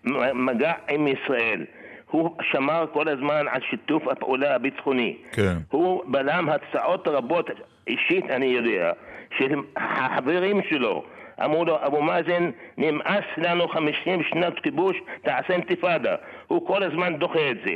למגע 0.04 0.72
עם 0.88 1.08
ישראל, 1.08 1.64
הוא 2.10 2.36
שמר 2.42 2.86
כל 2.92 3.08
הזמן 3.08 3.46
על 3.48 3.60
שיתוף 3.70 4.08
הפעולה 4.08 4.54
הביטחוני. 4.54 5.16
כן. 5.32 5.56
הוא 5.70 6.02
בלם 6.06 6.48
הצעות 6.48 7.08
רבות, 7.08 7.50
אישית 7.86 8.30
אני 8.30 8.46
יודע, 8.46 8.92
של 9.38 9.54
החברים 9.76 10.60
שלו. 10.70 11.04
אמרו 11.44 11.64
לו, 11.64 11.86
אבו 11.86 12.02
מאזן, 12.02 12.50
נמאס 12.78 13.24
לנו 13.36 13.68
50 13.68 14.22
שנות 14.22 14.60
כיבוש, 14.60 14.96
תעשה 15.22 15.52
אינתיפאדה. 15.52 16.14
הוא 16.46 16.66
כל 16.66 16.82
הזמן 16.82 17.16
דוחה 17.16 17.50
את 17.50 17.56
זה. 17.66 17.74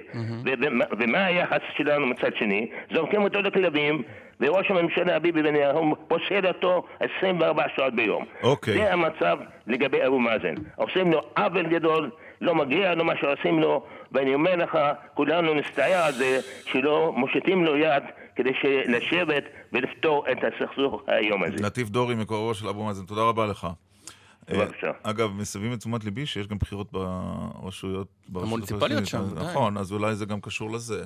ומה 0.99 1.25
היחס 1.25 1.61
שלנו 1.77 2.07
מצד 2.07 2.37
שני? 2.37 2.71
זורקים 2.95 3.23
אותו 3.23 3.41
לכלבים, 3.41 4.03
וראש 4.41 4.71
הממשלה 4.71 5.19
ביבי 5.19 5.43
נתניהו 5.43 5.95
פוסל 6.09 6.47
אותו 6.47 6.85
24 7.21 7.65
שעות 7.77 7.95
ביום. 7.95 8.25
אוקיי. 8.43 8.75
זה 8.75 8.93
המצב 8.93 9.39
לגבי 9.67 10.07
אבו 10.07 10.19
מאזן. 10.19 10.55
עושים 10.77 11.13
לו 11.13 11.21
עוול 11.37 11.67
גדול, 11.67 12.11
לא 12.41 12.55
מגיע 12.55 12.95
לו 12.95 13.05
מה 13.05 13.17
שעושים 13.21 13.61
לו, 13.61 13.85
ואני 14.13 14.35
אומר 14.35 14.57
לך, 14.57 14.79
כולנו 15.15 15.55
נסתער 15.55 16.03
על 16.07 16.13
זה 16.13 16.39
שלא 16.67 17.13
מושיטים 17.17 17.65
לו 17.65 17.77
יד 17.77 18.03
כדי 18.39 18.51
לשבת 18.87 19.45
ולפתור 19.73 20.25
את 20.33 20.39
הסכסוך 20.45 21.03
היום 21.07 21.45
הזה. 21.45 21.57
נתיב 21.63 21.89
דורי, 21.89 22.15
מקורבו 22.15 22.55
של 22.55 22.69
אבו 22.69 22.85
מאזן, 22.85 23.05
תודה 23.05 23.23
רבה 23.23 23.47
לך. 23.47 23.67
בבקשה. 24.51 24.87
אה, 24.87 24.93
אגב, 25.03 25.33
מסבים 25.33 25.73
את 25.73 25.79
תשומת 25.79 26.05
ליבי 26.05 26.27
שיש 26.27 26.47
גם 26.47 26.59
בחירות 26.59 26.93
ברשויות... 26.93 28.09
המוניציפליות. 28.35 29.07
שם, 29.07 29.23
ודאי. 29.33 29.45
נכון, 29.45 29.77
אז 29.77 29.93
אולי 29.93 30.15
זה 30.15 30.27
גם 30.27 30.41
קשור 30.41 30.71
לזה. 30.71 31.05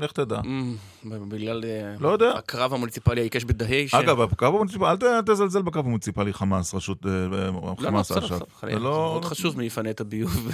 לך 0.00 0.12
תדע. 0.12 0.40
אמ, 0.44 0.74
בגלל 1.04 1.64
אה, 1.64 1.94
לא 2.00 2.08
יודע. 2.08 2.30
הקרב 2.30 2.74
המוניציפלי 2.74 3.20
העיקש 3.20 3.44
בדהייש. 3.44 3.94
אגב, 3.94 4.20
הקרב 4.20 4.54
המוניציפלי, 4.54 4.88
אל 4.88 5.22
תזלזל 5.26 5.62
בקרב 5.62 5.84
המוניציפלי 5.84 6.32
חמאס, 6.32 6.74
רשות 6.74 7.06
אה, 7.06 7.10
לא, 7.10 7.46
לא, 7.46 7.74
חמאס 7.78 8.10
בסדר, 8.12 8.24
אש"ף. 8.24 8.32
בסדר, 8.32 8.44
חלילה, 8.60 8.78
זה 8.78 8.84
לא- 8.84 8.90
מאוד 8.90 9.24
חשוב 9.24 9.58
מי 9.58 9.64
יפנה 9.64 9.90
את 9.90 10.00
הביוב. 10.00 10.48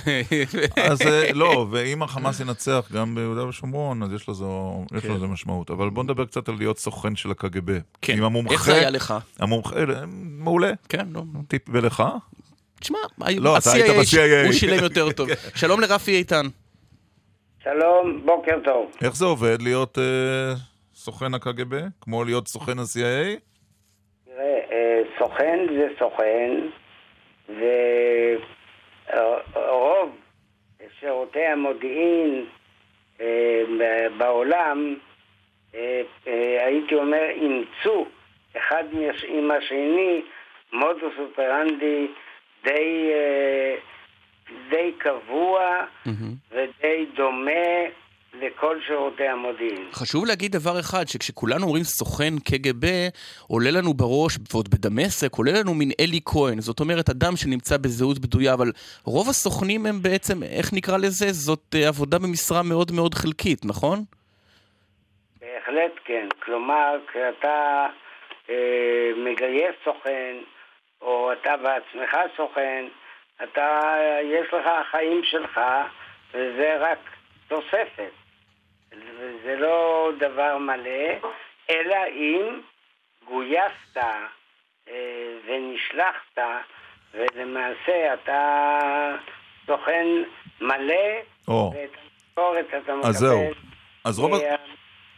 אז 0.76 1.02
אה, 1.02 1.32
לא, 1.42 1.66
ואם 1.70 2.02
החמאס 2.02 2.40
ינצח 2.40 2.88
גם 2.92 3.14
ביהודה 3.14 3.46
ושומרון, 3.46 4.02
אז 4.02 4.12
יש 4.12 4.28
לזה, 4.28 4.44
יש 4.96 5.02
כן. 5.02 5.12
לזה 5.12 5.26
משמעות. 5.26 5.70
אבל 5.70 5.90
בוא 5.90 6.04
נדבר 6.04 6.24
קצת 6.24 6.48
על 6.48 6.54
להיות 6.58 6.78
סוכן 6.78 7.16
של 7.16 7.30
הקג"ב. 7.30 7.78
כן. 8.02 8.18
איך 8.50 8.64
זה 8.64 8.74
היה 8.74 8.90
לך? 8.90 9.14
המומחה, 9.38 9.76
אה, 9.76 9.84
מעולה. 10.22 10.72
כן, 10.88 11.06
לא. 11.12 11.22
טיפ 11.48 11.62
ולך? 11.68 12.02
תשמע, 12.80 12.98
לא, 13.38 13.58
אתה 13.58 13.72
היית 13.72 13.86
ב-CIA. 13.96 14.44
הוא 14.46 14.52
שילם 14.52 14.82
יותר 14.82 15.12
טוב. 15.12 15.28
שלום 15.54 15.80
לרפי 15.80 16.16
איתן. 16.16 16.46
שלום, 17.70 18.20
בוקר 18.24 18.58
טוב. 18.64 18.96
איך 19.04 19.16
זה 19.16 19.24
עובד 19.24 19.62
להיות 19.62 19.98
אה, 19.98 20.52
סוכן 20.94 21.34
הקג"ב? 21.34 21.76
כמו 22.00 22.24
להיות 22.24 22.48
סוכן 22.48 22.78
ה-CIA? 22.78 23.40
תראה, 24.24 24.58
אה, 24.72 25.02
סוכן 25.18 25.66
זה 25.76 25.88
סוכן, 25.98 26.50
ורוב 29.54 30.16
שירותי 31.00 31.46
המודיעין 31.46 32.46
אה, 33.20 33.62
בעולם, 34.18 34.96
אה, 35.74 36.02
אה, 36.26 36.66
הייתי 36.66 36.94
אומר, 36.94 37.24
אימצו 37.30 38.06
אחד 38.56 38.84
עם 39.28 39.50
השני 39.50 40.22
מודוס 40.72 41.14
אופרנדי 41.18 42.06
די, 42.64 43.10
אה, 43.12 43.74
די 44.70 44.92
קבוע 44.98 45.60
ודי 46.52 47.06
דומה 47.16 47.86
לכל 48.40 48.76
שירותי 48.86 49.28
המודיעין. 49.28 49.88
חשוב 49.92 50.26
להגיד 50.26 50.52
דבר 50.52 50.80
אחד, 50.80 51.04
שכשכולנו 51.08 51.66
אומרים 51.66 51.84
סוכן 51.84 52.38
קג"ב, 52.44 52.86
עולה 53.48 53.70
לנו 53.70 53.94
בראש, 53.94 54.38
ועוד 54.52 54.68
בדמשק, 54.68 55.32
עולה 55.36 55.52
לנו 55.60 55.74
מין 55.74 55.90
אלי 56.00 56.20
כהן. 56.24 56.60
זאת 56.60 56.80
אומרת, 56.80 57.08
אדם 57.08 57.36
שנמצא 57.36 57.76
בזהות 57.76 58.18
בדויה, 58.18 58.54
אבל 58.54 58.72
רוב 59.04 59.28
הסוכנים 59.28 59.86
הם 59.86 60.02
בעצם, 60.02 60.42
איך 60.42 60.72
נקרא 60.72 60.96
לזה? 60.96 61.26
זאת 61.32 61.74
אה, 61.74 61.88
עבודה 61.88 62.18
במשרה 62.18 62.62
מאוד 62.62 62.92
מאוד 62.92 63.14
חלקית, 63.14 63.60
נכון? 63.64 63.98
בהחלט 65.40 65.92
כן. 66.04 66.28
כלומר, 66.44 66.96
כשאתה 67.08 67.86
אה, 68.50 69.10
מגייס 69.16 69.76
סוכן, 69.84 70.36
או 71.02 71.32
אתה 71.32 71.56
בעצמך 71.56 72.16
סוכן, 72.36 72.84
אתה, 73.42 73.94
יש 74.24 74.54
לך 74.54 74.66
החיים 74.66 75.20
שלך, 75.24 75.60
וזה 76.34 76.76
רק 76.80 76.98
תוספת. 77.48 78.10
זה 79.44 79.56
לא 79.58 80.10
דבר 80.18 80.58
מלא, 80.58 81.28
אלא 81.70 81.96
אם 82.10 82.60
גויסת 83.28 83.96
אה, 84.88 84.94
ונשלחת, 85.46 86.38
ולמעשה 87.14 88.14
אתה 88.14 88.68
סוכן 89.66 90.06
מלא, 90.60 90.94
או. 91.48 91.72
ואת 91.74 91.90
המשכורת 92.02 92.66
אתה 92.84 92.94
מקבל 92.94 93.08
אז 93.08 93.16
זהו. 93.16 93.40
אז 94.04 94.18
רוב 94.18 94.30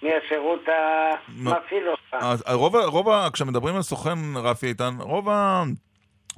מהשירות 0.02 0.60
המפעיל 0.68 1.88
אותך. 1.88 2.16
רוב, 2.52 2.76
רוב, 2.76 3.30
כשמדברים 3.32 3.76
על 3.76 3.82
סוכן 3.82 4.18
רפי 4.36 4.66
איתן, 4.66 4.90
רוב 5.00 5.28
ה- 5.28 5.62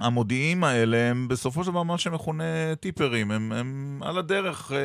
המודיעים 0.01 0.64
האלה 0.64 0.96
הם 0.96 1.28
בסופו 1.28 1.64
של 1.64 1.70
דבר 1.70 1.82
מה 1.82 1.98
שמכונה 1.98 2.76
טיפרים, 2.80 3.30
הם, 3.30 3.53
הם 3.53 4.01
על 4.03 4.18
הדרך, 4.18 4.72
אה, 4.72 4.78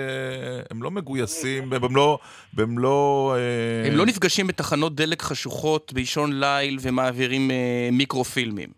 הם 0.72 0.84
לא 0.84 0.92
מגויסים, 0.92 1.70
במלוא... 1.70 2.18
במלוא 2.54 3.36
אה, 3.36 3.88
הם 3.88 3.98
לא 3.98 4.06
נפגשים 4.06 4.48
בתחנות 4.48 4.96
דלק 4.96 5.22
חשוכות 5.22 5.94
באישון 5.94 6.30
ליל 6.40 6.78
ומעבירים 6.82 7.52
אה, 7.52 7.90
מיקרופילמים. 7.92 8.70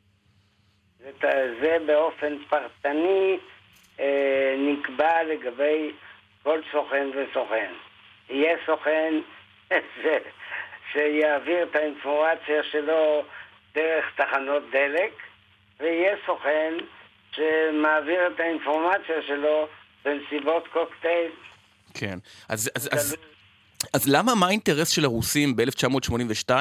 זה, 0.99 1.53
זה 1.61 1.77
באופן 1.87 2.33
פרטני 2.49 3.37
נקבע 4.57 5.23
לגבי 5.23 5.91
כל 6.43 6.59
סוכן 6.71 7.07
וסוכן. 7.15 7.71
יהיה 8.29 8.57
סוכן 8.65 9.13
שיעביר 10.91 11.63
את 11.63 11.75
האינפורמציה 11.75 12.63
שלו 12.71 13.23
דרך 13.75 14.05
תחנות 14.15 14.63
דלק, 14.71 15.11
ויהיה 15.79 16.15
סוכן 16.25 16.73
שמעביר 17.31 18.27
את 18.27 18.39
האינפורמציה 18.39 19.21
שלו 19.27 19.67
במסיבות 20.05 20.67
קוקטייל. 20.67 21.31
כן. 21.93 22.17
אז, 22.49 22.71
אז, 22.75 22.89
אז, 22.91 23.15
אז 23.93 24.15
למה, 24.15 24.35
מה 24.35 24.47
האינטרס 24.47 24.89
של 24.89 25.05
הרוסים 25.05 25.55
ב-1982 25.55 26.51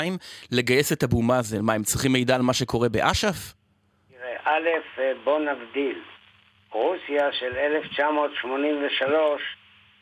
לגייס 0.53 0.93
את 0.93 1.03
אבו 1.03 1.23
מאזן? 1.23 1.61
מה, 1.61 1.73
הם 1.73 1.83
צריכים 1.83 2.13
מידע 2.13 2.35
על 2.35 2.43
מה 2.43 2.55
שקורה 2.55 2.89
באש"ף? 2.89 3.55
תראה, 4.11 4.37
א', 4.45 4.69
אה, 4.99 5.13
בוא 5.25 5.39
נבדיל. 5.39 6.03
רוסיה 6.71 7.33
של 7.33 7.57
1983 7.57 9.43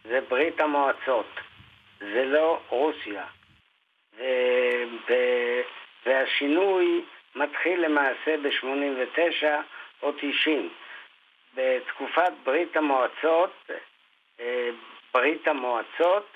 זה 0.05 0.19
ברית 0.29 0.61
המועצות, 0.61 1.31
זה 2.01 2.25
לא 2.25 2.61
רוסיה. 2.69 3.25
ו... 4.19 4.23
והשינוי 6.07 7.05
מתחיל 7.37 7.85
למעשה 7.85 8.37
ב-89 8.43 9.47
או 10.03 10.13
90. 10.13 10.69
בתקופת 11.55 12.33
ברית 12.45 12.77
המועצות, 12.77 13.71
אה, 14.41 14.71
ברית 15.15 15.49
המועצות 15.49 16.27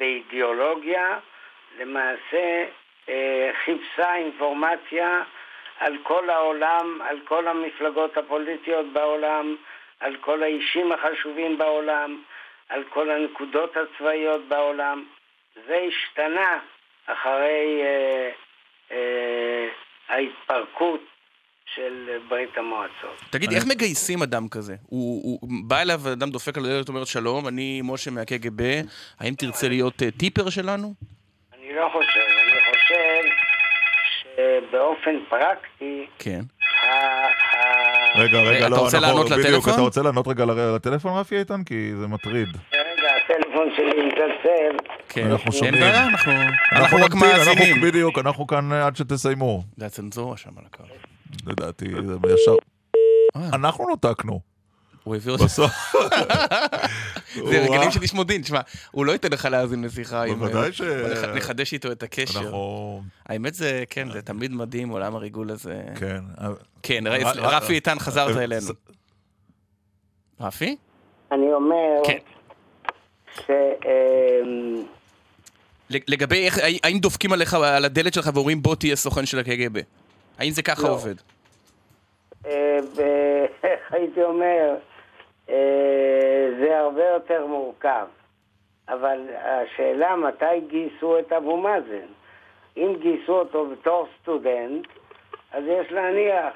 באידיאולוגיה 0.00 1.18
למעשה 1.78 2.64
אה, 3.08 3.50
חיפשה 3.64 4.14
אינפורמציה 4.14 5.22
על 5.78 5.98
כל 6.02 6.30
העולם, 6.30 7.00
על 7.02 7.20
כל 7.24 7.48
המפלגות 7.48 8.16
הפוליטיות 8.16 8.86
בעולם, 8.92 9.56
על 10.00 10.16
כל 10.20 10.42
האישים 10.42 10.92
החשובים 10.92 11.58
בעולם, 11.58 12.22
על 12.68 12.84
כל 12.84 13.10
הנקודות 13.10 13.76
הצבאיות 13.76 14.44
בעולם. 14.48 15.04
זה 15.66 15.76
השתנה 15.88 16.58
אחרי 17.06 17.82
אה, 17.82 18.30
אה, 18.90 19.68
ההתפרקות 20.08 21.00
של 21.74 21.92
ברית 22.28 22.58
המועצות. 22.58 23.20
תגיד, 23.30 23.52
איך 23.52 23.64
מגייסים 23.66 24.22
אדם 24.22 24.48
כזה? 24.48 24.74
הוא, 24.82 25.38
הוא 25.40 25.48
בא 25.68 25.80
אליו 25.82 26.00
אדם 26.12 26.30
דופק 26.30 26.58
על 26.58 26.64
הדלת 26.64 26.88
ואומר 26.90 27.04
שלום, 27.04 27.48
אני 27.48 27.80
משה 27.84 28.10
מהקג"ב, 28.10 28.80
האם 29.20 29.34
תרצה 29.34 29.68
להיות 29.68 30.02
אה, 30.02 30.10
טיפר 30.10 30.50
שלנו? 30.50 30.94
אני 31.58 31.74
לא 31.76 31.88
חושב, 31.92 32.20
אני 32.42 32.60
חושב 32.72 33.22
שבאופן 34.70 35.16
פרקטי, 35.28 36.06
כן. 36.18 36.40
רגע, 38.16 38.38
רגע, 38.40 38.58
אתה 38.58 38.68
לא, 38.68 38.76
רוצה 38.76 38.96
אנחנו- 38.98 39.12
לענות 39.12 39.26
בדיוק, 39.32 39.46
לטלפון? 39.46 39.72
אתה 39.72 39.82
רוצה 39.82 40.02
לענות 40.02 40.28
רגע 40.28 40.44
לטלפון, 40.76 41.18
רפי 41.18 41.38
איתן? 41.38 41.64
כי 41.64 41.90
זה 41.96 42.06
מטריד. 42.06 42.48
הטלפון 43.66 43.92
שלי 43.92 44.06
מצלצל. 44.06 44.76
כן, 45.08 45.26
אנחנו 45.30 45.44
אין 45.44 45.52
שומעים. 45.52 45.74
בעיה, 45.74 46.06
אנחנו, 46.06 46.32
אנחנו 46.72 46.98
רק 47.04 47.14
מאזינים. 47.14 47.80
בדיוק, 47.80 48.18
אנחנו 48.18 48.46
כאן 48.46 48.72
אה, 48.72 48.86
עד 48.86 48.96
שתסיימו. 48.96 49.62
זה 49.76 49.86
הצנזורה 49.86 50.36
שם 50.36 50.50
על 50.58 50.64
הקו. 50.66 50.84
לדעתי, 51.46 51.84
זה 52.06 52.14
ישר... 52.34 52.56
אנחנו 53.36 53.88
נותקנו. 53.88 54.40
הוא 55.04 55.16
הביא 55.16 55.32
אותך. 55.32 55.44
בסוף. 55.44 55.70
זה. 57.34 57.60
רגעים 57.60 57.90
של 57.90 58.02
איש 58.02 58.14
מודיעין, 58.14 58.42
תשמע, 58.42 58.60
הוא 58.90 59.06
לא 59.06 59.12
ייתן 59.12 59.28
לך 59.32 59.44
להאזין 59.44 59.84
לשיחה. 59.84 60.24
בוודאי 60.26 60.72
ש- 60.72 60.80
נחדש 61.34 61.72
איתו 61.72 61.92
את 61.92 62.02
הקשר. 62.02 62.40
אנחנו... 62.40 63.02
האמת 63.26 63.54
זה, 63.54 63.84
כן, 63.90 64.10
זה 64.12 64.22
תמיד 64.22 64.52
מדהים, 64.52 64.88
עולם 64.88 65.14
הריגול 65.16 65.50
הזה. 65.50 65.82
כן. 66.00 66.20
כן, 66.82 67.04
רפי 67.36 67.72
איתן, 67.72 67.98
חזרת 67.98 68.36
אה, 68.36 68.42
אלינו. 68.44 68.66
רפי? 70.40 70.76
אני 71.32 71.52
אומר 71.52 72.02
כן. 72.06 72.18
ש... 73.46 73.50
אמ, 73.84 74.82
לגבי 75.90 76.46
איך, 76.46 76.58
האם 76.84 76.98
דופקים 76.98 77.32
עליך 77.32 77.54
על 77.54 77.84
הדלת 77.84 78.14
שלך 78.14 78.30
ואומרים 78.34 78.62
בוא 78.62 78.74
תהיה 78.74 78.96
סוכן 78.96 79.26
של 79.26 79.38
הקג"ב? 79.38 79.80
האם 80.38 80.50
זה 80.50 80.62
ככה 80.62 80.82
לא. 80.82 80.88
עובד? 80.88 81.14
אה, 82.46 82.78
איך 83.62 83.80
הייתי 83.94 84.22
אומר, 84.22 84.74
אה, 85.50 86.48
זה 86.60 86.78
הרבה 86.78 87.04
יותר 87.04 87.46
מורכב. 87.46 88.06
אבל 88.88 89.18
השאלה 89.34 90.16
מתי 90.16 90.60
גייסו 90.68 91.18
את 91.18 91.32
אבו 91.32 91.56
מאזן. 91.56 92.06
אם 92.76 92.96
גייסו 93.00 93.32
אותו 93.32 93.66
בתור 93.66 94.08
סטודנט, 94.22 94.86
אז 95.52 95.64
יש 95.66 95.92
להניח 95.92 96.54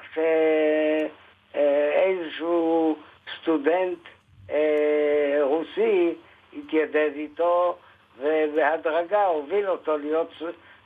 שאיזשהו 1.53 2.95
סטודנט 3.41 3.99
אה, 4.49 5.37
רוסי 5.41 6.13
התיידד 6.53 7.11
איתו 7.15 7.77
ובהדרגה 8.19 9.25
הוביל 9.25 9.69
אותו 9.69 9.97
להיות, 9.97 10.33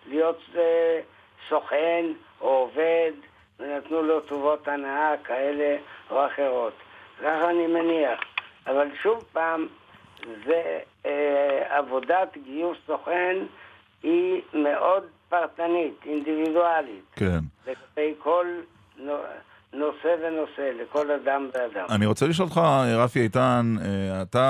להיות 0.07 0.41
אה, 0.57 0.99
סוכן 1.49 2.05
או 2.41 2.47
עובד 2.47 3.11
ונתנו 3.59 4.01
לו 4.01 4.19
טובות 4.19 4.67
הנאה 4.67 5.13
כאלה 5.23 5.77
או 6.11 6.25
אחרות. 6.25 6.73
ככה 7.21 7.49
אני 7.49 7.67
מניח. 7.67 8.19
אבל 8.67 8.87
שוב 9.03 9.23
פעם, 9.33 9.67
זה 10.45 10.79
אה, 11.05 11.77
עבודת 11.77 12.37
גיוס 12.37 12.77
סוכן 12.87 13.35
היא 14.03 14.41
מאוד 14.53 15.03
פרטנית, 15.29 15.93
אינדיבידואלית, 16.05 17.03
כן. 17.15 17.39
לגבי 17.67 18.13
כל 18.19 18.47
נושא 19.75 20.15
ונושא, 20.21 20.71
לכל 20.81 21.11
אדם 21.11 21.49
ואדם. 21.53 21.85
אני 21.95 22.05
רוצה 22.05 22.27
לשאול 22.27 22.47
אותך, 22.47 22.61
רפי 22.97 23.19
איתן, 23.19 23.75
אה, 23.81 24.21
אתה 24.21 24.47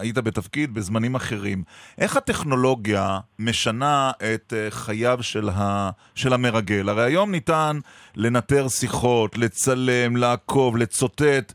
היית 0.00 0.18
בתפקיד 0.18 0.74
בזמנים 0.74 1.14
אחרים. 1.14 1.58
איך 2.00 2.16
הטכנולוגיה 2.16 3.18
משנה 3.38 4.10
את 4.16 4.52
אה, 4.52 4.70
חייו 4.70 5.18
של, 5.20 5.48
ה, 5.48 5.90
של 6.14 6.32
המרגל? 6.32 6.88
הרי 6.88 7.02
היום 7.02 7.30
ניתן 7.30 7.76
לנטר 8.16 8.68
שיחות, 8.68 9.38
לצלם, 9.38 10.16
לעקוב, 10.16 10.76
לצוטט, 10.76 11.52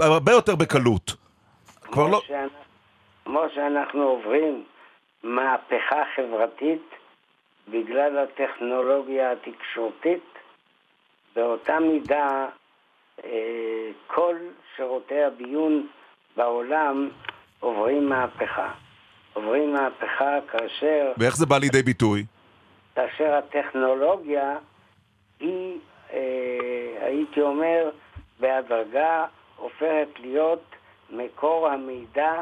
הרבה 0.00 0.32
יותר 0.32 0.56
בקלות. 0.56 1.14
כבר 1.82 2.08
לא... 2.08 2.20
שאנחנו, 2.26 2.58
כמו 3.24 3.42
שאנחנו 3.54 4.02
עוברים 4.02 4.64
מהפכה 5.22 6.02
חברתית 6.16 6.82
בגלל 7.68 8.18
הטכנולוגיה 8.18 9.32
התקשורתית, 9.32 10.33
באותה 11.36 11.78
מידה 11.80 12.46
אה, 13.24 13.30
כל 14.06 14.36
שירותי 14.76 15.22
הביון 15.22 15.86
בעולם 16.36 17.08
עוברים 17.60 18.08
מהפכה. 18.08 18.72
עוברים 19.32 19.72
מהפכה 19.72 20.38
כאשר, 20.52 21.12
ואיך 21.18 21.36
זה 21.36 21.46
בא 21.46 21.58
לידי 21.58 21.82
ביטוי? 21.82 22.24
כאשר 22.94 23.34
הטכנולוגיה 23.34 24.56
היא, 25.40 25.78
אה, 26.12 26.18
הייתי 27.00 27.40
אומר, 27.40 27.90
בהדרגה 28.40 29.24
הופכת 29.56 30.08
להיות 30.20 30.62
מקור 31.10 31.68
המידע 31.68 32.32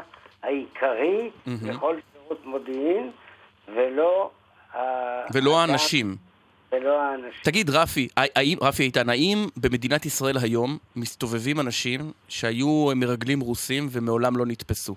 העיקרי 0.43 1.29
מהמם. 1.45 1.69
לכל 1.69 1.95
שירות 2.13 2.45
מודיעין, 2.45 3.11
ולא... 3.75 4.29
ולא 4.73 4.79
האדם- 5.59 5.69
האנשים. 5.69 6.15
ולא 6.73 7.01
האנשים. 7.01 7.41
תגיד, 7.43 7.69
רפי, 7.69 8.07
האם, 8.17 8.57
רפי 8.61 8.83
איתן, 8.83 9.09
האם 9.09 9.37
במדינת 9.57 10.05
ישראל 10.05 10.35
היום 10.43 10.77
מסתובבים 10.95 11.59
אנשים 11.59 11.99
שהיו 12.27 12.89
מרגלים 12.95 13.39
רוסים 13.39 13.87
ומעולם 13.91 14.37
לא 14.37 14.45
נתפסו? 14.45 14.93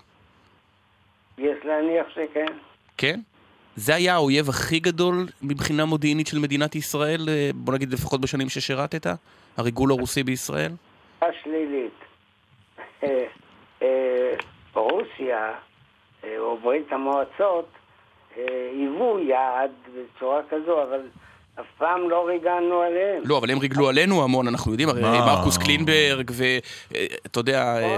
יש 1.37 1.57
להניח 1.63 2.07
שכן. 2.09 2.45
כן? 2.97 3.19
זה 3.75 3.95
היה 3.95 4.13
האויב 4.13 4.49
הכי 4.49 4.79
גדול 4.79 5.25
מבחינה 5.41 5.85
מודיעינית 5.85 6.27
של 6.27 6.39
מדינת 6.39 6.75
ישראל, 6.75 7.19
אה, 7.29 7.49
בוא 7.55 7.73
נגיד 7.73 7.93
לפחות 7.93 8.21
בשנים 8.21 8.49
ששירתת? 8.49 9.05
הריגול 9.57 9.91
הרוסי 9.91 10.23
בישראל? 10.23 10.71
השלילית. 11.21 11.93
אה, 13.03 13.25
אה, 13.81 14.33
רוסיה, 14.73 15.53
או 16.37 16.57
ברית 16.57 16.91
המועצות, 16.91 17.69
היוו 18.35 19.19
יעד 19.19 19.71
בצורה 19.95 20.41
כזו, 20.49 20.83
אבל 20.83 21.01
אף 21.59 21.65
פעם 21.77 22.09
לא 22.09 22.25
ריגלנו 22.27 22.81
עליהם. 22.81 23.21
לא, 23.25 23.37
אבל 23.37 23.51
הם 23.51 23.59
ריגלו 23.59 23.89
עלינו 23.89 24.23
המון, 24.23 24.47
אנחנו 24.47 24.71
יודעים, 24.71 24.89
הרי 24.89 25.01
מה? 25.01 25.25
מרקוס 25.25 25.57
קלינברג, 25.57 26.31
ואתה 26.33 27.39
יודע, 27.39 27.63
אה, 27.77 27.97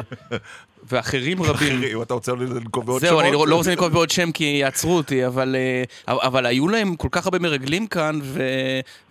ואחרים 0.83 1.37
רבים. 1.41 1.51
אחרים, 1.55 2.01
אתה 2.01 2.13
רוצה 2.13 2.31
לנקוב 2.31 2.85
בעוד 2.85 2.99
שמות? 3.01 3.09
זהו, 3.11 3.19
אני 3.19 3.31
לא 3.31 3.47
לא 3.47 3.55
רוצה 3.55 3.69
לנקוב 3.69 3.87
בעוד 3.87 4.09
שם 4.09 4.31
כי 4.31 4.43
יעצרו 4.43 4.97
אותי, 4.97 5.25
אבל, 5.27 5.55
אה, 5.55 5.83
אבל 6.27 6.45
היו 6.45 6.67
להם 6.67 6.95
כל 6.95 7.07
כך 7.11 7.25
הרבה 7.25 7.39
מרגלים 7.39 7.87
כאן, 7.87 8.15
ו, 8.23 8.41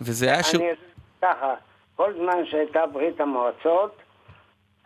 וזה 0.00 0.26
היה 0.32 0.42
ש... 0.42 0.54
אני 0.54 0.64
אגיד 0.64 0.76
ככה, 1.22 1.54
כל 1.96 2.12
זמן 2.22 2.46
שהייתה 2.50 2.80
ברית 2.92 3.20
המועצות, 3.20 3.96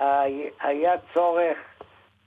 הי- 0.01 0.51
היה 0.61 0.93
צורך 1.15 1.57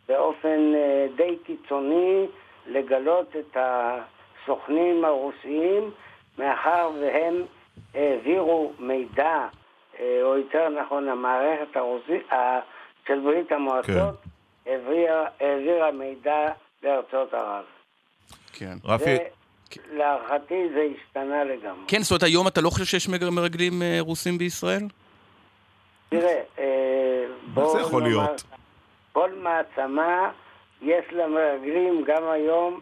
באופן 0.07 0.59
אה, 0.75 1.05
די 1.17 1.35
קיצוני 1.45 2.25
לגלות 2.67 3.35
את 3.39 3.57
הסוכנים 3.59 5.05
הרוסיים, 5.05 5.91
מאחר 6.37 6.91
והם 7.01 7.43
העבירו 7.93 8.73
מידע, 8.79 9.47
אה, 9.99 10.19
או 10.23 10.37
יותר 10.37 10.69
נכון, 10.69 11.09
המערכת 11.09 11.75
הרוסית 11.75 12.29
של 13.07 13.19
ברית 13.19 13.51
המועצות 13.51 14.15
העבירה, 14.65 15.27
העבירה 15.39 15.91
מידע 15.91 16.47
לארצות 16.83 17.33
ערב. 17.33 17.63
כן. 18.53 18.77
רפי, 18.85 19.17
להערכתי 19.91 20.69
זה 20.73 20.87
השתנה 20.95 21.43
לגמרי. 21.43 21.83
כן, 21.87 22.01
זאת 22.01 22.11
אומרת, 22.11 22.23
היום 22.23 22.47
אתה 22.47 22.61
לא 22.61 22.69
חושב 22.69 22.85
שיש 22.85 23.09
מרגלים 23.09 23.81
אה, 23.81 23.97
רוסים 23.99 24.37
בישראל? 24.37 24.83
תראה, 26.09 26.41
אה, 26.59 27.25
בואו 27.53 27.71
זה 27.71 27.79
יכול 27.79 28.03
נאמר, 28.03 28.17
להיות? 28.17 28.43
כל 29.11 29.31
מעצמה 29.31 30.31
יש 30.81 31.05
לה 31.11 31.27
מרגלים 31.27 32.03
גם 32.07 32.23
היום, 32.23 32.81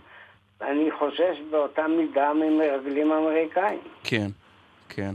אני 0.72 0.90
חושש 0.99 1.38
באותה 1.52 1.88
מידה 1.88 2.34
ממרגלים 2.34 3.11
אמריקאים. 3.11 3.80
כן, 4.03 4.27
כן. 4.90 5.14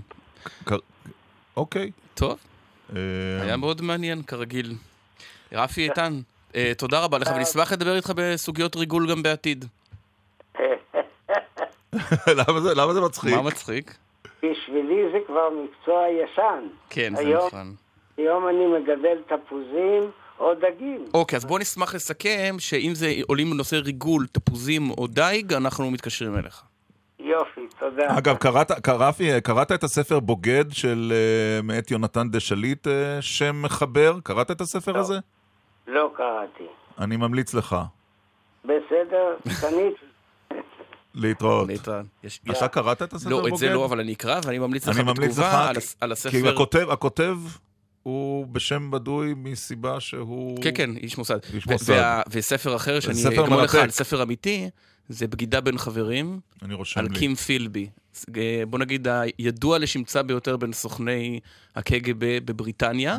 אוקיי. 1.57 1.91
טוב, 2.15 2.39
אה, 2.97 3.01
היה 3.43 3.57
מאוד 3.57 3.83
מעניין, 3.83 4.23
כרגיל. 4.23 4.73
רפי 5.53 5.83
איתן, 5.83 6.13
אה, 6.55 6.73
תודה 6.79 7.05
רבה 7.05 7.19
לך, 7.19 7.29
ונשמח 7.37 7.73
לדבר 7.73 7.97
איתך 7.97 8.13
בסוגיות 8.17 8.77
ריגול 8.77 9.11
גם 9.11 9.23
בעתיד. 9.23 9.65
למה 12.77 12.93
זה- 12.95 13.01
מצחיק? 13.01 13.35
מה 13.35 13.43
מצחיק? 13.43 13.95
בשבילי 14.43 15.03
זה 15.13 15.19
כבר 15.27 15.49
מקצוע 15.51 16.05
ישן. 16.09 16.67
כן, 16.91 17.13
זה 17.17 17.21
היום- 17.23 17.47
נכון. 17.47 17.75
היום 18.17 18.49
אני 18.49 18.67
מגדל 18.67 19.19
תפוזים 19.27 20.11
או 20.41 20.53
דגים. 20.55 21.05
אוקיי, 21.15 21.37
אז 21.37 21.45
בוא 21.45 21.59
נשמח 21.59 21.95
לסכם 21.95 22.57
שאם 22.59 22.93
זה 22.95 23.15
עולים 23.27 23.51
בנושא 23.51 23.77
ריגול, 23.77 24.27
תפוזים 24.33 24.91
או 24.91 25.07
דייג, 25.07 25.53
אנחנו 25.53 25.91
מתקשרים 25.91 26.37
אליך. 26.39 26.63
יופי, 27.19 27.61
תודה. 27.79 28.19
אגב, 28.19 28.37
קראת, 28.37 28.89
רפי, 28.89 29.41
קראת 29.41 29.73
את 29.73 29.85
הספר 29.85 30.21
בוגד 30.21 30.65
של 30.73 31.13
אה, 31.15 31.63
מאת 31.63 31.91
יונתן 31.91 32.29
דה 32.31 32.41
שליט, 32.41 32.87
אה, 32.87 33.23
שם 33.23 33.63
מחבר? 33.63 34.19
קראת 34.23 34.51
את 34.51 34.61
הספר 34.61 34.99
הזה? 34.99 35.19
לא 35.87 36.11
קראתי. 36.17 36.65
אני 36.99 37.17
ממליץ 37.17 37.55
לך 37.55 37.77
בסדר, 38.65 39.37
קניתי. 39.61 40.05
להתראות. 41.15 41.69
להתראות. 41.69 42.07
יש- 42.25 42.41
אתה 42.45 42.53
יש- 42.53 42.63
קראת 42.73 43.03
את 43.03 43.13
הספר 43.13 43.31
לא, 43.31 43.37
בוגד? 43.41 43.53
את 43.53 43.59
זה 43.59 43.69
לא, 43.71 43.85
אבל 43.85 44.01
אני 44.01 44.13
אקרא, 44.13 44.41
ואני 44.45 44.59
ממליץ 44.59 44.89
לך 44.89 44.97
אני 44.97 45.05
ממליץ 45.05 45.39
לך, 45.39 45.45
בתגובה 45.45 45.69
על 45.69 45.81
כי- 45.81 45.87
על 46.01 46.09
כי 46.09 46.13
הספר... 46.13 46.49
הכותב, 46.49 46.91
הכותב 46.91 47.37
הוא 48.09 48.47
בשם 48.47 48.91
בדוי 48.91 49.35
מסיבה 49.37 50.01
שהוא... 50.01 50.63
כן, 50.63 50.71
כן, 50.75 50.97
איש 50.97 51.19
מוסד. 51.19 51.39
איש 51.55 51.67
מוסד. 51.67 51.93
וה- 51.93 52.23
וספר 52.31 52.77
אחר 52.77 53.01
שאני 53.01 53.15
ספר 53.15 53.45
אגמור 53.45 53.63
לך 53.63 53.75
מרתק. 53.75 53.85
על 53.85 53.91
ספר 53.91 54.23
אמיתי, 54.23 54.71
זה 55.09 55.27
בגידה 55.27 55.61
בין 55.61 55.79
חברים, 55.79 56.41
אני 56.63 56.75
רושם 56.75 57.01
על 57.01 57.07
לי. 57.13 57.19
קים 57.19 57.35
פילבי. 57.35 57.89
אה, 58.37 58.63
בוא 58.71 58.79
נגיד, 58.79 59.07
הידוע 59.39 59.79
לשמצה 59.79 60.23
ביותר 60.23 60.57
בין 60.57 60.73
סוכני 60.73 61.41
הקג"ב 61.77 62.15
בבריטניה, 62.45 63.19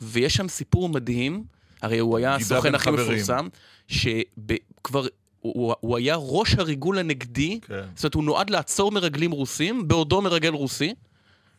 ויש 0.00 0.34
שם 0.34 0.48
סיפור 0.48 0.88
מדהים, 0.88 1.44
הרי 1.82 1.98
הוא 1.98 2.16
היה 2.18 2.36
Mm-hmm. 2.36 2.40
הסוכן 2.40 2.74
הכי 2.74 2.84
חברים. 2.84 3.06
מפורסם, 3.06 3.48
שכבר... 3.88 5.06
הוא, 5.40 5.74
הוא 5.80 5.96
היה 5.96 6.14
ראש 6.18 6.54
הריגול 6.54 6.98
הנגדי, 6.98 7.60
כן. 7.62 7.74
זאת 7.94 8.04
אומרת, 8.04 8.14
הוא 8.14 8.24
נועד 8.24 8.50
לעצור 8.50 8.92
מרגלים 8.92 9.30
רוסים, 9.30 9.88
בעודו 9.88 10.22
מרגל 10.22 10.52
רוסי, 10.52 10.94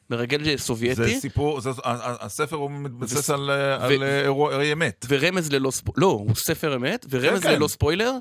מרגל 0.09 0.57
סובייטי. 0.57 0.95
זה 0.95 1.19
סיפור, 1.21 1.61
זה, 1.61 1.69
ה- 1.69 1.91
ה- 1.91 2.25
הספר 2.25 2.55
הוא 2.55 2.71
מתבסס 2.71 3.29
ו- 3.29 3.33
על, 3.33 3.49
אה, 3.49 3.77
ו- 3.81 3.83
על 3.83 4.03
אירועי 4.03 4.73
אמת. 4.73 5.05
ורמז 5.09 5.51
ללא 5.51 5.71
ספוילר, 5.71 5.99
לא, 6.01 6.07
הוא 6.11 6.35
ספר 6.35 6.75
אמת, 6.75 7.05
ורמז 7.09 7.41
כן, 7.41 7.49
כן. 7.49 7.55
ללא 7.55 7.67
ספוילר, 7.67 8.11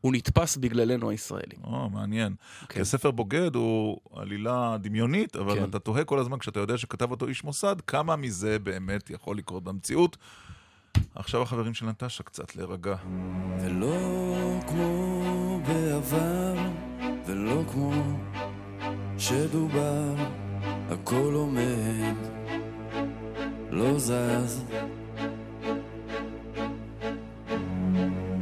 הוא 0.00 0.12
נתפס 0.12 0.56
בגללנו 0.56 1.10
הישראלים. 1.10 1.58
או, 1.64 1.90
מעניין. 1.90 2.34
כן. 2.60 2.74
כי 2.74 2.80
הספר 2.80 3.10
בוגד 3.10 3.54
הוא 3.54 3.98
עלילה 4.16 4.76
דמיונית, 4.80 5.36
אבל 5.36 5.54
כן. 5.54 5.64
אתה 5.64 5.78
תוהה 5.78 6.04
כל 6.04 6.18
הזמן, 6.18 6.38
כשאתה 6.38 6.60
יודע 6.60 6.78
שכתב 6.78 7.10
אותו 7.10 7.26
איש 7.28 7.44
מוסד, 7.44 7.76
כמה 7.86 8.16
מזה 8.16 8.58
באמת 8.58 9.10
יכול 9.10 9.36
לקרות 9.38 9.64
במציאות. 9.64 10.16
עכשיו 11.14 11.42
החברים 11.42 11.74
של 11.74 11.86
נטשה 11.86 12.22
קצת 12.22 12.56
להירגע. 12.56 12.94
ולא 13.60 13.96
כמו 14.68 15.60
בעבר, 15.68 16.54
ולא 17.26 17.62
כמו 17.72 17.92
שדובר, 19.18 20.14
הכל 20.90 21.32
עומד, 21.34 22.14
לא 23.70 23.98
זז. 23.98 24.64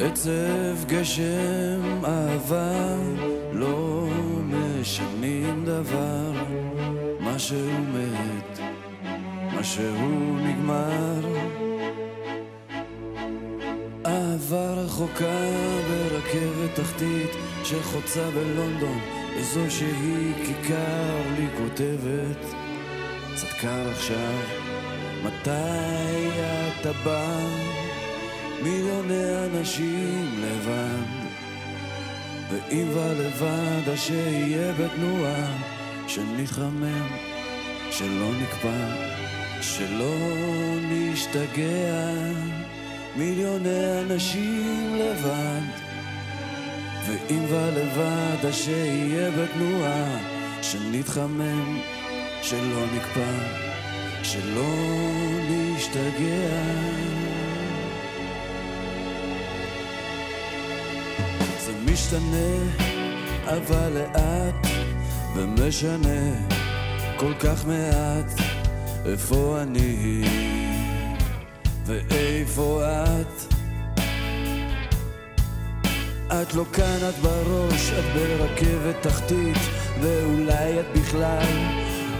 עצב, 0.01 0.85
גשם, 0.86 2.05
אהבה, 2.05 2.97
לא 3.52 4.06
משנים 4.47 5.64
דבר, 5.64 6.32
מה 7.20 7.39
שהוא 7.39 7.81
מת, 7.94 8.59
מה 9.55 9.64
שהוא 9.64 10.39
נגמר. 10.40 11.20
אהבה 14.06 14.73
רחוקה 14.73 15.51
ברכבת 15.89 16.74
תחתית 16.74 17.31
שחוצה 17.64 18.31
בלונדון 18.31 19.26
איזו 19.36 19.70
שהיא 19.70 20.34
כיכר 20.46 21.22
לי 21.36 21.46
כותבת 21.58 22.56
קר 23.60 23.90
עכשיו 23.90 24.38
מתי 25.24 26.30
אתה 26.80 26.92
בא? 27.04 27.38
מיליוני 28.62 29.46
אנשים 29.46 30.42
לבד 30.42 31.26
ואם 32.50 32.88
ולבד 32.88 33.88
אז 33.92 33.98
שיהיה 33.98 34.72
בתנועה 34.72 35.56
שנתחמם 36.08 37.08
שלא 37.90 38.30
נקפא 38.42 38.86
שלא 39.60 40.16
נשתגע 40.90 42.10
מיליוני 43.16 44.00
אנשים 44.00 44.96
לבד 44.96 45.85
ואם 47.07 47.45
ולבד 47.49 48.51
שיהיה 48.53 49.31
בתנועה 49.31 50.19
שנתחמם, 50.62 51.81
שלא 52.43 52.85
נקפא, 52.97 53.31
שלא 54.23 54.74
נשתגע 55.51 56.62
זה 61.65 61.73
משתנה 61.93 62.57
אבל 63.45 63.93
לאט 63.93 64.66
ומשנה 65.37 66.47
כל 67.16 67.33
כך 67.41 67.66
מעט 67.66 68.41
איפה 69.07 69.59
אני 69.62 70.23
ואיפה 71.87 72.83
את? 72.85 73.56
את 76.42 76.54
לא 76.54 76.64
כאן, 76.72 76.98
את 77.08 77.14
בראש, 77.14 77.90
את 77.90 78.04
ברכבת 78.14 79.02
תחתית, 79.02 79.56
ואולי 80.00 80.80
את 80.80 80.86
בכלל 80.94 81.46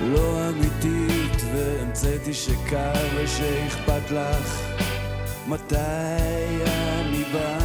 לא 0.03 0.49
אמיתית, 0.49 1.43
והמצאתי 1.55 2.35
שקר 2.35 2.93
ושאכפת 3.17 4.11
לך 4.11 4.61
מתי 5.47 5.77
אני 6.67 7.25
בא. 7.33 7.59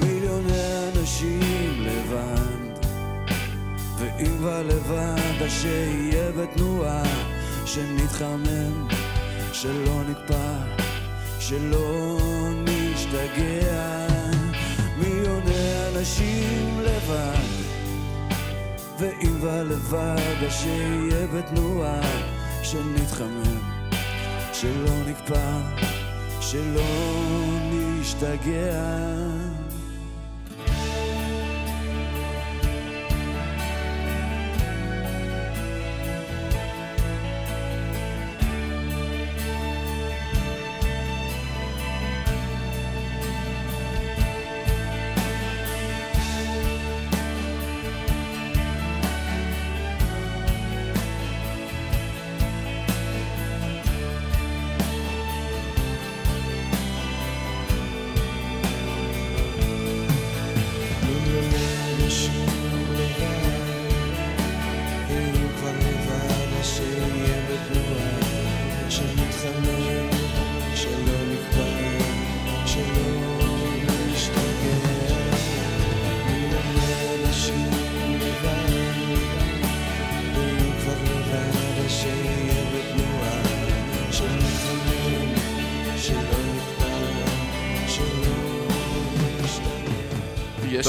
מיליוני 0.00 0.88
אנשים 0.96 1.86
לבד, 1.86 2.86
ואם 3.98 4.36
כבר 4.38 4.62
לבד, 4.62 5.42
אז 5.44 5.50
שיהיה 5.50 6.32
בתנועה, 6.32 7.02
שנתחמם. 7.66 8.88
שלא 9.62 10.02
נקפא, 10.08 10.52
שלא 11.40 12.18
נשתגע, 12.64 14.06
אנשים 15.98 16.80
לבד, 16.80 17.64
ואם 18.98 19.42
ולבד, 19.42 20.48
שיהיה 20.50 21.26
בתנועה, 21.26 22.00
שנתחמם, 22.62 23.60
שלא 24.52 25.04
נקפא, 25.06 25.60
שלא 26.40 26.90
נשתגע. 27.72 29.37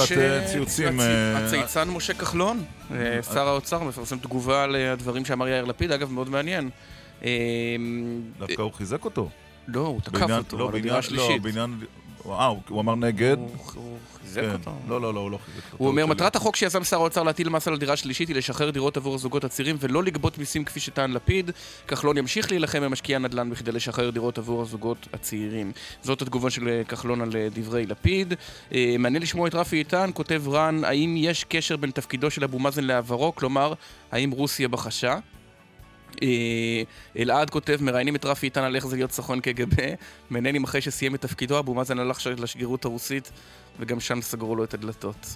קצת 0.05 0.17
אה, 0.17 0.47
ציוצים. 0.51 0.99
אה, 0.99 1.37
הצייצן 1.37 1.89
משה 1.89 2.13
כחלון, 2.13 2.63
אה, 2.91 3.23
שר 3.33 3.47
האוצר, 3.47 3.83
מפרסם 3.83 4.17
תגובה 4.17 4.63
על 4.63 4.75
הדברים 4.75 5.25
שאמר 5.25 5.47
יאיר 5.47 5.65
לפיד, 5.65 5.91
אגב, 5.91 6.11
מאוד 6.11 6.29
מעניין. 6.29 6.69
דווקא 8.39 8.61
הוא 8.61 8.73
חיזק 8.73 9.05
אותו. 9.05 9.29
לא, 9.67 9.79
הוא 9.79 10.01
תקף 10.01 10.29
אותו 10.37 10.69
על 10.69 10.75
הדירה 10.75 10.97
השלישית. 10.97 11.29
לא, 11.29 11.43
בעניין... 11.43 11.75
אה, 12.25 12.45
הוא- 12.69 12.81
אמר 12.81 12.95
נגד. 12.95 13.37
הוא 13.75 13.97
חיזק 14.21 14.41
כן. 14.41 14.51
אותו. 14.53 14.71
לא, 14.87 15.01
לא, 15.01 15.13
לא, 15.13 15.19
הוא 15.19 15.31
לא 15.31 15.37
חיזק 15.45 15.65
אותו. 15.65 15.77
הוא 15.77 15.87
אומר. 15.87 16.05
מטרת 16.05 16.35
החוק 16.35 16.55
שיזם 16.55 16.83
שר 16.83 16.95
האוצר 16.97 17.23
להטיל 17.23 17.49
מס 17.49 17.67
על 17.67 17.73
הדירה 17.73 17.93
השלישית 17.93 18.27
היא 18.27 18.35
לשחרר 18.35 18.69
דירות 18.69 18.97
עבור 18.97 19.15
הזוגות 19.15 19.43
הצעירים 19.43 19.75
ולא 19.79 20.03
לגבות 20.03 20.37
מיסים 20.37 20.63
כפי 20.65 20.79
שטען 20.79 21.11
לפיד. 21.11 21.51
כחלון 21.87 22.17
ימשיך 22.17 22.51
להילחם 22.51 22.81
במשקיעי 22.81 23.15
הנדל"ן 23.15 23.49
בכדי 23.49 23.71
לשחרר 23.71 24.09
דירות 24.09 24.37
עבור 24.37 24.61
הזוגות 24.61 25.07
הצעירים. 25.13 25.71
זאת 26.01 26.21
התגובה 26.21 26.49
של 26.49 26.67
אה, 26.67 26.83
כחלון 26.83 27.21
על 27.21 27.29
אה, 27.35 27.47
דברי 27.53 27.85
לפיד. 27.85 28.33
אה, 28.73 28.95
מעניין 28.99 29.23
לשמוע 29.23 29.47
את 29.47 29.55
רפי 29.55 29.75
איתן, 29.75 30.09
כותב 30.13 30.43
רן, 30.47 30.83
האם 30.83 31.15
יש 31.17 31.43
קשר 31.43 31.77
בין 31.77 31.91
תפקידו 31.91 32.31
של 32.31 32.43
אבו 32.43 32.59
מאזן 32.59 32.83
לעברו? 32.83 33.35
כלומר, 33.35 33.73
האם 34.11 34.31
רוסיה 34.31 34.67
בחשה? 34.67 35.17
אה, 36.23 36.83
אלעד 37.17 37.49
כותב, 37.49 37.77
מראיינים 37.81 38.15
את 38.15 38.25
רפי 38.25 38.45
איתן 38.45 38.63
על 38.63 38.75
איך 38.75 38.87
זה 38.87 38.95
להיות 38.95 39.11
סוכן 39.11 39.39
קג"ב. 39.39 39.93
מעניין 40.29 40.55
אם 40.55 40.63
אחרי 40.63 40.81
שסיים 40.81 41.15
את 41.15 41.21
תפקידו, 41.21 41.59
אבו 41.59 41.73
מאזן 41.73 41.99
הלך 41.99 42.27
לשגרירות 42.37 42.85
הרוסית, 42.85 43.31
וגם 43.79 43.99
שם 43.99 44.21
סגרו 44.21 44.55
לו 44.55 44.63
את 44.63 44.73
הדלתות. 44.73 45.35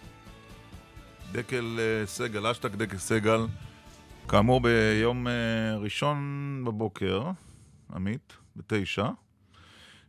דקל 1.32 1.80
אה, 1.80 2.06
סגל, 2.06 2.48
אשטג 2.48 2.76
דקל 2.76 2.98
סגל. 2.98 3.46
כאמור, 4.28 4.62
ביום 4.62 5.28
אה, 5.28 5.34
ראשון 5.78 6.62
בבוקר, 6.66 7.24
עמית, 7.96 8.34
בתשע, 8.56 9.06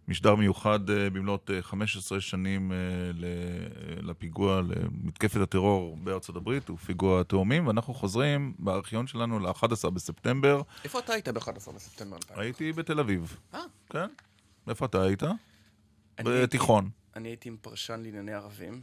משדר 0.09 0.35
מיוחד 0.35 0.91
אה, 0.91 1.11
במלאת 1.11 1.51
אה, 1.51 1.63
15 1.63 2.21
שנים 2.21 2.73
אה, 2.73 2.77
לפיגוע, 4.03 4.61
למתקפת 4.63 5.41
הטרור 5.41 5.97
בארצות 5.97 6.37
הברית, 6.37 6.71
ופיגוע 6.71 7.21
התאומים, 7.21 7.67
ואנחנו 7.67 7.95
חוזרים 7.95 8.55
בארכיון 8.59 9.07
שלנו 9.07 9.39
ל-11 9.39 9.91
בספטמבר. 9.91 10.63
איפה 10.85 10.99
אתה 10.99 11.13
היית 11.13 11.29
ב-11 11.29 11.73
בספטמבר 11.75 12.17
2000? 12.17 12.39
הייתי 12.39 12.73
בתל 12.73 13.01
אביב. 13.01 13.37
אה. 13.55 13.61
כן. 13.91 14.07
איפה 14.69 14.85
אתה 14.87 15.03
היית? 15.03 15.23
בתיכון. 16.25 16.91
אני 17.17 17.29
הייתי 17.29 17.49
עם 17.49 17.57
פרשן 17.61 18.01
לענייני 18.03 18.33
ערבים, 18.33 18.81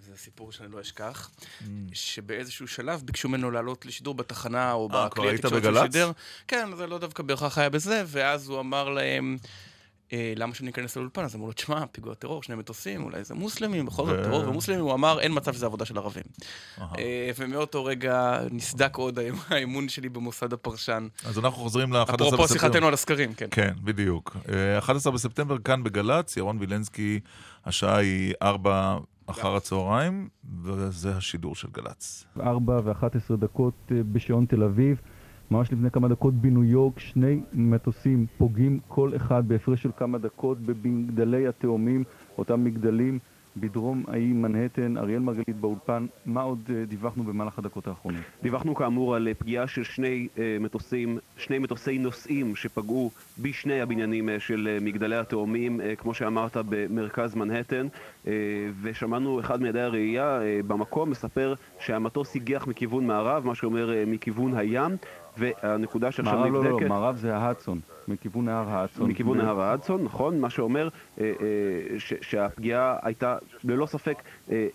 זה 0.00 0.16
סיפור 0.16 0.52
שאני 0.52 0.72
לא 0.72 0.80
אשכח, 0.80 1.30
Mm. 1.60 1.64
שבאיזשהו 1.92 2.68
שלב 2.68 3.02
ביקשו 3.04 3.28
ממנו 3.28 3.50
לעלות 3.50 3.86
לשידור 3.86 4.14
בתחנה 4.14 4.72
או 4.72 4.88
אה, 4.94 5.06
בכלי 5.08 5.34
התקשורת 5.34 5.62
שהוא 5.62 5.72
בגל"צ? 5.72 5.92
שידר. 5.92 6.12
כן, 6.48 6.68
זה 6.76 6.86
לא 6.86 6.98
דווקא 6.98 7.22
בהכרח 7.22 7.58
היה 7.58 7.70
בזה, 7.70 8.02
ואז 8.06 8.48
הוא 8.48 8.60
אמר 8.60 8.88
להם... 8.88 9.36
אה, 10.12 10.32
למה 10.36 10.54
שאני 10.54 10.70
אכנס 10.70 10.96
לאולפן? 10.96 11.24
אז 11.24 11.34
אמרו 11.34 11.46
לו, 11.46 11.52
תשמע, 11.52 11.84
פיגוע 11.92 12.14
טרור, 12.14 12.42
שני 12.42 12.54
מטוסים, 12.56 13.04
אולי 13.04 13.24
זה 13.24 13.34
מוסלמים, 13.34 13.86
בכל 13.86 14.06
זאת 14.06 14.24
טרור 14.24 14.48
ומוסלמים, 14.48 14.80
הוא 14.80 14.92
אמר, 14.94 15.20
אין 15.20 15.32
מצב 15.34 15.52
שזה 15.54 15.66
עבודה 15.66 15.84
של 15.84 15.98
ערבים. 15.98 16.22
אה, 16.98 17.30
ומאותו 17.38 17.84
רגע 17.84 18.40
נסדק 18.50 18.96
עוד 18.96 19.18
האמ- 19.18 19.22
האמון 19.54 19.88
שלי 19.88 20.08
במוסד 20.08 20.52
הפרשן. 20.52 21.08
אז 21.24 21.38
אנחנו 21.38 21.62
חוזרים 21.62 21.92
ל-11 21.92 22.04
בספטמבר. 22.04 22.28
אפרופו 22.34 22.48
שיחתנו 22.52 22.86
על 22.86 22.94
הסקרים, 22.94 23.34
כן. 23.34 23.46
כן, 23.50 23.72
בדיוק. 23.84 24.36
אה, 24.52 24.78
11 24.78 25.12
בספטמבר 25.12 25.58
כאן 25.58 25.82
בגל"צ, 25.84 26.36
ירון 26.36 26.56
וילנסקי, 26.60 27.20
השעה 27.66 27.96
היא 27.96 28.34
4 28.42 28.98
אחר 29.26 29.56
הצהריים, 29.56 30.28
וזה 30.62 31.16
השידור 31.16 31.54
של 31.56 31.68
גל"צ. 31.72 32.24
4 32.40 32.80
ו-11 32.84 33.06
דקות 33.36 33.74
אה, 33.90 33.96
בשעון 34.12 34.46
תל 34.46 34.62
אביב. 34.62 35.00
ממש 35.50 35.72
לפני 35.72 35.90
כמה 35.90 36.08
דקות 36.08 36.34
בניו 36.34 36.64
יורק, 36.64 36.98
שני 36.98 37.40
מטוסים 37.52 38.26
פוגעים 38.38 38.78
כל 38.88 39.16
אחד 39.16 39.48
בהפרש 39.48 39.82
של 39.82 39.90
כמה 39.96 40.18
דקות 40.18 40.58
במגדלי 40.60 41.48
התאומים, 41.48 42.04
אותם 42.38 42.64
מגדלים 42.64 43.18
בדרום 43.60 44.04
האי 44.08 44.32
מנהטן. 44.32 44.96
אריאל 44.96 45.20
מרגלית 45.20 45.56
באולפן, 45.60 46.06
מה 46.26 46.42
עוד 46.42 46.70
אה, 46.70 46.84
דיווחנו 46.84 47.24
במהלך 47.24 47.58
הדקות 47.58 47.86
האחרונות? 47.86 48.22
דיווחנו 48.42 48.74
כאמור 48.74 49.14
על 49.14 49.28
אה, 49.28 49.34
פגיעה 49.34 49.66
של 49.66 49.84
שני 49.84 50.28
אה, 50.38 50.56
מטוסים, 50.60 51.18
שני 51.36 51.58
מטוסי 51.58 51.98
נוסעים 51.98 52.56
שפגעו 52.56 53.10
בשני 53.42 53.80
הבניינים 53.80 54.28
של 54.38 54.78
מגדלי 54.80 55.16
התאומים, 55.16 55.80
כמו 55.98 56.14
שאמרת, 56.14 56.56
במרכז 56.68 57.34
מנהטן, 57.34 57.86
ושמענו 58.82 59.40
אחד 59.40 59.62
מידי 59.62 59.80
הראייה 59.80 60.40
במקום 60.66 61.10
מספר 61.10 61.54
שהמטוס 61.80 62.36
הגיח 62.36 62.66
מכיוון 62.66 63.06
מערב, 63.06 63.46
מה 63.46 63.54
שאומר 63.54 63.92
מכיוון 64.06 64.54
הים, 64.56 64.96
והנקודה 65.38 66.12
שעכשיו 66.12 66.34
מערב 66.34 66.46
נבדקת... 66.46 66.70
לא, 66.70 66.80
לא, 66.80 66.88
מערב 66.88 67.16
זה 67.16 67.36
ההדסון, 67.36 67.80
מכיוון 68.08 68.44
נהר 68.44 68.68
ההדסון. 68.68 69.10
מכיוון 69.10 69.38
נהר 69.38 69.60
ההדסון, 69.60 70.04
נכון, 70.04 70.40
מה 70.40 70.50
שאומר 70.50 70.88
אה, 71.20 71.24
אה, 71.24 71.98
שהפגיעה 72.20 72.96
הייתה 73.02 73.36
ללא 73.64 73.86
ספק 73.86 74.22
אה, 74.50 74.66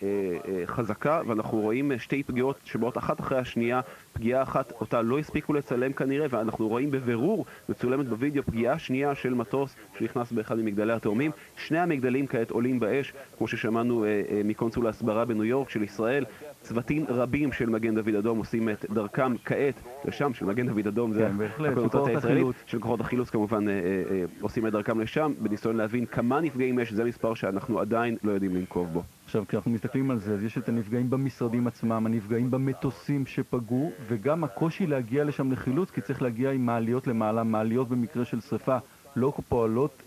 חזקה, 0.65 1.21
ואנחנו 1.27 1.59
רואים 1.59 1.91
שתי 1.97 2.23
פגיעות 2.23 2.59
שבאות 2.63 2.97
אחת 2.97 3.19
אחרי 3.19 3.37
השנייה, 3.37 3.81
פגיעה 4.13 4.43
אחת 4.43 4.71
אותה 4.71 5.01
לא 5.01 5.19
הספיקו 5.19 5.53
לצלם 5.53 5.93
כנראה, 5.93 6.27
ואנחנו 6.29 6.67
רואים 6.67 6.91
בבירור, 6.91 7.45
מצולמת 7.69 8.07
בווידאו, 8.07 8.43
פגיעה 8.43 8.79
שנייה 8.79 9.15
של 9.15 9.33
מטוס 9.33 9.75
שנכנס 9.97 10.31
באחד 10.31 10.57
ממגדלי 10.57 10.93
התאומים. 10.93 11.31
שני 11.57 11.79
המגדלים 11.79 12.27
כעת 12.27 12.51
עולים 12.51 12.79
באש, 12.79 13.13
כמו 13.37 13.47
ששמענו 13.47 14.05
מקונסול 14.45 14.87
ההסברה 14.87 15.25
בניו 15.25 15.45
יורק 15.45 15.69
של 15.69 15.83
ישראל. 15.83 16.25
צוותים 16.61 17.05
רבים 17.09 17.51
של 17.51 17.69
מגן 17.69 17.95
דוד 17.95 18.15
אדום 18.15 18.37
עושים 18.37 18.69
את 18.69 18.85
דרכם 18.89 19.37
כעת 19.45 19.81
לשם, 20.05 20.33
של 20.33 20.45
מגן 20.45 20.67
דוד 20.67 20.87
אדום, 20.87 21.13
זה 21.13 21.29
כן, 21.57 21.75
כוחות 21.75 22.07
הישראלית. 22.07 22.45
של 22.65 22.79
כוחות 22.79 23.01
החילוץ 23.01 23.22
כמובן 23.29 23.69
אה, 23.69 23.73
אה, 23.73 23.79
אה, 24.11 24.25
עושים 24.41 24.67
את 24.67 24.71
דרכם 24.71 24.99
לשם, 24.99 25.33
בניסיון 25.39 25.77
להבין 25.77 26.05
כמה 26.05 26.41
נפגעים 26.41 26.79
יש, 26.79 26.93
זה 26.93 27.03
מספר 27.03 27.33
שאנחנו 27.33 27.79
עדיין 27.79 28.17
לא 28.23 28.31
יודעים 28.31 28.55
לנקוב 28.55 28.87
בו. 28.93 29.03
עכשיו, 29.25 29.43
כשאנחנו 29.47 29.71
מסתכלים 29.71 30.11
על 30.11 30.19
זה, 30.19 30.33
אז 30.33 30.43
יש 30.43 30.57
את 30.57 30.69
הנפגעים 30.69 31.09
במשרדים 31.09 31.67
עצמם, 31.67 32.05
הנפגעים 32.05 32.51
במטוסים 32.51 33.25
שפגעו, 33.25 33.91
וגם 34.07 34.43
הקושי 34.43 34.87
להגיע 34.87 35.23
לשם 35.23 35.51
לחילוץ, 35.51 35.91
כי 35.91 36.01
צריך 36.01 36.21
להגיע 36.21 36.51
עם 36.51 36.65
מעליות 36.65 37.07
למעלה, 37.07 37.43
מעליות 37.43 37.89
במקרה 37.89 38.25
של 38.25 38.41
שריפה 38.41 38.77
לא 39.15 39.33
פועלות. 39.49 40.03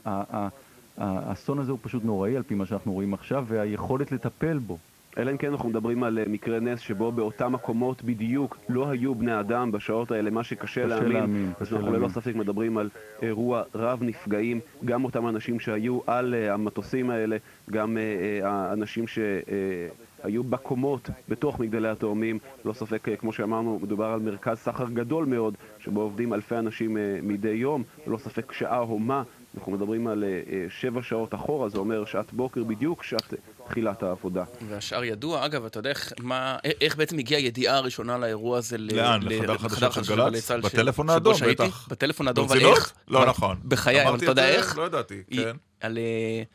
האסון 0.99 1.59
הזה 1.59 1.71
הוא 1.73 1.79
פשוט 1.83 2.05
נוראי, 2.05 2.37
על 2.37 2.43
פי 2.43 2.55
מה 2.55 2.67
שאנחנו 2.67 2.93
רואים 2.93 3.15
עכשיו, 3.15 3.45
והיכולת 3.49 4.13
לטפל 4.13 4.59
בו. 4.59 4.79
אלא 5.19 5.31
אם 5.31 5.37
כן 5.37 5.51
אנחנו 5.51 5.69
מדברים 5.69 6.03
על 6.03 6.19
אה, 6.19 6.25
מקרה 6.27 6.61
נס 6.61 6.81
שבו 6.81 7.13
באותם 7.13 7.53
מקומות 7.53 8.03
בדיוק 8.03 8.57
לא 8.69 8.91
היו 8.91 9.15
בני 9.15 9.41
אדם 9.41 9.73
בשעות 9.73 10.11
האלה, 10.11 10.31
מה 10.31 10.45
שקשה 10.45 10.63
קשה 10.67 10.87
להאמין. 10.87 11.13
להאמין, 11.13 11.53
אז 11.61 11.75
אנחנו 11.75 11.93
ללא. 11.93 12.09
ספק 12.09 12.35
מדברים 12.35 12.79
על 12.79 12.89
אירוע 13.23 13.63
רב 13.75 14.03
נפגעים, 14.03 14.61
גם 14.85 15.05
אותם 15.05 15.29
אנשים 15.29 15.61
שהיו 15.61 16.01
על 16.07 16.35
אה, 16.35 16.55
המטוסים 16.55 17.11
האלה, 17.11 17.37
גם 17.71 17.99
אה, 17.99 18.49
האנשים 18.49 19.05
שהיו 19.07 20.45
בקומות 20.45 21.11
בתוך 21.29 21.61
מגדלי 21.61 21.89
התאומים. 21.89 22.39
לא 22.65 22.73
ספק, 22.73 23.09
כמו 23.19 23.33
שאמרנו, 23.33 23.79
מדובר 23.83 24.05
על 24.07 24.21
מרכז 24.21 24.59
סחר 24.59 24.91
גדול 24.91 25.25
מאוד, 25.25 25.55
שבו 25.79 26.01
עובדים 26.01 26.35
אלפי 26.35 26.57
אנשים 26.57 26.97
מדי 27.23 27.49
יום, 27.49 27.83
ללא 28.07 28.17
ספק 28.17 28.53
שעה 28.53 28.79
הומה. 28.79 29.23
אנחנו 29.57 29.73
מדברים 29.73 30.07
על 30.07 30.25
אה, 30.25 30.29
אה, 30.53 30.67
שבע 30.81 31.03
שעות 31.03 31.35
אחורה, 31.35 31.69
זה 31.69 31.79
אומר 31.79 32.05
שעת 32.05 32.33
בוקר 32.33 32.65
בדיוק, 32.65 33.03
שעת 33.03 33.35
תחילת 33.69 34.03
העבודה. 34.03 34.45
והשאר 34.69 35.05
ידוע, 35.05 35.45
אגב, 35.47 35.65
אתה 35.65 35.79
יודע 35.79 35.91
איך, 35.91 36.13
מה, 36.21 36.57
איך 36.81 36.97
בעצם 36.97 37.19
הגיעה 37.19 37.41
הידיעה 37.41 37.77
הראשונה 37.77 38.19
לאירוע 38.19 38.59
הזה 38.59 38.79
לאן? 38.79 39.23
ל- 39.23 39.39
לחדר 39.39 39.59
חדשות 39.59 39.93
של 39.93 40.15
גל"צ? 40.15 40.29
גלי 40.31 40.41
צה"ל 40.41 40.63
ש- 40.63 40.65
בטלפון 40.65 41.11
האדום? 41.11 41.35
בטח. 41.51 41.89
בטלפון 41.91 42.29
האדום, 42.29 42.45
אבל? 42.45 42.61
איך? 42.61 42.93
לא 43.09 43.27
נכון. 43.27 43.57
בחיי, 43.65 44.09
אבל 44.09 44.17
אתה 44.17 44.25
יודע 44.25 44.49
איך? 44.49 44.79
לא 44.79 44.83
ידעתי, 44.83 45.23
כן. 45.31 45.57
על 45.81 45.99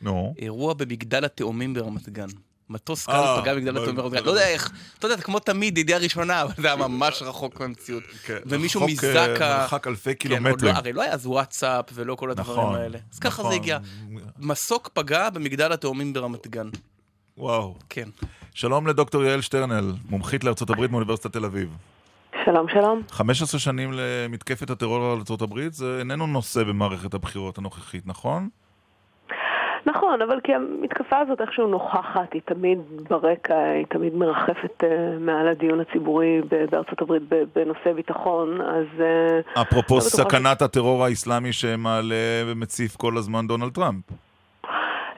אה. 0.04 0.10
אירוע 0.38 0.74
במגדל 0.74 1.24
התאומים 1.24 1.74
ברמת 1.74 2.08
גן. 2.08 2.26
מטוס 2.72 3.06
קל 3.06 3.12
אה, 3.12 3.40
פגע 3.42 3.54
במגדל 3.54 3.72
ב- 3.72 3.76
התאומים 3.76 3.96
ברמת 3.96 4.12
גן. 4.12 4.22
ב- 4.22 4.26
לא 4.26 4.30
יודע 4.30 4.48
איך, 4.48 4.70
אתה 4.98 5.06
יודע, 5.06 5.22
כמו 5.22 5.38
תמיד, 5.38 5.78
ידיעה 5.78 5.98
ראשונה, 5.98 6.42
אבל 6.42 6.52
זה 6.56 6.66
היה 6.66 6.76
ממש 6.88 7.22
רחוק 7.22 7.60
מהמציאות. 7.60 8.02
כן, 8.24 8.38
ומישהו 8.46 8.86
מזקה... 8.86 9.24
אה, 9.52 9.58
מרחק 9.60 9.86
אלפי 9.86 10.14
כן, 10.14 10.28
עוד 10.28 10.38
קילומטרים. 10.38 10.72
לא- 10.74 10.78
הרי 10.78 10.92
לא 10.92 11.02
היה 11.02 11.12
אז 11.12 11.26
וואטסאפ 11.26 11.84
ולא 11.94 12.14
כל 12.14 12.30
הדברים 12.30 12.58
נכון, 12.60 12.74
האלה. 12.74 12.98
אז 13.12 13.18
ככה 13.18 13.36
זה 13.42 13.48
נכון. 13.48 13.52
הגיע. 13.60 13.78
מסוק 14.38 14.90
פגע 14.92 15.30
במגדל 15.30 15.72
התאומים 15.72 16.12
ברמת 16.12 16.46
גן. 16.46 16.68
וואו. 17.38 17.74
כן. 17.88 18.08
שלום 18.54 18.86
לדוקטור 18.86 19.24
יעל 19.24 19.40
שטרנל, 19.40 19.92
מומחית 20.08 20.44
לארצות 20.44 20.70
הברית 20.70 20.90
מאוניברסיטת 20.90 21.32
תל 21.32 21.44
אביב. 21.44 21.68
שלום, 22.44 22.66
שלום. 22.72 23.02
15 23.10 23.60
שנים 23.60 23.90
למתקפת 23.94 24.70
הטרור 24.70 24.96
על 25.12 25.18
ארצות 25.18 25.42
הברית, 25.42 25.74
זה 25.74 25.96
איננו 25.98 26.26
נושא 26.26 26.62
במערכת 26.64 27.14
הבחירות 27.14 27.58
הנוכחית, 27.58 28.06
נכון? 28.06 28.48
נכון, 29.86 30.22
אבל 30.22 30.40
כי 30.40 30.54
המתקפה 30.54 31.18
הזאת 31.18 31.40
איכשהו 31.40 31.66
נוכחת, 31.66 32.32
היא 32.32 32.42
תמיד 32.44 32.78
ברקע, 33.10 33.58
היא 33.58 33.86
תמיד 33.88 34.14
מרחפת 34.14 34.84
אה, 34.84 35.18
מעל 35.20 35.48
הדיון 35.48 35.80
הציבורי 35.80 36.40
בארצות 36.70 37.02
הברית 37.02 37.22
בנושא 37.54 37.92
ביטחון, 37.92 38.60
אז... 38.60 39.00
אה, 39.00 39.62
אפרופו 39.62 40.00
סכנת 40.00 40.62
הטרור 40.62 41.04
האסלאמי 41.04 41.52
שמעלה 41.52 42.14
ומציף 42.46 42.96
כל 42.96 43.16
הזמן 43.16 43.46
דונלד 43.46 43.72
טראמפ. 43.72 44.04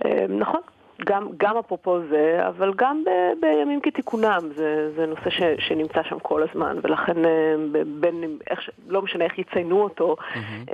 אה, 0.05 0.27
נכון, 0.29 0.61
גם, 1.07 1.29
גם 1.37 1.57
אפרופו 1.57 1.99
זה, 2.11 2.49
אבל 2.49 2.73
גם 2.77 3.05
ב, 3.07 3.11
בימים 3.41 3.81
כתיקונם, 3.81 4.41
זה, 4.57 4.91
זה 4.97 5.07
נושא 5.07 5.31
ש, 5.31 5.41
שנמצא 5.69 6.03
שם 6.09 6.19
כל 6.23 6.43
הזמן, 6.51 6.77
ולכן 6.83 7.25
אה, 7.25 7.55
בין, 8.01 8.39
איך, 8.51 8.61
לא 8.89 9.03
משנה 9.03 9.25
איך 9.25 9.39
יציינו 9.39 9.83
אותו, 9.83 10.17
mm-hmm. 10.19 10.71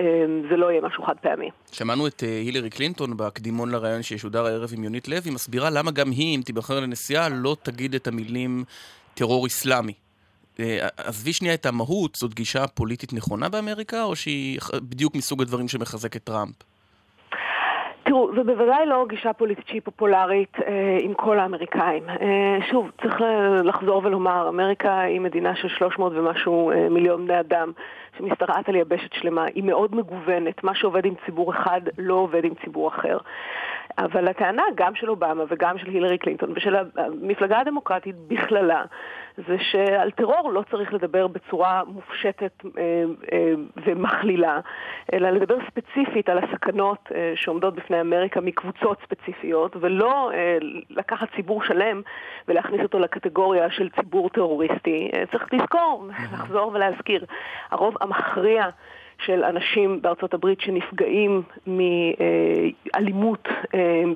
זה 0.51 0.57
לא 0.57 0.71
יהיה 0.71 0.81
משהו 0.81 1.05
חד 1.05 1.15
פעמי. 1.23 1.51
שמענו 1.73 2.07
את 2.07 2.21
הילרי 2.21 2.71
קלינטון 2.71 3.17
בקדימון 3.17 3.71
לרעיון 3.71 4.03
שישודר 4.03 4.47
הערב 4.47 4.71
עם 4.77 4.85
יונית 4.85 5.09
לוי, 5.09 5.31
מסבירה 5.31 5.71
למה 5.71 5.91
גם 5.91 6.11
היא, 6.11 6.37
אם 6.37 6.43
תיבחר 6.43 6.81
לנשיאה, 6.81 7.29
לא 7.29 7.57
תגיד 7.63 7.95
את 7.95 8.07
המילים 8.07 8.65
טרור 9.15 9.47
אסלאמי. 9.47 9.93
עזבי 10.97 11.33
שנייה 11.33 11.55
את 11.55 11.67
המהות, 11.67 12.15
זאת 12.15 12.35
גישה 12.35 12.67
פוליטית 12.67 13.13
נכונה 13.13 13.49
באמריקה, 13.49 14.03
או 14.03 14.17
שהיא 14.17 14.59
בדיוק 14.75 15.15
מסוג 15.15 15.43
הדברים 15.43 15.69
שמחזק 15.69 16.17
את 16.17 16.25
טראמפ? 16.25 16.55
תראו, 18.11 18.35
זו 18.35 18.45
בוודאי 18.45 18.87
לא 18.87 19.07
גישה 19.09 19.33
פוליטית 19.33 19.67
שהיא 19.69 19.81
פופולרית 19.85 20.57
אה, 20.67 20.99
עם 21.01 21.15
כל 21.15 21.39
האמריקאים. 21.39 22.03
אה, 22.09 22.59
שוב, 22.71 22.91
צריך 23.03 23.21
לחזור 23.65 24.01
ולומר, 24.05 24.49
אמריקה 24.49 25.01
היא 25.01 25.21
מדינה 25.21 25.57
של 25.57 25.69
300 25.69 26.13
ומשהו 26.17 26.71
אה, 26.71 26.89
מיליון 26.89 27.25
בני 27.25 27.41
אדם 27.41 27.73
שמשתרעת 28.19 28.69
על 28.69 28.77
יבשת 28.77 29.13
שלמה. 29.13 29.45
היא 29.45 29.65
מאוד 29.65 29.95
מגוונת, 29.95 30.65
מה 30.65 30.75
שעובד 30.75 31.05
עם 31.05 31.15
ציבור 31.27 31.53
אחד 31.53 31.81
לא 31.99 32.15
עובד 32.15 32.45
עם 32.45 32.55
ציבור 32.65 32.89
אחר. 32.89 33.19
אבל 33.99 34.29
הטענה 34.29 34.63
גם 34.75 34.95
של 34.95 35.11
אובמה 35.11 35.45
וגם 35.49 35.79
של 35.79 35.87
הילרי 35.87 36.19
קלינטון 36.19 36.53
ושל 36.57 36.77
המפלגה 36.97 37.59
הדמוקרטית 37.59 38.17
בכללה 38.29 38.83
זה 39.37 39.57
שעל 39.59 40.11
טרור 40.11 40.53
לא 40.53 40.63
צריך 40.71 40.93
לדבר 40.95 41.27
בצורה 41.27 41.83
מופשטת 41.87 42.53
אה, 42.79 42.83
אה, 43.33 43.53
ומכלילה, 43.87 44.61
אלא 45.13 45.31
לדבר 45.31 45.57
ספציפית 45.67 46.29
על 46.29 46.39
הסכנות 46.39 47.09
אה, 47.15 47.33
שעומדות 47.37 47.75
בפני 47.75 48.01
אמריקה 48.01 48.41
מקבוצות 48.41 48.99
ספציפיות, 49.03 49.77
ולא 49.81 50.31
לקחת 50.91 51.29
ציבור 51.37 51.65
שלם 51.65 52.03
ולהכניס 52.49 52.81
אותו 52.83 52.99
לקטגוריה 52.99 53.71
של 53.71 53.89
ציבור 53.91 54.29
טרוריסטי. 54.29 55.11
צריך 55.31 55.47
לזכור, 55.53 56.09
לחזור 56.33 56.71
ולהזכיר, 56.75 57.25
הרוב 57.71 57.95
המכריע 58.01 58.69
של 59.19 59.45
אנשים 59.45 60.03
בארצות 60.03 60.35
הברית 60.35 60.61
שנפגעים 60.61 61.43
מאלימות 61.67 63.49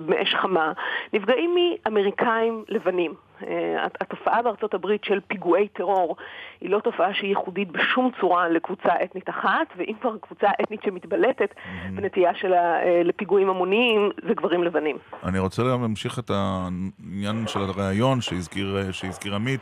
מאש 0.06 0.34
חמה, 0.34 0.72
נפגעים 1.12 1.54
מאמריקאים 1.54 2.64
לבנים. 2.68 3.14
אה, 3.48 3.86
התופעה 4.00 4.42
בארצות 4.42 4.74
הברית 4.74 5.04
של 5.04 5.20
פיגועי 5.26 5.68
טרור 5.68 6.16
היא 6.60 6.70
לא 6.70 6.80
תופעה 6.80 7.14
שהיא 7.14 7.28
ייחודית 7.28 7.72
בשום 7.72 8.10
צורה 8.20 8.48
לקבוצה 8.48 8.92
אתנית 9.04 9.28
אחת, 9.28 9.66
ואם 9.76 9.94
כבר 10.00 10.16
קבוצה 10.20 10.48
אתנית 10.62 10.80
שמתבלטת 10.84 11.54
בנטייה 11.94 12.34
שלה 12.34 12.82
אה, 12.82 13.02
לפיגועים 13.04 13.50
המוניים, 13.50 14.10
זה 14.28 14.34
גברים 14.34 14.64
לבנים. 14.64 14.96
אני 15.24 15.38
רוצה 15.38 15.62
להמשיך 15.62 16.18
את 16.18 16.30
העניין 16.30 17.46
של 17.46 17.60
הריאיון 17.60 18.20
שהזכיר 18.20 19.34
עמית. 19.34 19.60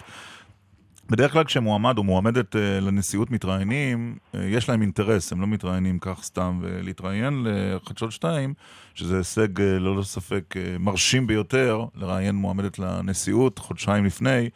בדרך 1.11 1.33
כלל 1.33 1.45
כשמועמד 1.45 1.99
או 1.99 2.05
מועמדת 2.05 2.57
אה, 2.57 2.81
לנשיאות 2.81 3.31
מתראיינים, 3.31 4.17
אה, 4.35 4.45
יש 4.45 4.69
להם 4.69 4.83
אינטרס, 4.83 5.33
הם 5.33 5.41
לא 5.41 5.47
מתראיינים 5.47 5.99
כך 5.99 6.21
סתם. 6.23 6.59
ולהתראיין 6.63 7.47
לחדשות 7.47 8.13
2, 8.13 8.55
שזה 8.95 9.17
הישג 9.17 9.61
אה, 9.61 9.79
ללא 9.79 10.03
ספק 10.03 10.55
מרשים 10.81 11.27
ביותר, 11.27 11.85
לראיין 11.95 12.35
מועמדת 12.35 12.79
לנשיאות 12.79 13.59
חודשיים 13.59 14.05
לפני, 14.05 14.49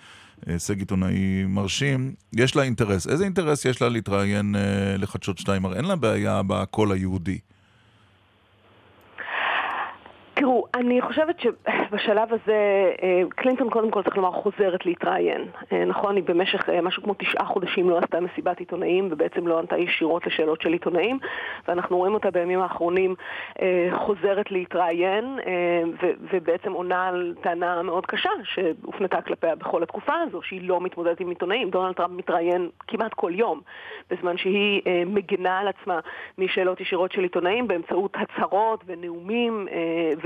הישג 0.46 0.78
עיתונאי 0.78 1.44
מרשים, 1.48 2.14
יש 2.32 2.56
לה 2.56 2.62
אינטרס. 2.62 3.06
איזה 3.06 3.24
אינטרס 3.24 3.64
יש 3.64 3.82
לה 3.82 3.88
להתראיין 3.88 4.54
לחדשות 4.98 5.38
2? 5.38 5.64
הרי 5.64 5.76
אין 5.76 5.84
לה 5.84 5.96
בעיה 5.96 6.42
בקול 6.46 6.92
היהודי. 6.92 7.38
תראו, 10.38 10.64
אני 10.74 11.00
חושבת 11.00 11.40
שבשלב 11.40 12.32
הזה 12.32 12.92
אה, 13.02 13.22
קלינטון 13.28 13.70
קודם 13.70 13.90
כל 13.90 14.02
צריך 14.02 14.16
לומר 14.16 14.30
חוזרת 14.30 14.86
להתראיין. 14.86 15.44
אה, 15.72 15.84
נכון, 15.84 16.16
היא 16.16 16.24
במשך 16.24 16.68
אה, 16.68 16.80
משהו 16.80 17.02
כמו 17.02 17.14
תשעה 17.18 17.46
חודשים 17.46 17.90
לא 17.90 17.98
עשתה 17.98 18.20
מסיבת 18.20 18.58
עיתונאים 18.58 19.08
ובעצם 19.10 19.46
לא 19.46 19.58
ענתה 19.58 19.76
ישירות 19.76 20.26
לשאלות 20.26 20.62
של 20.62 20.72
עיתונאים 20.72 21.18
ואנחנו 21.68 21.96
רואים 21.96 22.14
אותה 22.14 22.30
בימים 22.30 22.60
האחרונים 22.60 23.14
חוזרת 23.92 24.50
להתראיין 24.50 25.38
ובעצם 26.32 26.72
עונה 26.72 27.06
על 27.08 27.34
טענה 27.40 27.82
מאוד 27.82 28.06
קשה 28.06 28.30
שהופנתה 28.44 29.22
כלפיה 29.22 29.54
בכל 29.54 29.82
התקופה 29.82 30.12
הזו, 30.26 30.42
שהיא 30.42 30.68
לא 30.68 30.80
מתמודדת 30.80 31.20
עם 31.20 31.28
עיתונאים. 31.28 31.70
דונלד 31.70 31.94
טראמפ 31.94 32.18
מתראיין 32.18 32.68
כמעט 32.88 33.14
כל 33.14 33.32
יום, 33.34 33.60
בזמן 34.10 34.36
שהיא 34.36 34.82
מגנה 35.06 35.58
על 35.58 35.68
עצמה 35.68 36.00
משאלות 36.38 36.80
ישירות 36.80 37.12
של 37.12 37.22
עיתונאים 37.22 37.68
באמצעות 37.68 38.16
הצהרות 38.16 38.84
ונאומים 38.86 39.68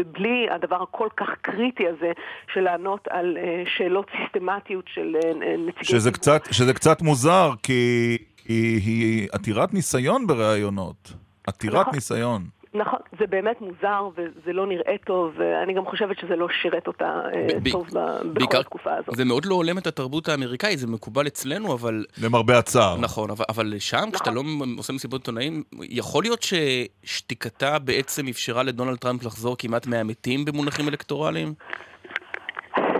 ובלי 0.00 0.46
הדבר 0.50 0.82
הכל 0.82 1.08
כך 1.16 1.28
קריטי 1.42 1.88
הזה 1.88 2.12
של 2.54 2.60
לענות 2.60 3.08
על 3.10 3.36
אה, 3.36 3.62
שאלות 3.76 4.06
סיסטמטיות 4.22 4.84
של 4.94 5.16
אה, 5.24 5.56
נציגי... 5.58 5.84
שזה 5.84 6.10
קצת, 6.10 6.42
שזה 6.50 6.74
קצת 6.74 7.02
מוזר, 7.02 7.50
כי 7.62 8.18
היא, 8.48 8.80
היא 8.80 9.28
עתירת 9.32 9.74
ניסיון 9.74 10.26
בראיונות. 10.26 11.12
עתירת 11.46 11.80
נכון. 11.80 11.94
ניסיון. 11.94 12.59
נכון, 12.74 12.98
זה 13.18 13.26
באמת 13.26 13.60
מוזר 13.60 14.08
וזה 14.16 14.52
לא 14.52 14.66
נראה 14.66 14.96
טוב, 15.06 15.32
ואני 15.36 15.74
גם 15.74 15.84
חושבת 15.86 16.18
שזה 16.18 16.36
לא 16.36 16.46
שירת 16.62 16.86
אותה 16.86 17.20
אה, 17.34 17.46
טוב 17.72 17.86
בכל 18.32 18.56
התקופה 18.56 18.94
הזאת. 18.94 19.16
זה 19.16 19.24
מאוד 19.24 19.44
לא 19.44 19.54
הולם 19.54 19.78
את 19.78 19.86
התרבות 19.86 20.28
האמריקאית, 20.28 20.78
זה 20.78 20.86
מקובל 20.86 21.26
אצלנו, 21.26 21.72
אבל... 21.74 22.04
למרבה 22.24 22.58
הצער. 22.58 22.96
נכון, 23.00 23.30
אבל, 23.30 23.44
אבל 23.48 23.78
שם, 23.78 23.96
נכון. 23.96 24.10
כשאתה 24.10 24.30
לא 24.30 24.42
עושה 24.78 24.92
מסיבות 24.92 25.20
עיתונאים, 25.20 25.62
יכול 25.82 26.24
להיות 26.24 26.42
ששתיקתה 26.42 27.78
בעצם 27.78 28.28
אפשרה 28.28 28.62
לדונלד 28.62 28.96
טראמפ 28.96 29.24
לחזור 29.24 29.56
כמעט 29.58 29.86
מהמתים 29.86 30.44
במונחים 30.44 30.88
אלקטורליים? 30.88 31.54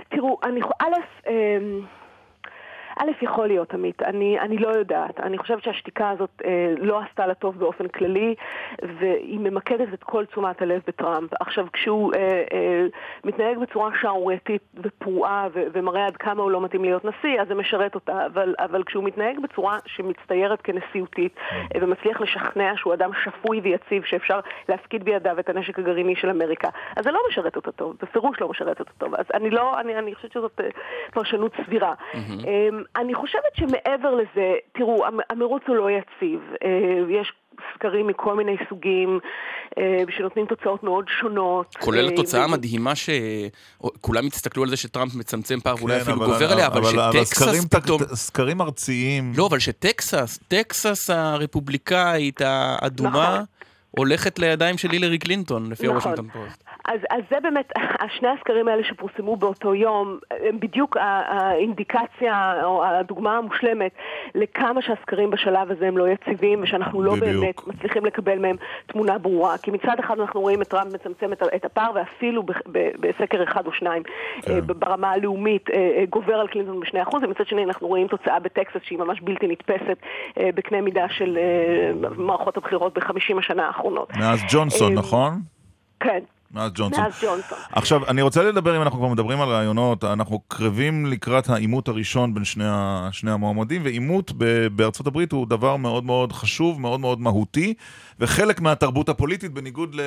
תראו, 0.09 0.39
אני... 0.43 0.59
א', 0.61 1.29
אמ, 1.29 1.81
א', 3.01 3.11
יכול 3.21 3.47
להיות, 3.47 3.73
עמית, 3.73 4.01
אני, 4.01 4.39
אני 4.39 4.57
לא 4.57 4.67
יודעת. 4.67 5.19
אני 5.19 5.37
חושבת 5.37 5.63
שהשתיקה 5.63 6.09
הזאת 6.09 6.41
אה, 6.45 6.73
לא 6.77 7.01
עשתה 7.01 7.27
לה 7.27 7.33
טוב 7.33 7.59
באופן 7.59 7.87
כללי, 7.87 8.35
והיא 8.99 9.39
ממקדת 9.39 9.93
את 9.93 10.03
כל 10.03 10.25
תשומת 10.25 10.61
הלב 10.61 10.81
בטראמפ. 10.87 11.29
עכשיו, 11.39 11.67
כשהוא 11.73 12.13
אה, 12.15 12.43
אה, 12.53 12.85
מתנהג 13.23 13.57
בצורה 13.57 13.89
שערורייתית 14.01 14.61
ופרועה 14.83 15.47
ו- 15.53 15.63
ומראה 15.73 16.05
עד 16.05 16.17
כמה 16.17 16.43
הוא 16.43 16.51
לא 16.51 16.61
מתאים 16.61 16.83
להיות 16.83 17.05
נשיא, 17.05 17.41
אז 17.41 17.47
זה 17.47 17.55
משרת 17.55 17.95
אותה. 17.95 18.25
אבל, 18.25 18.55
אבל 18.59 18.83
כשהוא 18.83 19.03
מתנהג 19.03 19.39
בצורה 19.43 19.77
שמצטיירת 19.85 20.61
כנשיאותית 20.61 21.35
אה, 21.51 21.79
ומצליח 21.81 22.21
לשכנע 22.21 22.73
שהוא 22.75 22.93
אדם 22.93 23.11
שפוי 23.23 23.59
ויציב, 23.59 24.03
שאפשר 24.05 24.39
להפקיד 24.69 25.03
בידיו 25.03 25.39
את 25.39 25.49
הנשק 25.49 25.79
הגרעיני 25.79 26.15
של 26.15 26.29
אמריקה, 26.29 26.69
אז 26.95 27.03
זה 27.03 27.11
לא 27.11 27.19
משרת 27.29 27.55
אותו 27.55 27.71
טוב, 27.71 27.95
בפירוש 28.01 28.41
לא 28.41 28.49
משרת 28.49 28.79
אותו 28.79 28.91
טוב. 28.97 29.15
אז 29.15 29.25
אני 29.33 29.49
לא, 29.49 29.79
אני, 29.79 29.95
אני 29.95 30.15
חושבת 30.15 30.31
שזאת 30.31 30.61
אה, 30.63 30.69
פרשנות 31.13 31.51
סבירה. 31.65 31.93
Mm-hmm. 31.93 32.90
אני 32.95 33.15
חושבת 33.15 33.55
שמעבר 33.55 34.15
לזה, 34.15 34.53
תראו, 34.71 35.05
המרוץ 35.29 35.63
הוא 35.67 35.75
לא 35.75 35.89
יציב. 35.91 36.39
אה, 36.63 37.19
יש 37.21 37.33
סקרים 37.75 38.07
מכל 38.07 38.35
מיני 38.35 38.55
סוגים, 38.69 39.19
אה, 39.77 40.03
שנותנים 40.17 40.45
תוצאות 40.45 40.83
מאוד 40.83 41.05
שונות. 41.19 41.75
כולל 41.79 42.07
אה, 42.07 42.13
התוצאה 42.13 42.43
המדהימה 42.43 42.93
שכולם 42.95 44.27
הסתכלו 44.27 44.63
על 44.63 44.69
זה 44.69 44.77
שטראמפ 44.77 45.15
מצמצם 45.15 45.59
פער 45.59 45.75
ואולי 45.79 45.95
כן, 45.95 46.01
אפילו 46.01 46.17
גובר 46.17 46.51
עליה, 46.51 46.67
אבל 46.67 46.83
שטקסס 46.83 47.65
פתאום... 47.65 48.01
סקרים 48.13 48.61
ארציים... 48.61 49.33
לא, 49.37 49.47
אבל 49.47 49.59
שטקסס, 49.59 50.39
טקסס 50.47 51.09
הרפובליקאית 51.09 52.41
האדומה... 52.41 53.43
הולכת 53.97 54.39
לידיים 54.39 54.77
של 54.77 54.91
הילרי 54.91 55.17
קלינטון, 55.17 55.71
לפי 55.71 55.83
נכון. 55.83 55.95
הוושינגטון 55.95 56.27
פוסט. 56.29 56.63
אז, 56.85 56.99
אז 57.09 57.21
זה 57.31 57.39
באמת, 57.43 57.71
שני 58.17 58.27
הסקרים 58.29 58.67
האלה 58.67 58.83
שפורסמו 58.83 59.35
באותו 59.35 59.75
יום, 59.75 60.19
הם 60.31 60.59
בדיוק 60.59 60.97
האינדיקציה 60.99 62.63
או 62.63 62.85
הדוגמה 62.85 63.37
המושלמת 63.37 63.91
לכמה 64.35 64.81
שהסקרים 64.81 65.31
בשלב 65.31 65.71
הזה 65.71 65.87
הם 65.87 65.97
לא 65.97 66.07
יציבים 66.09 66.63
ושאנחנו 66.63 67.03
לא 67.03 67.15
בדיוק. 67.15 67.43
באמת 67.43 67.67
מצליחים 67.67 68.05
לקבל 68.05 68.39
מהם 68.39 68.55
תמונה 68.87 69.17
ברורה. 69.17 69.57
כי 69.57 69.71
מצד 69.71 69.99
אחד 69.99 70.19
אנחנו 70.19 70.41
רואים 70.41 70.61
את 70.61 70.67
טראמפ 70.67 70.93
מצמצם 70.93 71.33
את 71.33 71.65
הפער 71.65 71.91
ואפילו 71.95 72.43
בסקר 72.99 73.43
אחד 73.43 73.67
או 73.67 73.73
שניים 73.73 74.03
כן. 74.41 74.51
אה, 74.51 74.61
ברמה 74.61 75.11
הלאומית 75.11 75.69
אה, 75.69 75.75
אה, 75.75 76.03
גובר 76.09 76.35
על 76.35 76.47
קלינטון 76.47 76.79
בשני 76.79 77.01
אחוז, 77.01 77.23
ומצד 77.23 77.47
שני 77.47 77.63
אנחנו 77.63 77.87
רואים 77.87 78.07
תוצאה 78.07 78.39
בטקסס 78.39 78.81
שהיא 78.83 78.99
ממש 78.99 79.21
בלתי 79.21 79.47
נתפסת 79.47 79.97
בקנה 80.39 80.81
מידה 80.81 81.05
של 81.09 81.37
מערכות 82.17 82.57
הבחירות 82.57 82.93
בחמישים 82.93 83.37
השנה 83.37 83.67
האחרונות. 83.67 83.80
מאז 84.15 84.39
ג'ונסון, 84.49 84.93
נכון? 84.93 85.41
כן. 85.99 86.19
מאז 86.53 86.71
ג'ונסון. 86.75 87.03
מאז 87.03 87.13
ג'ונסון. 87.21 87.57
עכשיו, 87.71 88.07
אני 88.07 88.21
רוצה 88.21 88.43
לדבר, 88.43 88.77
אם 88.77 88.81
אנחנו 88.81 88.99
כבר 88.99 89.07
מדברים 89.07 89.41
על 89.41 89.49
רעיונות, 89.49 90.03
אנחנו 90.03 90.39
קרבים 90.47 91.05
לקראת 91.05 91.49
העימות 91.49 91.87
הראשון 91.87 92.33
בין 92.33 92.43
שני, 92.43 92.63
ה, 92.67 93.09
שני 93.11 93.31
המועמדים, 93.31 93.83
ועימות 93.83 94.31
בארצות 94.75 95.07
הברית 95.07 95.31
הוא 95.31 95.47
דבר 95.47 95.75
מאוד 95.75 96.03
מאוד 96.03 96.31
חשוב, 96.31 96.81
מאוד 96.81 96.99
מאוד 96.99 97.19
מהותי, 97.21 97.73
וחלק 98.19 98.61
מהתרבות 98.61 99.09
הפוליטית, 99.09 99.51
בניגוד 99.51 99.95
ל... 99.95 100.01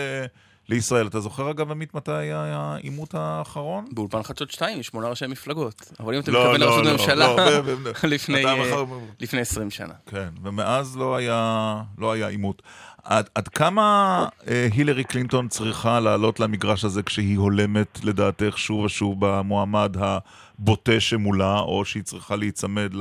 לישראל. 0.69 1.07
אתה 1.07 1.20
זוכר 1.20 1.51
אגב, 1.51 1.70
עמית, 1.70 1.95
מתי 1.95 2.12
היה 2.12 2.43
העימות 2.61 3.15
האחרון? 3.15 3.85
באולפן 3.93 4.23
חדשות 4.23 4.51
2, 4.51 4.81
יש 4.81 4.86
שמונה 4.86 5.09
ראשי 5.09 5.27
מפלגות. 5.27 5.93
אבל 6.01 6.15
אם 6.15 6.20
אתה 6.20 6.31
לא, 6.31 6.41
מתכוון 6.41 6.61
לא, 6.61 6.66
לראשות 6.66 6.85
לא, 6.85 6.91
הממשלה, 6.91 7.15
לא, 7.36 7.61
ב- 7.62 8.07
לפני, 8.07 8.41
אתה 8.41 8.49
אה, 8.53 8.61
מחר- 8.70 8.85
לפני 9.20 9.41
20 9.41 9.70
שנה. 9.70 9.95
כן, 10.07 10.28
ומאז 10.43 10.97
לא 10.97 11.16
היה, 11.16 11.74
לא 11.99 12.12
היה 12.12 12.28
עימות. 12.28 12.62
עד, 13.05 13.28
עד 13.35 13.49
כמה 13.49 14.27
אה, 14.49 14.69
הילרי 14.73 15.05
קלינטון 15.05 15.49
צריכה 15.49 16.01
לעלות 16.01 16.41
למגרש 16.41 16.85
הזה 16.85 17.03
כשהיא 17.03 17.39
הולמת 17.39 18.05
לדעתך 18.05 18.59
שוב 18.59 18.85
ושוב 18.85 19.16
במועמד 19.19 19.97
הבוטה 20.01 21.01
שמולה, 21.01 21.59
או 21.59 21.85
שהיא 21.85 22.03
צריכה 22.03 22.36
להיצמד 22.36 22.93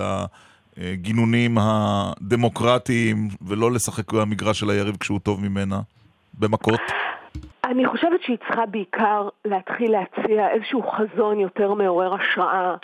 לגינונים 0.77 1.57
הדמוקרטיים 1.61 3.29
ולא 3.41 3.71
לשחק 3.71 4.13
במגרש 4.13 4.59
של 4.59 4.69
היריב 4.69 4.97
כשהוא 4.99 5.19
טוב 5.19 5.41
ממנה? 5.41 5.81
במכות? 6.39 6.79
אני 7.65 7.85
חושבת 7.85 8.21
שהיא 8.21 8.37
צריכה 8.37 8.65
בעיקר 8.65 9.29
להתחיל 9.45 9.91
להציע 9.91 10.49
איזשהו 10.49 10.83
חזון 10.83 11.39
יותר 11.39 11.73
מעורר 11.73 12.13
השראה, 12.13 12.75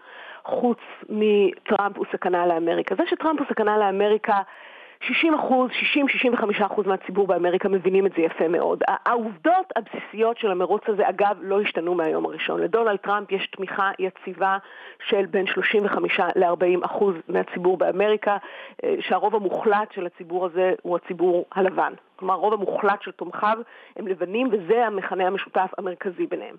חוץ 0.45 0.79
מטראמפ 1.09 1.97
הוא 1.97 2.05
סכנה 2.11 2.45
לאמריקה. 2.47 2.95
זה 2.95 3.03
שטראמפ 3.09 3.39
הוא 3.39 3.47
סכנה 3.49 3.77
לאמריקה, 3.77 4.37
60 5.01 5.33
אחוז, 5.33 5.69
60-65 6.59 6.65
אחוז 6.65 6.87
מהציבור 6.87 7.27
באמריקה 7.27 7.69
מבינים 7.69 8.05
את 8.05 8.11
זה 8.17 8.21
יפה 8.21 8.47
מאוד. 8.47 8.83
העובדות 8.87 9.73
הבסיסיות 9.75 10.37
של 10.37 10.51
המרוץ 10.51 10.81
הזה, 10.87 11.09
אגב, 11.09 11.37
לא 11.41 11.61
השתנו 11.61 11.95
מהיום 11.95 12.25
הראשון. 12.25 12.61
לדונלד 12.61 12.95
טראמפ 12.95 13.31
יש 13.31 13.47
תמיכה 13.47 13.91
יציבה 13.99 14.57
של 15.07 15.25
בין 15.25 15.47
35 15.47 16.19
ל-40 16.35 16.85
אחוז 16.85 17.15
מהציבור 17.27 17.77
באמריקה, 17.77 18.37
אה, 18.83 18.95
שהרוב 18.99 19.35
המוחלט 19.35 19.91
של 19.91 20.05
הציבור 20.05 20.45
הזה 20.45 20.73
הוא 20.81 20.95
הציבור 20.95 21.45
הלבן. 21.51 21.93
כלומר, 22.15 22.33
הרוב 22.33 22.53
המוחלט 22.53 23.01
של 23.01 23.11
תומכיו 23.11 23.57
הם 23.95 24.07
לבנים, 24.07 24.49
וזה 24.51 24.87
המכנה 24.87 25.27
המשותף 25.27 25.71
המרכזי 25.77 26.27
ביניהם. 26.27 26.55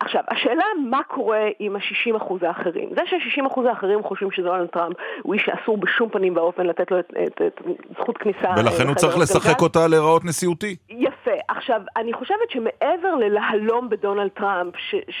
עכשיו, 0.00 0.22
השאלה 0.28 0.64
מה 0.90 1.02
קורה 1.02 1.48
עם 1.58 1.76
ה-60% 1.76 2.46
האחרים. 2.46 2.88
זה 2.90 3.00
שה-60% 3.06 3.60
האחרים 3.68 4.02
חושבים 4.02 4.30
שדונלד 4.30 4.66
טראמפ 4.66 4.96
הוא 5.22 5.34
איש 5.34 5.42
שאסור 5.46 5.76
בשום 5.76 6.08
פנים 6.08 6.36
ואופן 6.36 6.66
לתת 6.66 6.90
לו 6.90 6.98
את, 6.98 7.12
את, 7.26 7.42
את 7.42 7.60
זכות 7.98 8.18
כניסה. 8.18 8.50
ולכן 8.56 8.86
הוא 8.86 8.94
צריך 8.94 9.18
לשחק. 9.18 9.62
אותה 9.62 9.86
להיראות 9.86 10.24
נשיאותי. 10.24 10.76
יפה. 10.90 11.30
עכשיו, 11.48 11.80
אני 11.96 12.12
חושבת 12.12 12.50
שמעבר 12.50 13.14
ללהלום 13.20 13.88
בדונלד 13.88 14.28
טראמפ, 14.28 14.74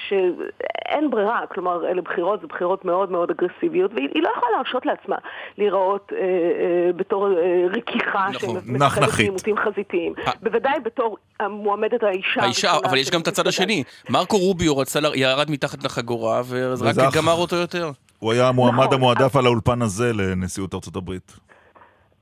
שאין 0.08 1.10
ברירה, 1.10 1.40
כלומר, 1.46 1.88
אלה 1.90 2.02
בחירות, 2.02 2.40
זה 2.40 2.46
בחירות 2.46 2.84
מאוד 2.84 3.10
מאוד 3.10 3.30
אגרסיביות, 3.30 3.90
והיא 3.94 4.08
היא 4.14 4.22
לא 4.22 4.28
יכולה 4.36 4.52
להרשות 4.56 4.86
לעצמה 4.86 5.16
להיראות 5.58 6.12
אה, 6.12 6.18
אה, 6.18 6.92
בתור 6.96 7.26
אה, 7.26 7.66
רכיכה 7.70 8.26
נכון, 8.34 8.60
שמפחדת. 8.66 9.18
מעימותים 9.18 9.56
חזיתיים. 9.56 10.14
בוודאי 10.42 10.80
בתור 10.80 11.16
המועמדת 11.40 12.02
האישה 12.02 12.42
האישה, 12.42 12.70
אבל 12.84 12.98
יש 12.98 13.10
גם 13.10 13.20
את 13.20 13.28
הצד 13.28 13.46
השני. 13.46 13.84
מרקו 14.10 14.36
רוביו 14.68 14.82
רצה, 14.82 15.00
ל- 15.00 15.14
ירד 15.14 15.50
מתחת 15.50 15.84
לחגורה, 15.84 16.40
וזה 16.44 16.84
רק 16.84 16.90
וזה 16.90 17.08
אח- 17.08 17.16
גמר 17.16 17.32
אותו 17.32 17.56
יותר. 17.56 17.90
הוא 18.18 18.32
היה 18.32 18.48
המועמד 18.48 18.84
נכון. 18.84 18.94
המועדף 18.94 19.36
על 19.36 19.46
האולפן 19.46 19.82
הזה 19.82 20.12
לנשיאות 20.12 20.74
ארצות 20.74 20.96
הברית. 20.96 21.32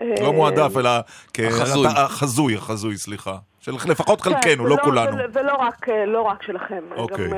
אה, 0.03 0.15
לא 0.23 0.33
מועדף, 0.33 0.77
אלא... 0.77 0.91
כ- 1.35 1.41
החזוי. 1.41 1.87
אתה- 1.93 2.01
החזוי, 2.05 2.55
החזוי, 2.55 2.97
סליחה. 2.97 3.37
של 3.61 3.73
לפחות 3.89 4.21
כן, 4.21 4.31
חלקנו, 4.31 4.67
לא 4.67 4.75
ולא- 4.75 4.83
כולנו. 4.83 5.17
ול- 5.17 5.31
ולא 5.33 5.55
רק, 5.55 5.89
אה, 5.89 6.07
לא 6.07 6.23
רק 6.23 6.43
שלכם. 6.43 6.83
אוקיי. 6.97 7.29
גם 7.29 7.35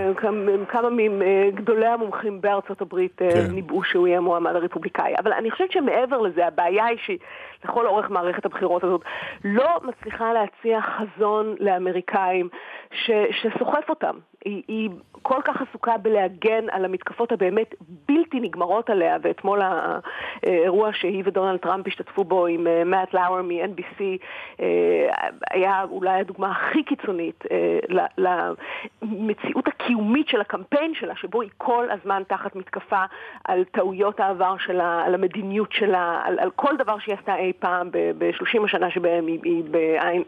אה, 0.49 0.65
כמה- 0.69 0.89
מגדולי 0.91 1.87
המומחים 1.87 2.41
בארצות 2.41 2.81
הברית 2.83 3.23
אה, 3.23 3.31
כן. 3.33 3.51
ניבאו 3.51 3.85
שהוא 3.85 4.09
יהיה 4.09 4.21
מועמד 4.21 4.57
הרפובליקאי. 4.57 5.13
אבל 5.23 5.33
אני 5.33 5.51
חושבת 5.51 5.73
שמעבר 5.73 6.19
לזה, 6.21 6.47
הבעיה 6.47 6.85
היא 6.85 6.99
שהיא 7.07 7.19
לכל 7.65 7.87
אורך 7.87 8.11
מערכת 8.11 8.45
הבחירות 8.45 8.85
הזאת 8.85 9.01
לא 9.45 9.81
מצליחה 9.85 10.25
להציע 10.33 10.79
חזון 10.83 11.55
לאמריקאים 11.61 12.49
ש, 13.07 13.11
שסוחף 13.43 13.89
אותם. 13.89 14.15
היא, 14.45 14.63
היא 14.69 14.91
כל 15.23 15.41
כך 15.45 15.63
עסוקה 15.63 15.97
בלהגן 15.97 16.65
על 16.71 16.85
המתקפות 16.85 17.33
הבאמת 17.33 17.75
בלתי 18.09 18.41
נגמרות 18.41 18.91
עליה, 18.91 19.17
ואתמול 19.23 19.61
האירוע 20.43 20.93
שהיא 20.93 21.23
ודונלד 21.27 21.59
טראמפ 21.59 21.87
השתתפו 21.87 22.25
בו 22.25 22.47
עם 22.47 22.67
אה, 22.67 22.85
מאט 22.85 23.15
לאואר 23.15 23.43
מ-NBC 23.43 24.01
אה, 24.61 24.67
היה 25.51 25.83
אולי 25.91 26.21
הדוגמה 26.21 26.51
הכי 26.51 26.83
קיצונית 26.83 27.45
אה, 27.51 28.07
למציאות 28.19 29.69
הקיומית 29.69 30.29
של 30.29 30.41
הקמפיין 30.41 30.95
שלה, 30.95 31.17
שבו 31.17 31.43
היא 31.43 31.51
כל 31.59 31.87
הזמן 31.91 32.23
תחת 32.29 32.57
מתקפה 32.57 33.05
על 33.45 33.65
טעויות 33.65 34.21
העבר 34.21 34.57
שלה, 34.59 35.03
על 35.07 35.15
המדיניות 35.15 35.73
שלה, 35.73 36.21
על, 36.25 36.39
על 36.39 36.51
כל 36.51 36.77
דבר 36.79 36.99
שהיא 36.99 37.15
עשתה 37.15 37.37
אי 37.37 37.53
פעם 37.59 37.91
ב-30 37.93 38.65
השנה 38.65 38.91
שבהם 38.91 39.27
היא, 39.27 39.39
היא 39.45 39.65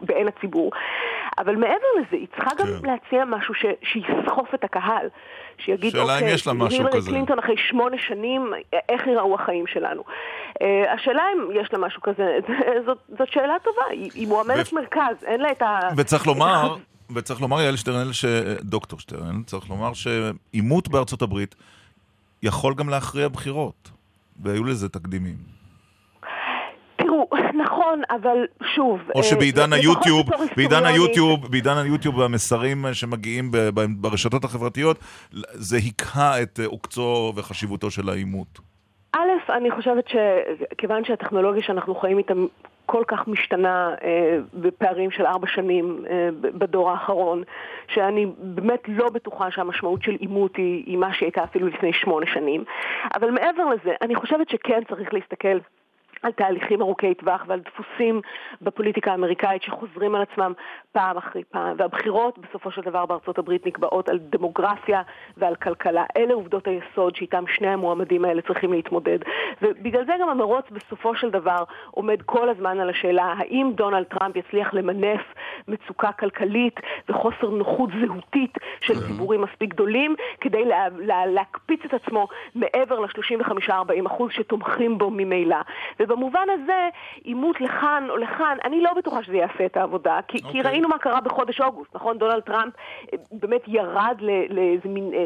בעין, 0.01 0.27
הציבור. 0.27 0.71
אבל 1.37 1.55
מעבר 1.55 1.87
לזה, 1.99 2.15
היא 2.15 2.27
צריכה 2.35 2.51
גם 2.57 2.65
כן. 2.65 2.89
להציע 2.89 3.25
משהו 3.25 3.53
ש, 3.53 3.65
שיסחוף 4.07 4.53
את 4.53 4.63
הקהל. 4.63 5.07
שיגיד, 5.57 5.91
שאלה 5.91 6.03
אם 6.03 6.09
אוקיי, 6.09 6.33
יש 6.33 6.47
לה 6.47 6.53
משהו 6.53 6.77
הילרי 6.77 6.97
כזה." 6.97 7.11
קלינטון 7.11 7.39
אחרי 7.39 7.55
שמונה 7.57 7.97
שנים, 7.97 8.53
איך 8.89 9.07
ייראו 9.07 9.35
החיים 9.35 9.67
שלנו? 9.67 10.03
אה, 10.61 10.93
השאלה 10.93 11.23
אם 11.33 11.61
יש 11.61 11.73
לה 11.73 11.79
משהו 11.79 12.01
כזה, 12.01 12.37
זאת, 12.85 12.97
זאת 13.17 13.31
שאלה 13.31 13.55
טובה, 13.63 13.81
היא, 13.89 14.11
היא 14.15 14.27
מועמדת 14.27 14.73
מרכז, 14.73 15.23
אין 15.25 15.41
לה 15.41 15.51
את 15.51 15.61
ה... 15.61 15.79
וצריך 15.97 16.27
לומר, 16.27 16.75
וצריך 17.15 17.41
לומר, 17.41 17.61
יעל 17.61 17.75
שטרנל, 17.75 18.13
ש... 18.13 18.25
דוקטור 18.61 18.99
שטרנל, 18.99 19.43
צריך 19.45 19.69
לומר 19.69 19.91
שעימות 19.93 20.87
בארצות 20.87 21.21
הברית 21.21 21.55
יכול 22.43 22.73
גם 22.73 22.89
להכריע 22.89 23.27
בחירות. 23.27 23.91
והיו 24.39 24.63
לזה 24.63 24.89
תקדימים. 24.89 25.54
נכון, 27.95 28.17
אבל 28.21 28.45
שוב... 28.75 28.99
או 29.15 29.23
שבעידן 29.23 29.73
אה, 29.73 29.77
היוטיוב, 29.77 30.27
לפחות 30.27 30.45
בתור 30.45 30.55
בעידן 30.55 30.85
היוטיוב, 30.85 31.51
בעידן 31.51 31.77
היוטיוב 31.77 32.17
והמסרים 32.17 32.85
שמגיעים 32.93 33.51
ב- 33.51 33.57
ב- 33.57 34.01
ברשתות 34.01 34.43
החברתיות, 34.43 34.97
זה 35.53 35.77
היכה 35.77 36.41
את 36.41 36.59
אה, 36.59 36.65
עוקצו 36.65 37.33
וחשיבותו 37.35 37.91
של 37.91 38.09
העימות. 38.09 38.59
א', 39.13 39.51
אני 39.57 39.71
חושבת 39.71 40.05
שכיוון 40.07 41.05
שהטכנולוגיה 41.05 41.63
שאנחנו 41.63 41.95
חיים 41.95 42.17
איתה 42.17 42.33
כל 42.85 43.03
כך 43.07 43.27
משתנה 43.27 43.95
אה, 44.03 44.37
בפערים 44.53 45.11
של 45.11 45.25
ארבע 45.25 45.47
שנים 45.47 46.05
אה, 46.09 46.29
בדור 46.41 46.91
האחרון, 46.91 47.43
שאני 47.87 48.25
באמת 48.39 48.81
לא 48.87 49.09
בטוחה 49.09 49.51
שהמשמעות 49.51 50.03
של 50.03 50.15
עימות 50.19 50.55
היא, 50.55 50.83
היא 50.85 50.97
מה 50.97 51.13
שהייתה 51.13 51.43
אפילו 51.43 51.67
לפני 51.67 51.93
שמונה 51.93 52.25
שנים. 52.33 52.63
אבל 53.15 53.31
מעבר 53.31 53.65
לזה, 53.65 53.91
אני 54.01 54.15
חושבת 54.15 54.49
שכן 54.49 54.81
צריך 54.89 55.13
להסתכל 55.13 55.57
על 56.25 56.31
תהליכים 56.31 56.81
ארוכי 56.81 57.13
טווח 57.13 57.43
ועל 57.47 57.59
דפוסים 57.59 58.21
בפוליטיקה 58.61 59.11
האמריקאית 59.11 59.63
שחוזרים 59.63 60.15
על 60.15 60.21
עצמם 60.21 60.53
פעם 60.91 61.17
אחרי 61.17 61.43
פעם, 61.43 61.75
והבחירות 61.77 62.37
בסופו 62.37 62.71
של 62.71 62.81
דבר 62.81 63.05
בארצות 63.05 63.37
הברית 63.37 63.65
נקבעות 63.65 64.09
על 64.09 64.19
דמוגרפיה 64.19 65.01
ועל 65.37 65.55
כלכלה. 65.55 66.03
אלה 66.17 66.33
עובדות 66.33 66.67
היסוד 66.67 67.15
שאיתם 67.15 67.43
שני 67.47 67.67
המועמדים 67.67 68.25
האלה 68.25 68.41
צריכים 68.41 68.71
להתמודד. 68.71 69.19
ובגלל 69.61 70.05
זה 70.05 70.13
גם 70.21 70.29
המרוץ 70.29 70.65
בסופו 70.71 71.15
של 71.15 71.29
דבר 71.29 71.63
עומד 71.91 72.21
כל 72.21 72.49
הזמן 72.49 72.79
על 72.79 72.89
השאלה 72.89 73.33
האם 73.37 73.71
דונלד 73.75 74.03
טראמפ 74.03 74.35
יצליח 74.35 74.73
למנף 74.73 75.21
מצוקה 75.67 76.11
כלכלית 76.11 76.79
וחוסר 77.09 77.49
נוחות 77.49 77.89
זהותית 78.05 78.57
של 78.81 78.93
ציבורים 79.07 79.41
מספיק 79.41 79.73
גדולים 79.73 80.15
כדי 80.41 80.65
לה, 80.65 80.87
לה, 80.97 81.25
להקפיץ 81.25 81.79
את 81.85 81.93
עצמו 81.93 82.27
מעבר 82.55 82.99
ל-35-40 82.99 84.07
אחוז 84.07 84.31
שתומכים 84.31 84.97
בו 84.97 85.09
ממילא. 85.11 85.57
ובמובן 86.15 86.47
הזה, 86.53 86.87
עימות 87.23 87.55
לכאן 87.61 88.07
או 88.09 88.17
לכאן, 88.17 88.57
אני 88.65 88.81
לא 88.81 88.91
בטוחה 88.97 89.23
שזה 89.23 89.35
יעשה 89.35 89.65
את 89.65 89.77
העבודה, 89.77 90.19
כי, 90.27 90.37
okay. 90.37 90.51
כי 90.51 90.61
ראינו 90.61 90.89
מה 90.89 90.97
קרה 90.97 91.21
בחודש 91.21 91.61
אוגוסט, 91.61 91.95
נכון? 91.95 92.17
דונלד 92.17 92.39
טראמפ 92.41 92.73
אה, 93.13 93.17
באמת 93.31 93.61
ירד 93.67 94.15
ל- 94.19 94.53
לאיזה 94.55 94.89
מין 94.89 95.11
אה, 95.13 95.19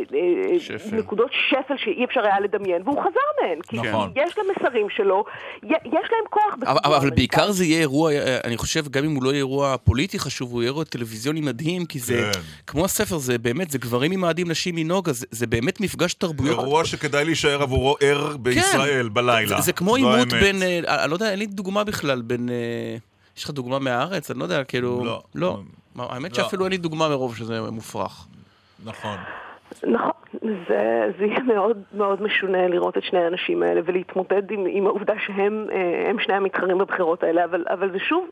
אה, 0.53 0.59
שפל. 0.59 0.95
נקודות 0.95 1.29
שפל 1.49 1.73
שאי 1.77 2.05
אפשר 2.05 2.21
היה 2.25 2.39
לדמיין, 2.39 2.81
והוא 2.85 2.99
חזר 3.01 3.09
מהן, 3.41 3.59
כי 3.61 3.77
נכון. 3.77 4.11
יש 4.15 4.35
למסרים 4.37 4.89
שלו, 4.89 5.23
י- 5.63 5.67
יש 5.67 6.09
להם 6.11 6.25
כוח 6.29 6.53
אבל, 6.61 6.67
אבל 6.83 6.93
האמריקאי. 6.93 7.15
בעיקר 7.15 7.51
זה 7.51 7.65
יהיה 7.65 7.79
אירוע, 7.79 8.11
אני 8.43 8.57
חושב, 8.57 8.87
גם 8.87 9.03
אם 9.03 9.15
הוא 9.15 9.23
לא 9.23 9.29
יהיה 9.29 9.37
אירוע 9.37 9.77
פוליטי 9.77 10.19
חשוב, 10.19 10.51
הוא 10.51 10.61
יהיה 10.61 10.69
אירוע 10.69 10.83
טלוויזיוני 10.83 11.41
מדהים, 11.41 11.85
כי 11.85 11.99
זה, 11.99 12.29
כן. 12.33 12.39
כמו 12.67 12.85
הספר, 12.85 13.17
זה 13.17 13.37
באמת, 13.37 13.69
זה 13.71 13.77
גברים 13.77 14.11
ממאדים 14.11 14.51
נשים 14.51 14.75
מנוגה, 14.75 15.11
זה, 15.11 15.25
זה 15.31 15.47
באמת 15.47 15.81
מפגש 15.81 16.13
תרבויות. 16.13 16.59
אירוע 16.59 16.85
שכדאי 16.85 17.25
להישאר 17.25 17.61
עבור 17.61 17.97
ער 18.01 18.37
בישראל 18.37 19.09
בלילה. 19.09 19.47
זה, 19.47 19.61
זה 19.61 19.73
כמו 19.73 19.95
עימות. 19.95 20.27
בין, 20.33 20.55
אני 20.87 21.09
לא 21.09 21.15
יודע, 21.15 21.31
אין 21.31 21.39
לי 21.39 21.45
דוגמה 21.45 21.83
בכלל 21.83 22.21
בין, 22.21 22.49
אה, 22.49 22.95
יש 23.37 23.43
לך 23.43 23.49
דוגמה 23.49 23.79
מהארץ? 23.79 24.31
אני 24.31 24.39
לא 24.39 24.43
יודע, 24.43 24.63
כאילו, 24.63 25.05
לא. 25.05 25.21
לא. 25.35 25.59
מה, 25.95 26.05
האמת 26.09 26.37
לא. 26.37 26.43
שאפילו 26.43 26.63
אין 26.63 26.71
לי 26.71 26.77
דוגמה 26.77 27.09
מרוב 27.09 27.35
שזה 27.35 27.61
מופרך. 27.71 28.27
נכון. 28.85 29.17
נכון, 29.83 30.11
זה, 30.41 31.11
זה 31.19 31.25
יהיה 31.25 31.43
מאוד 31.43 31.77
מאוד 31.93 32.21
משונה 32.21 32.67
לראות 32.67 32.97
את 32.97 33.03
שני 33.03 33.19
האנשים 33.19 33.63
האלה 33.63 33.81
ולהתמודד 33.85 34.51
עם, 34.51 34.65
עם 34.69 34.87
העובדה 34.87 35.13
שהם 35.25 35.65
אה, 35.71 36.09
הם 36.09 36.19
שני 36.19 36.35
המתחרים 36.35 36.77
בבחירות 36.77 37.23
האלה, 37.23 37.43
אבל, 37.43 37.65
אבל 37.69 37.91
זה 37.91 37.99
שוב 37.99 38.27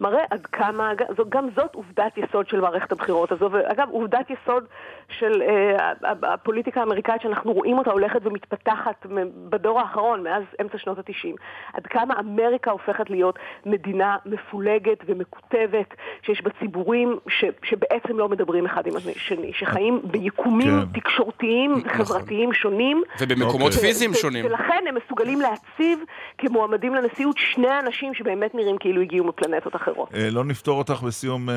מראה 0.00 0.24
עד 0.30 0.46
כמה, 0.46 0.92
זו, 1.16 1.24
גם 1.28 1.48
זאת 1.56 1.74
עובדת 1.74 2.18
יסוד 2.18 2.48
של 2.48 2.60
מערכת 2.60 2.92
הבחירות 2.92 3.32
הזו, 3.32 3.48
ואגב, 3.52 3.88
עובדת 3.90 4.30
יסוד 4.30 4.64
של 5.08 5.42
אה, 5.42 5.92
הפוליטיקה 6.22 6.80
האמריקאית 6.80 7.22
שאנחנו 7.22 7.52
רואים 7.52 7.78
אותה 7.78 7.90
הולכת 7.90 8.20
ומתפתחת 8.26 9.06
בדור 9.48 9.80
האחרון, 9.80 10.22
מאז 10.22 10.42
אמצע 10.60 10.78
שנות 10.78 10.98
ה-90. 10.98 11.36
עד 11.72 11.86
כמה 11.86 12.14
אמריקה 12.20 12.70
הופכת 12.70 13.10
להיות 13.10 13.38
מדינה 13.66 14.16
מפולגת 14.26 14.98
ומקוטבת, 15.06 15.94
שיש 16.22 16.42
בה 16.42 16.50
ציבורים 16.60 17.18
ש, 17.28 17.44
שבעצם 17.62 18.18
לא 18.18 18.28
מדברים 18.28 18.66
אחד 18.66 18.86
עם 18.86 18.96
השני, 18.96 19.52
שחיים 19.52 20.00
ביקומים 20.04 20.80
כן. 20.80 21.00
תקשורתיים 21.00 21.72
וחברתיים 21.84 22.50
נכון. 22.50 22.54
שונים. 22.54 23.02
ובמקומות 23.20 23.72
okay. 23.72 23.80
פיזיים 23.80 24.14
שונים. 24.14 24.44
ולכן 24.46 24.84
הם 24.88 24.94
מסוגלים 24.94 25.40
להציב 25.40 25.98
כמועמדים 26.38 26.94
לנשיאות 26.94 27.36
שני 27.38 27.78
אנשים 27.78 28.14
שבאמת 28.14 28.54
נראים 28.54 28.78
כאילו 28.78 29.02
הגיעו 29.02 29.26
מפלנטות 29.26 29.76
אחרות. 29.76 29.83
אה, 30.14 30.30
לא 30.30 30.44
נפתור 30.44 30.78
אותך 30.78 31.02
בסיום 31.02 31.50
אה, 31.50 31.54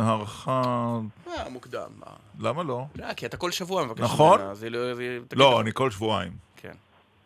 הערכה... 0.00 0.62
אה, 1.28 1.48
מוקדם. 1.50 1.90
למה 2.40 2.62
לא? 2.62 2.84
לא, 2.94 3.14
כי 3.14 3.26
אתה 3.26 3.36
כל 3.36 3.50
שבוע 3.50 3.84
מבקש 3.84 4.00
נכון? 4.00 4.40
לא, 5.32 5.60
אני 5.60 5.70
כל 5.74 5.90
שבועיים. 5.90 6.32
כן. 6.56 6.72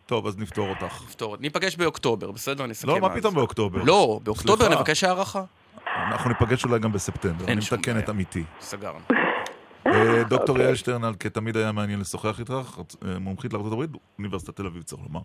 טוב, 0.07 0.27
אז 0.27 0.39
נפתור 0.39 0.69
אותך. 0.69 1.03
נפתור. 1.05 1.37
ניפגש 1.41 1.77
באוקטובר, 1.77 2.31
בסדר? 2.31 2.67
נסכם 2.67 2.89
לא, 2.89 3.01
מה 3.01 3.15
פתאום 3.17 3.35
באוקטובר? 3.35 3.83
לא, 3.83 4.21
באוקטובר 4.23 4.69
נבקש 4.69 5.05
הערכה. 5.05 5.43
אנחנו 5.97 6.31
ניפגש 6.31 6.65
אולי 6.65 6.79
גם 6.79 6.93
בספטמבר, 6.93 7.45
אני 7.45 7.61
מתקן 7.73 7.99
את 7.99 8.11
אמיתי. 8.11 8.45
סגרנו. 8.61 8.99
דוקטור 10.29 10.59
יעל 10.59 10.75
שטרנל, 10.75 11.13
כתמיד 11.21 11.57
היה 11.57 11.73
מעניין 11.73 12.01
לשוחח 12.01 12.41
איתך, 12.41 12.81
מומחית 13.21 13.53
לארה"ב, 13.53 13.87
אוניברסיטת 14.19 14.57
תל 14.57 14.67
אביב, 14.67 14.83
צריך 14.83 15.03
לומר. 15.03 15.21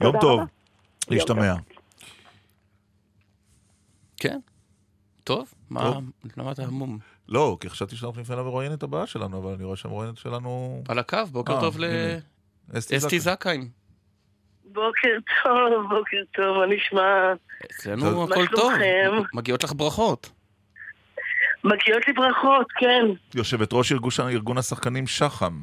יום 0.00 0.20
טוב, 0.20 0.40
להשתמע. 1.08 1.54
כן. 4.22 4.38
טוב, 5.24 5.54
מה, 5.70 5.92
למה 6.36 6.52
אתה 6.52 6.62
המום? 6.62 6.98
לא, 7.28 7.56
כי 7.60 7.70
חשבתי 7.70 7.96
שאנחנו 7.96 8.20
נפנה 8.20 8.36
למרואיינת 8.36 8.82
הבאה 8.82 9.06
שלנו, 9.06 9.38
אבל 9.38 9.54
אני 9.54 9.64
רואה 9.64 9.76
שהמרואיינת 9.76 10.16
שלנו... 10.16 10.82
על 10.88 10.98
הקו, 10.98 11.18
בוקר 11.32 11.60
טוב 11.60 11.76
לאסתי 12.74 13.20
זכאים. 13.20 13.68
בוקר 14.64 15.08
טוב, 15.44 15.88
בוקר 15.88 16.16
טוב, 16.34 16.56
מה 16.56 16.74
נשמע? 16.74 17.32
אצלנו 17.64 18.24
הכל 18.24 18.46
טוב, 18.46 18.72
מגיעות 19.34 19.64
לך 19.64 19.72
ברכות. 19.72 20.30
מגיעות 21.64 22.06
לי 22.06 22.12
ברכות, 22.12 22.66
כן. 22.78 23.04
יושבת 23.34 23.72
ראש 23.72 23.92
ארגון 24.20 24.58
השחקנים 24.58 25.06
שחם. 25.06 25.60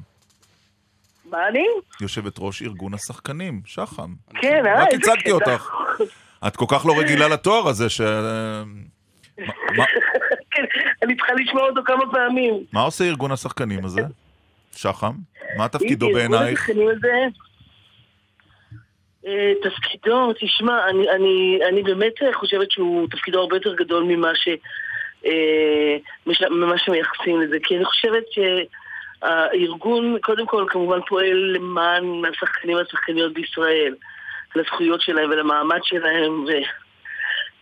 מה 1.25 1.47
אני? 1.47 1.65
יושבת 2.01 2.33
ראש 2.39 2.61
ארגון 2.61 2.93
השחקנים, 2.93 3.61
שחם. 3.65 4.13
כן, 4.41 4.65
אה, 4.65 4.83
רק 4.83 4.87
הצגתי 4.93 5.31
אותך. 5.31 5.71
את 6.47 6.55
כל 6.55 6.65
כך 6.67 6.85
לא 6.85 6.99
רגילה 6.99 7.27
לתואר 7.27 7.67
הזה 7.67 7.89
ש... 7.89 8.01
כן, 10.51 10.63
אני 11.03 11.15
צריכה 11.15 11.33
לשמוע 11.33 11.69
אותו 11.69 11.81
כמה 11.85 12.11
פעמים. 12.11 12.53
מה 12.73 12.81
עושה 12.81 13.03
ארגון 13.03 13.31
השחקנים 13.31 13.85
הזה? 13.85 14.01
שחם? 14.75 15.13
מה 15.57 15.67
תפקידו 15.67 16.07
בעינייך? 16.13 16.33
ארגון 16.33 16.53
השחקנים 16.53 16.87
הזה... 16.89 17.39
אה, 19.27 19.53
תפקידו, 19.63 20.33
תשמע, 20.39 20.89
אני, 20.89 21.09
אני, 21.09 21.59
אני 21.69 21.83
באמת 21.83 22.13
חושבת 22.33 22.71
שהוא 22.71 23.07
תפקידו 23.11 23.39
הרבה 23.39 23.55
יותר 23.55 23.75
גדול 23.75 24.03
ממה, 24.03 24.35
ש, 24.35 24.47
אה, 25.25 25.97
ממה 26.49 26.77
שמייחסים 26.77 27.41
לזה, 27.41 27.57
כי 27.63 27.75
אני 27.77 27.85
חושבת 27.85 28.23
שהארגון 28.31 30.17
קודם 30.21 30.45
כל 30.45 30.65
כמובן 30.69 30.99
פועל 31.07 31.53
למען 31.55 32.03
השחקנים 32.31 32.77
והשחקניות 32.77 33.33
בישראל, 33.33 33.95
לזכויות 34.55 35.01
שלהם 35.01 35.29
ולמעמד 35.29 35.79
שלהם 35.83 36.45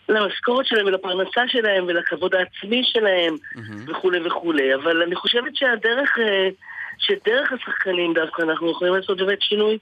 ולמשכורת 0.10 0.66
שלהם 0.66 0.86
ולפרנסה 0.86 1.42
שלהם 1.48 1.86
ולכבוד 1.88 2.36
העצמי 2.36 2.84
שלהם 2.84 3.36
mm-hmm. 3.36 3.92
וכולי 3.92 4.28
וכולי, 4.28 4.76
אבל 4.76 5.02
אני 5.02 5.16
חושבת 5.16 5.56
שהדרך, 5.56 6.18
אה, 6.20 6.50
שדרך 6.98 7.54
השחקנים 7.54 8.14
דווקא 8.14 8.42
אנחנו 8.42 8.72
יכולים 8.72 8.94
לעשות 8.96 9.18
באמת 9.18 9.42
שינוי 9.42 9.78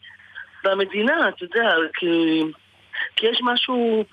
במדינה, 0.63 1.29
אתה 1.29 1.43
יודע, 1.43 1.75
כי, 1.93 2.41
כי 3.15 3.27
יש 3.27 3.39
משהו 3.43 4.05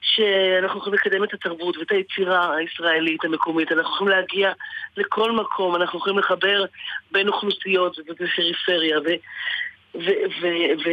שאנחנו 0.00 0.78
יכולים 0.78 0.98
לקדם 0.98 1.24
את 1.24 1.34
התרבות 1.34 1.76
ואת 1.76 1.90
היצירה 1.90 2.56
הישראלית 2.56 3.24
המקומית, 3.24 3.72
אנחנו 3.72 3.94
יכולים 3.94 4.14
להגיע 4.16 4.52
לכל 4.96 5.32
מקום, 5.32 5.76
אנחנו 5.76 5.98
יכולים 5.98 6.18
לחבר 6.18 6.64
בין 7.10 7.28
אוכלוסיות 7.28 7.98
ובפריפריה, 7.98 8.98
ו... 8.98 9.08
ו, 9.94 10.10
ו, 10.40 10.46
ו 10.84 10.90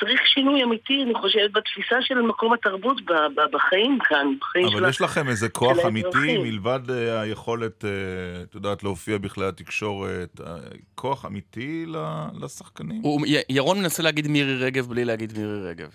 צריך 0.00 0.20
שינוי 0.26 0.62
אמיתי, 0.62 1.02
אני 1.02 1.14
חושבת, 1.14 1.52
בתפיסה 1.52 1.96
של 2.00 2.20
מקום 2.20 2.52
התרבות 2.52 2.96
בחיים 3.52 3.98
כאן, 4.04 4.26
בחיים 4.40 4.68
של 4.68 4.76
אבל 4.76 4.88
יש 4.88 5.00
לכם 5.00 5.28
איזה 5.28 5.48
כוח 5.48 5.76
אמיתי, 5.86 6.38
מלבד 6.38 6.90
אה, 6.90 7.20
היכולת, 7.20 7.84
אה, 7.84 7.90
את 8.42 8.54
יודעת, 8.54 8.82
להופיע 8.82 9.18
בכלי 9.18 9.46
התקשורת, 9.46 10.40
אה, 10.40 10.56
כוח 10.94 11.26
אמיתי 11.26 11.86
לשחקנים? 12.40 13.02
ירון 13.48 13.78
מנסה 13.78 14.02
להגיד 14.02 14.28
מירי 14.28 14.64
רגב 14.64 14.86
בלי 14.86 15.04
להגיד 15.04 15.38
מירי 15.38 15.68
רגב. 15.70 15.90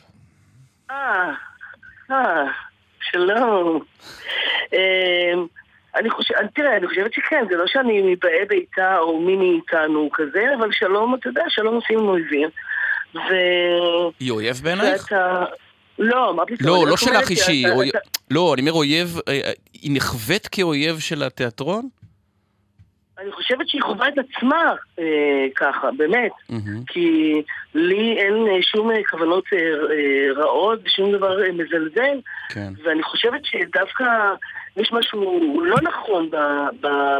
אה, 0.91 1.31
אה, 2.11 2.45
שלום. 3.01 3.83
אני 5.95 6.09
חושבת, 6.09 6.37
תראה, 6.53 6.77
אני 6.77 6.87
חושבת 6.87 7.13
שכן, 7.13 7.45
זה 7.49 7.55
לא 7.55 7.67
שאני 7.67 8.01
מבאי 8.01 8.45
ביתה 8.49 8.97
או 8.99 9.21
מי 9.21 9.35
מאיתנו 9.35 10.09
כזה, 10.13 10.45
אבל 10.59 10.71
שלום, 10.71 11.15
אתה 11.15 11.29
יודע, 11.29 11.43
שלום 11.49 11.75
עושים 11.75 11.99
עם 11.99 12.07
אויבים. 12.07 12.49
ו... 13.15 13.19
היא 14.19 14.31
אויב 14.31 14.55
בעינייך? 14.63 15.11
לא, 15.99 16.33
מה 16.35 16.45
פתאום? 16.45 16.69
לא, 16.69 16.87
לא 16.87 16.97
שלך 16.97 17.29
אישי. 17.29 17.63
לא, 18.31 18.53
אני 18.53 18.61
אומר 18.61 18.73
אויב, 18.73 19.17
אה, 19.27 19.33
אה, 19.45 19.51
היא 19.73 19.91
נחווית 19.93 20.47
כאויב 20.47 20.99
של 20.99 21.23
התיאטרון? 21.23 21.89
אני 23.19 23.31
חושבת 23.31 23.67
שהיא 23.67 23.81
חווה 23.81 24.07
את 24.07 24.13
עצמה 24.17 24.73
אה, 24.99 25.45
ככה, 25.55 25.89
באמת. 25.97 26.31
Mm-hmm. 26.51 26.83
כי 26.87 27.33
לי 27.73 28.17
אין 28.17 28.47
אה, 28.47 28.61
שום 28.61 28.91
אה, 28.91 29.03
כוונות 29.09 29.43
אה, 29.53 29.57
אה, 29.59 30.43
רעות, 30.43 30.79
שום 30.87 31.11
דבר 31.11 31.43
אה, 31.43 31.51
מזלזל. 31.51 32.19
כן. 32.49 32.73
ואני 32.83 33.03
חושבת 33.03 33.41
שדווקא 33.45 34.05
יש 34.77 34.91
משהו 34.91 35.61
לא 35.65 35.77
נכון 35.81 36.29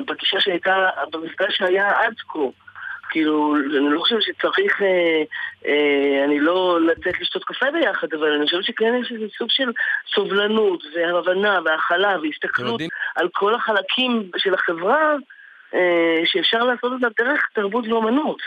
בגישה 0.08 0.40
שהייתה, 0.40 0.90
במפגש 1.12 1.58
שהיה 1.58 1.90
עד 1.90 2.14
כה. 2.28 2.40
כאילו, 3.12 3.56
אני 3.56 3.94
לא 3.94 4.00
חושבת 4.00 4.22
שצריך, 4.22 4.82
אה, 4.82 5.24
אה, 5.66 6.26
אני 6.26 6.40
לא 6.40 6.80
לצאת 6.82 7.22
לשתות 7.22 7.44
קפה 7.44 7.66
ביחד, 7.74 8.08
אבל 8.20 8.32
אני 8.32 8.46
חושבת 8.46 8.64
שכן 8.64 8.94
יש 9.02 9.12
איזה 9.12 9.26
סוג 9.38 9.50
של 9.52 9.72
סובלנות 10.16 10.84
והבנה 10.96 11.60
והכלה 11.66 12.18
והסתכלות 12.22 12.82
על 13.16 13.28
כל 13.34 13.56
החלקים 13.56 14.32
של 14.38 14.54
החברה, 14.54 15.16
אה, 15.74 16.22
שאפשר 16.26 16.64
לעשות 16.64 16.92
אותה 16.92 17.24
דרך 17.24 17.42
תרבות 17.54 17.88
ואומנות. 17.88 18.42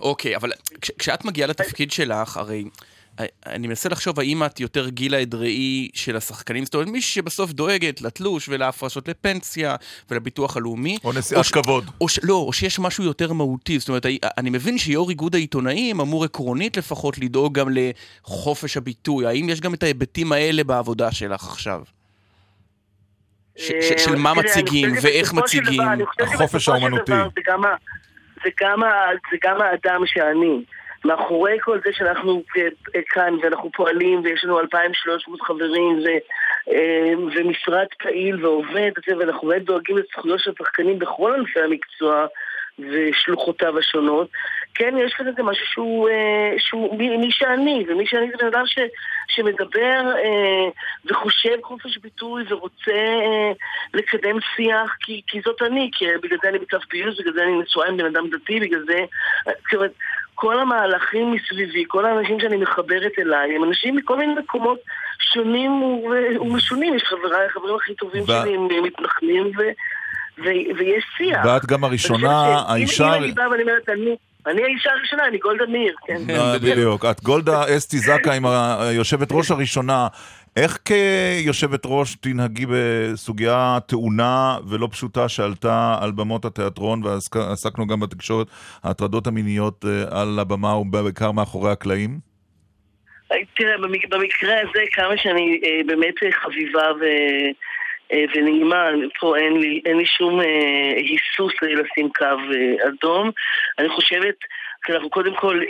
אוקיי, 0.00 0.36
אבל 0.36 0.50
כש, 0.80 0.90
כשאת 0.98 1.24
מגיעה 1.24 1.48
לתפקיד 1.48 1.92
שלך, 1.92 2.36
הרי... 2.36 2.64
אני 3.46 3.66
מנסה 3.66 3.88
לחשוב 3.88 4.20
האם 4.20 4.44
את 4.44 4.60
יותר 4.60 4.88
גילה 4.88 5.22
אדראי 5.22 5.88
של 5.94 6.16
השחקנים, 6.16 6.64
זאת 6.64 6.74
אומרת 6.74 6.88
מישהי 6.88 7.12
שבסוף 7.14 7.52
דואגת 7.52 8.00
לתלוש 8.00 8.48
ולהפרשות 8.48 9.08
לפנסיה 9.08 9.76
ולביטוח 10.10 10.56
הלאומי. 10.56 10.98
או 11.04 11.12
נשיאת 11.12 11.46
כבוד. 11.46 11.90
או 12.00 12.08
ש, 12.08 12.18
לא, 12.22 12.34
או 12.34 12.52
שיש 12.52 12.78
משהו 12.78 13.04
יותר 13.04 13.32
מהותי, 13.32 13.78
זאת 13.78 13.88
אומרת, 13.88 14.06
אני 14.38 14.50
מבין 14.50 14.78
שיו"ר 14.78 15.10
איגוד 15.10 15.34
העיתונאים 15.34 16.00
אמור 16.00 16.24
עקרונית 16.24 16.76
לפחות 16.76 17.18
לדאוג 17.18 17.58
גם 17.58 17.68
לחופש 17.70 18.76
הביטוי, 18.76 19.26
האם 19.26 19.48
יש 19.48 19.60
גם 19.60 19.74
את 19.74 19.82
ההיבטים 19.82 20.32
האלה 20.32 20.64
בעבודה 20.64 21.12
שלך 21.12 21.44
עכשיו? 21.44 21.82
ש, 23.56 23.72
ש, 23.80 24.04
של 24.04 24.16
מה 24.16 24.34
מציגים 24.34 24.90
ואיך 25.02 25.32
מציגים. 25.32 25.80
החופש 26.20 26.68
האומנותי. 26.68 27.12
זה 28.44 29.38
גם 29.42 29.60
האדם 29.60 30.00
שאני. 30.06 30.64
מאחורי 31.04 31.58
כל 31.60 31.78
זה 31.84 31.90
שאנחנו 31.92 32.42
כאן 33.08 33.34
ואנחנו 33.42 33.70
פועלים 33.72 34.20
ויש 34.24 34.44
לנו 34.44 34.60
2,300 34.60 35.42
חברים 35.42 35.98
ו, 35.98 36.08
אה, 36.72 37.12
ומשרד 37.34 37.86
פעיל 38.02 38.46
ועובד 38.46 38.90
ואנחנו 39.18 39.48
באמת 39.48 39.64
דואגים 39.64 39.98
לזכויות 39.98 40.40
של 40.40 40.50
השחקנים 40.50 40.98
בכל 40.98 41.34
ענפי 41.34 41.60
המקצוע 41.60 42.26
ושלוחותיו 42.78 43.78
השונות, 43.78 44.28
כן, 44.74 44.94
יש 45.06 45.14
כאן 45.14 45.28
איזה 45.28 45.42
משהו 45.42 45.66
שהוא, 45.66 46.08
אה, 46.08 46.54
שהוא 46.58 46.98
מי, 46.98 47.16
מי 47.16 47.28
שאני, 47.30 47.84
ומי 47.88 48.06
שאני 48.06 48.26
זה 48.30 48.36
בן 48.40 48.46
אדם 48.46 48.66
ש, 48.66 48.78
שמדבר 49.28 50.12
אה, 50.24 50.70
וחושב 51.04 51.56
חופש 51.62 51.98
ביטוי 51.98 52.44
ורוצה 52.48 52.92
אה, 52.92 53.52
לקדם 53.94 54.36
שיח, 54.56 54.96
כי, 55.00 55.22
כי 55.26 55.40
זאת 55.44 55.62
אני, 55.62 55.90
כי 55.92 56.04
בגלל 56.22 56.38
זה 56.42 56.48
אני 56.48 56.58
בצו 56.58 56.76
פיוס, 56.88 57.20
בגלל 57.20 57.32
זה 57.32 57.42
אני 57.42 57.58
נשואה 57.62 57.88
עם 57.88 57.96
בן 57.96 58.06
אדם 58.06 58.30
דתי, 58.30 58.60
בגלל 58.60 58.84
זה... 58.86 58.98
זאת 59.44 59.74
אומרת, 59.74 59.92
כל 60.34 60.58
המהלכים 60.58 61.32
מסביבי, 61.32 61.84
כל 61.88 62.04
האנשים 62.04 62.40
שאני 62.40 62.56
מחברת 62.56 63.12
אליי, 63.18 63.56
הם 63.56 63.64
אנשים 63.64 63.96
מכל 63.96 64.16
מיני 64.16 64.34
מקומות 64.34 64.78
שונים 65.32 65.72
ומשונים. 66.40 66.94
יש 66.94 67.02
חבריי, 67.02 67.46
החברים 67.46 67.74
הכי 67.74 67.94
טובים 67.94 68.26
שלי, 68.26 68.54
הם 68.54 68.68
מתנחלים, 68.84 69.50
ו... 69.58 69.62
ויש 70.76 71.04
שיח. 71.16 71.44
ואת 71.44 71.66
גם 71.66 71.84
הראשונה, 71.84 72.62
האישה... 72.68 73.16
אם 73.16 73.22
אני 73.22 73.32
באה 73.32 73.50
ואני 73.50 73.62
אומרת, 73.62 73.88
אני... 73.88 74.16
אני 74.46 74.62
האישה 74.62 74.90
הראשונה, 74.90 75.26
אני 75.26 75.38
גולדה 75.38 75.66
מאיר, 75.66 75.94
כן. 76.06 76.30
אה, 76.30 76.58
בדיוק. 76.58 77.04
את 77.04 77.22
גולדה 77.22 77.76
אסתי 77.76 77.98
זכאי, 77.98 78.38
היושבת 78.78 79.28
ראש 79.32 79.50
הראשונה. 79.50 80.08
איך 80.56 80.78
כיושבת 80.84 81.80
ראש 81.84 82.14
תנהגי 82.14 82.66
בסוגיה 82.68 83.78
טעונה 83.86 84.56
ולא 84.68 84.88
פשוטה 84.92 85.28
שעלתה 85.28 85.96
על 86.00 86.10
במות 86.10 86.44
התיאטרון 86.44 87.02
ועסקנו 87.04 87.86
גם 87.86 88.00
בתקשורת, 88.00 88.46
ההטרדות 88.84 89.26
המיניות 89.26 89.84
אה, 89.84 90.20
על 90.20 90.38
הבמה 90.38 90.76
ובעיקר 90.76 91.32
מאחורי 91.32 91.72
הקלעים? 91.72 92.18
תראה, 93.56 93.78
במקרה 94.10 94.54
הזה, 94.60 94.80
כמה 94.92 95.16
שאני 95.16 95.60
אה, 95.64 95.80
באמת 95.86 96.14
חביבה 96.42 96.92
ו... 97.00 97.04
אה, 98.12 98.24
ונעימה, 98.34 98.88
פה 99.20 99.36
אין 99.36 99.56
לי, 99.56 99.80
אין 99.86 99.96
לי 99.96 100.06
שום 100.06 100.40
אה, 100.40 100.46
היסוס 100.96 101.52
לשים 101.62 102.08
קו 102.18 102.24
אה, 102.24 102.88
אדום. 102.88 103.30
אני 103.78 103.88
חושבת, 103.88 104.34
כי 104.84 104.92
אנחנו 104.92 105.10
קודם 105.10 105.34
כל 105.34 105.60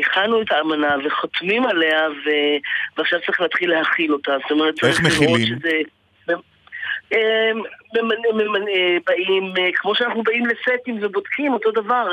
הכנו 0.00 0.42
את 0.42 0.52
האמנה 0.52 0.96
וחותמים 1.04 1.66
עליה, 1.66 2.08
ו... 2.10 2.30
ועכשיו 2.98 3.18
צריך 3.26 3.40
להתחיל 3.40 3.70
להכיל 3.70 4.12
אותה. 4.12 4.32
זאת 4.42 4.50
אומרת, 4.50 4.74
איך 4.84 5.00
מכילים? 5.00 5.46
שזה... 5.46 5.80
באים, 9.06 9.54
כמו 9.74 9.94
שאנחנו 9.94 10.22
באים 10.22 10.44
לסטים 10.46 10.98
ובודקים 11.02 11.52
אותו 11.52 11.70
דבר, 11.70 12.08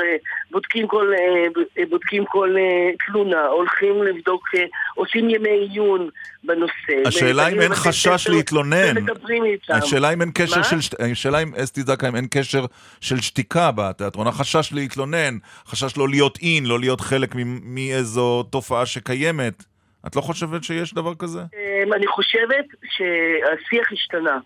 בודקים 0.50 0.86
כל, 0.86 1.12
בודקים 1.90 2.24
כל 2.24 2.54
תלונה, 3.06 3.46
הולכים 3.46 4.02
לבדוק, 4.02 4.48
עושים 4.94 5.30
ימי 5.30 5.50
עיון 5.50 6.08
בנושא. 6.44 7.06
השאלה 7.06 7.48
אם 7.48 7.60
אין 7.60 7.74
חשש 7.74 8.28
להתלונן. 8.28 8.98
ומדברים 8.98 9.44
איתם. 9.44 9.74
השאלה 9.74 10.12
אם 10.12 10.20
אין 10.20 10.30
קשר 10.34 10.62
של, 10.62 10.76
השאלה 11.12 11.42
אם 11.42 11.54
אסתי 11.54 11.80
זקה, 11.82 12.08
אם 12.08 12.16
אין 12.16 12.26
קשר 12.30 12.64
של 13.00 13.20
שתיקה 13.20 13.70
בתיאטרון, 13.74 14.26
החשש 14.26 14.72
להתלונן, 14.72 15.38
חשש 15.66 15.96
לא 15.96 16.08
להיות 16.08 16.38
אין, 16.42 16.66
לא 16.66 16.80
להיות 16.80 17.00
חלק 17.00 17.34
מאיזו 17.62 18.42
תופעה 18.42 18.86
שקיימת. 18.86 19.64
את 20.06 20.16
לא 20.16 20.20
חושבת 20.20 20.64
שיש 20.64 20.94
דבר 20.94 21.14
כזה? 21.14 21.40
אני 21.96 22.06
חושבת 22.06 22.64
שהשיח 22.82 23.92
השתנה. 23.92 24.38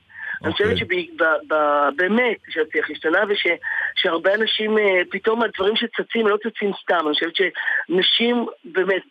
אני 0.44 0.52
חושבת 0.52 0.76
שבאמת 0.76 2.36
שהשיח 2.48 2.90
השתנה 2.90 3.20
ושהרבה 3.28 4.34
אנשים, 4.34 4.76
פתאום 5.10 5.42
הדברים 5.42 5.76
שצצים 5.76 6.26
לא 6.26 6.36
צצים 6.36 6.70
סתם. 6.82 7.06
אני 7.06 7.14
חושבת 7.14 7.36
שנשים 7.36 8.46
באמת 8.64 9.02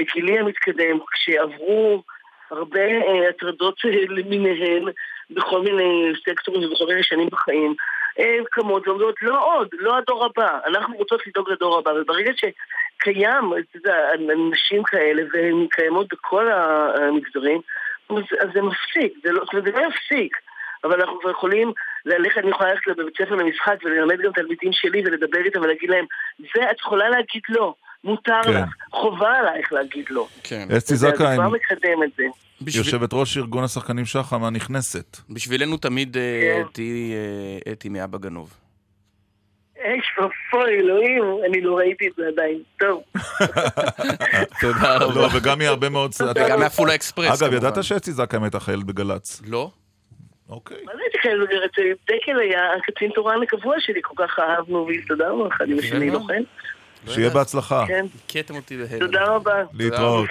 בגילי 0.00 0.38
המתקדם, 0.38 0.98
כשעברו 1.12 2.02
הרבה 2.50 2.80
הטרדות 3.28 3.74
למיניהן 4.08 4.84
בכל 5.30 5.60
מיני 5.60 6.12
סקטורים 6.28 6.70
ובכל 6.70 6.86
מיני 6.86 7.02
שנים 7.02 7.28
בחיים, 7.32 7.74
קמות 8.50 8.88
ואומרות, 8.88 9.14
לא 9.22 9.54
עוד, 9.54 9.68
לא 9.72 9.96
הדור 9.96 10.24
הבא, 10.24 10.58
אנחנו 10.66 10.96
רוצות 10.96 11.26
לדאוג 11.26 11.50
לדור 11.50 11.78
הבא, 11.78 11.90
וברגע 11.90 12.32
שקיים, 12.36 13.52
אתה 13.52 13.76
יודע, 13.76 13.96
נשים 14.50 14.82
כאלה, 14.82 15.22
והן 15.32 15.66
קיימות 15.70 16.06
בכל 16.12 16.52
המגזרים, 16.52 17.60
אז 18.10 18.48
זה 18.54 18.62
מפסיק, 18.62 19.12
זה 19.24 19.32
לא, 19.32 19.44
זה 19.52 19.70
לא 19.70 19.80
יפסיק. 19.86 20.36
אבל 20.84 21.00
אנחנו 21.00 21.20
כבר 21.20 21.30
יכולים 21.30 21.72
ללכת, 22.04 22.38
אני 22.38 22.50
יכולה 22.50 22.70
ללכת 22.70 22.86
לבית 22.86 23.14
ספר 23.16 23.34
למשחק 23.34 23.76
וללמד 23.84 24.20
גם 24.24 24.32
תלמידים 24.32 24.70
שלי 24.72 25.02
ולדבר 25.04 25.38
איתם 25.44 25.60
ולהגיד 25.60 25.90
להם, 25.90 26.04
זה 26.38 26.70
את 26.70 26.80
יכולה 26.80 27.08
להגיד 27.08 27.42
לא, 27.48 27.74
מותר 28.04 28.42
כן. 28.44 28.52
לך, 28.52 28.68
חובה 28.90 29.32
עלייך 29.38 29.72
להגיד 29.72 30.04
לא. 30.10 30.26
כן. 30.42 30.68
אסתי 30.76 30.96
זכאי, 30.96 31.26
זה 31.26 31.34
כבר 31.36 31.48
מקדם 31.48 32.02
את 32.04 32.10
זה. 32.16 32.24
יושבת 32.78 33.10
ראש 33.12 33.36
ארגון 33.36 33.64
השחקנים 33.64 34.04
שחם 34.04 34.44
הנכנסת. 34.44 35.16
בשבילנו 35.30 35.76
תמיד 35.76 36.16
אה, 36.16 36.40
כן. 36.42 36.68
תהיי 36.72 37.12
אה, 37.66 37.72
אתי 37.72 37.88
מאבא 37.88 38.18
גנוב. 38.18 38.54
אש 39.78 40.18
ואפוי, 40.18 40.70
אלוהים, 40.80 41.22
אני 41.48 41.60
לא 41.60 41.76
ראיתי 41.76 42.08
את 42.08 42.12
זה 42.16 42.22
עדיין. 42.28 42.58
טוב. 42.78 43.02
תודה 44.60 44.98
לא, 44.98 45.04
רבה. 45.04 45.36
וגם 45.36 45.58
מערבה 45.58 45.88
מאוד... 45.88 46.10
וגם 46.34 46.60
מעפולה 46.60 46.94
אקספרס, 46.94 47.42
אגב. 47.42 47.52
ידעת 47.52 47.84
שאסתי 47.84 48.12
זכאי 48.12 48.38
הייתה 48.42 48.60
חיילת 48.60 48.84
בגל"צ? 48.84 49.42
לא. 49.46 49.70
אוקיי. 50.52 50.76
מה 50.84 50.92
זה 50.96 51.02
הייתי 51.02 51.18
חייבת 51.18 51.48
בגלל 51.48 51.66
דקל 52.04 52.38
היה 52.40 52.74
הקצין 52.74 53.10
תורן 53.10 53.42
הקבוע 53.42 53.76
שלי, 53.80 54.00
כל 54.02 54.14
כך 54.26 54.38
אהבנו 54.38 54.86
והסתדרנו 54.86 55.48
אחד 55.48 55.70
עם 55.70 55.78
השני, 55.78 56.10
מאוד. 56.10 56.32
שיהיה 57.06 57.30
בהצלחה. 57.30 57.84
כן. 57.86 58.06
הכיתם 58.26 58.54
אותי 58.56 58.76
בהלם. 58.76 58.98
תודה 58.98 59.24
רבה. 59.24 59.54
להתראות. 59.72 60.30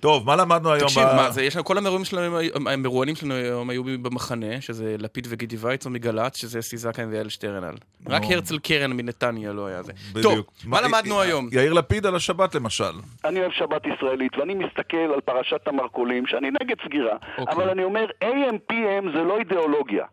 טוב, 0.00 0.26
מה 0.26 0.36
למדנו 0.36 0.72
היום? 0.72 0.88
תקשיב, 0.88 1.02
מה 1.02 1.30
זה, 1.30 1.42
יש 1.42 1.56
לנו, 1.56 1.64
כל 1.64 1.78
המרואיינים 1.78 2.04
שלנו, 2.04 2.38
המרואיינים 2.70 3.16
שלנו 3.16 3.34
היום 3.34 3.70
היו 3.70 3.82
במחנה, 3.84 4.60
שזה 4.60 4.96
לפיד 4.98 5.26
וגידי 5.30 5.56
וייצון 5.56 5.92
מגל"צ, 5.92 6.36
שזה 6.36 6.58
אסי 6.58 6.76
זקן 6.76 7.08
ויעל 7.10 7.28
שטרנל. 7.28 7.74
רק. 8.08 8.22
הרצל 8.30 8.58
קרן 8.58 8.92
מנתניה 8.92 9.52
לא 9.52 9.66
היה 9.66 9.82
זה. 9.82 9.92
טוב, 10.22 10.38
מה 10.64 10.80
למדנו 10.80 11.20
היום? 11.20 11.48
יאיר 11.52 11.72
לפיד 11.72 12.06
על 12.06 12.16
השבת 12.16 12.54
למשל. 12.54 12.92
אני 13.24 13.40
אוהב 13.40 13.52
שבת 13.52 13.82
ישראלית, 13.86 14.38
ואני 14.38 14.54
מסתכל 14.54 14.96
על 15.14 15.20
פרשת 15.20 15.68
המרכולים, 15.68 16.26
שאני 16.26 16.50
נגד 16.62 16.76
סגירה, 16.84 17.16
אוקיי. 17.38 17.54
אבל 17.54 17.70
אני 17.70 17.84
אומר, 17.84 18.06
AM/PM 18.24 19.04
זה 19.14 19.22
לא 19.22 19.38
אידיאולוגיה, 19.38 20.04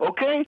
אוקיי? 0.00 0.42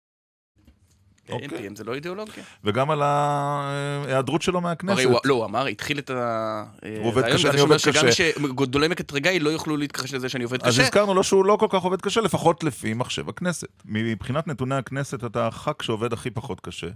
NPM 1.31 1.77
זה 1.77 1.85
לא 1.85 1.95
אידיאולוגיה. 1.95 2.45
וגם 2.65 2.91
על 2.91 3.03
ההיעדרות 3.03 4.43
שלו 4.43 4.61
מהכנסת. 4.61 4.99
הרי 4.99 5.05
הוא, 5.05 5.19
לא, 5.25 5.35
הוא 5.35 5.45
אמר, 5.45 5.67
התחיל 5.67 5.99
את 5.99 6.11
ה... 6.11 6.65
הוא 6.99 7.07
עובד 7.07 7.23
הרעיון 7.23 7.39
קשה, 7.39 7.49
בזה 7.49 7.51
אני 7.51 7.61
עובד 7.61 7.77
שאומר 7.79 7.97
שגם. 7.97 8.07
מי 8.07 8.13
שגדולי 8.13 8.89
מקטרגי 8.89 9.41
לא 9.41 9.51
יוכלו 9.51 9.77
להתכחש 9.77 10.15
לזה 10.15 10.29
שאני 10.29 10.45
עובד 10.45 10.63
אז 10.63 10.75
קשה. 10.75 10.83
הזכרנו 10.83 11.15
לו 11.15 11.23
שהוא 11.23 11.45
לא 11.45 11.57
כל 11.61 11.67
כך 11.71 11.83
עובד 11.83 12.01
קשה, 12.01 12.21
לפחות 12.21 12.65
לפי 12.65 12.95
מחשב 12.95 13.29
הכנסת. 13.29 13.83
מבחינת 13.85 14.47
נתוני 14.49 14.75
הכנסת 14.75 15.25
אתה 15.25 15.47
הח"כ 15.47 15.83
שעובד 15.83 16.13
הכי 16.13 16.31
פחות 16.31 16.61
קשה. 16.61 16.89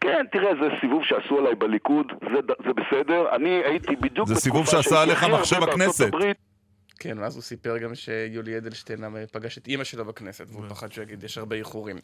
כן, 0.00 0.24
תראה, 0.32 0.50
זה 0.60 0.68
סיבוב 0.80 1.02
שעשו 1.04 1.38
עליי 1.38 1.54
בליכוד, 1.54 2.06
זה, 2.20 2.40
זה 2.66 2.72
בסדר. 2.72 3.36
אני 3.36 3.50
הייתי 3.64 3.96
בדיוק 3.96 4.28
זה 4.28 4.34
סיבוב 4.34 4.66
שעשה 4.66 5.02
עליך 5.02 5.24
מחשב 5.24 5.62
הכנסת. 5.62 6.06
הברית. 6.06 6.45
כן, 6.98 7.18
ואז 7.18 7.36
הוא 7.36 7.42
סיפר 7.42 7.78
גם 7.78 7.94
שיולי 7.94 8.58
אדלשטיין 8.58 9.04
פגש 9.32 9.58
את 9.58 9.68
אימא 9.68 9.84
שלו 9.84 10.04
בכנסת, 10.04 10.46
והוא 10.50 10.68
פחד 10.68 10.92
שהוא 10.92 11.02
יגיד, 11.02 11.24
יש 11.24 11.38
הרבה 11.38 11.56
איחורים. 11.56 11.96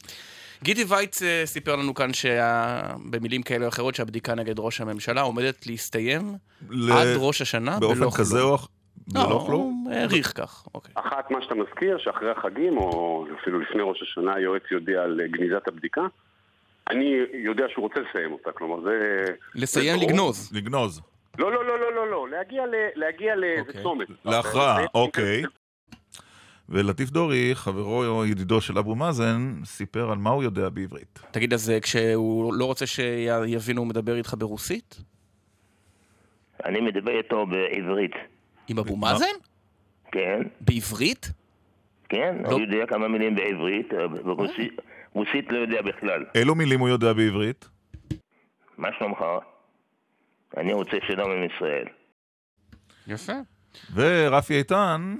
גידי 0.62 0.84
וייץ 0.88 1.22
אה, 1.22 1.42
סיפר 1.44 1.76
לנו 1.76 1.94
כאן 1.94 2.10
שבמילים 2.12 3.42
כאלה 3.42 3.64
או 3.64 3.68
אחרות 3.68 3.94
שהבדיקה 3.94 4.34
נגד 4.34 4.58
ראש 4.58 4.80
הממשלה 4.80 5.20
עומדת 5.20 5.66
להסתיים 5.66 6.34
ל- 6.70 6.92
עד 6.92 7.06
ראש 7.16 7.42
השנה 7.42 7.78
בלא 7.80 7.94
באופן 7.94 8.18
כזה 8.18 8.38
כלום. 8.38 8.50
או 8.50 8.54
אח... 8.54 8.68
לא, 9.14 9.26
בלא 9.26 9.44
כלום? 9.46 9.84
הוא 9.86 9.94
העריך 9.94 10.32
כך, 10.36 10.66
אוקיי. 10.74 10.92
אחת, 10.94 11.30
מה 11.30 11.42
שאתה 11.42 11.54
מזכיר, 11.54 11.98
שאחרי 11.98 12.30
החגים, 12.30 12.76
או 12.76 13.26
אפילו 13.40 13.60
לפני 13.60 13.82
ראש 13.82 14.02
השנה, 14.02 14.34
היועץ 14.34 14.62
יודיע 14.70 15.02
על 15.02 15.20
גניזת 15.30 15.68
הבדיקה. 15.68 16.02
אני 16.90 17.14
יודע 17.44 17.64
שהוא 17.72 17.82
רוצה 17.82 18.00
לסיים 18.00 18.32
אותה, 18.32 18.52
כלומר 18.52 18.82
זה... 18.84 19.24
לסיים. 19.54 20.00
לגנוז. 20.00 20.52
לגנוז. 20.52 21.00
לא, 21.38 21.52
לא, 21.52 21.64
לא, 21.66 21.80
לא, 21.80 21.94
לא, 21.94 22.10
לא, 22.10 22.28
להגיע 22.28 22.66
ל- 22.66 22.74
להגיע 22.94 23.34
לאיזה 23.36 23.72
צומת. 23.82 24.08
להכרעה, 24.24 24.76
זה- 24.80 24.86
אוקיי. 24.94 25.42
ולטיף 26.68 27.10
דורי, 27.10 27.50
חברו 27.54 28.04
או 28.06 28.26
ידידו 28.26 28.60
של 28.60 28.78
אבו 28.78 28.94
מאזן, 28.94 29.54
סיפר 29.64 30.10
על 30.10 30.18
מה 30.18 30.30
הוא 30.30 30.42
יודע 30.42 30.68
בעברית. 30.68 31.18
תגיד, 31.30 31.52
אז 31.54 31.70
אה, 31.70 31.80
כשהוא 31.80 32.54
לא 32.54 32.64
רוצה 32.64 32.86
שיבינו, 32.86 33.80
הוא 33.80 33.88
מדבר 33.88 34.16
איתך 34.16 34.34
ברוסית? 34.38 34.96
אני 36.64 36.80
מדבר 36.80 37.18
איתו 37.18 37.46
בעברית. 37.46 38.12
עם 38.68 38.78
אבו 38.78 38.96
מאזן? 38.96 39.26
כן, 40.12 40.40
בעברית? 40.60 41.30
כן, 42.08 42.36
לא. 42.42 42.48
אני 42.56 42.60
יודע 42.64 42.86
כמה 42.86 43.08
מילים 43.08 43.34
בעברית, 43.34 43.94
אה, 43.94 44.08
ברוסית 44.08 44.72
רוסית 45.12 45.52
לא 45.52 45.58
יודע 45.58 45.82
בכלל. 45.82 46.24
אילו 46.34 46.54
מילים 46.54 46.80
הוא 46.80 46.88
יודע 46.88 47.12
בעברית? 47.12 47.68
מה 48.78 48.88
שלומך? 48.98 49.18
אני 50.56 50.72
רוצה 50.72 50.96
שלום 51.06 51.30
עם 51.30 51.44
ישראל. 51.56 51.84
יפה. 53.06 53.32
ורפי 53.94 54.54
איתן, 54.58 55.16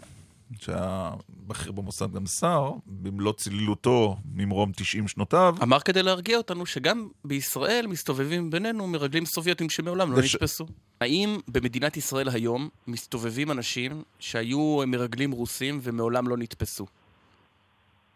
שהיה 0.60 1.10
בכיר 1.46 1.72
במוסד 1.72 2.12
גם 2.12 2.26
שר, 2.26 2.70
במלוא 2.86 3.32
צלילותו 3.32 4.16
ממרום 4.34 4.72
90 4.76 5.08
שנותיו, 5.08 5.54
אמר 5.62 5.80
כדי 5.80 6.02
להרגיע 6.02 6.36
אותנו 6.38 6.66
שגם 6.66 7.08
בישראל 7.24 7.86
מסתובבים 7.86 8.50
בינינו 8.50 8.86
מרגלים 8.86 9.24
סובייטים 9.24 9.70
שמעולם 9.70 10.12
לא 10.12 10.18
וש- 10.18 10.34
נתפסו. 10.34 10.66
האם 11.00 11.38
במדינת 11.48 11.96
ישראל 11.96 12.28
היום 12.28 12.68
מסתובבים 12.86 13.50
אנשים 13.50 14.02
שהיו 14.18 14.80
מרגלים 14.86 15.30
רוסים 15.32 15.78
ומעולם 15.82 16.28
לא 16.28 16.36
נתפסו? 16.36 16.86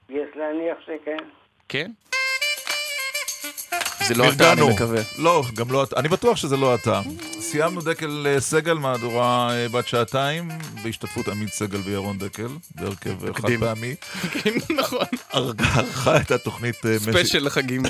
יש 0.09 0.29
להניח 0.37 0.79
שכן. 0.83 1.17
כן? 1.69 1.91
זה 4.05 4.15
לא 4.15 4.33
אתה, 4.33 4.53
אני. 4.53 4.63
מקווה. 4.75 5.03
לא, 5.19 5.45
גם 5.55 5.71
לא 5.73 5.83
אתה. 5.83 5.97
אני 6.01 6.09
בטוח 6.09 6.37
שזה 6.37 6.57
לא 6.57 6.75
אתה. 6.75 7.01
סיימנו 7.41 7.81
דקל 7.81 8.27
אה, 8.27 8.41
סגל, 8.41 8.75
מהדורה 8.75 9.51
אה, 9.53 9.69
בת 9.69 9.89
שעתיים, 9.89 10.49
בהשתתפות 10.83 11.29
עמית 11.29 11.53
סגל 11.53 11.79
וירון 11.85 12.19
דקל, 12.19 12.49
בהרכב 12.75 13.25
אה, 13.25 13.35
חד. 13.35 13.49
פעמי. 13.61 13.95
נכון. 14.81 15.07
ערכה 15.33 16.17
את 16.17 16.31
התוכנית... 16.31 16.77
special 16.99 17.47
לחגים. 17.47 17.83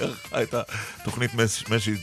ערכה 0.00 0.42
את 0.42 0.54
התוכנית 0.54 1.34
מש- 1.34 1.64
משי 1.70 1.94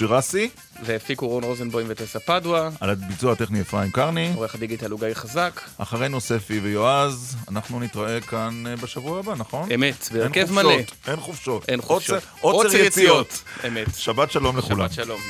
ג'רסי, 0.00 0.48
והפיקו 0.84 1.28
רון 1.28 1.44
רוזנבוים 1.44 1.86
וטסה 1.90 2.20
פדווה, 2.20 2.70
על 2.80 2.90
הביצוע 2.90 3.32
הטכני 3.32 3.60
אפרים 3.60 3.90
קרני. 3.90 4.32
עורך 4.34 4.54
הדיגיטל 4.54 4.90
הוא 4.90 5.00
גיא 5.00 5.14
חזק. 5.14 5.60
אחרינו 5.78 6.20
ספי 6.20 6.58
ויועז, 6.58 7.36
אנחנו 7.50 7.80
נתראה 7.80 8.20
כאן 8.20 8.64
אה, 8.66 8.76
בשבוע 8.76 9.18
הבא, 9.18 9.34
נכון? 9.38 9.72
אמת, 9.72 10.08
בהרכב 10.12 10.52
מלא. 10.52 10.74
אין 11.08 11.16
חופשות. 11.20 11.68
אין 11.68 11.80
חופשות. 11.82 12.22
עוצר- 12.40 12.76
יציאות. 12.76 13.42
אמת. 13.66 13.86
שבת 13.96 14.32
שלום 14.32 14.56
לכולם. 14.58 14.88
שבת 14.88 14.92
שלום. 14.92 15.20